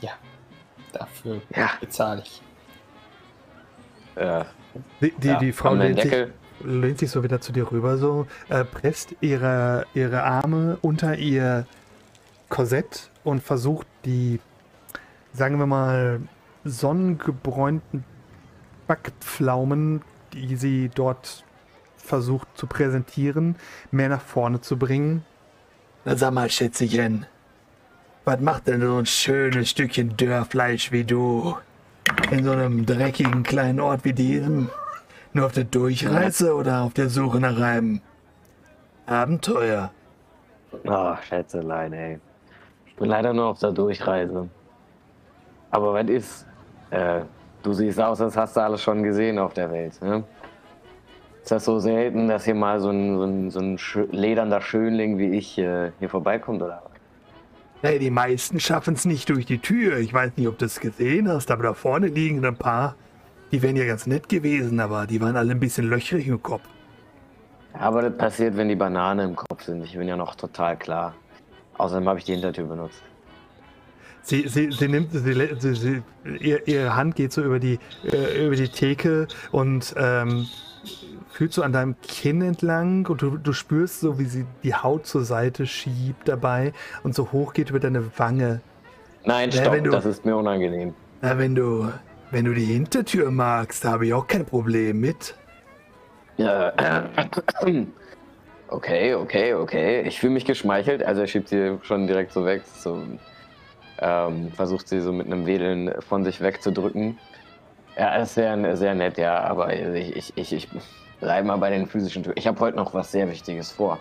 Ja, 0.00 0.12
dafür 0.92 1.40
Ja. 1.54 1.70
bezahle 1.80 2.22
ich. 2.22 2.42
Äh, 4.16 4.44
Die, 5.00 5.12
die, 5.12 5.28
ja, 5.28 5.38
die 5.38 5.52
Frau 5.52 5.74
lehnt 5.74 6.00
sich, 6.00 6.12
lehnt 6.64 6.98
sich 6.98 7.10
so 7.10 7.22
wieder 7.22 7.40
zu 7.40 7.52
dir 7.52 7.70
rüber, 7.70 7.96
so 7.96 8.26
äh, 8.48 8.64
presst 8.64 9.14
ihre, 9.20 9.86
ihre 9.94 10.22
Arme 10.24 10.78
unter 10.82 11.16
ihr 11.16 11.66
Korsett 12.48 13.10
und 13.24 13.42
versucht 13.42 13.86
die, 14.04 14.40
sagen 15.32 15.58
wir 15.58 15.66
mal, 15.66 16.20
sonnengebräunten 16.64 18.04
Backpflaumen, 18.86 20.02
die 20.32 20.56
sie 20.56 20.90
dort 20.94 21.43
versucht 22.04 22.48
zu 22.54 22.66
präsentieren, 22.66 23.56
mehr 23.90 24.08
nach 24.08 24.20
vorne 24.20 24.60
zu 24.60 24.78
bringen. 24.78 25.24
Na 26.04 26.16
sag 26.16 26.32
mal, 26.32 26.50
Schätzchen, 26.50 27.26
was 28.24 28.40
macht 28.40 28.68
denn 28.68 28.80
so 28.80 28.96
ein 28.96 29.06
schönes 29.06 29.70
Stückchen 29.70 30.16
Dörrfleisch 30.16 30.92
wie 30.92 31.04
du 31.04 31.56
in 32.30 32.44
so 32.44 32.52
einem 32.52 32.86
dreckigen 32.86 33.42
kleinen 33.42 33.80
Ort 33.80 34.04
wie 34.04 34.12
diesem? 34.12 34.70
Nur 35.32 35.46
auf 35.46 35.52
der 35.52 35.64
Durchreise 35.64 36.54
oder 36.54 36.82
auf 36.82 36.94
der 36.94 37.08
Suche 37.08 37.40
nach 37.40 37.60
einem 37.60 38.00
Abenteuer? 39.06 39.90
Oh, 40.84 41.14
Schätzelein, 41.28 41.92
ey. 41.92 42.20
Ich 42.86 42.96
bin 42.96 43.08
leider 43.08 43.32
nur 43.32 43.46
auf 43.46 43.58
der 43.58 43.72
Durchreise. 43.72 44.48
Aber 45.70 45.92
was 45.92 46.08
ist? 46.08 46.46
Äh, 46.90 47.22
du 47.62 47.72
siehst 47.72 48.00
aus, 48.00 48.20
als 48.20 48.36
hast 48.36 48.56
du 48.56 48.60
alles 48.60 48.82
schon 48.82 49.02
gesehen 49.02 49.38
auf 49.38 49.54
der 49.54 49.70
Welt, 49.72 50.00
ne? 50.00 50.22
Ist 51.44 51.50
das 51.50 51.66
so 51.66 51.78
selten, 51.78 52.26
dass 52.26 52.46
hier 52.46 52.54
mal 52.54 52.80
so 52.80 52.88
ein, 52.88 53.18
so 53.18 53.24
ein, 53.24 53.50
so 53.50 53.60
ein 53.60 53.76
schö- 53.76 54.10
ledernder 54.10 54.62
Schönling 54.62 55.18
wie 55.18 55.36
ich 55.36 55.58
äh, 55.58 55.92
hier 55.98 56.08
vorbeikommt, 56.08 56.62
oder? 56.62 56.82
Hey, 57.82 57.98
die 57.98 58.08
meisten 58.08 58.58
schaffen 58.60 58.94
es 58.94 59.04
nicht 59.04 59.28
durch 59.28 59.44
die 59.44 59.58
Tür. 59.58 59.98
Ich 59.98 60.14
weiß 60.14 60.32
nicht, 60.38 60.48
ob 60.48 60.56
du 60.56 60.64
es 60.64 60.80
gesehen 60.80 61.28
hast, 61.28 61.50
aber 61.50 61.64
da 61.64 61.74
vorne 61.74 62.06
liegen 62.06 62.42
ein 62.46 62.56
paar. 62.56 62.94
Die 63.52 63.60
wären 63.60 63.76
ja 63.76 63.84
ganz 63.84 64.06
nett 64.06 64.30
gewesen, 64.30 64.80
aber 64.80 65.06
die 65.06 65.20
waren 65.20 65.36
alle 65.36 65.50
ein 65.50 65.60
bisschen 65.60 65.90
löchrig 65.90 66.26
im 66.28 66.42
Kopf. 66.42 66.62
Aber 67.74 68.00
das 68.00 68.16
passiert, 68.16 68.56
wenn 68.56 68.70
die 68.70 68.74
Bananen 68.74 69.28
im 69.32 69.36
Kopf 69.36 69.64
sind. 69.64 69.84
Ich 69.84 69.98
bin 69.98 70.08
ja 70.08 70.16
noch 70.16 70.36
total 70.36 70.78
klar. 70.78 71.14
Außerdem 71.76 72.08
habe 72.08 72.20
ich 72.20 72.24
die 72.24 72.32
Hintertür 72.32 72.64
benutzt. 72.64 73.02
Sie, 74.22 74.48
sie, 74.48 74.72
sie 74.72 74.88
nimmt, 74.88 75.12
sie, 75.12 76.02
ihr, 76.40 76.66
ihre 76.66 76.96
Hand 76.96 77.16
geht 77.16 77.34
so 77.34 77.42
über 77.42 77.58
die, 77.58 77.78
äh, 78.10 78.46
über 78.46 78.56
die 78.56 78.68
Theke 78.68 79.28
und 79.52 79.94
ähm, 79.98 80.46
fühlt 81.34 81.52
so 81.52 81.62
an 81.62 81.72
deinem 81.72 81.96
Kinn 82.00 82.42
entlang 82.42 83.06
und 83.06 83.20
du, 83.20 83.36
du 83.36 83.52
spürst 83.52 83.98
so, 84.00 84.20
wie 84.20 84.24
sie 84.24 84.46
die 84.62 84.72
Haut 84.72 85.04
zur 85.04 85.24
Seite 85.24 85.66
schiebt 85.66 86.28
dabei 86.28 86.72
und 87.02 87.12
so 87.16 87.32
hoch 87.32 87.52
geht 87.54 87.70
über 87.70 87.80
deine 87.80 88.16
Wange. 88.18 88.60
Nein, 89.24 89.50
Ja, 89.50 89.62
stopp, 89.62 89.82
du- 89.82 89.90
das 89.90 90.04
ist 90.04 90.24
mir 90.24 90.36
unangenehm. 90.36 90.94
Na, 91.22 91.36
wenn 91.36 91.56
du, 91.56 91.90
wenn 92.30 92.44
du 92.44 92.54
die 92.54 92.64
Hintertür 92.66 93.32
magst, 93.32 93.84
da 93.84 93.90
habe 93.92 94.06
ich 94.06 94.14
auch 94.14 94.28
kein 94.28 94.44
Problem 94.44 95.00
mit. 95.00 95.34
Ja, 96.36 96.72
okay, 98.68 99.14
okay, 99.14 99.54
okay. 99.54 100.02
Ich 100.02 100.20
fühle 100.20 100.34
mich 100.34 100.44
geschmeichelt. 100.44 101.02
Also 101.02 101.22
er 101.22 101.26
schiebt 101.26 101.48
sie 101.48 101.78
schon 101.82 102.06
direkt 102.06 102.32
so 102.32 102.44
weg. 102.44 102.62
So, 102.76 103.02
ähm, 103.98 104.52
versucht 104.52 104.86
sie 104.88 105.00
so 105.00 105.12
mit 105.12 105.26
einem 105.26 105.46
Wedeln 105.46 105.92
von 106.00 106.22
sich 106.24 106.40
wegzudrücken. 106.40 107.18
Ja, 107.98 108.16
ist 108.16 108.34
sehr, 108.34 108.76
sehr 108.76 108.94
nett, 108.94 109.18
ja. 109.18 109.40
Aber 109.40 109.72
ich, 109.96 110.16
ich, 110.16 110.32
ich, 110.36 110.52
ich 110.52 110.68
bleibe 111.20 111.46
mal 111.46 111.56
bei 111.56 111.70
den 111.70 111.86
physischen 111.86 112.22
Türen. 112.22 112.36
Ich 112.36 112.46
habe 112.46 112.58
heute 112.60 112.76
noch 112.76 112.94
was 112.94 113.12
sehr 113.12 113.28
Wichtiges 113.28 113.70
vor. 113.70 113.98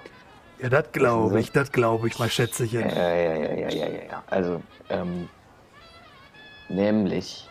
Ja, 0.60 0.70
das 0.70 0.92
glaube 0.92 1.40
ich, 1.40 1.52
das 1.52 1.72
glaube 1.72 2.08
ich, 2.08 2.20
mein 2.20 2.30
Schätzchen. 2.30 2.68
Ja, 2.70 2.80
ja, 2.80 3.14
ja, 3.14 3.36
ja, 3.36 3.70
ja, 3.70 3.70
ja, 3.70 3.88
ja. 3.88 4.24
Also, 4.30 4.62
ähm, 4.90 5.28
nämlich 6.70 7.50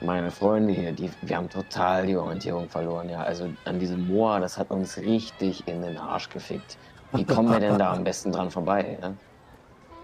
meine 0.00 0.30
Freunde 0.30 0.72
hier, 0.72 0.92
die, 0.92 1.10
wir 1.22 1.36
haben 1.36 1.48
total 1.48 2.06
die 2.06 2.16
Orientierung 2.16 2.68
verloren, 2.68 3.08
ja. 3.08 3.22
Also 3.22 3.48
an 3.64 3.78
diesem 3.78 4.06
Moor, 4.06 4.40
das 4.40 4.58
hat 4.58 4.70
uns 4.70 4.96
richtig 4.98 5.66
in 5.66 5.82
den 5.82 5.96
Arsch 5.98 6.28
gefickt. 6.28 6.78
Wie 7.12 7.24
kommen 7.24 7.50
wir 7.50 7.60
denn 7.60 7.78
da 7.78 7.92
am 7.92 8.04
besten 8.04 8.32
dran 8.32 8.50
vorbei? 8.50 8.98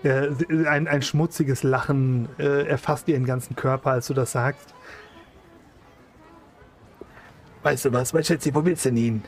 Ja? 0.05 0.29
Ein, 0.69 0.89
ein 0.89 1.03
schmutziges 1.03 1.63
Lachen 1.63 2.29
äh, 2.39 2.67
erfasst 2.67 3.09
ihren 3.09 3.25
ganzen 3.25 3.55
Körper, 3.55 3.91
als 3.93 4.09
du 4.09 4.15
das 4.15 4.33
sagst. 4.33 4.75
Weißt 7.63 7.85
du 7.85 7.93
was, 7.93 8.13
mein 8.13 8.25
Schätzchen, 8.25 8.55
wo 8.55 8.65
willst 8.65 8.85
du 8.85 8.89
denn 8.91 8.97
hin? 8.99 9.23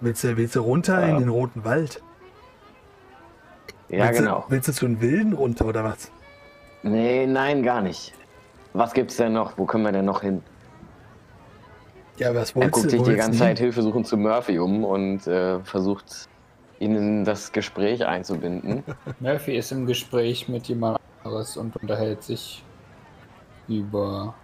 Willst 0.00 0.24
du, 0.24 0.36
willst 0.36 0.56
du 0.56 0.60
runter 0.60 1.02
in 1.02 1.08
Ja. 1.14 1.18
den 1.20 1.28
Roten 1.28 1.64
Wald? 1.64 2.02
Ja, 3.88 4.04
willst 4.08 4.20
genau. 4.20 4.40
Du, 4.46 4.50
willst 4.50 4.68
du 4.68 4.72
zu 4.72 4.86
den 4.86 5.00
Wilden 5.00 5.32
runter 5.32 5.66
oder 5.66 5.84
was? 5.84 6.10
Nee, 6.82 7.26
nein, 7.26 7.62
gar 7.62 7.80
nicht. 7.80 8.12
Was 8.74 8.92
gibt's 8.92 9.16
denn 9.16 9.32
noch? 9.32 9.56
Wo 9.56 9.64
können 9.64 9.84
wir 9.84 9.92
denn 9.92 10.04
noch 10.04 10.20
hin? 10.20 10.42
Ja, 12.18 12.34
was 12.34 12.50
Er 12.50 12.56
wolltest 12.56 12.72
guckt 12.74 12.86
du? 12.86 12.90
sich 12.90 13.02
die 13.02 13.14
ganze 13.14 13.30
hin? 13.30 13.38
Zeit 13.38 13.58
Hilfesuchen 13.58 14.04
zu 14.04 14.16
Murphy 14.18 14.58
um 14.58 14.84
und 14.84 15.26
äh, 15.26 15.60
versucht, 15.64 16.26
ihn 16.78 16.94
in 16.94 17.24
das 17.24 17.52
Gespräch 17.52 18.04
einzubinden. 18.04 18.82
Murphy 19.20 19.56
ist 19.56 19.72
im 19.72 19.86
Gespräch 19.86 20.48
mit 20.48 20.68
jemand 20.68 20.98
anderes 21.24 21.56
und 21.56 21.74
unterhält 21.76 22.22
sich 22.22 22.62
über. 23.66 24.34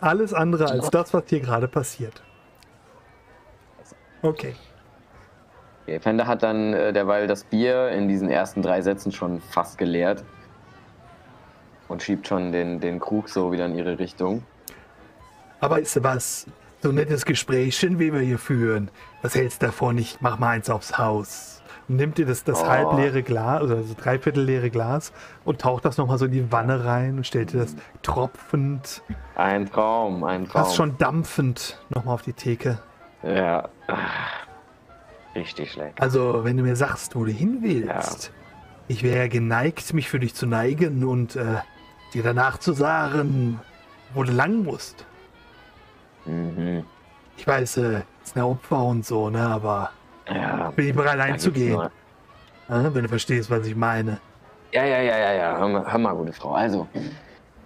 Alles 0.00 0.32
andere 0.32 0.70
als 0.70 0.90
das, 0.90 1.12
was 1.12 1.24
hier 1.28 1.40
gerade 1.40 1.68
passiert. 1.68 2.22
Okay. 4.22 4.54
Okay, 5.82 6.00
Fender 6.00 6.26
hat 6.26 6.42
dann 6.42 6.72
äh, 6.72 6.92
derweil 6.92 7.26
das 7.26 7.44
Bier 7.44 7.88
in 7.90 8.08
diesen 8.08 8.30
ersten 8.30 8.62
drei 8.62 8.80
Sätzen 8.80 9.12
schon 9.12 9.40
fast 9.40 9.78
geleert. 9.78 10.24
Und 11.88 12.02
schiebt 12.02 12.28
schon 12.28 12.52
den, 12.52 12.80
den 12.80 13.00
Krug 13.00 13.28
so 13.28 13.50
wieder 13.50 13.66
in 13.66 13.74
ihre 13.74 13.98
Richtung. 13.98 14.44
Aber 15.60 15.76
weißt 15.76 15.96
du 15.96 16.04
was? 16.04 16.46
So 16.82 16.90
ein 16.90 16.94
nettes 16.94 17.24
Gesprächchen, 17.24 17.98
wie 17.98 18.12
wir 18.12 18.20
hier 18.20 18.38
führen. 18.38 18.90
Was 19.22 19.34
hältst 19.34 19.60
du 19.60 19.66
davon? 19.66 19.98
Ich 19.98 20.20
mach 20.20 20.38
mal 20.38 20.50
eins 20.50 20.70
aufs 20.70 20.96
Haus. 20.96 21.59
Nimmt 21.96 22.18
ihr 22.20 22.26
das, 22.26 22.44
das 22.44 22.62
Oh. 22.62 22.68
halbleere 22.68 23.22
Glas, 23.24 23.62
oder 23.62 23.76
das 23.76 23.96
dreiviertelleere 23.96 24.70
Glas 24.70 25.12
und 25.44 25.60
taucht 25.60 25.84
das 25.84 25.98
nochmal 25.98 26.18
so 26.18 26.26
in 26.26 26.30
die 26.32 26.52
Wanne 26.52 26.84
rein 26.84 27.16
und 27.16 27.26
stellt 27.26 27.52
dir 27.52 27.58
das 27.60 27.74
tropfend, 28.02 29.02
Ein 29.34 29.68
Traum, 29.68 30.22
ein 30.22 30.44
Traum. 30.44 30.64
fast 30.64 30.76
schon 30.76 30.96
dampfend 30.98 31.80
nochmal 31.88 32.14
auf 32.14 32.22
die 32.22 32.32
Theke. 32.32 32.78
Ja. 33.24 33.68
Richtig 35.34 35.72
schlecht. 35.72 36.00
Also, 36.00 36.44
wenn 36.44 36.56
du 36.56 36.62
mir 36.62 36.76
sagst, 36.76 37.14
wo 37.16 37.24
du 37.24 37.30
hin 37.32 37.58
willst, 37.62 38.32
ich 38.88 39.02
wäre 39.02 39.28
geneigt, 39.28 39.92
mich 39.92 40.08
für 40.08 40.18
dich 40.20 40.34
zu 40.34 40.46
neigen 40.46 41.04
und 41.04 41.36
äh, 41.36 41.56
dir 42.14 42.22
danach 42.22 42.58
zu 42.58 42.72
sagen, 42.72 43.60
wo 44.14 44.22
du 44.24 44.32
lang 44.32 44.62
musst. 44.64 45.06
Mhm. 46.26 46.84
Ich 47.36 47.46
weiß, 47.46 47.78
äh, 47.78 48.02
ist 48.24 48.36
eine 48.36 48.46
Opfer 48.46 48.82
und 48.84 49.04
so, 49.06 49.30
ne, 49.30 49.40
aber 49.46 49.90
Ja. 50.30 50.70
bin 50.70 50.88
ich 50.88 50.94
bereit 50.94 51.18
einzugehen. 51.18 51.80
Äh, 51.80 51.88
wenn 52.68 53.02
du 53.02 53.08
verstehst, 53.08 53.50
was 53.50 53.66
ich 53.66 53.74
meine. 53.74 54.20
Ja, 54.72 54.84
ja, 54.84 55.00
ja, 55.00 55.18
ja, 55.18 55.32
ja. 55.32 55.58
Hör 55.58 55.68
mal, 55.68 55.92
hör 55.92 55.98
mal 55.98 56.14
gute 56.14 56.32
Frau. 56.32 56.52
Also, 56.52 56.86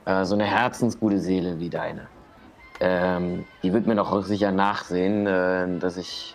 äh, 0.07 0.25
so 0.25 0.35
eine 0.35 0.45
herzensgute 0.45 1.19
Seele 1.19 1.59
wie 1.59 1.69
deine. 1.69 2.09
Ähm, 2.81 3.45
die 3.63 3.73
wird 3.73 3.87
mir 3.87 3.95
doch 3.95 4.23
sicher 4.25 4.51
nachsehen, 4.51 5.27
äh, 5.27 5.79
dass 5.79 5.97
ich 5.97 6.35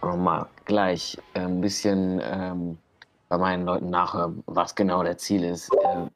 auch 0.00 0.16
mal 0.16 0.46
gleich 0.64 1.18
äh, 1.34 1.40
ein 1.40 1.60
bisschen 1.60 2.20
ähm, 2.22 2.78
bei 3.28 3.38
meinen 3.38 3.64
Leuten 3.66 3.90
nachhöre, 3.90 4.32
was 4.46 4.74
genau 4.74 5.02
der 5.02 5.18
Ziel 5.18 5.44
ist. 5.44 5.72
Äh, 5.74 6.06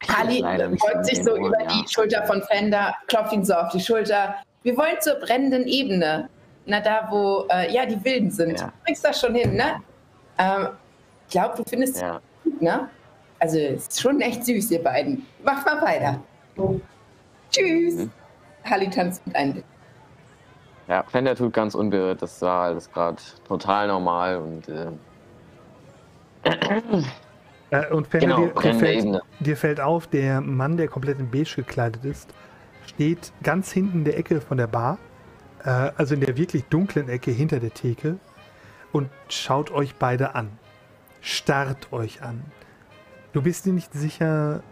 Kali 0.00 0.42
beugt 0.42 1.06
sich 1.06 1.22
so 1.22 1.34
genau, 1.34 1.48
über 1.48 1.60
ja. 1.62 1.68
die 1.68 1.88
Schulter 1.88 2.24
von 2.24 2.42
Fender, 2.42 2.94
klopft 3.06 3.32
ihn 3.32 3.44
so 3.44 3.54
auf 3.54 3.70
die 3.70 3.80
Schulter. 3.80 4.36
Wir 4.62 4.76
wollen 4.76 5.00
zur 5.00 5.14
brennenden 5.14 5.66
Ebene. 5.66 6.28
Na, 6.70 6.80
da, 6.80 7.08
wo 7.10 7.46
äh, 7.50 7.72
ja 7.74 7.84
die 7.84 8.02
Wilden 8.04 8.30
sind. 8.30 8.60
Ja. 8.60 8.66
Du 8.66 8.72
bringst 8.84 9.04
das 9.04 9.20
schon 9.20 9.34
hin, 9.34 9.54
ne? 9.54 9.74
Ähm, 10.38 10.68
ich 11.26 11.32
glaube, 11.32 11.56
du 11.56 11.64
findest 11.68 11.96
es 11.96 12.00
Ja. 12.02 12.20
gut, 12.44 12.62
ne? 12.62 12.88
Also, 13.40 13.58
es 13.58 13.88
ist 13.88 14.00
schon 14.00 14.20
echt 14.20 14.44
süß, 14.44 14.70
ihr 14.70 14.82
beiden. 14.82 15.26
Macht 15.42 15.66
mal 15.66 15.82
weiter. 15.82 16.20
Tschüss. 17.50 17.94
Mhm. 17.94 18.10
Halli 18.64 18.88
tanzt 18.88 19.26
mit 19.26 19.34
ein. 19.34 19.64
Ja, 20.86 21.02
Fender 21.04 21.34
tut 21.34 21.52
ganz 21.52 21.74
unberührt. 21.74 22.22
Das 22.22 22.40
war 22.42 22.64
alles 22.66 22.90
gerade 22.92 23.16
total 23.48 23.88
normal 23.88 24.36
und 24.36 24.68
äh, 24.68 24.86
Äh, 27.72 27.86
und 27.92 28.06
Fender, 28.08 28.36
Genau, 28.36 28.46
dir, 28.48 28.60
dir, 28.72 28.74
fällt, 28.74 29.20
dir 29.40 29.56
fällt 29.56 29.80
auf, 29.80 30.06
der 30.08 30.40
Mann, 30.40 30.76
der 30.76 30.88
komplett 30.88 31.18
in 31.20 31.30
beige 31.30 31.54
gekleidet 31.56 32.04
ist, 32.04 32.28
steht 32.86 33.32
ganz 33.42 33.70
hinten 33.70 33.98
in 33.98 34.04
der 34.04 34.18
Ecke 34.18 34.40
von 34.40 34.56
der 34.58 34.66
Bar, 34.66 34.98
äh, 35.64 35.92
also 35.96 36.14
in 36.14 36.20
der 36.20 36.36
wirklich 36.36 36.64
dunklen 36.64 37.08
Ecke 37.08 37.30
hinter 37.30 37.60
der 37.60 37.72
Theke 37.72 38.18
und 38.92 39.10
schaut 39.28 39.70
euch 39.70 39.94
beide 39.96 40.34
an. 40.34 40.50
Starrt 41.20 41.92
euch 41.92 42.22
an. 42.22 42.42
Du 43.32 43.42
bist 43.42 43.66
dir 43.66 43.72
nicht 43.72 43.92
sicher, 43.92 44.62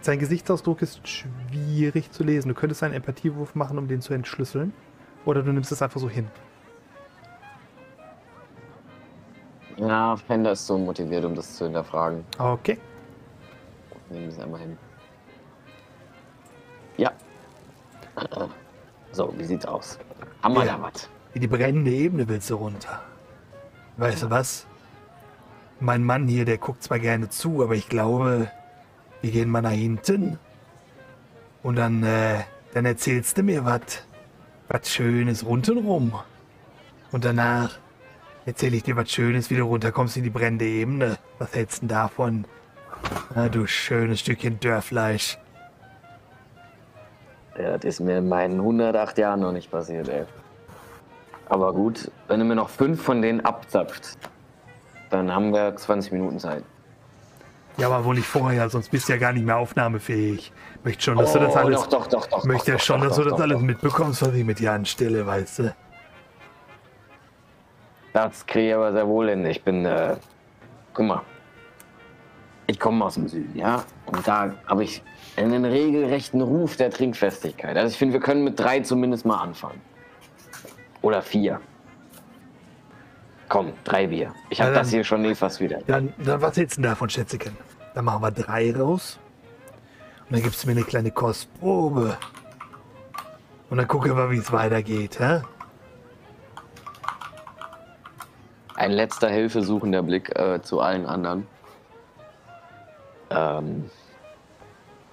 sein 0.00 0.18
Gesichtsausdruck 0.18 0.82
ist 0.82 1.08
schwierig 1.08 2.10
zu 2.10 2.24
lesen. 2.24 2.48
Du 2.48 2.54
könntest 2.54 2.82
einen 2.82 2.94
Empathiewurf 2.94 3.54
machen, 3.54 3.78
um 3.78 3.88
den 3.88 4.00
zu 4.02 4.12
entschlüsseln. 4.12 4.72
Oder 5.24 5.42
du 5.42 5.52
nimmst 5.52 5.72
es 5.72 5.80
einfach 5.80 6.00
so 6.00 6.10
hin. 6.10 6.28
ja, 9.76 10.16
Fender 10.16 10.52
ist 10.52 10.66
so 10.66 10.78
motiviert, 10.78 11.24
um 11.24 11.34
das 11.34 11.56
zu 11.56 11.64
hinterfragen. 11.64 12.24
Okay. 12.38 12.78
Nehmen 14.10 14.30
Sie 14.30 14.36
es 14.36 14.42
einmal 14.42 14.60
hin. 14.60 14.78
Ja. 16.96 17.12
So, 19.14 19.32
wie 19.38 19.44
sieht's 19.44 19.64
aus? 19.64 19.98
Haben 20.42 20.54
wir 20.54 20.64
Ja. 20.64 20.76
da 20.76 20.82
was? 20.82 21.08
In 21.34 21.40
die 21.40 21.46
brennende 21.46 21.92
Ebene 21.92 22.28
willst 22.28 22.50
du 22.50 22.56
runter. 22.56 23.00
Weißt 23.96 24.24
du 24.24 24.30
was? 24.30 24.66
Mein 25.78 26.02
Mann 26.02 26.26
hier, 26.26 26.44
der 26.44 26.58
guckt 26.58 26.82
zwar 26.82 26.98
gerne 26.98 27.28
zu, 27.28 27.62
aber 27.62 27.74
ich 27.74 27.88
glaube, 27.88 28.50
wir 29.22 29.30
gehen 29.30 29.48
mal 29.50 29.62
nach 29.62 29.70
hinten. 29.70 30.38
Und 31.62 31.76
dann, 31.76 32.02
äh, 32.02 32.40
dann 32.74 32.86
erzählst 32.86 33.38
du 33.38 33.42
mir 33.44 33.64
was. 33.64 34.04
Was 34.68 34.90
Schönes 34.90 35.46
rundherum. 35.46 36.12
Und 37.12 37.24
danach 37.24 37.78
erzähle 38.46 38.76
ich 38.76 38.82
dir 38.82 38.96
was 38.96 39.10
Schönes, 39.10 39.48
wie 39.50 39.56
du 39.56 39.62
runterkommst 39.64 40.16
in 40.16 40.24
die 40.24 40.30
brennende 40.30 40.64
Ebene. 40.66 41.18
Was 41.38 41.54
hältst 41.54 41.82
du 41.82 41.86
denn 41.86 41.96
davon? 41.96 42.44
Na, 43.34 43.48
du 43.48 43.66
schönes 43.66 44.20
Stückchen 44.20 44.58
Dörrfleisch. 44.58 45.38
Ja, 47.58 47.72
das 47.78 47.84
ist 47.84 48.00
mir 48.00 48.18
in 48.18 48.28
meinen 48.28 48.60
108 48.60 49.18
Jahren 49.18 49.40
noch 49.40 49.52
nicht 49.52 49.70
passiert, 49.70 50.08
ey. 50.08 50.24
Aber 51.48 51.72
gut, 51.72 52.10
wenn 52.26 52.40
du 52.40 52.46
mir 52.46 52.54
noch 52.56 52.68
fünf 52.68 53.02
von 53.02 53.22
denen 53.22 53.40
abzapft, 53.42 54.16
dann 55.10 55.32
haben 55.32 55.52
wir 55.52 55.76
20 55.76 56.12
Minuten 56.12 56.38
Zeit. 56.38 56.64
Ja, 57.76 57.88
aber 57.88 58.04
wohl 58.04 58.14
nicht 58.14 58.26
vorher, 58.26 58.68
sonst 58.70 58.88
bist 58.90 59.08
du 59.08 59.12
ja 59.12 59.18
gar 59.18 59.32
nicht 59.32 59.44
mehr 59.44 59.56
aufnahmefähig. 59.56 60.52
Möchte 60.84 61.02
schon, 61.02 61.18
dass 61.18 61.32
du 61.32 61.40
das 61.40 61.54
Oh, 61.54 61.58
alles. 61.58 61.80
doch, 61.82 61.88
doch, 61.88 62.06
doch, 62.06 62.26
doch, 62.26 62.44
Möchte 62.44 62.72
ja 62.72 62.78
schon, 62.78 63.00
dass 63.00 63.16
du 63.16 63.24
das 63.24 63.40
alles 63.40 63.60
mitbekommst, 63.60 64.22
was 64.22 64.32
ich 64.34 64.44
mit 64.44 64.58
dir 64.60 64.72
anstelle, 64.72 65.26
weißt 65.26 65.58
du. 65.60 65.74
Das 68.12 68.46
kriege 68.46 68.68
ich 68.68 68.74
aber 68.74 68.92
sehr 68.92 69.06
wohl 69.08 69.28
hin. 69.28 69.44
Ich 69.46 69.62
bin, 69.62 69.84
äh, 69.84 70.16
guck 70.92 71.04
mal, 71.06 71.22
ich 72.74 72.80
komme 72.80 73.04
aus 73.04 73.14
dem 73.14 73.28
Süden, 73.28 73.56
ja? 73.56 73.84
Und 74.06 74.26
da 74.26 74.52
habe 74.66 74.82
ich 74.82 75.00
einen 75.36 75.64
regelrechten 75.64 76.40
Ruf 76.40 76.76
der 76.76 76.90
Trinkfestigkeit. 76.90 77.76
Also 77.76 77.92
ich 77.92 77.96
finde, 77.96 78.14
wir 78.14 78.20
können 78.20 78.42
mit 78.42 78.58
drei 78.58 78.80
zumindest 78.80 79.24
mal 79.24 79.40
anfangen. 79.40 79.80
Oder 81.00 81.22
vier. 81.22 81.60
Komm, 83.48 83.74
drei 83.84 84.08
Bier. 84.08 84.34
Ich 84.50 84.60
habe 84.60 84.72
das 84.72 84.90
hier 84.90 85.04
schon 85.04 85.24
eh 85.24 85.36
fast 85.36 85.60
wieder. 85.60 85.78
Dann, 85.86 86.12
dann 86.18 86.42
was 86.42 86.56
hältst 86.56 86.76
du 86.76 86.82
denn 86.82 86.90
davon, 86.90 87.08
Schätzchen? 87.08 87.56
Dann 87.94 88.04
machen 88.04 88.22
wir 88.22 88.32
drei 88.32 88.74
raus. 88.74 89.20
Und 90.28 90.32
dann 90.32 90.42
gibst 90.42 90.64
du 90.64 90.66
mir 90.66 90.72
eine 90.72 90.82
kleine 90.82 91.12
Kostprobe. 91.12 92.18
Und 93.70 93.76
dann 93.76 93.86
gucken 93.86 94.16
wir, 94.16 94.30
wie 94.32 94.38
es 94.38 94.50
weitergeht, 94.50 95.20
hä? 95.20 95.42
Ein 98.74 98.90
letzter 98.90 99.28
hilfesuchender 99.28 100.02
Blick 100.02 100.36
äh, 100.36 100.60
zu 100.60 100.80
allen 100.80 101.06
anderen. 101.06 101.46
Ähm, 103.30 103.90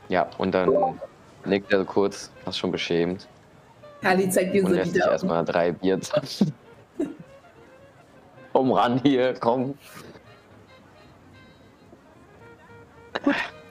ja, 0.10 0.30
und 0.38 0.54
dann 0.54 1.00
nickt 1.46 1.72
er 1.72 1.84
kurz, 1.86 2.32
fast 2.44 2.60
schon 2.60 2.72
beschämt, 2.72 3.28
Halli 4.04 4.30
zeigt 4.30 4.54
dir 4.54 4.64
und 4.64 4.70
so 4.70 4.76
lässt 4.76 4.94
sich 4.94 5.02
wieder. 5.02 5.12
erstmal 5.12 5.46
drei 5.46 5.72
Bier. 5.72 6.00
Komm 8.54 8.72
ran 8.74 9.00
hier, 9.04 9.34
komm. 9.40 9.76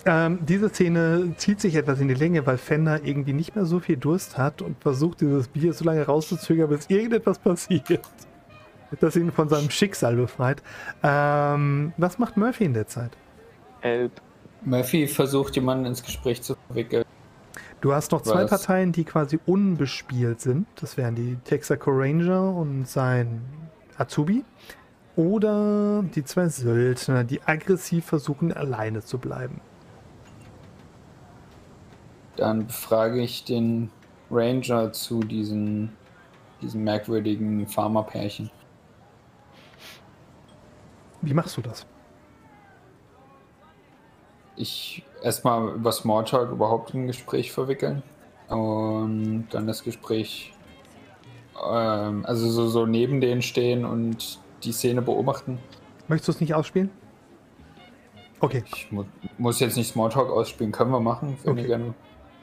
Ähm, 0.06 0.38
diese 0.46 0.70
Szene 0.70 1.34
zieht 1.36 1.60
sich 1.60 1.74
etwas 1.74 2.00
in 2.00 2.08
die 2.08 2.14
Länge, 2.14 2.46
weil 2.46 2.56
Fender 2.56 3.04
irgendwie 3.04 3.34
nicht 3.34 3.54
mehr 3.54 3.66
so 3.66 3.80
viel 3.80 3.98
Durst 3.98 4.38
hat 4.38 4.62
und 4.62 4.80
versucht, 4.80 5.20
dieses 5.20 5.48
Bier 5.48 5.74
so 5.74 5.84
lange 5.84 6.06
rauszuzögern, 6.06 6.70
bis 6.70 6.88
irgendetwas 6.88 7.38
passiert, 7.38 8.00
das 9.00 9.16
ihn 9.16 9.32
von 9.32 9.50
seinem 9.50 9.68
Schicksal 9.68 10.16
befreit. 10.16 10.62
Ähm, 11.02 11.92
was 11.98 12.18
macht 12.18 12.38
Murphy 12.38 12.64
in 12.64 12.72
der 12.72 12.86
Zeit? 12.86 13.10
Help. 13.80 14.12
Murphy 14.62 15.06
versucht, 15.06 15.56
jemanden 15.56 15.86
ins 15.86 16.02
Gespräch 16.02 16.42
zu 16.42 16.54
verwickeln. 16.66 17.04
Du 17.80 17.94
hast 17.94 18.12
noch 18.12 18.20
zwei 18.20 18.44
Was? 18.44 18.50
Parteien, 18.50 18.92
die 18.92 19.04
quasi 19.04 19.38
unbespielt 19.46 20.40
sind. 20.40 20.66
Das 20.76 20.96
wären 20.96 21.14
die 21.14 21.36
Texaco 21.44 21.90
Ranger 21.90 22.54
und 22.54 22.86
sein 22.86 23.42
Azubi. 23.96 24.44
Oder 25.16 26.02
die 26.02 26.24
zwei 26.24 26.48
Söldner, 26.48 27.24
die 27.24 27.42
aggressiv 27.42 28.04
versuchen, 28.04 28.52
alleine 28.52 29.02
zu 29.02 29.18
bleiben. 29.18 29.60
Dann 32.36 32.66
befrage 32.66 33.20
ich 33.20 33.44
den 33.44 33.90
Ranger 34.30 34.92
zu 34.92 35.20
diesen, 35.20 35.92
diesem 36.62 36.84
merkwürdigen 36.84 37.66
Farmerpärchen. 37.66 38.50
Wie 41.22 41.34
machst 41.34 41.56
du 41.56 41.60
das? 41.62 41.86
Ich 44.60 45.02
erstmal 45.22 45.74
über 45.74 45.90
Smalltalk 45.92 46.50
überhaupt 46.50 46.92
ein 46.94 47.06
Gespräch 47.06 47.50
verwickeln 47.52 48.02
und 48.48 49.48
dann 49.50 49.66
das 49.66 49.82
Gespräch, 49.84 50.52
ähm, 51.70 52.24
also 52.26 52.48
so, 52.48 52.68
so 52.68 52.84
neben 52.86 53.20
denen 53.20 53.42
stehen 53.42 53.84
und 53.84 54.38
die 54.62 54.72
Szene 54.72 55.02
beobachten. 55.02 55.58
Möchtest 56.08 56.28
du 56.28 56.32
es 56.32 56.40
nicht 56.40 56.54
ausspielen? 56.54 56.90
Okay. 58.40 58.64
Ich 58.74 58.90
mu 58.90 59.04
muss 59.38 59.60
jetzt 59.60 59.76
nicht 59.76 59.88
Smalltalk 59.92 60.30
ausspielen, 60.30 60.72
können 60.72 60.90
wir 60.90 61.00
machen, 61.00 61.38
wenn 61.44 61.52
Okay. 61.52 61.62
ihr 61.62 61.66
gerne 61.68 61.94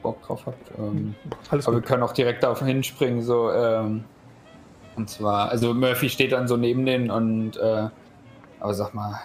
Bock 0.02 0.22
drauf 0.22 0.46
habt. 0.46 0.70
Ähm, 0.78 1.14
Alles 1.50 1.66
aber 1.66 1.76
gut. 1.76 1.84
wir 1.84 1.88
können 1.88 2.02
auch 2.02 2.12
direkt 2.12 2.42
darauf 2.42 2.60
hinspringen, 2.64 3.22
so, 3.22 3.50
ähm, 3.52 4.04
Und 4.96 5.08
zwar, 5.08 5.48
also 5.50 5.74
Murphy 5.74 6.08
steht 6.08 6.32
dann 6.32 6.48
so 6.48 6.56
neben 6.56 6.84
denen 6.84 7.10
und, 7.10 7.56
äh, 7.56 7.88
aber 8.60 8.74
sag 8.74 8.94
mal, 8.94 9.20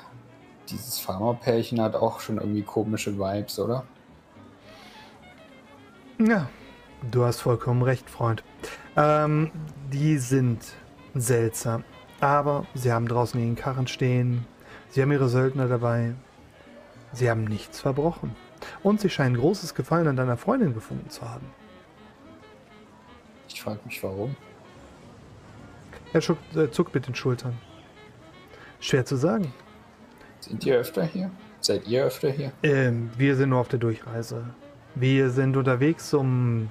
dieses 0.69 0.99
Farmerpärchen 0.99 1.81
hat 1.81 1.95
auch 1.95 2.19
schon 2.19 2.37
irgendwie 2.37 2.63
komische 2.63 3.17
Vibes, 3.17 3.59
oder? 3.59 3.83
Ja, 6.19 6.49
du 7.11 7.25
hast 7.25 7.41
vollkommen 7.41 7.81
recht, 7.81 8.09
Freund. 8.09 8.43
Ähm, 8.95 9.51
die 9.91 10.17
sind 10.17 10.73
seltsam. 11.13 11.83
Aber 12.19 12.65
sie 12.73 12.91
haben 12.91 13.07
draußen 13.07 13.39
ihren 13.39 13.55
Karren 13.55 13.87
stehen. 13.87 14.45
Sie 14.89 15.01
haben 15.01 15.11
ihre 15.11 15.27
Söldner 15.27 15.67
dabei. 15.67 16.13
Sie 17.11 17.29
haben 17.29 17.43
nichts 17.43 17.81
verbrochen. 17.81 18.35
Und 18.81 19.01
sie 19.01 19.09
scheinen 19.09 19.35
großes 19.35 19.75
Gefallen 19.75 20.07
an 20.07 20.15
deiner 20.15 20.37
Freundin 20.37 20.73
gefunden 20.73 21.09
zu 21.09 21.29
haben. 21.29 21.45
Ich 23.49 23.61
frage 23.61 23.81
mich, 23.85 24.01
warum. 24.03 24.35
Er 26.13 26.21
äh, 26.55 26.71
zuckt 26.71 26.93
mit 26.93 27.07
den 27.07 27.15
Schultern. 27.15 27.57
Schwer 28.79 29.05
zu 29.05 29.15
sagen. 29.15 29.53
Sind 30.43 30.65
ihr 30.65 30.75
öfter 30.75 31.05
hier? 31.05 31.31
Seid 31.61 31.87
ihr 31.87 32.03
öfter 32.03 32.29
hier? 32.29 32.51
Ähm, 32.63 33.09
wir 33.17 33.37
sind 33.37 33.49
nur 33.49 33.59
auf 33.59 33.69
der 33.69 33.79
Durchreise. 33.79 34.43
Wir 34.93 35.29
sind 35.29 35.55
unterwegs, 35.55 36.13
um 36.13 36.69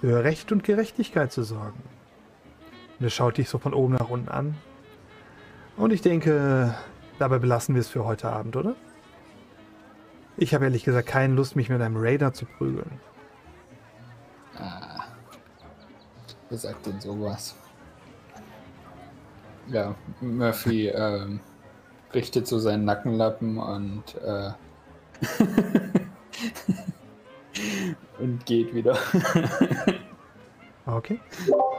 für 0.00 0.22
Recht 0.22 0.52
und 0.52 0.62
Gerechtigkeit 0.62 1.32
zu 1.32 1.42
sorgen. 1.42 1.82
Und 2.98 3.06
er 3.06 3.10
schaut 3.10 3.36
dich 3.36 3.48
so 3.48 3.58
von 3.58 3.74
oben 3.74 3.94
nach 3.94 4.08
unten 4.08 4.28
an. 4.28 4.54
Und 5.76 5.92
ich 5.92 6.00
denke, 6.00 6.76
dabei 7.18 7.40
belassen 7.40 7.74
wir 7.74 7.80
es 7.80 7.88
für 7.88 8.04
heute 8.04 8.30
Abend, 8.30 8.54
oder? 8.54 8.76
Ich 10.36 10.54
habe 10.54 10.66
ehrlich 10.66 10.84
gesagt 10.84 11.08
keine 11.08 11.34
Lust, 11.34 11.56
mich 11.56 11.68
mit 11.68 11.82
einem 11.82 11.96
Raider 11.96 12.32
zu 12.32 12.46
prügeln. 12.46 13.00
Ah. 14.56 15.06
Wer 16.50 16.58
sagt 16.58 16.86
denn 16.86 17.00
sowas? 17.00 17.56
Ja, 19.66 19.96
Murphy 20.20 20.86
ähm, 20.86 21.40
richtet 22.14 22.46
so 22.46 22.58
seinen 22.58 22.84
Nackenlappen 22.84 23.58
und 23.58 24.02
äh, 24.24 24.50
und 28.18 28.44
geht 28.46 28.74
wieder. 28.74 28.96
Okay. 30.86 31.20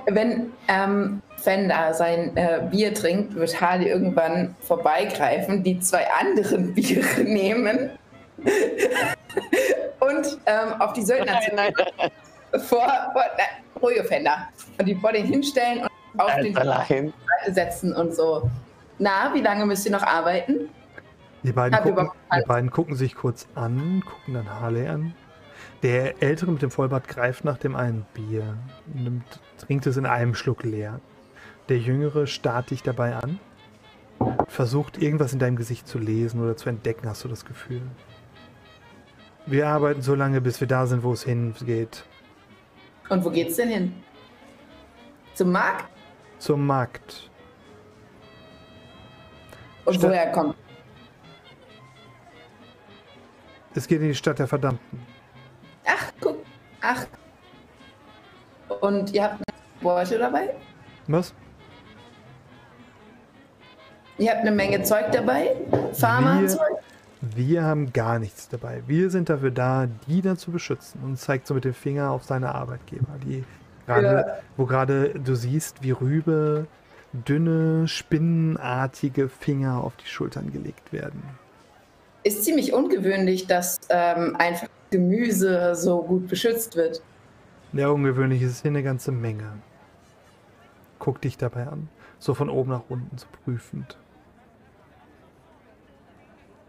Wenn 0.05 0.53
ähm, 0.67 1.21
Fender 1.37 1.93
sein 1.93 2.35
äh, 2.37 2.67
Bier 2.69 2.93
trinkt, 2.93 3.35
wird 3.35 3.59
Harley 3.59 3.89
irgendwann 3.89 4.55
vorbeigreifen, 4.61 5.63
die 5.63 5.79
zwei 5.79 6.07
anderen 6.11 6.73
Biere 6.75 7.21
nehmen 7.21 7.91
und 9.99 10.37
ähm, 10.45 10.79
auf 10.79 10.93
die 10.93 11.01
Söldner 11.01 11.39
Nein, 11.55 11.73
nein, 11.75 12.11
vor, 12.61 12.87
vor 13.13 13.23
nein, 13.37 13.47
ruhige 13.81 14.03
Fender 14.03 14.47
und 14.77 14.85
die 14.85 14.95
vor 14.95 15.11
den 15.11 15.25
hinstellen 15.25 15.87
und 16.13 16.19
auf 16.19 16.35
den 16.35 16.55
Allein. 16.55 17.13
Seite 17.43 17.53
setzen 17.53 17.93
und 17.93 18.15
so. 18.15 18.49
Na, 18.99 19.33
wie 19.33 19.41
lange 19.41 19.65
müsst 19.65 19.85
ihr 19.85 19.91
noch 19.91 20.03
arbeiten? 20.03 20.69
Die 21.43 21.53
beiden, 21.53 21.79
gucken, 21.81 22.09
die 22.35 22.45
beiden 22.45 22.69
gucken 22.69 22.95
sich 22.95 23.15
kurz 23.15 23.47
an, 23.55 24.03
gucken 24.05 24.33
dann 24.33 24.49
Harley 24.49 24.87
an. 24.87 25.13
Der 25.83 26.21
Ältere 26.21 26.51
mit 26.51 26.61
dem 26.61 26.71
Vollbart 26.71 27.07
greift 27.07 27.45
nach 27.45 27.57
dem 27.57 27.77
einen 27.77 28.05
Bier, 28.13 28.57
nimmt, 28.93 29.39
trinkt 29.57 29.87
es 29.87 29.95
in 29.95 30.05
einem 30.05 30.35
Schluck 30.35 30.63
leer. 30.63 30.99
Der 31.69 31.77
Jüngere 31.77 32.27
starrt 32.27 32.71
dich 32.71 32.83
dabei 32.83 33.15
an, 33.15 33.39
versucht 34.47 35.01
irgendwas 35.01 35.31
in 35.31 35.39
deinem 35.39 35.55
Gesicht 35.55 35.87
zu 35.87 35.97
lesen 35.97 36.43
oder 36.43 36.57
zu 36.57 36.67
entdecken, 36.67 37.07
hast 37.07 37.23
du 37.23 37.29
das 37.29 37.45
Gefühl. 37.45 37.81
Wir 39.45 39.67
arbeiten 39.67 40.01
so 40.01 40.15
lange, 40.15 40.41
bis 40.41 40.59
wir 40.59 40.67
da 40.67 40.85
sind, 40.85 41.03
wo 41.03 41.13
es 41.13 41.23
hingeht. 41.23 42.03
Und 43.07 43.23
wo 43.23 43.29
geht's 43.29 43.55
denn 43.55 43.69
hin? 43.69 43.93
Zum 45.35 45.53
Markt? 45.53 45.85
Zum 46.37 46.67
Markt. 46.67 47.29
Und 49.89 49.95
Stadt- 49.95 50.09
woher 50.09 50.31
kommt? 50.31 50.55
Es 53.75 53.87
geht 53.87 54.01
in 54.01 54.07
die 54.07 54.15
Stadt 54.15 54.39
der 54.39 54.47
Verdammten. 54.47 54.99
Ach, 55.85 56.11
guck. 56.19 56.37
Ach. 56.81 57.05
Und 58.81 59.13
ihr 59.13 59.23
habt 59.23 59.35
eine 59.35 59.43
Beute 59.81 60.17
dabei? 60.17 60.55
Was? 61.07 61.33
Ihr 64.17 64.31
habt 64.31 64.41
eine 64.41 64.51
Menge 64.51 64.83
Zeug 64.83 65.11
dabei? 65.11 65.55
Pharmazeug? 65.93 66.59
Wir 67.21 67.63
haben 67.63 67.91
gar 67.93 68.19
nichts 68.19 68.49
dabei. 68.49 68.81
Wir 68.87 69.09
sind 69.09 69.29
dafür 69.29 69.51
da, 69.51 69.87
die 70.07 70.21
dann 70.21 70.37
zu 70.37 70.51
beschützen. 70.51 71.01
Und 71.03 71.17
zeigt 71.17 71.47
so 71.47 71.53
mit 71.53 71.63
dem 71.65 71.73
Finger 71.73 72.11
auf 72.11 72.23
seine 72.23 72.53
Arbeitgeber, 72.55 73.17
die 73.23 73.43
gerade, 73.85 74.05
Ja. 74.05 74.25
wo 74.57 74.65
gerade 74.65 75.09
du 75.11 75.35
siehst, 75.35 75.83
wie 75.83 75.91
Rübe 75.91 76.67
dünne, 77.13 77.87
spinnenartige 77.87 79.29
Finger 79.29 79.83
auf 79.83 79.95
die 79.97 80.07
Schultern 80.07 80.51
gelegt 80.51 80.93
werden. 80.93 81.23
Ist 82.23 82.43
ziemlich 82.43 82.73
ungewöhnlich, 82.73 83.47
dass 83.47 83.79
ähm, 83.89 84.35
einfach 84.37 84.67
Gemüse 84.91 85.75
so 85.75 86.01
gut 86.01 86.27
beschützt 86.27 86.75
wird. 86.75 87.01
Ja, 87.73 87.89
ungewöhnlich 87.89 88.41
ist 88.41 88.61
hier 88.61 88.71
eine 88.71 88.83
ganze 88.83 89.11
Menge. 89.11 89.53
Guck 90.97 91.21
dich 91.21 91.37
dabei 91.37 91.67
an. 91.67 91.87
So 92.17 92.33
von 92.33 92.49
oben 92.49 92.71
nach 92.71 92.83
unten, 92.89 93.17
so 93.17 93.25
prüfend. 93.43 93.97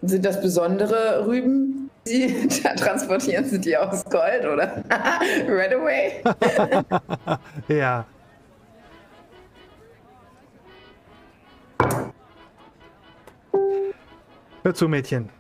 Sind 0.03 0.25
das 0.25 0.41
besondere 0.41 1.27
Rüben, 1.27 1.91
die 2.07 2.49
da 2.63 2.75
transportieren? 2.75 3.45
Sind 3.45 3.65
die 3.65 3.77
aus 3.77 4.05
Gold 4.05 4.45
oder 4.45 4.85
Redaway? 5.49 6.23
ja. 7.69 8.07
Hör 14.63 14.75
zu, 14.75 14.89
Mädchen. 14.89 15.31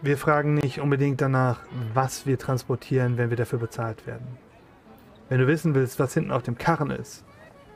Wir 0.00 0.16
fragen 0.18 0.54
nicht 0.54 0.80
unbedingt 0.80 1.20
danach, 1.20 1.60
was 1.94 2.26
wir 2.26 2.38
transportieren, 2.38 3.18
wenn 3.18 3.30
wir 3.30 3.36
dafür 3.36 3.58
bezahlt 3.58 4.06
werden. 4.06 4.26
Wenn 5.28 5.38
du 5.38 5.46
wissen 5.46 5.74
willst, 5.74 5.98
was 6.00 6.14
hinten 6.14 6.30
auf 6.32 6.42
dem 6.42 6.58
Karren 6.58 6.90
ist, 6.90 7.24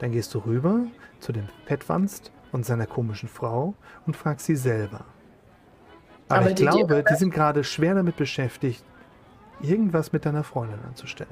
dann 0.01 0.11
gehst 0.13 0.35
du 0.35 0.39
rüber 0.41 0.81
zu 1.21 1.33
dem 1.33 1.47
Fettwanst 1.67 2.33
und 2.53 2.67
seiner 2.67 2.87
komischen 2.87 3.29
Frau 3.29 3.75
und 4.07 4.17
fragst 4.17 4.47
sie 4.47 4.57
selber. 4.57 5.05
Aber, 6.29 6.41
Aber 6.41 6.49
ich 6.51 6.57
die- 6.57 6.63
glaube, 6.65 7.05
die 7.09 7.15
sind 7.15 7.33
gerade 7.33 7.63
schwer 7.63 7.95
damit 7.95 8.17
beschäftigt, 8.17 8.85
irgendwas 9.61 10.13
mit 10.13 10.25
deiner 10.27 10.43
Freundin 10.43 10.81
anzustellen. 10.87 11.31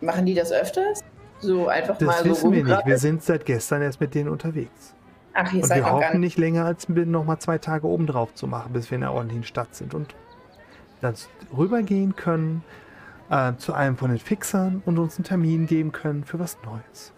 Machen 0.00 0.24
die 0.26 0.34
das 0.34 0.50
öfters? 0.52 1.00
So 1.40 1.68
einfach 1.68 1.98
Das 1.98 2.06
mal 2.06 2.22
so 2.24 2.30
wissen 2.30 2.52
wir 2.52 2.64
nicht. 2.64 2.86
Wir 2.86 2.98
sind 2.98 3.22
seit 3.22 3.44
gestern 3.44 3.82
erst 3.82 4.00
mit 4.00 4.14
denen 4.14 4.30
unterwegs. 4.30 4.94
Ach, 5.34 5.52
ihr 5.52 5.62
Und 5.62 5.68
seid 5.68 5.84
wir 5.84 5.90
hoffen 5.90 6.20
nicht. 6.20 6.36
nicht 6.36 6.38
länger, 6.38 6.64
als 6.64 6.88
noch 6.88 7.24
mal 7.24 7.38
zwei 7.40 7.58
Tage 7.58 7.86
oben 7.86 8.06
drauf 8.06 8.34
zu 8.34 8.46
machen, 8.46 8.72
bis 8.72 8.90
wir 8.90 8.96
in 8.96 9.02
einer 9.02 9.12
ordentlichen 9.12 9.44
Stadt 9.44 9.74
sind 9.74 9.92
und 9.94 10.14
dann 11.00 11.14
rübergehen 11.56 12.14
können 12.14 12.62
äh, 13.30 13.54
zu 13.56 13.74
einem 13.74 13.96
von 13.96 14.10
den 14.10 14.20
Fixern 14.20 14.80
und 14.86 14.98
uns 14.98 15.16
einen 15.16 15.24
Termin 15.24 15.66
geben 15.66 15.92
können 15.92 16.24
für 16.24 16.38
was 16.38 16.56
Neues. 16.64 17.12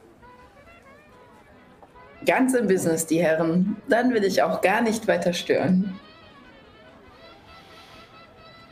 Ganz 2.24 2.54
im 2.54 2.66
Business, 2.66 3.06
die 3.06 3.22
Herren. 3.22 3.76
Dann 3.88 4.12
will 4.12 4.24
ich 4.24 4.42
auch 4.42 4.62
gar 4.62 4.80
nicht 4.80 5.06
weiter 5.06 5.32
stören. 5.32 5.98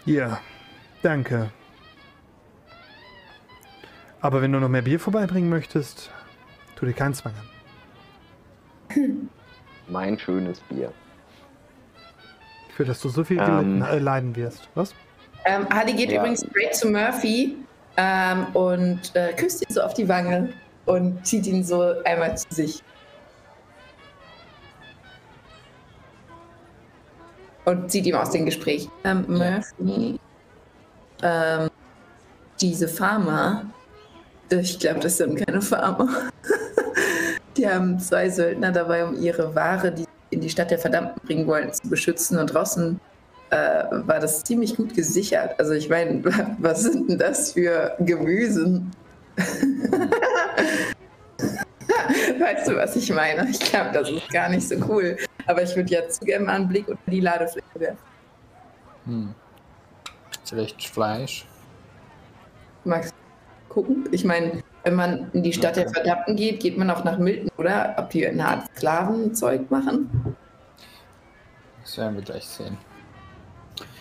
Ja, 0.07 0.41
danke. 1.03 1.51
Aber 4.21 4.41
wenn 4.41 4.53
du 4.53 4.59
noch 4.59 4.71
mehr 4.71 4.83
Bier 4.83 4.99
vorbeibringen 4.99 5.51
möchtest, 5.51 6.11
tu 6.77 6.87
dir 6.87 6.95
keinen 6.95 7.15
Zwang 7.15 7.35
an. 7.35 7.54
Mein 9.89 10.19
schönes 10.19 10.61
Bier. 10.61 10.93
Für 12.77 12.85
das 12.85 13.01
du 13.01 13.09
so 13.09 13.23
viel 13.25 13.39
Ähm. 13.39 13.83
äh, 13.83 13.99
leiden 13.99 14.35
wirst. 14.37 14.69
Was? 14.75 14.95
Ähm, 15.45 15.69
Hardy 15.73 15.93
geht 15.95 16.11
Ja. 16.11 16.21
übrigens 16.21 16.41
straight 16.41 16.75
zu 16.75 16.89
Murphy 16.91 17.57
ähm, 17.97 18.47
und 18.55 19.15
äh, 19.15 19.33
küsst 19.35 19.63
ihn 19.63 19.73
so 19.73 19.83
auf 19.83 19.95
die 19.95 20.09
Wange 20.09 20.53
und 20.87 21.25
zieht 21.27 21.47
ihn 21.47 21.63
so 21.63 21.83
einmal 22.05 22.37
zu 22.37 22.47
sich. 22.51 22.83
Und 27.65 27.91
zieht 27.91 28.07
ihm 28.07 28.15
aus 28.17 28.31
dem 28.31 28.45
Gespräch. 28.45 28.89
Ähm, 29.05 29.25
Murphy, 29.29 30.19
ähm, 31.23 31.71
diese 32.61 32.89
Farmer, 32.89 33.65
ich 34.51 34.79
glaube, 34.79 35.01
das 35.01 35.17
sind 35.17 35.37
keine 35.47 35.63
Farmer. 35.63 36.09
Die 37.57 37.69
haben 37.69 37.99
zwei 38.01 38.29
Söldner 38.29 38.73
dabei, 38.73 39.05
um 39.05 39.15
ihre 39.15 39.55
Ware, 39.55 39.93
die 39.93 40.03
sie 40.03 40.09
in 40.31 40.41
die 40.41 40.51
Stadt 40.51 40.71
der 40.71 40.79
Verdammten 40.79 41.21
bringen 41.27 41.47
wollen, 41.47 41.73
zu 41.73 41.89
beschützen. 41.89 42.39
Und 42.39 42.49
draußen 42.49 43.01
äh, 43.51 43.85
war 43.91 44.21
das 44.21 44.43
ziemlich 44.43 44.77
gut 44.77 44.95
gesichert. 44.95 45.59
Also 45.59 45.73
ich 45.73 45.89
meine, 45.89 46.23
was 46.59 46.83
sind 46.83 47.09
denn 47.09 47.19
das 47.19 47.53
für 47.53 47.95
Gemüsen? 48.01 48.91
weißt 52.39 52.69
du, 52.69 52.77
was 52.77 52.97
ich 52.97 53.13
meine? 53.13 53.49
Ich 53.49 53.61
glaube, 53.61 53.91
das 53.93 54.11
ist 54.11 54.29
gar 54.31 54.49
nicht 54.49 54.69
so 54.69 54.77
cool. 54.89 55.17
Aber 55.47 55.63
ich 55.63 55.75
würde 55.77 55.91
jetzt 55.91 56.21
gerne 56.23 56.47
mal 56.47 56.55
einen 56.55 56.69
Blick 56.69 56.89
unter 56.89 57.11
die 57.11 57.21
Ladefläche 57.21 57.67
werfen. 57.75 57.99
Hm. 59.07 59.35
Vielleicht 60.45 60.83
Fleisch. 60.89 61.47
Max 62.85 63.11
gucken? 63.69 64.09
Ich 64.13 64.25
meine, 64.25 64.63
wenn 64.85 64.95
man 64.95 65.31
in 65.33 65.43
die 65.43 65.53
Stadt 65.53 65.77
der 65.77 65.89
Verdammten 65.89 66.37
geht, 66.37 66.61
geht 66.61 66.77
man 66.77 66.91
auch 66.91 67.05
nach 67.05 67.19
Milton, 67.19 67.51
oder? 67.57 67.95
Ob 67.97 68.11
die 68.11 68.27
eine 68.27 68.47
Art 68.47 68.67
Sklavenzeug 68.77 69.71
machen? 69.71 70.37
Das 71.83 71.97
werden 71.97 72.17
wir 72.17 72.23
gleich 72.23 72.45
sehen. 72.45 72.77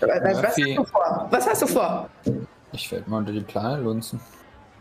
Was, 0.02 0.10
was 0.10 0.44
hast 0.44 0.58
Murphy. 0.58 0.76
du 0.76 0.84
vor? 0.84 1.28
Was 1.32 1.50
hast 1.50 1.62
du 1.62 1.68
vor? 1.68 2.10
Ich 2.74 2.92
werde 2.92 3.10
mal 3.10 3.20
unter 3.20 3.32
die 3.32 3.40
Plane 3.40 3.82
lunzen. 3.82 4.20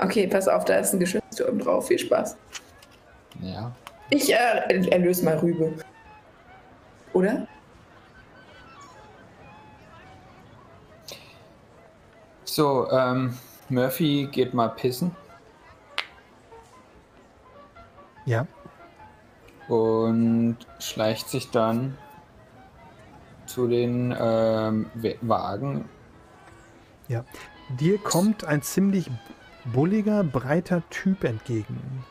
Okay, 0.00 0.26
pass 0.26 0.48
auf, 0.48 0.64
da 0.64 0.76
ist 0.76 0.92
ein 0.92 1.00
Geschützturm 1.00 1.60
drauf. 1.60 1.86
Viel 1.86 1.98
Spaß. 1.98 2.36
Ja. 3.40 3.70
Ich 4.10 4.32
äh, 4.32 4.88
erlöse 4.90 5.24
mal 5.24 5.38
Rübe. 5.38 5.72
Oder? 7.12 7.46
So, 12.44 12.90
ähm, 12.90 13.38
Murphy 13.68 14.28
geht 14.32 14.52
mal 14.52 14.68
pissen 14.68 15.14
Ja. 18.24 18.46
und 19.68 20.58
schleicht 20.78 21.28
sich 21.28 21.50
dann 21.50 21.96
zu 23.46 23.68
den 23.68 24.14
ähm, 24.18 24.86
Wagen. 25.22 25.88
Ja. 27.08 27.24
Dir 27.80 27.98
kommt 27.98 28.44
ein 28.44 28.62
ziemlich 28.62 29.10
bulliger, 29.72 30.24
breiter 30.24 30.82
Typ 30.90 31.24
entgegen. 31.24 32.04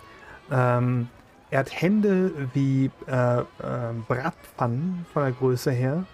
Ähm, 0.50 1.08
er 1.50 1.60
hat 1.60 1.82
Hände 1.82 2.32
wie 2.54 2.92
äh, 3.08 3.40
äh, 3.40 3.44
Bratpfannen 4.08 5.06
von 5.12 5.24
der 5.24 5.32
Größe 5.34 5.72
her, 5.72 6.06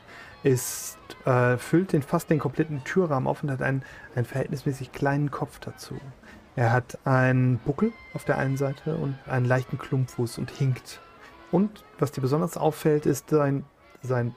ist, 0.43 0.97
äh, 1.25 1.57
füllt 1.57 1.93
den 1.93 2.01
fast 2.01 2.29
den 2.29 2.39
kompletten 2.39 2.83
Türrahmen 2.83 3.27
auf 3.27 3.43
und 3.43 3.51
hat 3.51 3.61
einen, 3.61 3.83
einen 4.15 4.25
verhältnismäßig 4.25 4.91
kleinen 4.91 5.29
Kopf 5.31 5.59
dazu. 5.59 5.95
Er 6.57 6.73
hat 6.73 6.97
einen 7.05 7.59
Buckel 7.59 7.93
auf 8.15 8.25
der 8.25 8.39
einen 8.39 8.57
Seite 8.57 8.95
und 8.95 9.15
einen 9.27 9.45
leichten 9.45 9.77
Klumpfuß 9.77 10.39
und 10.39 10.49
hinkt. 10.49 10.99
Und 11.51 11.85
was 11.99 12.11
dir 12.11 12.21
besonders 12.21 12.57
auffällt, 12.57 13.05
ist 13.05 13.29
sein, 13.29 13.63
sein 14.01 14.33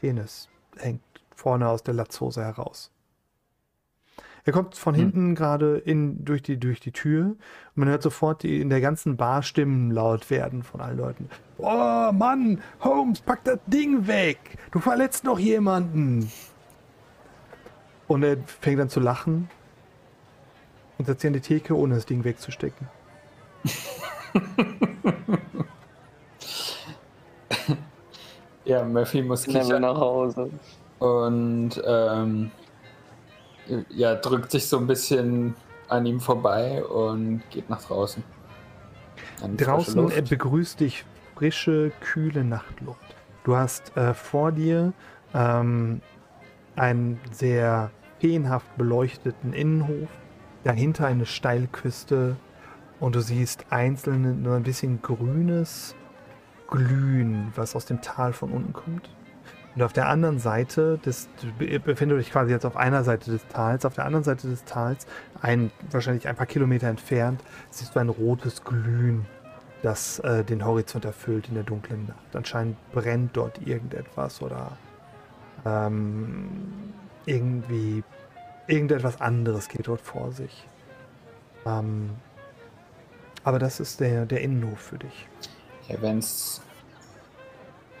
Penis 0.00 0.48
hängt 0.76 1.02
vorne 1.34 1.68
aus 1.68 1.82
der 1.82 1.94
Latzhose 1.94 2.44
heraus. 2.44 2.92
Er 4.44 4.52
kommt 4.52 4.76
von 4.76 4.94
hinten 4.94 5.34
gerade 5.34 5.78
in 5.78 6.24
durch 6.24 6.42
die 6.42 6.60
durch 6.60 6.78
die 6.78 6.92
Tür 6.92 7.24
und 7.24 7.38
man 7.74 7.88
hört 7.88 8.04
sofort 8.04 8.44
die 8.44 8.60
in 8.60 8.70
der 8.70 8.80
ganzen 8.80 9.16
Bar 9.16 9.42
Stimmen 9.42 9.90
laut 9.90 10.30
werden 10.30 10.62
von 10.62 10.80
allen 10.80 10.96
Leuten. 10.96 11.28
Oh 11.58 12.12
Mann, 12.12 12.62
Holmes, 12.80 13.20
pack 13.20 13.42
das 13.42 13.58
Ding 13.66 14.06
weg! 14.06 14.38
Du 14.70 14.78
verletzt 14.78 15.24
noch 15.24 15.40
jemanden! 15.40 16.30
Und 18.06 18.22
er 18.22 18.36
fängt 18.46 18.78
dann 18.78 18.88
zu 18.88 19.00
lachen 19.00 19.50
und 20.98 21.06
setzt 21.06 21.22
sich 21.22 21.28
an 21.28 21.34
die 21.34 21.40
Theke, 21.40 21.76
ohne 21.76 21.94
das 21.94 22.06
Ding 22.06 22.24
wegzustecken. 22.24 22.88
Ja, 28.68 28.84
Murphy 28.84 29.22
muss 29.22 29.44
kichern 29.44 29.80
nach 29.80 29.96
Hause. 29.96 30.50
und 30.98 31.70
ähm, 31.86 32.50
ja, 33.88 34.14
drückt 34.14 34.50
sich 34.50 34.66
so 34.66 34.76
ein 34.76 34.86
bisschen 34.86 35.54
an 35.88 36.04
ihm 36.04 36.20
vorbei 36.20 36.84
und 36.84 37.42
geht 37.48 37.70
nach 37.70 37.82
draußen. 37.82 38.22
Draußen 39.56 40.12
begrüßt 40.28 40.80
dich 40.80 41.06
frische, 41.34 41.92
kühle 42.00 42.44
Nachtluft. 42.44 43.16
Du 43.44 43.56
hast 43.56 43.96
äh, 43.96 44.12
vor 44.12 44.52
dir 44.52 44.92
ähm, 45.32 46.02
einen 46.76 47.18
sehr 47.30 47.90
feenhaft 48.18 48.76
beleuchteten 48.76 49.54
Innenhof, 49.54 50.10
dahinter 50.64 51.06
eine 51.06 51.26
Steilküste 51.26 52.36
und 53.00 53.14
du 53.14 53.20
siehst 53.20 53.66
einzelne, 53.70 54.34
nur 54.34 54.56
ein 54.56 54.64
bisschen 54.64 55.00
grünes 55.02 55.94
Glühen, 56.68 57.52
was 57.54 57.76
aus 57.76 57.86
dem 57.86 58.02
Tal 58.02 58.32
von 58.32 58.50
unten 58.50 58.72
kommt. 58.72 59.08
Und 59.76 59.82
auf 59.82 59.92
der 59.92 60.08
anderen 60.08 60.40
Seite 60.40 60.98
des, 60.98 61.28
du 61.40 61.52
be- 61.52 61.78
befindest 61.78 62.26
dich 62.26 62.32
quasi 62.32 62.50
jetzt 62.50 62.66
auf 62.66 62.76
einer 62.76 63.04
Seite 63.04 63.30
des 63.30 63.46
Tals, 63.46 63.84
auf 63.84 63.94
der 63.94 64.06
anderen 64.06 64.24
Seite 64.24 64.48
des 64.48 64.64
Tals, 64.64 65.06
ein, 65.40 65.70
wahrscheinlich 65.90 66.26
ein 66.26 66.34
paar 66.34 66.46
Kilometer 66.46 66.88
entfernt, 66.88 67.44
siehst 67.70 67.94
du 67.94 68.00
ein 68.00 68.08
rotes 68.08 68.64
Glühen, 68.64 69.24
das 69.82 70.18
äh, 70.20 70.42
den 70.42 70.64
Horizont 70.64 71.04
erfüllt 71.04 71.48
in 71.48 71.54
der 71.54 71.62
dunklen 71.62 72.06
Nacht. 72.06 72.34
Anscheinend 72.34 72.76
brennt 72.90 73.36
dort 73.36 73.64
irgendetwas 73.64 74.42
oder 74.42 74.76
ähm, 75.64 76.48
irgendwie 77.24 78.02
irgendetwas 78.68 79.20
anderes 79.20 79.68
geht 79.68 79.88
dort 79.88 80.00
vor 80.00 80.30
sich. 80.30 80.66
Ähm, 81.66 82.10
aber 83.42 83.58
das 83.58 83.80
ist 83.80 84.00
der, 84.00 84.26
der 84.26 84.42
Innenhof 84.42 84.78
für 84.78 84.98
dich. 84.98 85.26
Ja, 85.88 85.96
wenn's, 86.00 86.60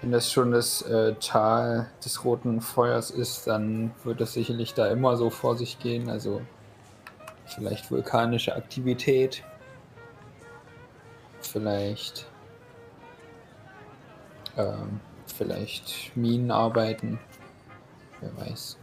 wenn 0.00 0.12
das 0.12 0.30
schon 0.30 0.52
das 0.52 0.82
äh, 0.82 1.14
Tal 1.14 1.88
des 2.04 2.24
roten 2.24 2.60
Feuers 2.60 3.10
ist, 3.10 3.46
dann 3.46 3.92
wird 4.04 4.20
es 4.20 4.34
sicherlich 4.34 4.74
da 4.74 4.86
immer 4.88 5.16
so 5.16 5.30
vor 5.30 5.56
sich 5.56 5.78
gehen. 5.78 6.10
Also 6.10 6.42
vielleicht 7.46 7.90
vulkanische 7.90 8.54
Aktivität, 8.54 9.42
vielleicht, 11.40 12.26
ähm, 14.58 15.00
vielleicht 15.34 16.14
Minenarbeiten, 16.14 17.18
wer 18.20 18.36
weiß. 18.36 18.76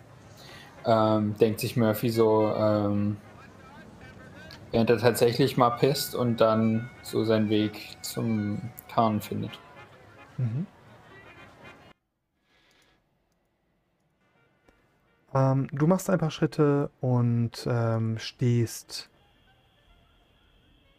Ähm, 0.86 1.36
denkt 1.38 1.60
sich 1.60 1.76
Murphy 1.76 2.10
so, 2.10 2.54
ähm, 2.56 3.18
während 4.72 4.90
er 4.90 4.98
tatsächlich 4.98 5.58
mal 5.58 5.72
pisst 5.72 6.16
und 6.16 6.42
dann 6.42 6.90
so 7.02 7.24
seinen 7.24 7.50
Weg 7.50 7.98
zum 8.02 8.62
Kahn 8.88 9.22
findet. 9.22 9.60
Mhm. 10.38 10.68
Ähm, 15.34 15.68
du 15.72 15.88
machst 15.88 16.10
ein 16.10 16.20
paar 16.20 16.32
Schritte 16.32 16.90
und 17.02 17.68
ähm, 17.68 18.18
stehst 18.20 19.10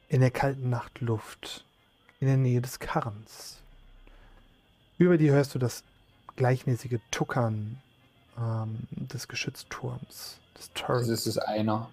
in 0.09 0.21
der 0.21 0.31
kalten 0.31 0.69
Nachtluft 0.69 1.65
in 2.21 2.27
der 2.27 2.37
Nähe 2.37 2.61
des 2.61 2.79
Karrens. 2.79 3.63
Über 4.99 5.19
dir 5.19 5.33
hörst 5.33 5.55
du 5.55 5.59
das 5.59 5.85
gleichmäßige 6.37 6.99
Tuckern 7.11 7.81
ähm, 8.39 8.79
des 8.91 9.29
Geschützturms, 9.29 10.39
des 10.59 10.73
Turrets. 10.75 11.01
Also 11.03 11.13
es 11.13 11.27
ist 11.27 11.39
einer. 11.39 11.89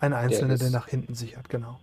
Ein 0.00 0.12
einzelner, 0.14 0.56
der 0.56 0.66
ist- 0.68 0.72
nach 0.72 0.88
hinten 0.88 1.14
sichert, 1.14 1.48
genau. 1.48 1.78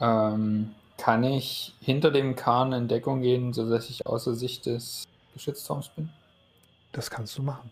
Ähm, 0.00 0.74
kann 0.98 1.22
ich 1.24 1.74
hinter 1.80 2.10
dem 2.10 2.34
Kahn 2.36 2.72
in 2.72 2.88
Deckung 2.88 3.22
gehen, 3.22 3.52
sodass 3.52 3.88
ich 3.88 4.06
außer 4.06 4.34
Sicht 4.34 4.66
des 4.66 5.04
Geschützturms 5.34 5.88
bin? 5.90 6.10
Das 6.92 7.10
kannst 7.10 7.38
du 7.38 7.42
machen. 7.42 7.70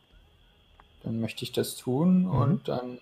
Dann 1.03 1.21
möchte 1.21 1.45
ich 1.45 1.53
das 1.53 1.77
tun 1.77 2.27
und 2.27 2.69
dann. 2.69 2.99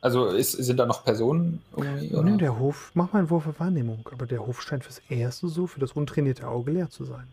Also 0.00 0.26
ist, 0.26 0.52
sind 0.52 0.76
da 0.76 0.86
noch 0.86 1.04
Personen 1.04 1.60
irgendwie? 1.76 2.14
Oder? 2.14 2.36
der 2.36 2.58
Hof, 2.58 2.92
mach 2.94 3.12
mal 3.12 3.18
einen 3.18 3.30
Wurf 3.30 3.48
auf 3.48 3.58
Wahrnehmung, 3.58 4.08
aber 4.12 4.26
der 4.26 4.46
Hof 4.46 4.62
scheint 4.62 4.84
fürs 4.84 5.00
Erste 5.08 5.48
so, 5.48 5.66
für 5.66 5.80
das 5.80 5.92
untrainierte 5.92 6.46
Auge 6.46 6.70
leer 6.70 6.88
zu 6.88 7.04
sein. 7.04 7.26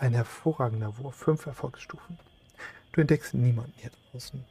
Ein 0.00 0.14
hervorragender 0.14 0.96
Wurf, 0.96 1.14
fünf 1.14 1.44
Erfolgsstufen. 1.44 2.18
Du 2.92 3.02
entdeckst 3.02 3.34
niemanden 3.34 3.74
hier 3.76 3.90
draußen. 4.10 4.42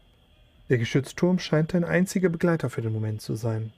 Der 0.69 0.77
Geschützturm 0.77 1.39
scheint 1.39 1.73
dein 1.73 1.84
einziger 1.84 2.30
Begleiter 2.30 2.69
für 2.69 2.84
den 2.84 2.93
Moment 2.93 3.23
zu 3.23 3.34
sein. 3.34 3.73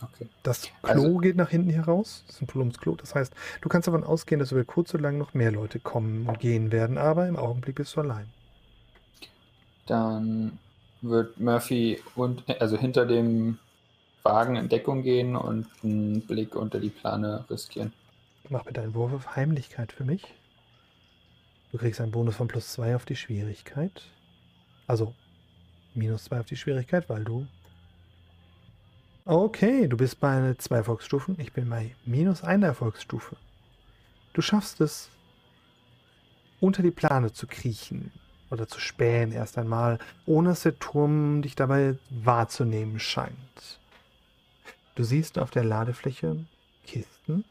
Okay. 0.00 0.26
Das 0.42 0.62
Klo 0.62 0.72
Also- 0.82 1.18
geht 1.18 1.36
nach 1.36 1.50
hinten 1.50 1.68
hier 1.68 1.82
raus. 1.84 2.24
Das 2.26 2.36
ist 2.36 2.42
ein 2.42 2.46
Plumpsklo. 2.46 2.94
Das 2.96 3.14
heißt, 3.14 3.34
du 3.60 3.68
kannst 3.68 3.86
davon 3.86 4.02
ausgehen, 4.02 4.38
dass 4.38 4.50
über 4.52 4.64
kurz 4.64 4.94
oder 4.94 5.02
lang 5.02 5.18
noch 5.18 5.34
mehr 5.34 5.52
Leute 5.52 5.78
kommen 5.78 6.26
und 6.26 6.40
gehen 6.40 6.72
werden, 6.72 6.96
aber 6.96 7.28
im 7.28 7.36
Augenblick 7.36 7.76
bist 7.76 7.94
du 7.96 8.00
allein. 8.00 8.26
Dann 9.86 10.58
wird 11.02 11.38
Murphy 11.38 12.00
und, 12.14 12.44
also 12.62 12.78
hinter 12.78 13.04
dem 13.04 13.58
Wagen 14.22 14.56
in 14.56 14.70
Deckung 14.70 15.02
gehen 15.02 15.36
und 15.36 15.66
einen 15.82 16.22
Blick 16.22 16.56
unter 16.56 16.80
die 16.80 16.88
Plane 16.88 17.44
riskieren. 17.50 17.92
Mach 18.48 18.64
bitte 18.64 18.80
einen 18.80 18.94
Wurf 18.94 19.12
auf 19.12 19.36
Heimlichkeit 19.36 19.92
für 19.92 20.04
mich. 20.04 20.24
Du 21.74 21.78
kriegst 21.80 22.00
einen 22.00 22.12
Bonus 22.12 22.36
von 22.36 22.46
plus 22.46 22.72
2 22.74 22.94
auf 22.94 23.04
die 23.04 23.16
Schwierigkeit. 23.16 24.02
Also 24.86 25.12
minus 25.92 26.22
2 26.26 26.38
auf 26.38 26.46
die 26.46 26.56
Schwierigkeit, 26.56 27.08
weil 27.08 27.24
du. 27.24 27.48
Okay, 29.24 29.88
du 29.88 29.96
bist 29.96 30.20
bei 30.20 30.54
2 30.56 30.76
Erfolgsstufen. 30.76 31.34
Ich 31.40 31.52
bin 31.52 31.68
bei 31.68 31.96
minus 32.06 32.44
1 32.44 32.62
Erfolgsstufe. 32.62 33.34
Du 34.34 34.40
schaffst 34.40 34.80
es, 34.80 35.10
unter 36.60 36.80
die 36.80 36.92
Plane 36.92 37.32
zu 37.32 37.48
kriechen 37.48 38.12
oder 38.52 38.68
zu 38.68 38.78
spähen 38.78 39.32
erst 39.32 39.58
einmal, 39.58 39.98
ohne 40.26 40.50
dass 40.50 40.62
der 40.62 40.78
Turm 40.78 41.42
dich 41.42 41.56
dabei 41.56 41.98
wahrzunehmen 42.08 43.00
scheint. 43.00 43.80
Du 44.94 45.02
siehst 45.02 45.40
auf 45.40 45.50
der 45.50 45.64
Ladefläche 45.64 46.46
Kisten 46.86 47.44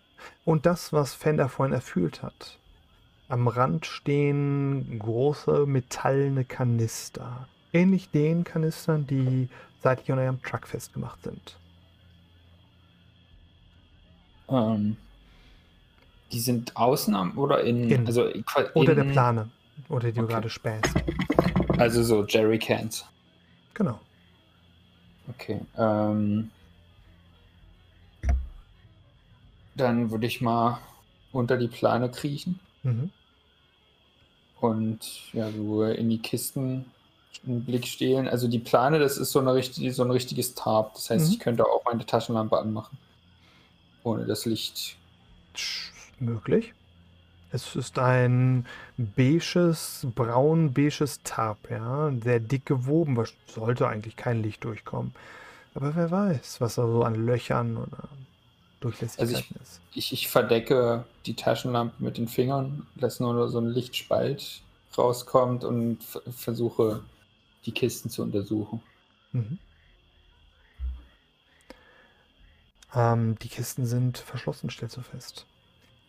Und 0.46 0.66
das, 0.66 0.94
was 0.94 1.14
Fender 1.14 1.50
vorhin 1.50 1.74
erfüllt 1.74 2.24
hat. 2.24 2.58
Am 3.34 3.48
Rand 3.48 3.88
stehen 3.88 5.00
große 5.00 5.66
metallene 5.66 6.46
Kanister. 6.46 7.48
Ähnlich 7.74 8.12
den 8.12 8.44
Kanistern, 8.44 9.08
die 9.08 9.50
seitlich 9.80 10.12
an 10.12 10.20
eurem 10.20 10.40
Truck 10.44 10.68
festgemacht 10.68 11.24
sind. 11.24 11.58
Ähm, 14.50 14.98
die 16.32 16.40
sind 16.40 16.78
außen 16.78 17.16
am, 17.16 17.36
oder 17.36 17.64
in, 17.64 17.90
In. 17.90 18.06
also 18.06 18.28
in, 18.28 18.46
Unter 18.76 18.94
der 18.94 19.06
Plane, 19.06 19.50
unter 19.90 20.12
die 20.12 20.14
du 20.14 20.26
Okay. 20.26 20.34
gerade 20.34 20.50
spähst. 20.52 20.94
Also 21.80 22.04
so 22.04 22.24
Jerrycans. 22.26 23.04
Genau. 23.74 24.00
Okay. 25.28 25.60
Ähm, 25.76 26.52
dann 29.74 30.12
würde 30.12 30.28
ich 30.28 30.40
mal 30.40 30.78
unter 31.32 31.58
die 31.58 31.68
Plane 31.68 32.12
kriechen 32.12 32.60
Mhm. 32.84 33.10
Und 34.64 35.00
ja, 35.34 35.52
so 35.52 35.84
in 35.84 36.10
die 36.10 36.20
Kisten 36.20 36.86
einen 37.46 37.66
Blick 37.66 37.86
stehlen. 37.86 38.30
Also 38.30 38.48
die 38.48 38.60
Plane, 38.60 38.98
das 39.00 39.18
ist 39.18 39.32
so, 39.32 39.40
eine 39.40 39.54
richtig, 39.54 39.94
so 39.94 40.04
ein 40.04 40.12
richtiges 40.12 40.56
Tarp. 40.56 40.94
Das 40.94 41.10
heißt, 41.10 41.26
Mhm. 41.28 41.32
ich 41.34 41.40
könnte 41.40 41.66
auch 41.66 41.84
meine 41.86 42.06
Taschenlampe 42.06 42.58
anmachen. 42.58 42.98
Ohne 44.04 44.26
das 44.26 44.46
Licht. 44.46 44.96
Möglich. 46.20 46.74
Es 47.52 47.76
ist 47.76 48.00
ein 48.00 48.66
beiges, 48.98 50.08
braun-beiges 50.16 51.22
Tarp, 51.24 51.70
ja. 51.70 52.12
Sehr 52.24 52.40
dick 52.40 52.66
gewoben. 52.66 53.22
Sollte 53.48 53.88
eigentlich 53.88 54.16
kein 54.16 54.42
Licht 54.42 54.64
durchkommen. 54.64 55.14
Aber 55.76 55.96
wer 55.96 56.10
weiß, 56.10 56.62
was 56.62 56.76
da 56.76 56.88
so 56.88 57.04
an 57.04 57.16
Löchern 57.26 57.78
oder 57.78 58.08
Durchlässigkeiten 58.84 59.56
ist. 59.62 59.82
Ich, 59.94 60.12
ich 60.12 60.28
verdecke 60.28 61.06
die 61.26 61.36
Taschenlampe 61.36 62.04
mit 62.04 62.18
den 62.18 62.28
Fingern, 62.28 62.86
lasse 62.96 63.24
nur 63.24 63.48
so 63.50 63.60
ein 63.60 63.70
Lichtspalt 63.70 64.62
rauskommt 64.98 65.64
und 65.64 66.00
versuche 66.36 67.02
die 67.66 67.72
Kisten 67.72 68.10
zu 68.10 68.22
untersuchen. 68.22 68.82
Mhm. 69.32 69.58
Ähm, 72.94 73.40
die 73.40 73.48
Kisten 73.48 73.86
sind 73.86 74.18
verschlossen, 74.18 74.70
stellst 74.70 74.98
du 74.98 75.02
fest. 75.02 75.46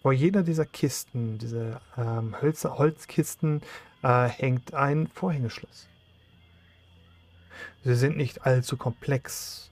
Vor 0.02 0.12
jeder 0.12 0.42
dieser 0.42 0.66
Kisten, 0.66 1.38
diese 1.38 1.80
ähm, 1.96 2.40
Hölz 2.42 2.64
Holzkisten, 2.64 3.62
äh, 4.02 4.28
hängt 4.28 4.74
ein 4.74 5.06
Vorhängeschloss. 5.14 5.86
Sie 7.84 7.94
sind 7.94 8.16
nicht 8.16 8.44
allzu 8.44 8.76
komplex, 8.76 9.70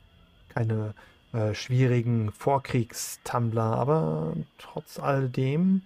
keine 0.49 0.95
äh, 1.33 1.55
schwierigen 1.55 2.31
Vorkriegstumbler, 2.33 3.63
aber 3.63 4.35
trotz 4.59 4.99
alledem 4.99 5.83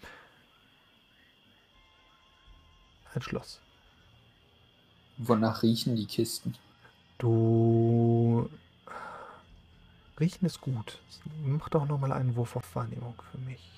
ein 3.14 3.23
Schloss. 3.23 3.60
Wonach 5.18 5.62
riechen 5.62 5.97
die 5.97 6.06
Kisten? 6.06 6.55
Du. 7.18 8.51
Riechen 10.20 10.47
ist 10.47 10.60
gut. 10.60 11.01
Mach 11.44 11.68
doch 11.68 11.86
nochmal 11.86 12.12
einen 12.12 12.36
Wurf 12.36 12.56
auf 12.56 12.74
Wahrnehmung 12.74 13.14
für 13.31 13.39
mich. 13.39 13.70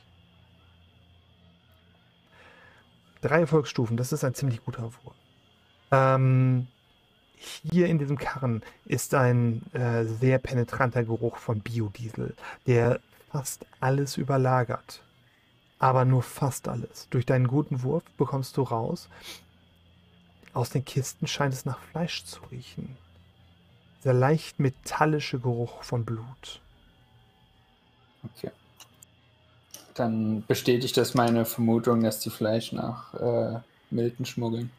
Drei 3.20 3.40
Erfolgsstufen, 3.40 3.96
das 3.96 4.12
ist 4.12 4.24
ein 4.24 4.34
ziemlich 4.34 4.64
guter 4.64 4.84
Wurf. 4.84 5.14
Ähm, 5.90 6.68
hier 7.40 7.86
in 7.86 7.98
diesem 7.98 8.18
Karren 8.18 8.62
ist 8.84 9.14
ein 9.14 9.62
äh, 9.72 10.04
sehr 10.04 10.38
penetranter 10.38 11.04
Geruch 11.04 11.36
von 11.36 11.60
Biodiesel, 11.60 12.34
der 12.66 13.00
fast 13.30 13.66
alles 13.80 14.16
überlagert. 14.16 15.02
Aber 15.78 16.04
nur 16.04 16.22
fast 16.22 16.66
alles. 16.66 17.08
Durch 17.10 17.24
deinen 17.24 17.46
guten 17.46 17.82
Wurf 17.82 18.02
bekommst 18.16 18.56
du 18.56 18.62
raus, 18.62 19.08
aus 20.52 20.70
den 20.70 20.84
Kisten 20.84 21.26
scheint 21.26 21.54
es 21.54 21.64
nach 21.64 21.78
Fleisch 21.78 22.24
zu 22.24 22.40
riechen. 22.50 22.96
Dieser 23.98 24.12
leicht 24.12 24.58
metallische 24.58 25.38
Geruch 25.38 25.82
von 25.82 26.04
Blut. 26.04 26.60
Okay. 28.24 28.50
Dann 29.94 30.44
bestätigt 30.46 30.96
das 30.96 31.14
meine 31.14 31.44
Vermutung, 31.44 32.02
dass 32.02 32.20
die 32.20 32.30
Fleisch 32.30 32.72
nach 32.72 33.14
äh, 33.14 33.60
Milton 33.90 34.26
schmuggeln. 34.26 34.70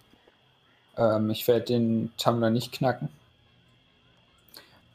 Ähm, 0.99 1.29
ich 1.29 1.47
werde 1.47 1.65
den 1.65 2.11
Tumbler 2.17 2.49
nicht 2.49 2.73
knacken. 2.73 3.09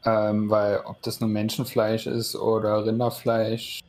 Ähm, 0.05 0.51
weil 0.51 0.81
ob 0.85 1.01
das 1.01 1.19
nur 1.19 1.29
Menschenfleisch 1.29 2.05
ist 2.05 2.35
oder 2.35 2.85
Rinderfleisch, 2.85 3.81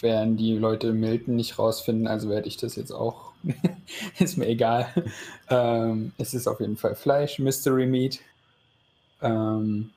werden 0.00 0.36
die 0.36 0.56
Leute 0.56 0.88
in 0.88 1.00
Milton 1.00 1.36
nicht 1.36 1.58
rausfinden, 1.58 2.06
also 2.06 2.28
werde 2.28 2.48
ich 2.48 2.56
das 2.56 2.76
jetzt 2.76 2.92
auch. 2.92 3.32
ist 4.18 4.38
mir 4.38 4.46
egal. 4.46 4.88
Ähm, 5.50 6.12
es 6.18 6.34
ist 6.34 6.46
auf 6.46 6.60
jeden 6.60 6.76
Fall 6.76 6.94
Fleisch, 6.94 7.38
Mystery 7.38 7.86
Meat. 7.86 8.20
Ähm, 9.20 9.90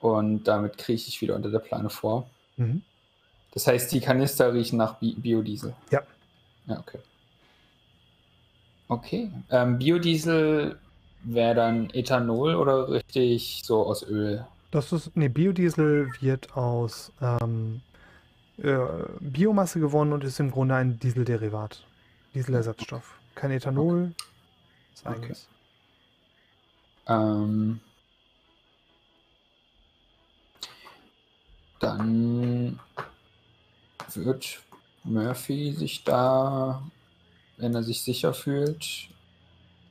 und 0.00 0.44
damit 0.44 0.78
krieche 0.78 1.08
ich 1.08 1.20
wieder 1.20 1.36
unter 1.36 1.50
der 1.50 1.58
Plane 1.58 1.90
vor. 1.90 2.28
Mhm. 2.56 2.82
Das 3.52 3.66
heißt, 3.66 3.92
die 3.92 4.00
Kanister 4.00 4.52
riechen 4.54 4.78
nach 4.78 4.94
Bi 4.94 5.14
Biodiesel. 5.14 5.74
Ja. 5.90 6.02
Ja, 6.66 6.78
okay. 6.78 6.98
Okay. 8.90 9.30
Ähm, 9.50 9.78
Biodiesel 9.78 10.76
wäre 11.22 11.54
dann 11.54 11.90
Ethanol 11.90 12.56
oder 12.56 12.88
richtig 12.90 13.62
so 13.64 13.86
aus 13.86 14.02
Öl? 14.02 14.44
Das 14.72 14.92
ist, 14.92 15.16
nee, 15.16 15.28
Biodiesel 15.28 16.10
wird 16.20 16.56
aus 16.56 17.12
ähm, 17.22 17.82
äh, 18.58 18.76
Biomasse 19.20 19.78
gewonnen 19.78 20.12
und 20.12 20.24
ist 20.24 20.40
im 20.40 20.50
Grunde 20.50 20.74
ein 20.74 20.98
Dieselderivat. 20.98 21.84
Dieselersatzstoff. 22.34 23.14
Kein 23.36 23.52
Ethanol. 23.52 24.12
Ist 24.92 25.06
Okay. 25.06 25.16
eigenes. 25.16 25.48
Ähm, 27.06 27.80
dann 31.78 32.78
wird 34.14 34.60
Murphy 35.04 35.72
sich 35.72 36.02
da, 36.02 36.82
wenn 37.60 37.74
er 37.74 37.82
sich 37.82 38.02
sicher 38.02 38.32
fühlt, 38.34 39.08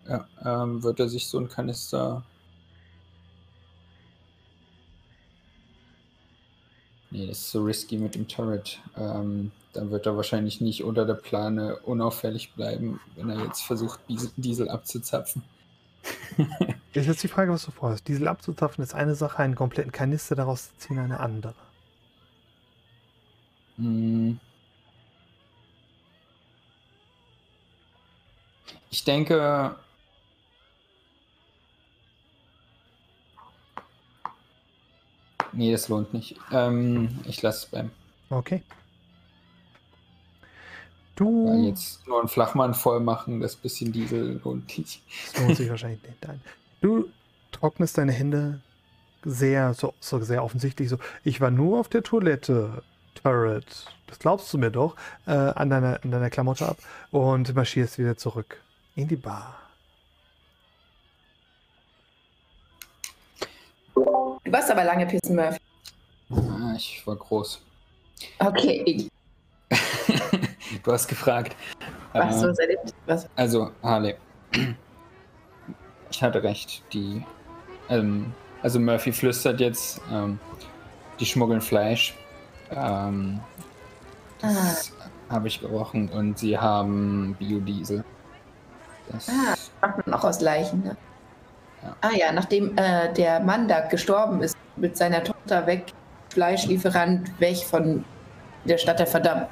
ja, 0.08 0.28
ähm, 0.44 0.84
wird 0.84 1.00
er 1.00 1.10
sich 1.10 1.28
so 1.28 1.40
ein 1.40 1.50
Kanister. 1.50 2.24
Nee, 7.12 7.28
das 7.28 7.40
ist 7.40 7.52
so 7.52 7.64
risky 7.64 7.98
mit 7.98 8.16
dem 8.16 8.28
Turret. 8.28 8.80
Ähm, 8.98 9.52
dann 9.74 9.92
wird 9.92 10.06
er 10.06 10.16
wahrscheinlich 10.16 10.62
nicht 10.62 10.84
unter 10.84 11.06
der 11.06 11.16
Plane 11.16 11.78
unauffällig 11.80 12.54
bleiben, 12.54 13.00
wenn 13.16 13.30
er 13.30 13.44
jetzt 13.46 13.62
versucht, 13.62 14.00
Diesel- 14.38 14.70
abzuzapfen. 14.70 15.44
Ist 16.94 17.06
jetzt 17.06 17.24
die 17.24 17.28
Frage, 17.28 17.52
was 17.52 17.66
du 17.66 17.72
vorhast. 17.72 18.08
Diesel 18.08 18.28
abzuzapfen 18.28 18.84
ist 18.84 18.96
eine 18.96 19.14
Sache, 19.14 19.40
einen 19.44 19.54
kompletten 19.56 19.92
Kanister 19.92 20.36
daraus 20.36 20.70
zu 20.70 20.88
ziehen 20.88 20.98
eine 20.98 21.20
andere. 21.20 21.54
Hm. 23.78 24.40
Ich 28.92 29.04
denke. 29.04 29.76
Nee, 35.52 35.72
das 35.72 35.90
lohnt 35.90 36.14
nicht. 36.14 36.36
Ähm, 36.52 37.20
ich 37.26 37.42
lasse 37.42 37.66
es 37.66 37.72
beim. 37.72 37.92
Okay. 38.30 38.64
Weil 41.18 41.26
Du. 41.28 41.68
jetzt 41.68 42.08
nur 42.08 42.20
einen 42.20 42.30
Flachmann 42.30 42.74
voll 42.74 43.02
machen, 43.02 43.42
das 43.42 43.56
bisschen 43.56 43.92
Diesel 43.92 44.40
lohnt 44.44 44.78
nicht. 44.78 45.02
Das 45.34 45.42
lohnt 45.42 45.58
sich 45.58 45.70
wahrscheinlich 45.70 46.02
nicht. 46.04 46.26
Nein. 46.26 46.40
Du 46.82 47.10
trocknest 47.52 47.98
deine 47.98 48.14
Hände 48.14 48.62
sehr, 49.26 49.74
so, 49.74 49.94
so 50.00 50.20
sehr 50.22 50.44
offensichtlich 50.44 50.88
so. 50.88 50.98
Ich 51.26 51.42
war 51.42 51.52
nur 51.52 51.80
auf 51.80 51.90
der 51.90 52.04
Toilette, 52.04 52.84
Turret. 53.16 53.86
Das 54.08 54.20
glaubst 54.20 54.54
du 54.54 54.58
mir 54.58 54.72
doch, 54.72 54.96
äh, 55.26 55.32
an, 55.32 55.70
deiner, 55.70 56.00
an 56.04 56.12
deiner 56.12 56.30
Klamotte 56.30 56.68
ab 56.70 56.78
und 57.12 57.54
marschierst 57.54 57.98
wieder 58.00 58.16
zurück 58.16 58.62
in 59.00 59.08
die 59.08 59.16
Bar. 59.16 59.56
Du 63.96 64.52
warst 64.52 64.72
aber 64.72 64.84
lange 64.84 65.06
pissen, 65.06 65.36
Murphy. 65.36 65.60
Ah, 66.32 66.74
ich 66.76 67.02
war 67.06 67.16
groß. 67.16 67.62
Okay. 68.40 69.08
Du 70.84 70.92
hast 70.92 71.08
gefragt. 71.08 71.56
Was, 72.14 72.44
Ähm, 72.44 72.50
was 72.50 72.60
erlebt? 72.60 72.94
Was? 73.08 73.28
Also, 73.36 73.72
Harley. 73.82 74.16
Ich 76.12 76.22
hatte 76.22 76.44
recht. 76.44 76.84
Die, 76.94 77.26
ähm, 77.90 78.32
also 78.62 78.80
Murphy 78.80 79.12
flüstert 79.12 79.60
jetzt, 79.60 80.00
ähm, 80.12 80.40
die 81.20 81.26
schmuggeln 81.26 81.60
Fleisch. 81.62 82.14
Ähm, 82.70 83.40
das 84.42 84.94
habe 85.30 85.48
ich 85.48 85.60
gerochen 85.60 86.10
und 86.10 86.38
sie 86.38 86.56
haben 86.58 87.36
Biodiesel. 87.40 88.06
Das, 89.12 89.28
Ah, 89.30 89.56
macht 89.82 90.06
man 90.08 90.16
auch 90.20 90.24
aus 90.24 90.42
Leichen, 90.42 90.84
ne? 90.84 90.98
Ja. 91.84 91.96
Ah 92.02 92.10
ja, 92.16 92.32
nachdem 92.32 92.78
äh, 92.78 93.12
der 93.14 93.40
Mann 93.40 93.68
da 93.68 93.82
gestorben 93.82 94.42
ist, 94.42 94.58
mit 94.76 94.98
seiner 94.98 95.24
Tochter 95.24 95.66
weg, 95.66 95.86
Fleischlieferant 96.30 97.40
weg 97.40 97.58
von 97.58 98.04
der 98.66 98.78
Stadt 98.78 99.00
der 99.00 99.08
Verdammt. 99.08 99.48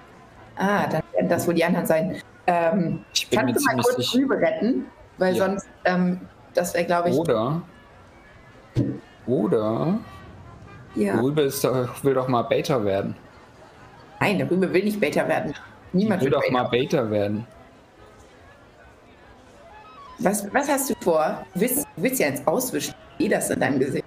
Ah, 0.57 0.85
dann 0.87 1.01
werden 1.13 1.29
das 1.29 1.47
wohl 1.47 1.53
die 1.53 1.63
anderen 1.63 1.85
sein. 1.85 2.17
Ähm, 2.47 3.03
Ich 3.13 3.29
bin 3.29 3.39
kannst 3.39 3.59
du 3.61 3.75
mal 3.75 3.81
kurz. 3.83 4.13
Rübe 4.13 4.35
retten? 4.37 4.85
Weil 5.17 5.35
Ja. 5.35 5.45
sonst, 5.45 5.67
ähm, 5.85 6.21
das 6.53 6.73
wäre, 6.73 6.85
glaube 6.85 7.09
ich. 7.09 7.15
Oder. 7.15 7.61
Oder. 9.25 9.97
Ja. 10.95 11.19
Rübe 11.19 11.41
ist 11.43 11.63
doch, 11.63 12.03
will 12.03 12.13
doch 12.13 12.27
mal 12.27 12.43
Beta 12.43 12.83
werden. 12.83 13.15
Nein, 14.19 14.37
der 14.39 14.49
Rübe 14.49 14.71
will 14.73 14.83
nicht 14.83 14.99
Beta 14.99 15.27
werden. 15.27 15.53
Niemand 15.93 16.21
will 16.21 16.25
will 16.27 16.31
doch 16.33 16.41
Beta. 16.41 16.53
mal 16.53 16.63
Beta 16.69 17.09
werden. 17.11 17.45
Was, 20.19 20.51
was 20.53 20.67
hast 20.67 20.89
du 20.89 20.93
vor? 21.01 21.45
Du 21.53 21.61
willst, 21.61 21.85
du 21.95 22.01
willst 22.01 22.19
ja 22.19 22.27
jetzt 22.27 22.47
auswischen. 22.47 22.93
Sehe 23.19 23.29
das 23.29 23.49
in 23.49 23.59
deinem 23.59 23.79
Gesicht. 23.79 24.05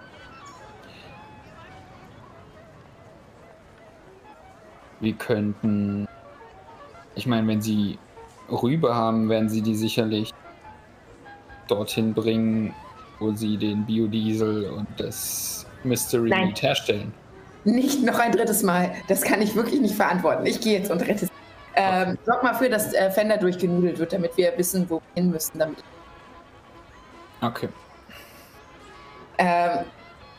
Wir 5.00 5.12
könnten. 5.14 6.06
Ich 7.14 7.26
meine, 7.26 7.46
wenn 7.46 7.62
sie 7.62 7.98
Rübe 8.50 8.94
haben, 8.94 9.28
werden 9.28 9.48
sie 9.48 9.62
die 9.62 9.74
sicherlich 9.74 10.32
dorthin 11.68 12.12
bringen, 12.12 12.74
wo 13.18 13.32
sie 13.32 13.56
den 13.56 13.86
Biodiesel 13.86 14.70
und 14.70 14.88
das 14.98 15.66
Mystery 15.84 16.30
Nein. 16.30 16.48
Meat 16.48 16.62
herstellen. 16.62 17.12
Nicht 17.64 18.02
noch 18.02 18.18
ein 18.18 18.32
drittes 18.32 18.62
Mal. 18.62 18.92
Das 19.08 19.22
kann 19.22 19.42
ich 19.42 19.54
wirklich 19.54 19.80
nicht 19.80 19.94
verantworten. 19.94 20.46
Ich 20.46 20.60
gehe 20.60 20.78
jetzt 20.78 20.90
und 20.90 21.00
rette 21.02 21.26
es. 21.26 21.30
Ähm, 21.76 22.18
sorg 22.26 22.42
mal 22.42 22.54
für, 22.54 22.68
dass 22.68 22.92
äh, 22.92 23.10
Fender 23.10 23.36
durchgenudelt 23.36 23.98
wird, 23.98 24.12
damit 24.12 24.36
wir 24.36 24.52
wissen, 24.56 24.86
wo 24.88 24.96
wir 24.96 25.22
hin 25.22 25.30
müssen. 25.30 25.58
Damit, 25.58 25.78
Okay. 27.42 27.68
ähm, 29.38 29.84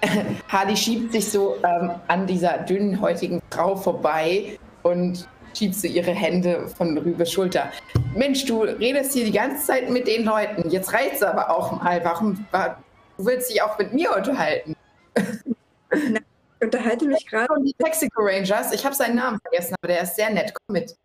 Hardy 0.50 0.76
schiebt 0.76 1.12
sich 1.14 1.30
so 1.32 1.58
ähm, 1.64 1.92
an 2.08 2.26
dieser 2.28 2.58
dünnhäutigen 2.60 3.42
Frau 3.52 3.76
vorbei 3.76 4.58
und 4.84 5.28
schiebt 5.56 5.76
so 5.76 5.88
ihre 5.88 6.12
Hände 6.12 6.68
von 6.70 6.98
Rübes 6.98 7.32
Schulter. 7.32 7.72
Mensch, 8.16 8.46
du 8.46 8.64
redest 8.64 9.14
hier 9.14 9.26
die 9.26 9.32
ganze 9.32 9.66
Zeit 9.66 9.90
mit 9.90 10.08
den 10.08 10.24
Leuten. 10.26 10.70
Jetzt 10.70 10.92
reicht's 10.94 11.22
aber 11.22 11.50
auch 11.56 11.82
mal. 11.84 12.04
Warum? 12.04 12.46
wa- 12.52 12.78
Du 13.18 13.26
willst 13.28 13.52
dich 13.52 13.62
auch 13.62 13.78
mit 13.78 13.94
mir 13.94 14.16
unterhalten. 14.16 14.76
Ich 15.16 16.22
unterhalte 16.62 17.06
mich 17.06 17.28
gerade. 17.28 17.54
Und 17.54 17.66
die 17.66 17.76
Mexico 17.84 18.24
Rangers, 18.24 18.74
ich 18.74 18.84
habe 18.84 18.96
seinen 18.96 19.16
Namen 19.16 19.40
vergessen, 19.42 19.76
aber 19.80 19.90
der 19.94 20.02
ist 20.02 20.16
sehr 20.16 20.32
nett. 20.32 20.52
Komm 20.54 20.74
mit. 20.74 20.96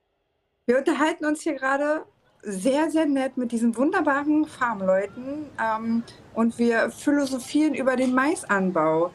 Wir 0.67 0.79
unterhalten 0.79 1.27
uns 1.27 1.43
hier 1.43 1.55
gerade 1.57 2.05
sehr, 2.47 2.91
sehr 2.91 3.07
nett 3.07 3.37
mit 3.37 3.51
diesen 3.51 3.77
wunderbaren 3.77 4.47
Farmleuten 4.47 5.47
ähm, 5.61 6.05
und 6.33 6.59
wir 6.59 6.91
philosophieren 6.91 7.75
über 7.75 7.97
den 7.97 8.15
Maisanbau. 8.15 9.11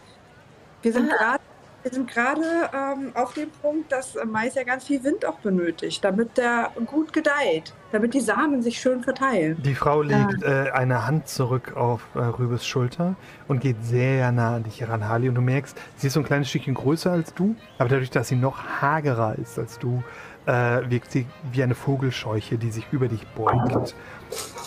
Wir 0.81 0.91
sind 0.91 1.09
gerade 1.09 1.41
wir 1.83 1.91
sind 1.91 2.11
gerade 2.11 2.41
ähm, 2.73 3.11
auf 3.15 3.33
dem 3.33 3.49
Punkt, 3.49 3.91
dass 3.91 4.15
Mais 4.27 4.53
ja 4.53 4.63
ganz 4.63 4.85
viel 4.85 5.03
Wind 5.03 5.25
auch 5.25 5.39
benötigt, 5.39 6.03
damit 6.03 6.37
der 6.37 6.69
gut 6.85 7.11
gedeiht, 7.11 7.73
damit 7.91 8.13
die 8.13 8.19
Samen 8.19 8.61
sich 8.61 8.79
schön 8.79 9.03
verteilen. 9.03 9.59
Die 9.63 9.73
Frau 9.73 10.03
legt 10.03 10.43
äh, 10.43 10.69
eine 10.73 11.07
Hand 11.07 11.27
zurück 11.27 11.75
auf 11.75 12.07
äh, 12.13 12.19
Rübes 12.19 12.67
Schulter 12.67 13.15
und 13.47 13.61
geht 13.61 13.83
sehr 13.83 14.31
nah 14.31 14.57
an 14.57 14.63
dich 14.63 14.79
heran, 14.81 15.07
Harley. 15.07 15.29
Und 15.29 15.35
du 15.35 15.41
merkst, 15.41 15.75
sie 15.95 16.07
ist 16.07 16.13
so 16.13 16.19
ein 16.19 16.25
kleines 16.25 16.49
Stückchen 16.49 16.75
größer 16.75 17.11
als 17.11 17.33
du, 17.33 17.55
aber 17.79 17.89
dadurch, 17.89 18.11
dass 18.11 18.27
sie 18.27 18.35
noch 18.35 18.63
hagerer 18.79 19.39
ist 19.39 19.57
als 19.57 19.79
du, 19.79 20.03
äh, 20.45 20.89
wirkt 20.89 21.11
sie 21.11 21.27
wie 21.51 21.63
eine 21.63 21.75
Vogelscheuche, 21.75 22.57
die 22.57 22.71
sich 22.71 22.85
über 22.91 23.07
dich 23.07 23.25
beugt. 23.27 23.95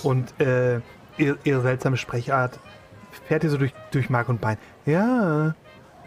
Und 0.03 0.39
äh, 0.41 0.77
ihr, 1.17 1.37
ihre 1.45 1.61
seltsame 1.63 1.97
Sprechart 1.97 2.59
fährt 3.27 3.45
ihr 3.45 3.51
so 3.51 3.59
durch, 3.59 3.73
durch 3.91 4.11
Mark 4.11 4.29
und 4.29 4.41
Bein. 4.41 4.59
Ja, 4.87 5.55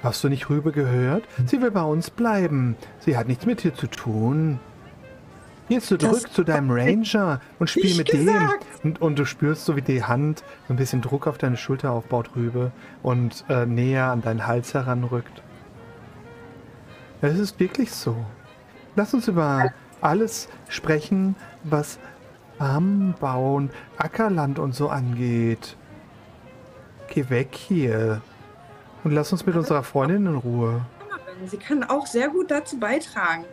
hast 0.04 0.24
du 0.24 0.30
nicht 0.30 0.50
Rübe 0.50 0.72
gehört? 0.72 1.24
Sie 1.46 1.62
will 1.62 1.72
bei 1.72 1.84
uns 1.84 2.10
bleiben. 2.10 2.76
Sie 3.00 3.18
hat 3.18 3.28
nichts 3.28 3.46
mit 3.46 3.64
dir 3.64 3.74
zu 3.74 3.88
tun. 3.88 4.60
Jetzt 5.70 5.88
zurück 5.88 6.02
Das 6.02 6.24
zu 6.32 6.44
deinem 6.44 6.72
Ranger 6.72 7.42
und 7.60 7.70
spiel 7.70 7.98
mit 7.98 8.10
gesagt. 8.10 8.66
dem. 8.84 8.92
Und, 8.92 9.02
und 9.02 9.20
du 9.20 9.26
spürst 9.26 9.66
so, 9.66 9.76
wie 9.76 9.82
die 9.82 10.04
Hand 10.04 10.44
so 10.68 10.74
ein 10.74 10.78
bisschen 10.78 11.02
Druck 11.02 11.28
auf 11.28 11.38
deine 11.38 11.58
Schulter 11.58 11.92
aufbaut, 11.92 12.32
Rübe, 12.38 12.72
und 13.04 13.44
äh, 13.50 13.66
näher 13.66 14.06
an 14.06 14.22
deinen 14.22 14.48
Hals 14.48 14.74
heranrückt. 14.74 15.42
Es 17.20 17.38
ist 17.38 17.60
wirklich 17.60 17.92
so. 17.92 18.16
Lass 18.98 19.14
uns 19.14 19.28
über 19.28 19.74
alles 20.02 20.50
sprechen, 20.70 21.36
was 21.64 22.00
Farmbauen, 22.58 23.70
Ackerland 23.96 24.58
und 24.58 24.74
so 24.74 24.90
angeht. 24.90 25.78
Geh 27.08 27.30
weg 27.30 27.50
hier. 27.54 28.22
Und 29.04 29.12
lass 29.12 29.32
uns 29.32 29.46
mit 29.46 29.56
unserer 29.56 29.84
Freundin 29.84 30.26
in 30.26 30.36
Ruhe. 30.36 30.82
Sie 31.46 31.58
kann 31.58 31.84
auch 31.84 32.08
sehr 32.08 32.30
gut 32.30 32.50
dazu 32.50 32.80
beitragen. 32.80 33.46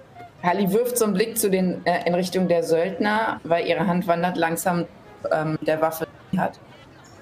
Halli 0.42 0.72
wirft 0.72 0.96
so 0.96 1.04
einen 1.04 1.12
Blick 1.12 1.36
zu 1.36 1.50
den, 1.50 1.84
äh, 1.84 2.06
in 2.06 2.14
Richtung 2.14 2.48
der 2.48 2.62
Söldner, 2.62 3.38
weil 3.44 3.66
ihre 3.66 3.86
Hand 3.86 4.06
wandert 4.06 4.38
langsam 4.38 4.86
ähm, 5.30 5.58
der 5.60 5.78
Waffe 5.82 6.06
die 6.32 6.36
sie 6.36 6.40
hat. 6.40 6.58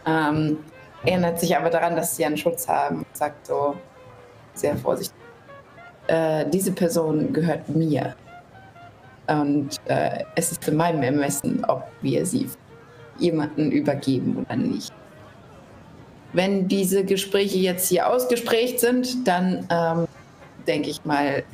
Ähm, 0.07 0.59
erinnert 1.05 1.41
sich 1.41 1.57
aber 1.57 1.71
daran, 1.71 1.97
dass 1.97 2.15
sie 2.15 2.25
einen 2.25 2.37
Schutz 2.37 2.69
haben 2.69 2.99
und 2.99 3.17
sagt 3.17 3.49
so 3.49 3.77
sehr 4.55 4.77
vorsichtig. 4.77 5.22
Äh, 6.09 6.47
diese 6.51 6.73
Person 6.73 7.33
gehört 7.33 7.69
mir. 7.69 8.15
Und 9.29 9.81
äh, 9.87 10.25
es 10.35 10.53
ist 10.53 10.67
in 10.69 10.77
meinem 10.77 11.03
Ermessen, 11.03 11.65
ob 11.67 11.85
wir 12.03 12.27
sie 12.27 12.49
jemanden 13.19 13.71
übergeben 13.71 14.37
oder 14.45 14.57
nicht. 14.57 14.93
Wenn 16.33 16.67
diese 16.67 17.05
Gespräche 17.05 17.59
jetzt 17.59 17.89
hier 17.89 18.09
ausgesprächt 18.09 18.81
sind, 18.81 19.29
dann 19.29 19.67
ähm, 19.71 20.07
denke 20.67 20.91
ich 20.91 21.05
mal, 21.05 21.45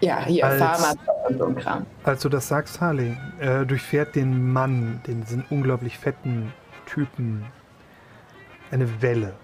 ja, 0.00 0.24
hier 0.24 0.46
Als- 0.46 0.58
Pharma 0.58 0.94
und 1.28 1.38
so 1.38 1.46
ein 1.46 1.54
Kram. 1.54 1.86
Als 2.02 2.22
du 2.22 2.28
das 2.28 2.48
sagst, 2.48 2.80
Harley, 2.80 3.16
äh, 3.38 3.64
durchfährt 3.64 4.16
den 4.16 4.52
Mann, 4.52 5.00
den 5.06 5.20
diesen 5.20 5.44
unglaublich 5.50 5.98
fetten 5.98 6.52
Typen, 6.86 7.44
eine 8.70 9.00
Welle. 9.02 9.34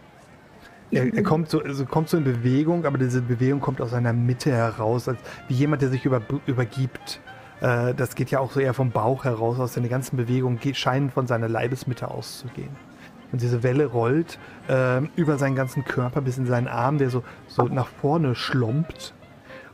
Er, 0.91 1.15
er 1.15 1.23
kommt, 1.23 1.51
so, 1.51 1.63
also 1.63 1.85
kommt 1.85 2.09
so 2.09 2.17
in 2.17 2.25
Bewegung, 2.25 2.87
aber 2.87 2.99
diese 2.99 3.21
Bewegung 3.21 3.61
kommt 3.61 3.81
aus 3.81 3.91
seiner 3.91 4.13
Mitte 4.13 4.51
heraus, 4.51 5.09
als 5.09 5.19
wie 5.49 5.55
jemand, 5.55 5.83
der 5.83 5.91
sich 5.91 6.05
über, 6.05 6.23
übergibt. 6.47 7.21
Äh, 7.61 7.95
das 7.95 8.15
geht 8.15 8.31
ja 8.31 8.41
auch 8.41 8.53
so 8.53 8.61
eher 8.61 8.75
vom 8.75 8.91
Bauch 8.91 9.25
heraus, 9.25 9.59
aus 9.59 9.75
seine 9.75 9.89
ganzen 9.89 10.17
Bewegungen 10.17 10.59
geht, 10.59 10.77
scheinen 10.77 11.11
von 11.11 11.27
seiner 11.27 11.49
Leibesmitte 11.49 12.11
auszugehen. 12.11 12.71
Und 13.31 13.43
diese 13.43 13.63
Welle 13.63 13.87
rollt 13.87 14.39
äh, 14.69 15.03
über 15.17 15.37
seinen 15.37 15.55
ganzen 15.55 15.85
Körper 15.85 16.23
bis 16.23 16.39
in 16.39 16.47
seinen 16.47 16.69
Arm, 16.69 16.97
der 16.99 17.11
so, 17.11 17.23
so 17.47 17.65
nach 17.65 17.89
vorne 17.89 18.35
schlompt 18.35 19.13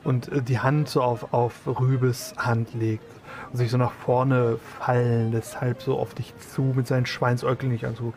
und 0.02 0.30
äh, 0.32 0.42
die 0.42 0.58
Hand 0.58 0.88
so 0.88 1.02
auf, 1.02 1.32
auf 1.32 1.60
Rübes 1.66 2.34
Hand 2.36 2.74
legt 2.74 3.04
und 3.52 3.58
sich 3.58 3.70
so 3.70 3.76
nach 3.76 3.92
vorne 3.92 4.58
fallen, 4.80 5.30
deshalb 5.30 5.82
so 5.82 5.98
auf 5.98 6.14
dich 6.14 6.34
zu 6.38 6.62
mit 6.74 6.88
seinen 6.88 7.06
Schweinsäugeln 7.06 7.70
nicht 7.70 7.84
an. 7.84 7.94
So. 7.94 8.12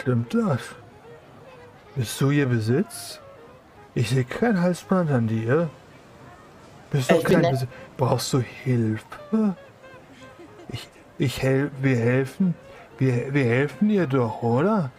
Stimmt 0.00 0.32
das? 0.32 0.60
Bist 1.94 2.20
du 2.20 2.30
ihr 2.30 2.46
Besitz? 2.46 3.20
Ich 3.94 4.08
sehe 4.08 4.24
kein 4.24 4.60
Halsband 4.60 5.10
an 5.10 5.26
dir. 5.26 5.68
Bist 6.90 7.10
du 7.10 7.16
Ich 7.16 7.24
kein. 7.24 7.42
Besitz? 7.42 7.68
Brauchst 7.98 8.32
du 8.32 8.38
Hilfe? 8.38 9.56
Ich, 10.70 10.88
ich 11.18 11.42
hel 11.42 11.70
wir 11.82 11.96
helfen. 11.96 12.54
Wir, 12.96 13.34
wir 13.34 13.44
helfen 13.44 13.88
dir 13.88 14.06
doch, 14.06 14.42
oder? 14.42 14.90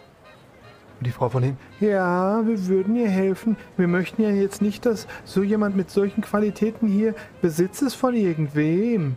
Und 0.98 1.06
die 1.06 1.10
Frau 1.10 1.28
von 1.28 1.42
hinten, 1.42 1.58
ja, 1.80 2.46
wir 2.46 2.66
würden 2.68 2.94
ihr 2.94 3.10
helfen. 3.10 3.56
Wir 3.76 3.88
möchten 3.88 4.22
ja 4.22 4.30
jetzt 4.30 4.62
nicht, 4.62 4.86
dass 4.86 5.08
so 5.24 5.42
jemand 5.42 5.74
mit 5.74 5.90
solchen 5.90 6.20
Qualitäten 6.20 6.86
hier 6.86 7.14
Besitz 7.40 7.82
ist 7.82 7.94
von 7.94 8.14
irgendwem. 8.14 9.16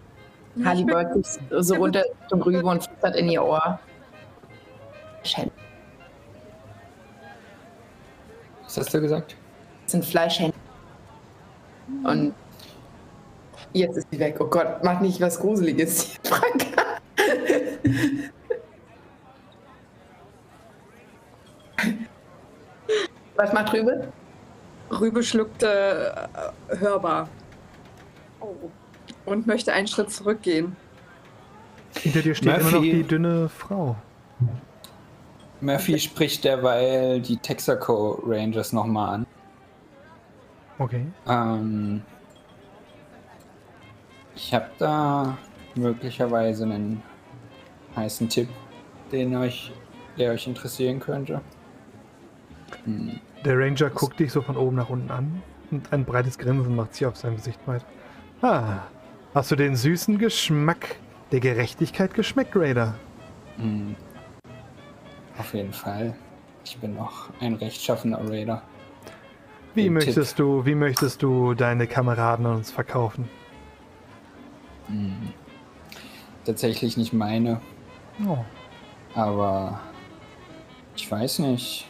Harley 0.64 0.86
beugt 0.86 1.14
sich 1.26 1.40
so 1.52 1.76
runter 1.76 2.04
zum 2.28 2.42
Rübe 2.42 2.66
und 2.66 2.84
flüstert 2.84 3.16
in 3.18 3.30
ihr 3.30 3.44
Ohr. 3.44 3.80
Fleischhändler. 5.26 5.65
Was 8.76 8.88
hast 8.88 8.94
du 8.94 9.00
gesagt? 9.00 9.38
Das 9.84 9.94
sind 9.94 10.04
Fleischhändler. 10.04 10.60
Und 12.04 12.34
jetzt 13.72 13.96
ist 13.96 14.08
sie 14.12 14.20
weg. 14.20 14.36
Oh 14.40 14.48
Gott, 14.48 14.84
mach 14.84 15.00
nicht 15.00 15.22
was 15.22 15.40
Gruseliges, 15.40 16.16
Franka. 16.24 16.82
Was 23.38 23.54
macht 23.54 23.72
Rübe? 23.72 24.12
Rübe 24.92 25.24
schluckte 25.24 26.28
äh, 26.68 26.78
hörbar. 26.78 27.30
Und 29.26 29.48
möchte 29.48 29.72
einen 29.72 29.88
Schritt 29.88 30.12
zurückgehen. 30.12 30.76
Hinter 31.98 32.22
dir 32.22 32.36
steht 32.36 32.48
immer 32.58 32.72
noch 32.72 32.72
Murphy. 32.74 32.92
die 32.92 33.04
dünne 33.04 33.48
Frau. 33.48 33.96
Murphy 35.62 36.00
spricht 36.00 36.44
derweil 36.44 37.22
die 37.22 37.38
Texaco 37.38 38.22
Rangers 38.26 38.74
nochmal 38.74 39.16
an. 39.16 39.28
Okay. 40.78 41.06
Ähm, 41.28 42.02
ich 44.36 44.54
habe 44.54 44.70
da 44.78 45.38
möglicherweise 45.76 46.66
einen 46.66 47.02
heißen 47.96 48.28
Tipp, 48.28 48.50
den 49.12 49.36
euch, 49.36 49.72
der 50.18 50.32
euch 50.32 50.48
interessieren 50.48 51.00
könnte. 51.00 51.42
Hm. 52.84 53.20
Der 53.46 53.58
Ranger 53.58 53.90
guckt 53.90 54.20
dich 54.20 54.32
so 54.32 54.42
von 54.42 54.58
oben 54.58 54.76
nach 54.76 54.90
unten 54.90 55.12
an. 55.12 55.42
Und 55.72 55.92
ein 55.92 56.06
breites 56.06 56.38
Grinsen 56.38 56.76
macht 56.76 56.94
sich 56.94 57.06
auf 57.06 57.16
sein 57.16 57.36
Gesicht 57.36 57.64
breit. 57.66 57.86
Ah, 58.42 58.80
hast 59.34 59.52
du 59.52 59.56
den 59.56 59.76
süßen 59.76 60.18
Geschmack 60.18 60.98
der 61.32 61.40
Gerechtigkeit 61.40 62.14
geschmeckt, 62.14 62.56
Raider? 62.56 62.96
Hm. 63.58 63.96
Auf 65.38 65.54
jeden 65.54 65.74
Fall. 65.74 66.16
Ich 66.64 66.78
bin 66.78 66.96
noch 66.96 67.30
ein 67.40 67.56
rechtschaffener 67.56 68.20
Raider. 68.30 68.62
Wie 69.74 69.84
Den 69.84 69.94
möchtest 69.94 70.38
Tipp. 70.38 70.46
du, 70.46 70.66
wie 70.66 70.76
möchtest 70.76 71.22
du 71.22 71.54
deine 71.54 71.86
Kameraden 71.88 72.46
an 72.46 72.56
uns 72.56 72.72
verkaufen? 72.72 73.28
Hm. 74.88 75.34
Tatsächlich 76.46 76.96
nicht 76.96 77.12
meine, 77.12 77.60
Oh. 78.26 78.38
aber 79.16 79.80
ich 80.96 81.12
weiß 81.12 81.40
nicht. 81.40 81.88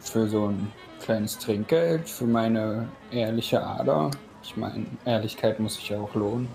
Für 0.00 0.28
so 0.28 0.46
ein 0.48 0.70
kleines 1.00 1.38
Trinkgeld, 1.38 2.08
für 2.08 2.26
meine 2.26 2.86
ehrliche 3.10 3.62
Ader. 3.66 4.10
Ich 4.42 4.56
meine, 4.56 4.84
Ehrlichkeit 5.06 5.58
muss 5.58 5.74
sich 5.76 5.88
ja 5.88 5.98
auch 5.98 6.14
lohnen. 6.14 6.48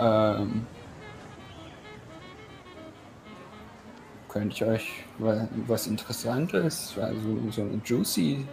Ähm, 0.00 0.66
könnte 4.30 4.54
ich 4.54 4.64
euch 4.64 5.04
wa- 5.18 5.48
was 5.66 5.86
Interessantes, 5.86 6.96
also 7.00 7.20
so 7.50 7.62
eine 7.62 7.80
juicy 7.84 8.46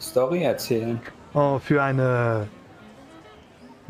Story 0.00 0.42
erzählen. 0.44 1.00
Oh, 1.34 1.58
für 1.58 1.82
eine 1.82 2.46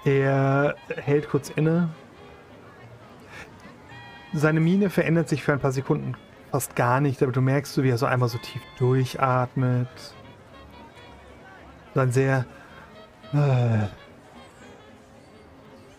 Er 0.03 0.75
hält 0.97 1.29
kurz 1.29 1.49
inne. 1.49 1.89
Seine 4.33 4.59
Miene 4.59 4.89
verändert 4.89 5.29
sich 5.29 5.41
für 5.41 5.53
ein 5.53 5.59
paar 5.59 5.71
Sekunden 5.71 6.17
fast 6.55 6.77
gar 6.77 7.01
nicht, 7.01 7.21
aber 7.21 7.33
du 7.33 7.41
merkst 7.41 7.83
wie 7.83 7.89
er 7.89 7.97
so 7.97 8.05
einmal 8.05 8.29
so 8.29 8.37
tief 8.37 8.61
durchatmet. 8.79 9.89
Dann 11.93 12.13
sehr. 12.13 12.45
Äh, 13.33 13.87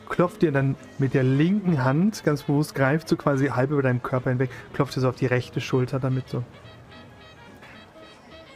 klopft 0.09 0.41
dir 0.41 0.53
dann 0.53 0.77
mit 0.97 1.13
der 1.13 1.25
linken 1.25 1.85
Hand 1.85 2.25
ganz 2.25 2.45
bewusst, 2.45 2.75
greift 2.75 3.07
so 3.07 3.17
quasi 3.17 3.49
halb 3.49 3.71
über 3.71 3.83
deinem 3.83 4.03
Körper 4.03 4.31
hinweg, 4.31 4.49
klopft 4.73 4.97
dir 4.97 5.03
so 5.03 5.11
auf 5.11 5.17
die 5.17 5.27
rechte 5.27 5.61
Schulter 5.61 6.01
damit 6.01 6.27
so. 6.31 6.43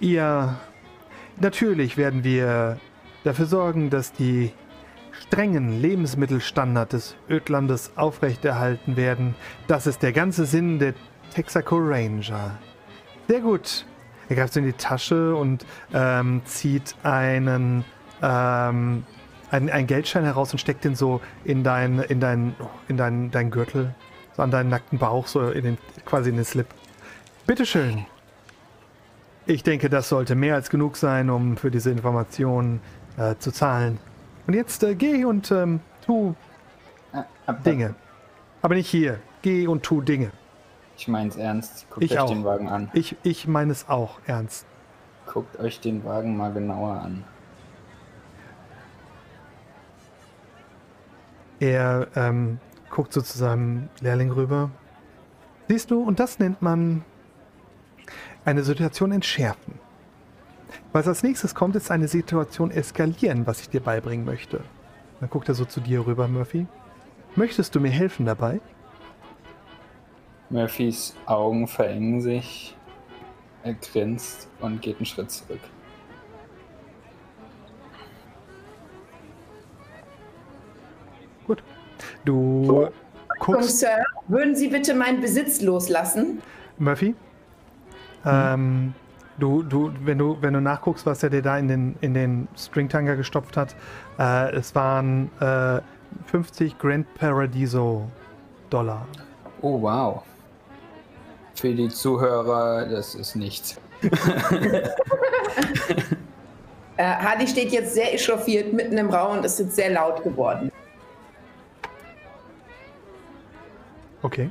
Ihr. 0.00 0.56
Natürlich 1.38 1.98
werden 1.98 2.24
wir 2.24 2.78
dafür 3.24 3.44
sorgen, 3.44 3.90
dass 3.90 4.14
die 4.14 4.52
strengen 5.12 5.82
Lebensmittelstandard 5.82 6.94
des 6.94 7.14
Ödlandes 7.28 7.92
aufrechterhalten 7.96 8.96
werden. 8.96 9.34
Das 9.66 9.86
ist 9.86 10.02
der 10.02 10.12
ganze 10.12 10.46
Sinn 10.46 10.78
der 10.78 10.94
Texaco 11.30 11.76
Ranger. 11.76 12.58
Sehr 13.28 13.40
gut. 13.40 13.86
Er 14.28 14.36
greift 14.36 14.56
in 14.56 14.64
die 14.64 14.72
Tasche 14.72 15.34
und 15.34 15.66
ähm, 15.92 16.42
zieht 16.44 16.94
einen, 17.02 17.84
ähm, 18.22 19.04
einen, 19.50 19.70
einen 19.70 19.86
Geldschein 19.86 20.24
heraus 20.24 20.52
und 20.52 20.58
steckt 20.58 20.84
den 20.84 20.94
so 20.94 21.20
in 21.44 21.64
dein, 21.64 21.98
in 22.00 22.20
dein, 22.20 22.54
in 22.88 22.96
dein, 22.96 23.30
dein 23.30 23.50
Gürtel, 23.50 23.94
so 24.36 24.42
an 24.42 24.50
deinen 24.50 24.68
nackten 24.68 24.98
Bauch, 24.98 25.26
so 25.26 25.50
in 25.50 25.64
den, 25.64 25.78
quasi 26.04 26.30
in 26.30 26.36
den 26.36 26.44
Slip. 26.44 26.66
Bitteschön. 27.46 28.06
Ich 29.46 29.64
denke, 29.64 29.90
das 29.90 30.08
sollte 30.08 30.36
mehr 30.36 30.54
als 30.54 30.70
genug 30.70 30.96
sein, 30.96 31.28
um 31.28 31.56
für 31.56 31.72
diese 31.72 31.90
Informationen 31.90 32.80
äh, 33.16 33.34
zu 33.38 33.50
zahlen. 33.50 33.98
Und 34.46 34.54
jetzt 34.54 34.84
äh, 34.84 34.94
geh 34.94 35.24
und 35.24 35.50
ähm, 35.50 35.80
tu 36.06 36.34
Dinge. 37.64 37.94
Aber 38.62 38.74
nicht 38.76 38.88
hier. 38.88 39.18
Geh 39.42 39.66
und 39.66 39.82
tu 39.82 40.02
Dinge. 40.02 40.30
Ich 41.00 41.08
mein's 41.08 41.36
ernst. 41.36 41.86
Guckt 41.88 42.04
Ich 42.04 42.12
euch 42.12 42.18
auch. 42.18 42.28
den 42.28 42.44
Wagen 42.44 42.68
an. 42.68 42.90
Ich, 42.92 43.16
ich 43.22 43.48
meine 43.48 43.72
es 43.72 43.88
auch 43.88 44.18
ernst. 44.26 44.66
Guckt 45.24 45.58
euch 45.58 45.80
den 45.80 46.04
Wagen 46.04 46.36
mal 46.36 46.52
genauer 46.52 46.90
an. 46.90 47.24
Er 51.58 52.08
ähm, 52.16 52.58
guckt 52.90 53.14
so 53.14 53.22
zu 53.22 53.38
seinem 53.38 53.88
Lehrling 54.02 54.30
rüber. 54.30 54.70
Siehst 55.68 55.90
du, 55.90 56.02
und 56.02 56.20
das 56.20 56.38
nennt 56.38 56.60
man 56.60 57.02
eine 58.44 58.62
Situation 58.62 59.10
entschärfen. 59.10 59.78
Was 60.92 61.08
als 61.08 61.22
nächstes 61.22 61.54
kommt, 61.54 61.76
ist 61.76 61.90
eine 61.90 62.08
Situation 62.08 62.70
eskalieren, 62.70 63.46
was 63.46 63.62
ich 63.62 63.70
dir 63.70 63.80
beibringen 63.80 64.26
möchte. 64.26 64.60
Dann 65.20 65.30
guckt 65.30 65.48
er 65.48 65.54
so 65.54 65.64
zu 65.64 65.80
dir 65.80 66.06
rüber, 66.06 66.28
Murphy. 66.28 66.66
Möchtest 67.36 67.74
du 67.74 67.80
mir 67.80 67.90
helfen 67.90 68.26
dabei? 68.26 68.60
Murphys 70.50 71.14
Augen 71.26 71.66
verengen 71.66 72.20
sich. 72.20 72.76
Er 73.62 73.74
grinst 73.74 74.48
und 74.60 74.82
geht 74.82 74.96
einen 74.96 75.06
Schritt 75.06 75.30
zurück. 75.30 75.60
Du 82.24 82.64
Jungs, 82.64 82.90
guckst, 83.38 83.80
Sir, 83.80 84.04
würden 84.28 84.54
Sie 84.54 84.68
bitte 84.68 84.94
meinen 84.94 85.20
Besitz 85.20 85.60
loslassen? 85.60 86.42
Murphy, 86.78 87.14
ähm, 88.24 88.94
du, 89.38 89.62
du, 89.62 89.92
wenn 90.04 90.18
du, 90.18 90.36
wenn 90.40 90.54
du 90.54 90.60
nachguckst, 90.60 91.06
was 91.06 91.22
er 91.22 91.30
dir 91.30 91.42
da 91.42 91.58
in 91.58 91.68
den, 91.68 91.96
in 92.00 92.14
den 92.14 92.48
Stringtanger 92.56 93.16
gestopft 93.16 93.56
hat, 93.56 93.74
äh, 94.18 94.52
es 94.54 94.74
waren 94.74 95.30
äh, 95.40 95.80
50 96.26 96.78
Grand 96.78 97.12
Paradiso 97.14 98.08
Dollar. 98.68 99.06
Oh, 99.62 99.80
wow. 99.80 100.22
Für 101.60 101.74
die 101.74 101.90
Zuhörer, 101.90 102.86
das 102.86 103.14
ist 103.14 103.36
nichts. 103.36 103.78
Äh, 106.96 107.16
Hardy 107.16 107.48
steht 107.48 107.72
jetzt 107.72 107.94
sehr 107.94 108.12
echauffiert 108.12 108.74
mitten 108.74 108.98
im 108.98 109.08
Raum 109.08 109.38
und 109.38 109.44
ist 109.46 109.58
jetzt 109.58 109.74
sehr 109.74 109.88
laut 109.88 110.22
geworden. 110.22 110.70
Okay. 114.20 114.50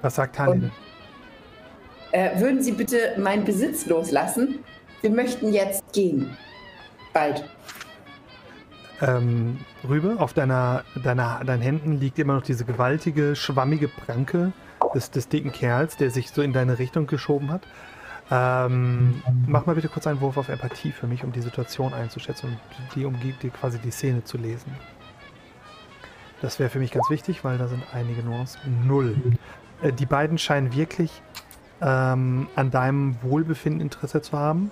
Was 0.00 0.14
sagt 0.14 0.38
denn? 0.38 0.70
Äh, 2.12 2.38
würden 2.38 2.62
Sie 2.62 2.70
bitte 2.70 3.16
meinen 3.18 3.44
Besitz 3.44 3.86
loslassen? 3.86 4.60
Wir 5.00 5.10
möchten 5.10 5.52
jetzt 5.52 5.82
gehen. 5.92 6.36
Bald. 7.12 7.42
Ähm, 9.02 9.58
Rübe, 9.88 10.14
auf 10.20 10.32
deiner, 10.32 10.84
deiner, 11.02 11.42
deinen 11.44 11.62
Händen 11.62 11.98
liegt 11.98 12.20
immer 12.20 12.34
noch 12.34 12.44
diese 12.44 12.64
gewaltige, 12.64 13.34
schwammige 13.34 13.88
Pranke 13.88 14.52
des, 14.94 15.10
des 15.10 15.28
dicken 15.28 15.52
Kerls, 15.52 15.96
der 15.96 16.10
sich 16.10 16.30
so 16.30 16.42
in 16.42 16.52
deine 16.52 16.78
Richtung 16.78 17.06
geschoben 17.06 17.50
hat. 17.50 17.62
Ähm, 18.30 19.22
mach 19.46 19.66
mal 19.66 19.74
bitte 19.74 19.88
kurz 19.88 20.06
einen 20.06 20.20
Wurf 20.20 20.36
auf 20.36 20.48
Empathie 20.48 20.92
für 20.92 21.08
mich, 21.08 21.24
um 21.24 21.32
die 21.32 21.40
Situation 21.40 21.92
einzuschätzen 21.92 22.50
und 22.50 22.94
die 22.94 23.04
umgibt 23.04 23.42
dir 23.42 23.50
quasi 23.50 23.78
die 23.78 23.90
Szene 23.90 24.22
zu 24.22 24.38
lesen. 24.38 24.72
Das 26.40 26.58
wäre 26.58 26.70
für 26.70 26.78
mich 26.78 26.92
ganz 26.92 27.10
wichtig, 27.10 27.44
weil 27.44 27.58
da 27.58 27.66
sind 27.66 27.82
einige 27.92 28.22
Nuancen. 28.22 28.86
Null. 28.86 29.16
Äh, 29.82 29.92
die 29.92 30.06
beiden 30.06 30.38
scheinen 30.38 30.74
wirklich 30.74 31.22
ähm, 31.80 32.48
an 32.54 32.70
deinem 32.70 33.16
Wohlbefinden 33.22 33.80
Interesse 33.80 34.22
zu 34.22 34.38
haben 34.38 34.70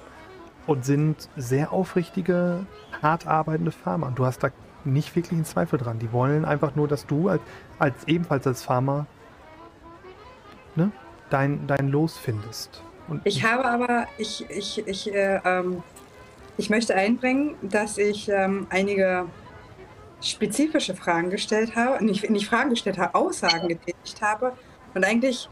und 0.67 0.85
sind 0.85 1.29
sehr 1.37 1.73
aufrichtige, 1.73 2.67
hart 3.03 3.27
arbeitende 3.27 3.73
Farmer. 3.73 4.13
Du 4.15 4.25
hast 4.25 4.43
da 4.43 4.51
nicht 4.85 5.17
wirklich 5.17 5.33
einen 5.33 5.45
Zweifel 5.45 5.79
dran. 5.79 5.99
Die 5.99 6.13
wollen 6.13 6.45
einfach 6.45 6.77
nur, 6.77 6.89
dass 6.89 7.07
du 7.07 7.29
als, 7.29 7.43
als 7.79 8.07
ebenfalls 8.07 8.47
als 8.47 8.63
Farmer 8.63 9.07
ne, 10.79 10.93
dein, 11.31 11.67
dein 11.67 11.89
Los 11.89 12.17
findest. 12.17 12.83
Und 13.09 13.21
Ich 13.25 13.45
habe 13.45 13.65
aber, 13.65 14.07
ich, 14.17 14.49
ich, 14.49 14.87
ich, 14.87 15.13
äh, 15.15 15.41
ähm, 15.45 15.83
ich 16.57 16.71
möchte 16.71 16.95
einbringen, 16.95 17.57
dass 17.63 17.99
ich 17.99 18.29
ähm, 18.29 18.67
einige 18.71 19.27
spezifische 20.21 20.95
Fragen 20.95 21.31
gestellt 21.31 21.77
habe, 21.77 22.05
nicht, 22.05 22.29
nicht 22.31 22.49
Fragen 22.49 22.71
gestellt 22.71 22.99
habe, 22.99 23.15
Aussagen 23.15 23.69
getätigt 23.69 24.21
habe 24.21 24.53
und 24.95 25.05
eigentlich 25.05 25.49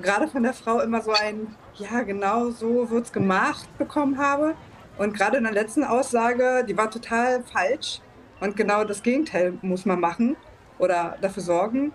gerade 0.00 0.26
von 0.28 0.42
der 0.42 0.54
Frau 0.54 0.80
immer 0.80 1.00
so 1.02 1.12
ein 1.12 1.54
ja, 1.78 2.02
genau 2.02 2.50
so 2.50 2.90
wird's 2.90 3.12
gemacht 3.12 3.68
bekommen 3.78 4.18
habe. 4.18 4.54
Und 4.98 5.14
gerade 5.14 5.36
in 5.36 5.44
der 5.44 5.52
letzten 5.52 5.84
Aussage, 5.84 6.64
die 6.68 6.76
war 6.76 6.90
total 6.90 7.44
falsch. 7.44 8.00
Und 8.40 8.56
genau 8.56 8.84
das 8.84 9.02
Gegenteil 9.02 9.54
muss 9.62 9.84
man 9.84 10.00
machen 10.00 10.36
oder 10.78 11.16
dafür 11.20 11.42
sorgen. 11.42 11.92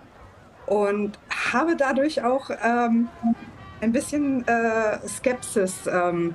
Und 0.66 1.18
habe 1.52 1.76
dadurch 1.76 2.22
auch 2.22 2.50
ähm, 2.62 3.08
ein 3.80 3.92
bisschen 3.92 4.46
äh, 4.48 5.06
Skepsis 5.06 5.86
ähm, 5.86 6.34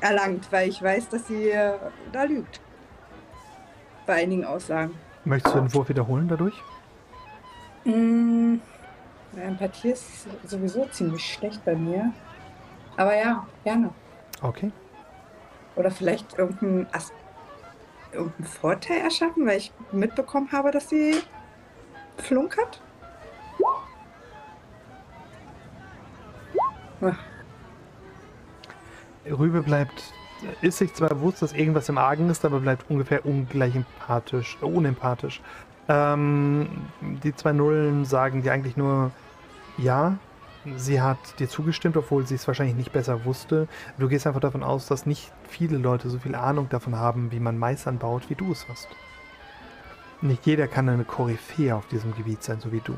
erlangt, 0.00 0.50
weil 0.50 0.68
ich 0.68 0.82
weiß, 0.82 1.08
dass 1.08 1.26
sie 1.26 1.50
äh, 1.50 1.72
da 2.12 2.24
lügt. 2.24 2.60
Bei 4.06 4.14
einigen 4.14 4.44
Aussagen. 4.44 4.94
Möchtest 5.24 5.54
du 5.54 5.60
den 5.60 5.74
Wurf 5.74 5.88
wiederholen 5.88 6.28
dadurch? 6.28 6.54
Mm, 7.84 8.56
ja, 9.36 9.42
Empathie 9.42 9.90
ist 9.90 10.26
sowieso 10.44 10.84
ziemlich 10.86 11.24
schlecht 11.34 11.64
bei 11.64 11.74
mir. 11.74 12.12
Aber 12.96 13.16
ja, 13.16 13.46
gerne. 13.64 13.90
Okay. 14.42 14.70
Oder 15.76 15.90
vielleicht 15.90 16.38
irgendeinen, 16.38 16.86
As 16.92 17.12
irgendeinen 18.12 18.46
Vorteil 18.46 18.98
erschaffen, 18.98 19.46
weil 19.46 19.58
ich 19.58 19.72
mitbekommen 19.90 20.52
habe, 20.52 20.70
dass 20.70 20.90
sie 20.90 21.16
flunkert. 22.18 22.82
Rübe 29.26 29.62
bleibt, 29.62 30.12
ist 30.60 30.78
sich 30.78 30.94
zwar 30.94 31.10
bewusst, 31.10 31.42
dass 31.42 31.52
irgendwas 31.52 31.88
im 31.88 31.98
Argen 31.98 32.28
ist, 32.30 32.44
aber 32.44 32.60
bleibt 32.60 32.90
ungefähr 32.90 33.24
ungleich 33.26 33.74
empathisch, 33.74 34.58
äh, 34.62 34.64
unempathisch. 34.64 35.40
Ähm, 35.88 36.68
die 37.00 37.34
zwei 37.34 37.52
Nullen 37.52 38.04
sagen 38.04 38.42
dir 38.42 38.52
eigentlich 38.52 38.76
nur, 38.76 39.10
ja, 39.78 40.16
sie 40.76 41.00
hat 41.00 41.18
dir 41.40 41.48
zugestimmt, 41.48 41.96
obwohl 41.96 42.26
sie 42.26 42.36
es 42.36 42.46
wahrscheinlich 42.46 42.76
nicht 42.76 42.92
besser 42.92 43.24
wusste. 43.24 43.68
Du 43.98 44.08
gehst 44.08 44.26
einfach 44.26 44.40
davon 44.40 44.62
aus, 44.62 44.86
dass 44.86 45.06
nicht 45.06 45.32
viele 45.48 45.78
Leute 45.78 46.08
so 46.08 46.18
viel 46.18 46.34
Ahnung 46.34 46.68
davon 46.68 46.96
haben, 46.96 47.32
wie 47.32 47.40
man 47.40 47.58
Mais 47.58 47.86
anbaut, 47.86 48.28
wie 48.28 48.34
du 48.36 48.52
es 48.52 48.68
hast. 48.68 48.88
Nicht 50.20 50.46
jeder 50.46 50.68
kann 50.68 50.88
eine 50.88 51.04
Koryphäe 51.04 51.74
auf 51.74 51.86
diesem 51.88 52.14
Gebiet 52.14 52.44
sein, 52.44 52.60
so 52.60 52.70
wie 52.70 52.80
du. 52.80 52.94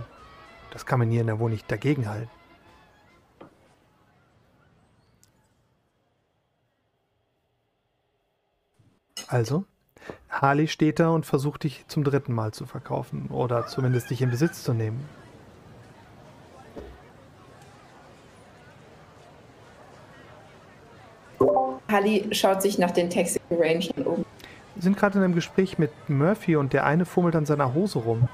Das 0.75 0.85
kann 0.85 0.99
man 0.99 1.09
hier 1.09 1.23
in 1.23 1.29
der 1.29 1.39
Wohl 1.39 1.51
nicht 1.51 1.71
dagegenhalten. 1.71 2.29
Also, 9.29 9.65
Harley 10.29 10.69
steht 10.69 10.99
da 10.99 11.09
und 11.09 11.25
versucht 11.25 11.63
dich 11.65 11.87
zum 11.89 12.05
dritten 12.05 12.35
Mal 12.35 12.53
zu 12.53 12.67
verkaufen 12.67 13.29
oder 13.31 13.67
zumindest 13.67 14.11
dich 14.11 14.21
in 14.21 14.31
Besitz 14.31 14.63
zu 14.63 14.75
nehmen. 14.75 15.09
Halli 21.89 22.27
schaut 22.33 22.61
sich 22.61 22.79
nach 22.79 22.91
den 22.91 23.09
Taxical 23.09 23.59
Rangern 23.59 24.05
um. 24.05 24.25
Wir 24.75 24.83
sind 24.83 24.97
gerade 24.97 25.19
in 25.19 25.25
einem 25.25 25.37
Gespräch 25.37 25.79
mit 25.79 25.93
Murphy 26.09 26.57
und 26.57 26.73
der 26.73 26.85
eine 26.85 27.05
fummelt 27.05 27.37
an 27.37 27.47
seiner 27.47 27.73
Hose 27.73 28.01
rum. 28.01 28.29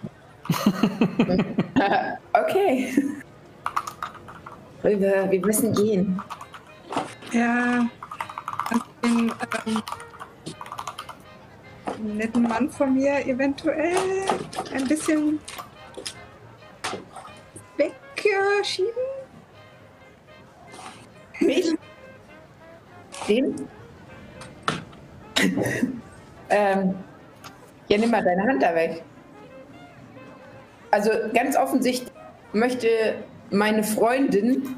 okay. 2.51 2.95
Rübe, 4.85 5.27
wir 5.29 5.41
müssen 5.41 5.73
gehen. 5.75 6.21
Ja, 7.33 7.87
den 9.05 9.33
ähm, 9.67 9.83
netten 12.17 12.43
Mann 12.43 12.71
von 12.71 12.95
mir 12.95 13.27
eventuell 13.27 13.97
ein 14.75 14.89
bisschen 14.89 15.39
wegschieben. 17.77 18.91
Mich? 21.41 21.75
Den? 23.29 23.69
ähm, 26.51 26.95
ja, 27.89 27.99
nimm 27.99 28.11
mal 28.11 28.23
deine 28.23 28.43
Hand 28.43 28.63
da 28.63 28.75
weg. 28.75 29.03
Also 30.91 31.11
ganz 31.33 31.57
offensichtlich 31.57 32.10
möchte 32.53 32.89
meine 33.51 33.83
Freundin 33.83 34.77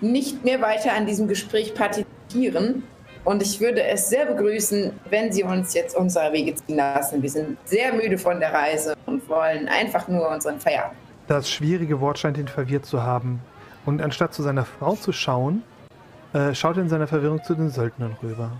nicht 0.00 0.44
mehr 0.44 0.60
weiter 0.60 0.92
an 0.94 1.06
diesem 1.06 1.28
Gespräch 1.28 1.74
partizipieren. 1.74 2.82
Und 3.24 3.42
ich 3.42 3.60
würde 3.60 3.82
es 3.82 4.10
sehr 4.10 4.26
begrüßen, 4.26 4.92
wenn 5.08 5.32
Sie 5.32 5.42
uns 5.44 5.72
jetzt 5.72 5.96
unsere 5.96 6.32
Wege 6.32 6.54
ziehen 6.54 6.76
lassen. 6.76 7.22
Wir 7.22 7.30
sind 7.30 7.56
sehr 7.64 7.92
müde 7.94 8.18
von 8.18 8.38
der 8.38 8.52
Reise 8.52 8.94
und 9.06 9.26
wollen 9.28 9.66
einfach 9.68 10.08
nur 10.08 10.28
unseren 10.28 10.60
Feierabend. 10.60 10.98
Das 11.26 11.50
schwierige 11.50 12.00
Wort 12.00 12.18
scheint 12.18 12.36
ihn 12.36 12.48
verwirrt 12.48 12.84
zu 12.84 13.02
haben. 13.02 13.40
Und 13.86 14.02
anstatt 14.02 14.34
zu 14.34 14.42
seiner 14.42 14.66
Frau 14.66 14.94
zu 14.94 15.12
schauen, 15.12 15.62
äh, 16.34 16.54
schaut 16.54 16.76
er 16.76 16.82
in 16.82 16.88
seiner 16.90 17.06
Verwirrung 17.06 17.42
zu 17.42 17.54
den 17.54 17.70
Söldnern 17.70 18.16
rüber. 18.22 18.50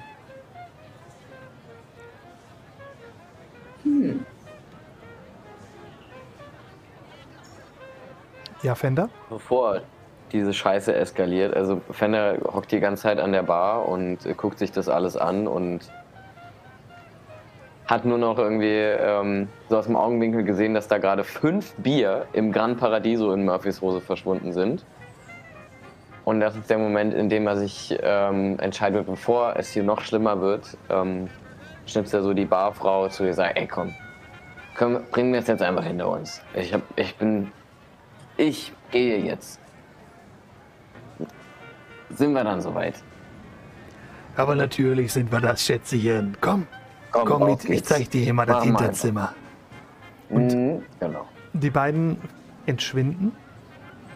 Ja, 8.65 8.75
Fender? 8.75 9.11
Bevor 9.29 9.83
diese 10.33 10.55
Scheiße 10.55 10.95
eskaliert, 10.95 11.55
also 11.55 11.83
Fender 11.91 12.39
hockt 12.51 12.73
die 12.73 12.81
ganze 12.81 13.03
Zeit 13.03 13.21
an 13.21 13.33
der 13.33 13.43
Bar 13.43 13.87
und 13.87 14.19
guckt 14.39 14.59
sich 14.59 14.73
das 14.73 14.89
alles 14.89 15.19
an 15.19 15.47
und 15.47 15.81
hat 17.85 18.07
nur 18.07 18.17
noch 18.17 18.39
irgendwie 18.39 18.79
ähm, 18.79 19.49
so 19.69 19.77
aus 19.77 19.85
dem 19.85 19.97
Augenwinkel 19.97 20.45
gesehen, 20.45 20.73
dass 20.73 20.89
da 20.89 20.97
gerade 20.97 21.25
fünf 21.25 21.75
Bier 21.75 22.25
im 22.33 22.53
Gran 22.53 22.79
Paradiso 22.79 23.35
in 23.35 23.45
Murphys 23.45 23.83
Hose 23.83 24.01
verschwunden 24.01 24.55
sind. 24.55 24.83
Und 26.25 26.41
das 26.41 26.57
ist 26.57 26.71
der 26.71 26.79
Moment, 26.79 27.13
in 27.13 27.29
dem 27.29 27.47
er 27.47 27.59
sich 27.59 27.95
ähm, 28.03 28.59
entscheidet, 28.61 29.05
bevor 29.05 29.57
es 29.57 29.73
hier 29.73 29.83
noch 29.83 30.01
schlimmer 30.01 30.41
wird, 30.41 30.79
ähm, 30.89 31.29
schnipst 31.85 32.15
er 32.15 32.23
so 32.23 32.33
die 32.33 32.47
Barfrau 32.47 33.09
zu 33.09 33.27
ihr 33.27 33.35
sagt, 33.35 33.59
ey 33.59 33.67
komm, 33.67 33.95
komm, 34.75 35.03
bringen 35.11 35.35
wir 35.35 35.41
es 35.41 35.49
jetzt 35.49 35.63
einfach 35.63 35.85
hinter 35.85 36.09
uns. 36.09 36.41
Ich, 36.55 36.73
hab, 36.73 36.81
ich 36.97 37.15
bin, 37.17 37.53
ich 38.37 38.73
gehe 38.91 39.19
jetzt. 39.19 39.61
Sind 42.11 42.33
wir 42.33 42.45
dann 42.45 42.61
soweit? 42.61 43.03
Aber 44.37 44.55
natürlich 44.55 45.13
sind 45.13 45.31
wir 45.31 45.41
das, 45.41 45.65
Schätzchen. 45.65 46.37
Komm, 46.41 46.67
Komm, 47.13 47.29
komm 47.29 47.47
mit, 47.47 47.65
ich 47.69 47.85
zeig 47.85 48.11
dir 48.11 48.23
hier 48.23 48.35
mal 48.35 48.47
das 48.47 48.57
Mach 48.57 48.65
mal 48.65 48.79
Hinterzimmer. 48.79 49.35
Mhm, 50.29 50.83
genau. 50.99 51.27
Die 51.53 51.71
beiden 51.71 52.17
entschwinden 52.67 53.33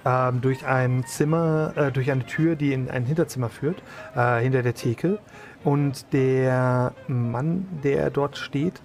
ähm, 0.05 0.41
durch 0.41 0.67
ein 0.67 1.05
Zimmer, 1.07 1.73
äh, 1.77 1.93
durch 1.93 2.11
eine 2.11 2.27
Tür, 2.27 2.57
die 2.57 2.73
in 2.73 2.91
ein 2.91 3.05
Hinterzimmer 3.05 3.49
führt, 3.49 3.83
äh, 4.17 4.41
hinter 4.41 4.63
der 4.63 4.75
Theke. 4.75 5.21
Und 5.63 6.13
der 6.13 6.93
Mann, 7.07 7.67
der 7.85 8.11
dort 8.11 8.37
steht, 8.37 8.81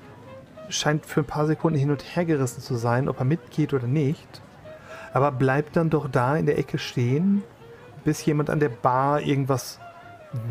scheint 0.69 1.05
für 1.05 1.21
ein 1.21 1.25
paar 1.25 1.47
Sekunden 1.47 1.79
hin 1.79 1.89
und 1.89 2.03
her 2.15 2.25
gerissen 2.25 2.61
zu 2.61 2.75
sein, 2.75 3.09
ob 3.09 3.19
er 3.19 3.25
mitgeht 3.25 3.73
oder 3.73 3.87
nicht. 3.87 4.42
Aber 5.13 5.31
bleibt 5.31 5.75
dann 5.75 5.89
doch 5.89 6.09
da 6.09 6.35
in 6.35 6.45
der 6.45 6.57
Ecke 6.57 6.77
stehen, 6.77 7.43
bis 8.03 8.25
jemand 8.25 8.49
an 8.49 8.59
der 8.59 8.69
Bar 8.69 9.21
irgendwas 9.21 9.79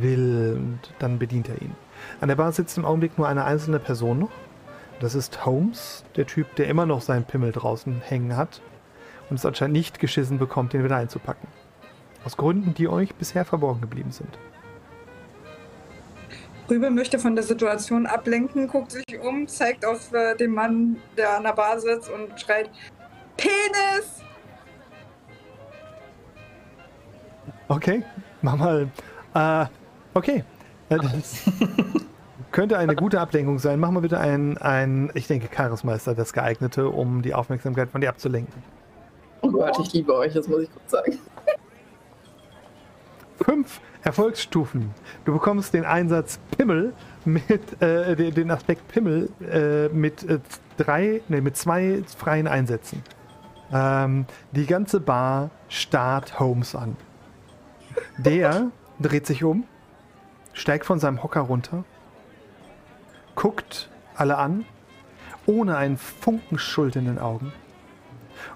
will 0.00 0.54
und 0.56 0.80
dann 1.00 1.18
bedient 1.18 1.48
er 1.48 1.60
ihn. 1.60 1.74
An 2.20 2.28
der 2.28 2.36
Bar 2.36 2.52
sitzt 2.52 2.78
im 2.78 2.84
Augenblick 2.84 3.18
nur 3.18 3.28
eine 3.28 3.44
einzelne 3.44 3.78
Person 3.78 4.20
noch. 4.20 4.30
Das 5.00 5.14
ist 5.16 5.44
Holmes, 5.44 6.04
der 6.16 6.26
Typ, 6.26 6.54
der 6.54 6.68
immer 6.68 6.86
noch 6.86 7.00
seinen 7.00 7.24
Pimmel 7.24 7.50
draußen 7.50 8.00
hängen 8.00 8.36
hat 8.36 8.60
und 9.28 9.36
es 9.36 9.44
anscheinend 9.44 9.72
nicht 9.72 9.98
geschissen 9.98 10.38
bekommt, 10.38 10.72
den 10.72 10.84
wieder 10.84 10.96
einzupacken. 10.96 11.48
Aus 12.24 12.36
Gründen, 12.36 12.74
die 12.74 12.86
euch 12.86 13.14
bisher 13.16 13.44
verborgen 13.44 13.80
geblieben 13.80 14.12
sind. 14.12 14.38
Rübe 16.70 16.90
möchte 16.90 17.18
von 17.18 17.34
der 17.34 17.42
Situation 17.42 18.06
ablenken, 18.06 18.68
guckt 18.68 18.92
sich 18.92 19.18
um, 19.20 19.48
zeigt 19.48 19.84
auf 19.84 20.12
äh, 20.12 20.36
den 20.36 20.52
Mann, 20.52 20.96
der 21.16 21.36
an 21.36 21.42
der 21.42 21.52
Bar 21.52 21.80
sitzt 21.80 22.08
und 22.08 22.40
schreit: 22.40 22.70
Penis! 23.36 24.21
Okay, 27.72 28.02
mach 28.42 28.56
mal. 28.56 28.88
Äh, 29.34 29.64
okay. 30.12 30.44
Äh, 30.90 30.98
Das 30.98 31.42
könnte 32.50 32.76
eine 32.76 32.94
gute 32.94 33.18
Ablenkung 33.18 33.58
sein. 33.58 33.80
Mach 33.80 33.90
mal 33.90 34.00
bitte 34.00 34.20
ein, 34.20 34.58
ein 34.58 35.10
ich 35.14 35.26
denke, 35.26 35.48
Charismeister, 35.48 36.14
das 36.14 36.34
geeignete, 36.34 36.90
um 36.90 37.22
die 37.22 37.32
Aufmerksamkeit 37.32 37.88
von 37.88 38.02
dir 38.02 38.10
abzulenken. 38.10 38.62
Oh 39.40 39.50
Gott, 39.50 39.78
ich 39.80 39.90
liebe 39.94 40.14
euch, 40.14 40.34
das 40.34 40.46
muss 40.48 40.64
ich 40.64 40.70
kurz 40.70 40.90
sagen. 40.90 41.18
Fünf 43.42 43.80
Erfolgsstufen. 44.02 44.90
Du 45.24 45.32
bekommst 45.32 45.72
den 45.72 45.86
Einsatz 45.86 46.38
Pimmel 46.56 46.92
mit 47.24 47.80
äh, 47.80 48.14
den, 48.14 48.34
den 48.34 48.50
Aspekt 48.50 48.86
Pimmel 48.88 49.30
äh, 49.50 49.88
mit 49.88 50.28
äh, 50.28 50.40
drei, 50.76 51.22
nee, 51.28 51.40
mit 51.40 51.56
zwei 51.56 52.02
freien 52.18 52.48
Einsätzen. 52.48 53.02
Ähm, 53.72 54.26
die 54.50 54.66
ganze 54.66 55.00
Bar 55.00 55.48
starrt 55.70 56.38
Holmes 56.38 56.74
an. 56.74 56.96
Der 58.18 58.70
dreht 59.00 59.26
sich 59.26 59.42
um, 59.44 59.64
steigt 60.52 60.84
von 60.84 60.98
seinem 60.98 61.22
Hocker 61.22 61.40
runter, 61.40 61.84
guckt 63.34 63.88
alle 64.14 64.36
an, 64.36 64.64
ohne 65.46 65.76
einen 65.76 65.96
Funken 65.96 66.58
Schuld 66.58 66.96
in 66.96 67.06
den 67.06 67.18
Augen 67.18 67.52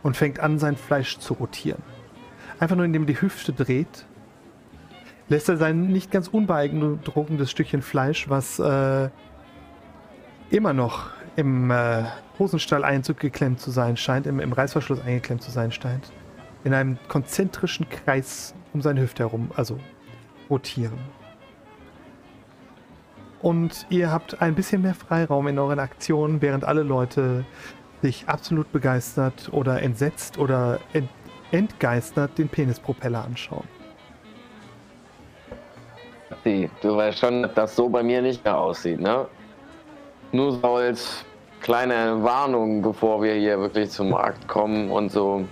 und 0.02 0.16
fängt 0.16 0.40
an, 0.40 0.58
sein 0.58 0.76
Fleisch 0.76 1.18
zu 1.18 1.34
rotieren. 1.34 1.82
Einfach 2.58 2.76
nur, 2.76 2.84
indem 2.84 3.02
er 3.02 3.06
die 3.06 3.20
Hüfte 3.20 3.52
dreht, 3.52 4.06
lässt 5.28 5.48
er 5.48 5.56
sein 5.56 5.86
nicht 5.88 6.10
ganz 6.10 6.28
unbeeindruckendes 6.28 7.50
Stückchen 7.50 7.82
Fleisch, 7.82 8.28
was 8.28 8.58
äh, 8.58 9.08
immer 10.50 10.72
noch 10.72 11.10
im 11.34 11.70
äh, 11.70 12.04
Hosenstall 12.38 12.84
eingeklemmt 12.84 13.60
zu 13.60 13.70
sein 13.70 13.96
scheint, 13.96 14.26
im, 14.26 14.40
im 14.40 14.52
Reißverschluss 14.52 15.00
eingeklemmt 15.00 15.42
zu 15.42 15.50
sein 15.50 15.72
scheint, 15.72 16.12
in 16.66 16.74
einem 16.74 16.98
konzentrischen 17.06 17.88
Kreis 17.88 18.52
um 18.74 18.82
seine 18.82 19.00
Hüfte 19.00 19.22
herum, 19.22 19.52
also 19.54 19.78
rotieren. 20.50 20.98
Und 23.40 23.86
ihr 23.88 24.10
habt 24.10 24.42
ein 24.42 24.56
bisschen 24.56 24.82
mehr 24.82 24.94
Freiraum 24.94 25.46
in 25.46 25.60
euren 25.60 25.78
Aktionen, 25.78 26.42
während 26.42 26.64
alle 26.64 26.82
Leute 26.82 27.44
sich 28.02 28.28
absolut 28.28 28.72
begeistert 28.72 29.48
oder 29.52 29.80
entsetzt 29.80 30.38
oder 30.38 30.80
ent 30.92 31.08
entgeistert 31.52 32.36
den 32.36 32.48
Penispropeller 32.48 33.24
anschauen. 33.24 33.68
Du 36.42 36.96
weißt 36.96 37.18
schon, 37.20 37.42
dass 37.42 37.54
das 37.54 37.76
so 37.76 37.88
bei 37.88 38.02
mir 38.02 38.20
nicht 38.20 38.44
mehr 38.44 38.58
aussieht, 38.58 39.00
ne? 39.00 39.26
Nur 40.32 40.52
so 40.58 40.74
als 40.74 41.24
kleine 41.60 42.20
Warnung, 42.24 42.82
bevor 42.82 43.22
wir 43.22 43.34
hier 43.34 43.60
wirklich 43.60 43.90
zum 43.90 44.10
Markt 44.10 44.48
kommen 44.48 44.90
und 44.90 45.12
so. 45.12 45.44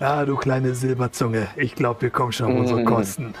Ja, 0.00 0.24
du 0.24 0.36
kleine 0.36 0.74
Silberzunge. 0.74 1.48
Ich 1.56 1.74
glaube, 1.74 2.02
wir 2.02 2.10
kommen 2.10 2.32
schon 2.32 2.52
auf 2.52 2.58
unsere 2.58 2.80
Mhm. 2.80 2.84
Kosten. 2.86 3.34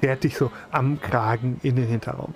Fährt 0.00 0.24
dich 0.24 0.36
so 0.36 0.50
am 0.70 1.00
Kragen 1.00 1.58
in 1.62 1.76
den 1.76 1.86
Hinterraum. 1.86 2.34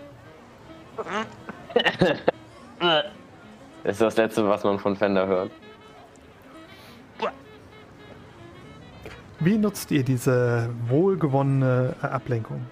Das 2.79 3.05
ist 3.85 4.01
das 4.01 4.17
Letzte, 4.17 4.49
was 4.49 4.65
man 4.65 4.79
von 4.79 4.97
Fender 4.97 5.27
hört. 5.27 5.51
Wie 9.41 9.59
nutzt 9.59 9.91
ihr 9.91 10.05
diese 10.05 10.71
wohlgewonnene 10.89 11.95
äh, 12.03 12.07
Ablenkung? 12.07 12.65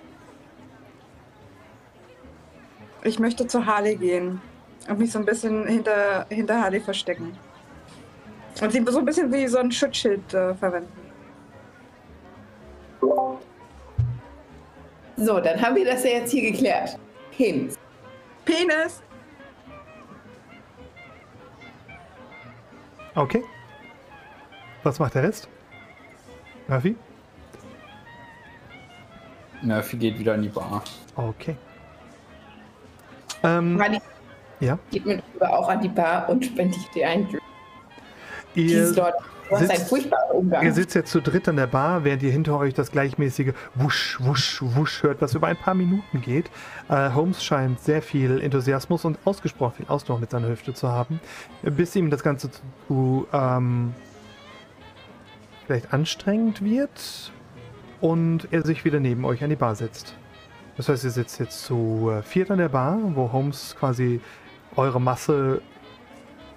Ich 3.03 3.19
möchte 3.19 3.47
zu 3.47 3.67
Harley 3.67 3.97
gehen 3.97 4.41
und 4.89 4.99
mich 4.99 5.13
so 5.13 5.19
ein 5.19 5.27
bisschen 5.27 5.67
hinter, 5.67 6.25
hinter 6.31 6.63
Harley 6.63 6.81
verstecken. 6.81 7.37
Und 8.61 8.71
sie 8.71 8.85
so 8.87 8.99
ein 8.99 9.05
bisschen 9.05 9.33
wie 9.33 9.47
so 9.47 9.59
ein 9.59 9.73
Schutzschild 9.73 10.35
äh, 10.35 10.55
verwenden. 10.55 10.93
So, 15.17 15.41
dann 15.41 15.61
haben 15.61 15.77
wir 15.77 15.85
das 15.85 16.05
ja 16.05 16.11
jetzt 16.11 16.31
hier 16.31 16.51
geklärt. 16.51 16.99
Penis. 17.37 17.79
Penis! 18.45 19.03
Okay. 23.15 23.43
Was 24.83 24.99
macht 24.99 25.15
der 25.15 25.25
Rest? 25.25 25.49
Murphy? 26.67 26.97
Murphy 29.63 29.97
geht 29.97 30.19
wieder 30.19 30.35
in 30.35 30.43
die 30.43 30.49
Bar. 30.49 30.83
Okay. 31.15 31.57
Ähm, 33.45 33.81
Rani 33.81 34.01
ja. 34.61 34.79
geht 34.91 35.05
mit 35.05 35.23
rüber 35.35 35.59
auch 35.59 35.69
an 35.69 35.81
die 35.81 35.89
Bar 35.89 36.29
und 36.29 36.45
spendet 36.45 36.95
dir 36.95 37.09
einen 37.09 37.29
Drink. 37.29 37.43
Ihr 38.55 38.93
Lord, 38.93 39.15
du 39.49 39.57
hast 39.57 39.69
sitzt- 39.69 39.89
furchtbaren 39.89 40.31
Umgang. 40.33 40.65
Ihr 40.65 40.73
sitzt 40.73 40.95
jetzt 40.95 41.11
zu 41.11 41.21
dritt 41.21 41.49
an 41.49 41.57
der 41.57 41.67
Bar, 41.67 42.05
während 42.05 42.23
ihr 42.23 42.31
hinter 42.31 42.59
euch 42.59 42.75
das 42.75 42.91
gleichmäßige 42.91 43.53
Wusch, 43.75 44.19
Wusch, 44.21 44.59
Wusch 44.63 45.03
hört, 45.03 45.21
was 45.23 45.35
über 45.35 45.47
ein 45.47 45.57
paar 45.57 45.75
Minuten 45.75 46.21
geht. 46.21 46.51
Äh, 46.89 47.11
Holmes 47.11 47.43
scheint 47.43 47.81
sehr 47.81 48.03
viel 48.03 48.41
Enthusiasmus 48.41 49.05
und 49.05 49.19
ausgesprochen 49.25 49.75
viel 49.79 49.87
Ausdauer 49.89 50.19
mit 50.21 50.31
seiner 50.31 50.49
Hüfte 50.49 50.75
zu 50.75 50.89
haben, 50.89 51.21
bis 51.63 51.97
ihm 51.97 52.11
das 52.11 52.23
Ganze 52.23 52.51
zu 52.89 53.27
ähm, 53.33 53.95
vielleicht 55.67 55.93
anstrengend 55.93 56.63
wird 56.63 57.33
und 58.01 58.49
er 58.51 58.63
sich 58.67 58.85
wieder 58.85 59.01
neben 59.01 59.25
euch 59.25 59.43
an 59.45 59.51
die 59.51 59.57
Bar 59.57 59.75
setzt. 59.77 60.15
Das 60.77 60.89
heißt, 60.89 61.05
ihr 61.05 61.11
sitzt 61.11 61.39
jetzt 61.41 61.65
zu 61.65 62.11
äh, 62.13 62.23
viert 62.23 62.51
an 62.51 62.59
der 62.59 62.69
Bar, 62.71 62.99
wo 63.15 63.31
Holmes 63.33 63.77
quasi 63.79 64.21
eure 64.77 65.01
Masse 65.01 65.61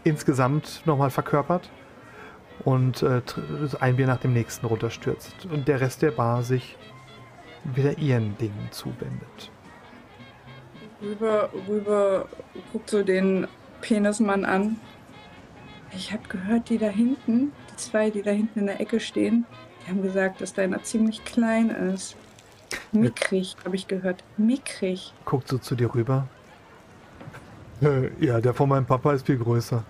insgesamt 0.04 0.82
nochmal 0.86 1.10
verkörpert 1.10 1.70
und 2.66 3.04
äh, 3.04 3.22
ein 3.80 3.96
Bier 3.96 4.08
nach 4.08 4.20
dem 4.20 4.34
nächsten 4.34 4.66
runterstürzt 4.66 5.48
und 5.52 5.68
der 5.68 5.80
Rest 5.80 6.02
der 6.02 6.12
Bar 6.12 6.44
sich 6.44 6.76
wieder 7.64 7.98
ihren 7.98 8.38
Dingen 8.38 8.68
zuwendet. 8.72 9.52
Rüber, 11.02 11.50
rüber, 11.68 12.28
guckt 12.72 12.90
so 12.90 13.04
den 13.04 13.48
Penismann 13.82 14.46
an. 14.46 14.78
Ich 15.96 16.12
habe 16.12 16.28
gehört, 16.28 16.70
die 16.70 16.78
da 16.78 16.88
hinten, 16.88 17.52
die 17.72 17.76
zwei, 17.78 18.10
die 18.10 18.22
da 18.22 18.32
hinten 18.32 18.60
in 18.60 18.66
der 18.66 18.82
Ecke 18.82 19.00
stehen, 19.00 19.46
die 19.86 19.92
haben 19.92 20.02
gesagt, 20.02 20.42
dass 20.42 20.54
deiner 20.54 20.82
ziemlich 20.84 21.24
klein 21.24 21.70
ist. 21.70 22.16
Mickrig, 22.92 23.56
habe 23.64 23.76
ich 23.76 23.88
gehört. 23.88 24.24
Mickrig. 24.38 25.14
Guckt 25.26 25.48
so 25.48 25.58
zu 25.58 25.76
dir 25.76 25.94
rüber. 25.94 26.28
Äh, 27.82 28.10
ja, 28.26 28.42
der 28.42 28.54
von 28.54 28.70
meinem 28.70 28.86
Papa 28.86 29.14
ist 29.14 29.26
viel 29.26 29.38
größer. 29.38 29.84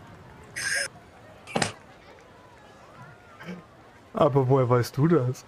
Aber 4.15 4.47
woher 4.47 4.69
weißt 4.69 4.95
du 4.95 5.07
das? 5.07 5.45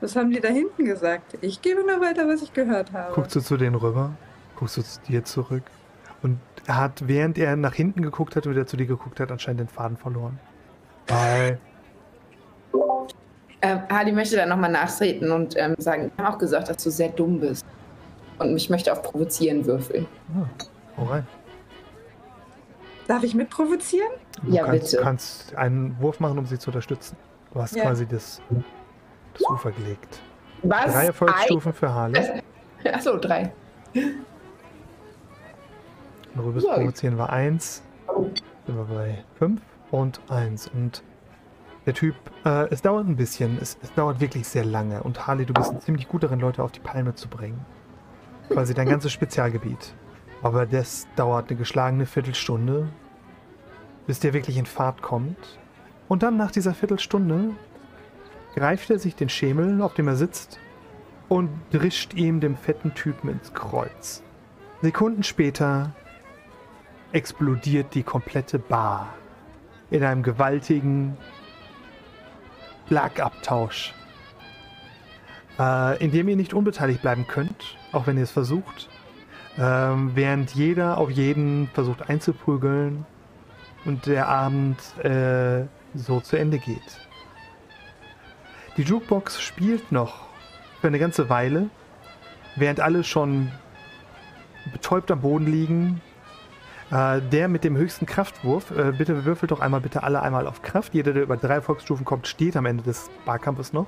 Was 0.00 0.14
haben 0.16 0.30
die 0.30 0.40
da 0.40 0.48
hinten 0.48 0.84
gesagt? 0.84 1.38
Ich 1.40 1.62
gebe 1.62 1.80
nur 1.80 1.98
weiter, 2.00 2.28
was 2.28 2.42
ich 2.42 2.52
gehört 2.52 2.92
habe. 2.92 3.14
Guckst 3.14 3.34
du 3.34 3.40
zu 3.40 3.56
denen 3.56 3.74
rüber? 3.74 4.12
Guckst 4.56 4.76
du 4.76 4.82
zu 4.82 5.00
dir 5.08 5.24
zurück? 5.24 5.62
Und 6.22 6.38
er 6.66 6.76
hat, 6.76 7.08
während 7.08 7.38
er 7.38 7.56
nach 7.56 7.72
hinten 7.72 8.02
geguckt 8.02 8.36
hat 8.36 8.46
und 8.46 8.52
wieder 8.52 8.66
zu 8.66 8.76
dir 8.76 8.86
geguckt 8.86 9.18
hat, 9.18 9.32
anscheinend 9.32 9.60
den 9.60 9.68
Faden 9.68 9.96
verloren. 9.96 10.38
Weil 11.08 11.58
Ähm, 13.62 13.80
Harley 13.90 14.12
möchte 14.12 14.36
dann 14.36 14.50
nochmal 14.50 14.70
nachtreten 14.70 15.30
und 15.32 15.54
ähm, 15.56 15.74
sagen, 15.78 16.10
ich 16.14 16.22
habe 16.22 16.34
auch 16.34 16.38
gesagt, 16.38 16.68
dass 16.68 16.76
du 16.84 16.90
sehr 16.90 17.08
dumm 17.08 17.40
bist. 17.40 17.64
Und 18.38 18.54
ich 18.54 18.68
möchte 18.68 18.92
auf 18.92 19.02
Provozieren 19.02 19.64
würfeln. 19.64 20.06
Hau 20.98 21.04
rein. 21.04 21.26
Darf 23.06 23.22
ich 23.22 23.34
mitprovozieren? 23.34 24.08
Du 24.42 24.52
Ja, 24.52 24.64
kannst, 24.66 24.90
bitte. 24.90 25.02
kannst 25.02 25.54
einen 25.56 25.96
Wurf 26.00 26.20
machen, 26.20 26.38
um 26.38 26.46
sie 26.46 26.58
zu 26.58 26.70
unterstützen. 26.70 27.16
Du 27.52 27.60
hast 27.60 27.76
Ja. 27.76 27.82
quasi 27.84 28.06
das, 28.06 28.40
das 29.34 29.48
Ufer 29.48 29.72
gelegt. 29.72 30.20
Was? 30.62 30.92
Drei 30.92 31.06
Erfolgsstufen 31.06 31.72
für 31.72 31.92
Harley. 31.92 32.42
Achso, 32.92 33.16
drei. 33.18 33.52
Und 36.34 36.40
Rübes 36.44 36.64
Ja. 36.64 36.74
provozieren 36.74 37.18
war 37.18 37.30
1. 37.30 37.82
Sind 38.66 38.76
wir 38.76 38.84
bei 38.84 39.24
5 39.38 39.60
und 39.90 40.20
1. 40.30 40.68
Und 40.68 41.02
der 41.86 41.94
Typ, 41.94 42.14
äh, 42.44 42.66
es 42.70 42.80
dauert 42.82 43.06
ein 43.06 43.16
bisschen. 43.16 43.58
Es, 43.60 43.76
es 43.82 43.92
dauert 43.94 44.20
wirklich 44.20 44.48
sehr 44.48 44.64
lange. 44.64 45.02
Und 45.02 45.26
Harley, 45.26 45.44
du 45.44 45.52
bist 45.52 45.80
ziemlich 45.82 46.08
gut 46.08 46.22
darin, 46.22 46.40
Leute 46.40 46.62
auf 46.62 46.72
die 46.72 46.80
Palme 46.80 47.14
zu 47.14 47.28
bringen. 47.28 47.64
Quasi 48.48 48.74
dein 48.74 48.88
ganzes 48.88 49.12
Spezialgebiet. 49.12 49.94
Aber 50.44 50.66
das 50.66 51.08
dauert 51.16 51.48
eine 51.48 51.58
geschlagene 51.58 52.04
Viertelstunde, 52.04 52.86
bis 54.06 54.20
der 54.20 54.34
wirklich 54.34 54.58
in 54.58 54.66
Fahrt 54.66 55.00
kommt. 55.00 55.58
Und 56.06 56.22
dann 56.22 56.36
nach 56.36 56.50
dieser 56.50 56.74
Viertelstunde 56.74 57.52
greift 58.54 58.90
er 58.90 58.98
sich 58.98 59.16
den 59.16 59.30
Schemel, 59.30 59.80
auf 59.80 59.94
dem 59.94 60.06
er 60.06 60.16
sitzt, 60.16 60.60
und 61.30 61.48
drischt 61.70 62.12
ihm 62.12 62.40
dem 62.40 62.58
fetten 62.58 62.92
Typen 62.92 63.30
ins 63.30 63.54
Kreuz. 63.54 64.22
Sekunden 64.82 65.22
später 65.22 65.94
explodiert 67.12 67.94
die 67.94 68.02
komplette 68.02 68.58
Bar 68.58 69.14
in 69.90 70.04
einem 70.04 70.22
gewaltigen 70.22 71.16
Schlagabtausch, 72.88 73.94
äh, 75.58 76.04
in 76.04 76.12
dem 76.12 76.28
ihr 76.28 76.36
nicht 76.36 76.52
unbeteiligt 76.52 77.00
bleiben 77.00 77.26
könnt, 77.26 77.78
auch 77.92 78.06
wenn 78.06 78.18
ihr 78.18 78.24
es 78.24 78.30
versucht, 78.30 78.90
ähm, 79.58 80.12
während 80.14 80.54
jeder 80.54 80.98
auf 80.98 81.10
jeden 81.10 81.68
versucht 81.68 82.08
einzuprügeln 82.08 83.06
und 83.84 84.06
der 84.06 84.28
Abend 84.28 84.78
äh, 85.04 85.64
so 85.94 86.20
zu 86.20 86.36
Ende 86.36 86.58
geht. 86.58 87.00
Die 88.76 88.82
Jukebox 88.82 89.40
spielt 89.40 89.92
noch 89.92 90.26
für 90.80 90.88
eine 90.88 90.98
ganze 90.98 91.28
Weile, 91.28 91.70
während 92.56 92.80
alle 92.80 93.04
schon 93.04 93.50
betäubt 94.72 95.10
am 95.10 95.20
Boden 95.20 95.46
liegen. 95.46 96.00
Äh, 96.90 97.20
der 97.22 97.48
mit 97.48 97.64
dem 97.64 97.76
höchsten 97.76 98.06
Kraftwurf, 98.06 98.70
äh, 98.70 98.92
bitte 98.92 99.24
würfelt 99.24 99.50
doch 99.52 99.60
einmal 99.60 99.80
bitte 99.80 100.02
alle 100.02 100.22
einmal 100.22 100.46
auf 100.46 100.62
Kraft. 100.62 100.94
Jeder, 100.94 101.12
der 101.12 101.22
über 101.22 101.36
drei 101.36 101.54
Erfolgsstufen 101.54 102.04
kommt, 102.04 102.26
steht 102.26 102.56
am 102.56 102.66
Ende 102.66 102.82
des 102.82 103.10
Barkampfes 103.24 103.72
noch. 103.72 103.86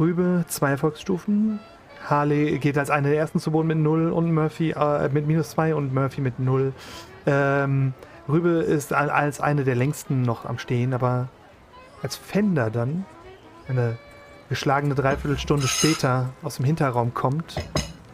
Rübe, 0.00 0.44
zwei 0.48 0.70
Erfolgsstufen. 0.70 1.60
Harley 2.08 2.58
geht 2.58 2.76
als 2.78 2.90
eine 2.90 3.08
der 3.10 3.18
ersten 3.18 3.38
zu 3.38 3.50
Boden 3.50 3.68
mit 3.68 3.78
0 3.78 4.10
und 4.10 4.32
Murphy 4.32 4.70
äh, 4.70 5.08
mit 5.08 5.26
minus 5.26 5.50
2 5.50 5.74
und 5.74 5.94
Murphy 5.94 6.20
mit 6.20 6.38
0. 6.38 6.72
Ähm, 7.26 7.94
Rübe 8.28 8.48
ist 8.50 8.92
al- 8.92 9.10
als 9.10 9.40
eine 9.40 9.64
der 9.64 9.74
längsten 9.74 10.22
noch 10.22 10.44
am 10.44 10.58
Stehen, 10.58 10.94
aber 10.94 11.28
als 12.02 12.16
Fender 12.16 12.70
dann 12.70 13.04
eine 13.68 13.98
geschlagene 14.48 14.94
Dreiviertelstunde 14.94 15.66
später 15.68 16.30
aus 16.42 16.56
dem 16.56 16.64
Hinterraum 16.64 17.14
kommt 17.14 17.56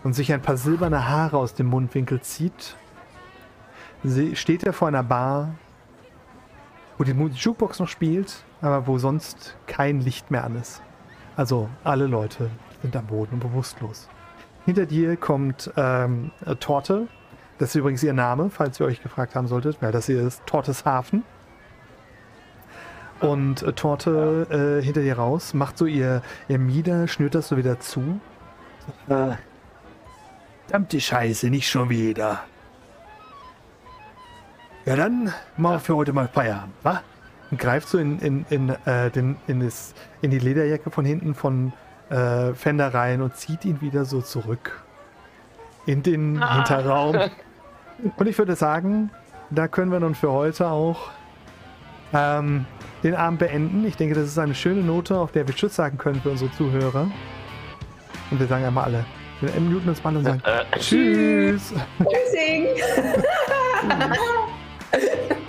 und 0.05 0.13
sich 0.13 0.33
ein 0.33 0.43
paar 0.43 0.57
silberne 0.57 1.09
Haare 1.09 1.37
aus 1.39 1.55
dem 1.55 1.67
Mundwinkel 1.67 2.21
zieht, 2.21 2.77
steht 4.35 4.63
er 4.63 4.73
vor 4.73 4.89
einer 4.89 5.03
Bar, 5.03 5.51
wo 6.97 7.05
die 7.05 7.13
Jukebox 7.13 7.81
noch 7.81 7.89
spielt 7.89 8.45
aber 8.61 8.87
wo 8.87 8.99
sonst 8.99 9.57
kein 9.67 10.01
Licht 10.01 10.31
mehr 10.31 10.45
an 10.45 10.57
ist. 10.57 10.83
Also 11.37 11.69
alle 11.85 12.07
Leute 12.07 12.51
sind 12.83 12.97
am 12.97 13.07
Boden 13.07 13.35
und 13.35 13.41
bewusstlos. 13.41 14.09
Hinter 14.65 14.87
dir 14.87 15.17
kommt 15.17 15.71
ähm, 15.77 16.31
äh, 16.45 16.55
Torte. 16.57 17.09
Das 17.59 17.71
ist 17.71 17.75
übrigens 17.77 18.03
ihr 18.03 18.13
Name, 18.13 18.51
falls 18.51 18.79
ihr 18.81 18.87
euch 18.87 19.03
gefragt 19.03 19.35
haben 19.35 19.49
solltet, 19.49 19.81
weil 19.83 19.93
das 19.93 20.07
hier 20.07 20.21
ist 20.21 20.47
Tortes 20.47 20.85
Hafen. 20.85 21.25
Und 23.21 23.63
äh, 23.63 23.73
Torte 23.73 24.79
äh, 24.81 24.85
hinter 24.85 25.01
dir 25.01 25.17
raus, 25.19 25.55
macht 25.55 25.79
so 25.79 25.87
ihr, 25.87 26.23
ihr 26.49 26.59
Mieder, 26.59 27.09
schnürt 27.09 27.35
das 27.35 27.49
so 27.49 27.57
wieder 27.57 27.81
zu. 27.81 28.21
Äh, 29.09 29.33
verdammte 30.67 31.01
Scheiße, 31.01 31.51
nicht 31.51 31.69
schon 31.69 31.89
wieder. 31.89 32.45
Ja, 34.85 34.97
dann 34.97 35.33
machen 35.57 35.75
wir 35.77 35.81
für 35.81 35.97
heute 35.97 36.13
mal 36.13 36.29
Feierabend, 36.29 36.75
wa? 36.83 37.03
und 37.51 37.59
greift 37.59 37.89
so 37.89 37.99
in, 37.99 38.19
in, 38.21 38.47
in, 38.51 38.69
äh, 38.85 39.11
den, 39.11 39.37
in, 39.47 39.61
das, 39.61 39.95
in 40.21 40.31
die 40.31 40.39
Lederjacke 40.39 40.91
von 40.91 41.05
hinten 41.05 41.35
von 41.35 41.73
äh, 42.11 42.55
Fender 42.55 42.93
rein 42.95 43.23
und 43.23 43.37
zieht 43.37 43.65
ihn 43.65 43.81
wieder 43.81 44.05
so 44.05 44.21
zurück 44.21 44.83
in 45.87 46.03
den 46.03 46.43
Ah. 46.43 46.57
Hinterraum. 46.57 47.17
Und 48.17 48.29
ich 48.29 48.39
würde 48.39 48.55
sagen, 48.55 49.11
da 49.51 49.67
können 49.67 49.91
wir 49.91 49.99
nun 49.99 50.15
für 50.15 50.31
heute 50.31 50.69
auch 50.69 51.11
ähm, 52.13 52.65
den 53.03 53.15
Abend 53.17 53.41
beenden. 53.41 53.85
Ich 53.87 53.97
denke, 53.97 54.15
das 54.15 54.27
ist 54.27 54.39
eine 54.39 54.55
schöne 54.55 54.83
Note, 54.83 55.19
auf 55.19 55.33
der 55.33 55.49
wir 55.49 55.55
Tschüss 55.55 55.75
sagen 55.75 55.99
können 55.99 56.21
für 56.21 56.31
unsere 56.31 56.51
Zuhörer. 56.53 57.11
Und 58.31 58.39
wir 58.39 58.47
sagen 58.47 58.65
einmal 58.65 58.85
alle. 58.85 59.05
Wir 59.41 59.61
muten 59.61 59.89
uns 59.89 60.03
mal 60.05 60.17
und 60.17 60.25
sagen 60.25 60.41
Äh, 60.45 60.79
Tschüss. 60.79 61.73
Tschüssing. 61.99 62.67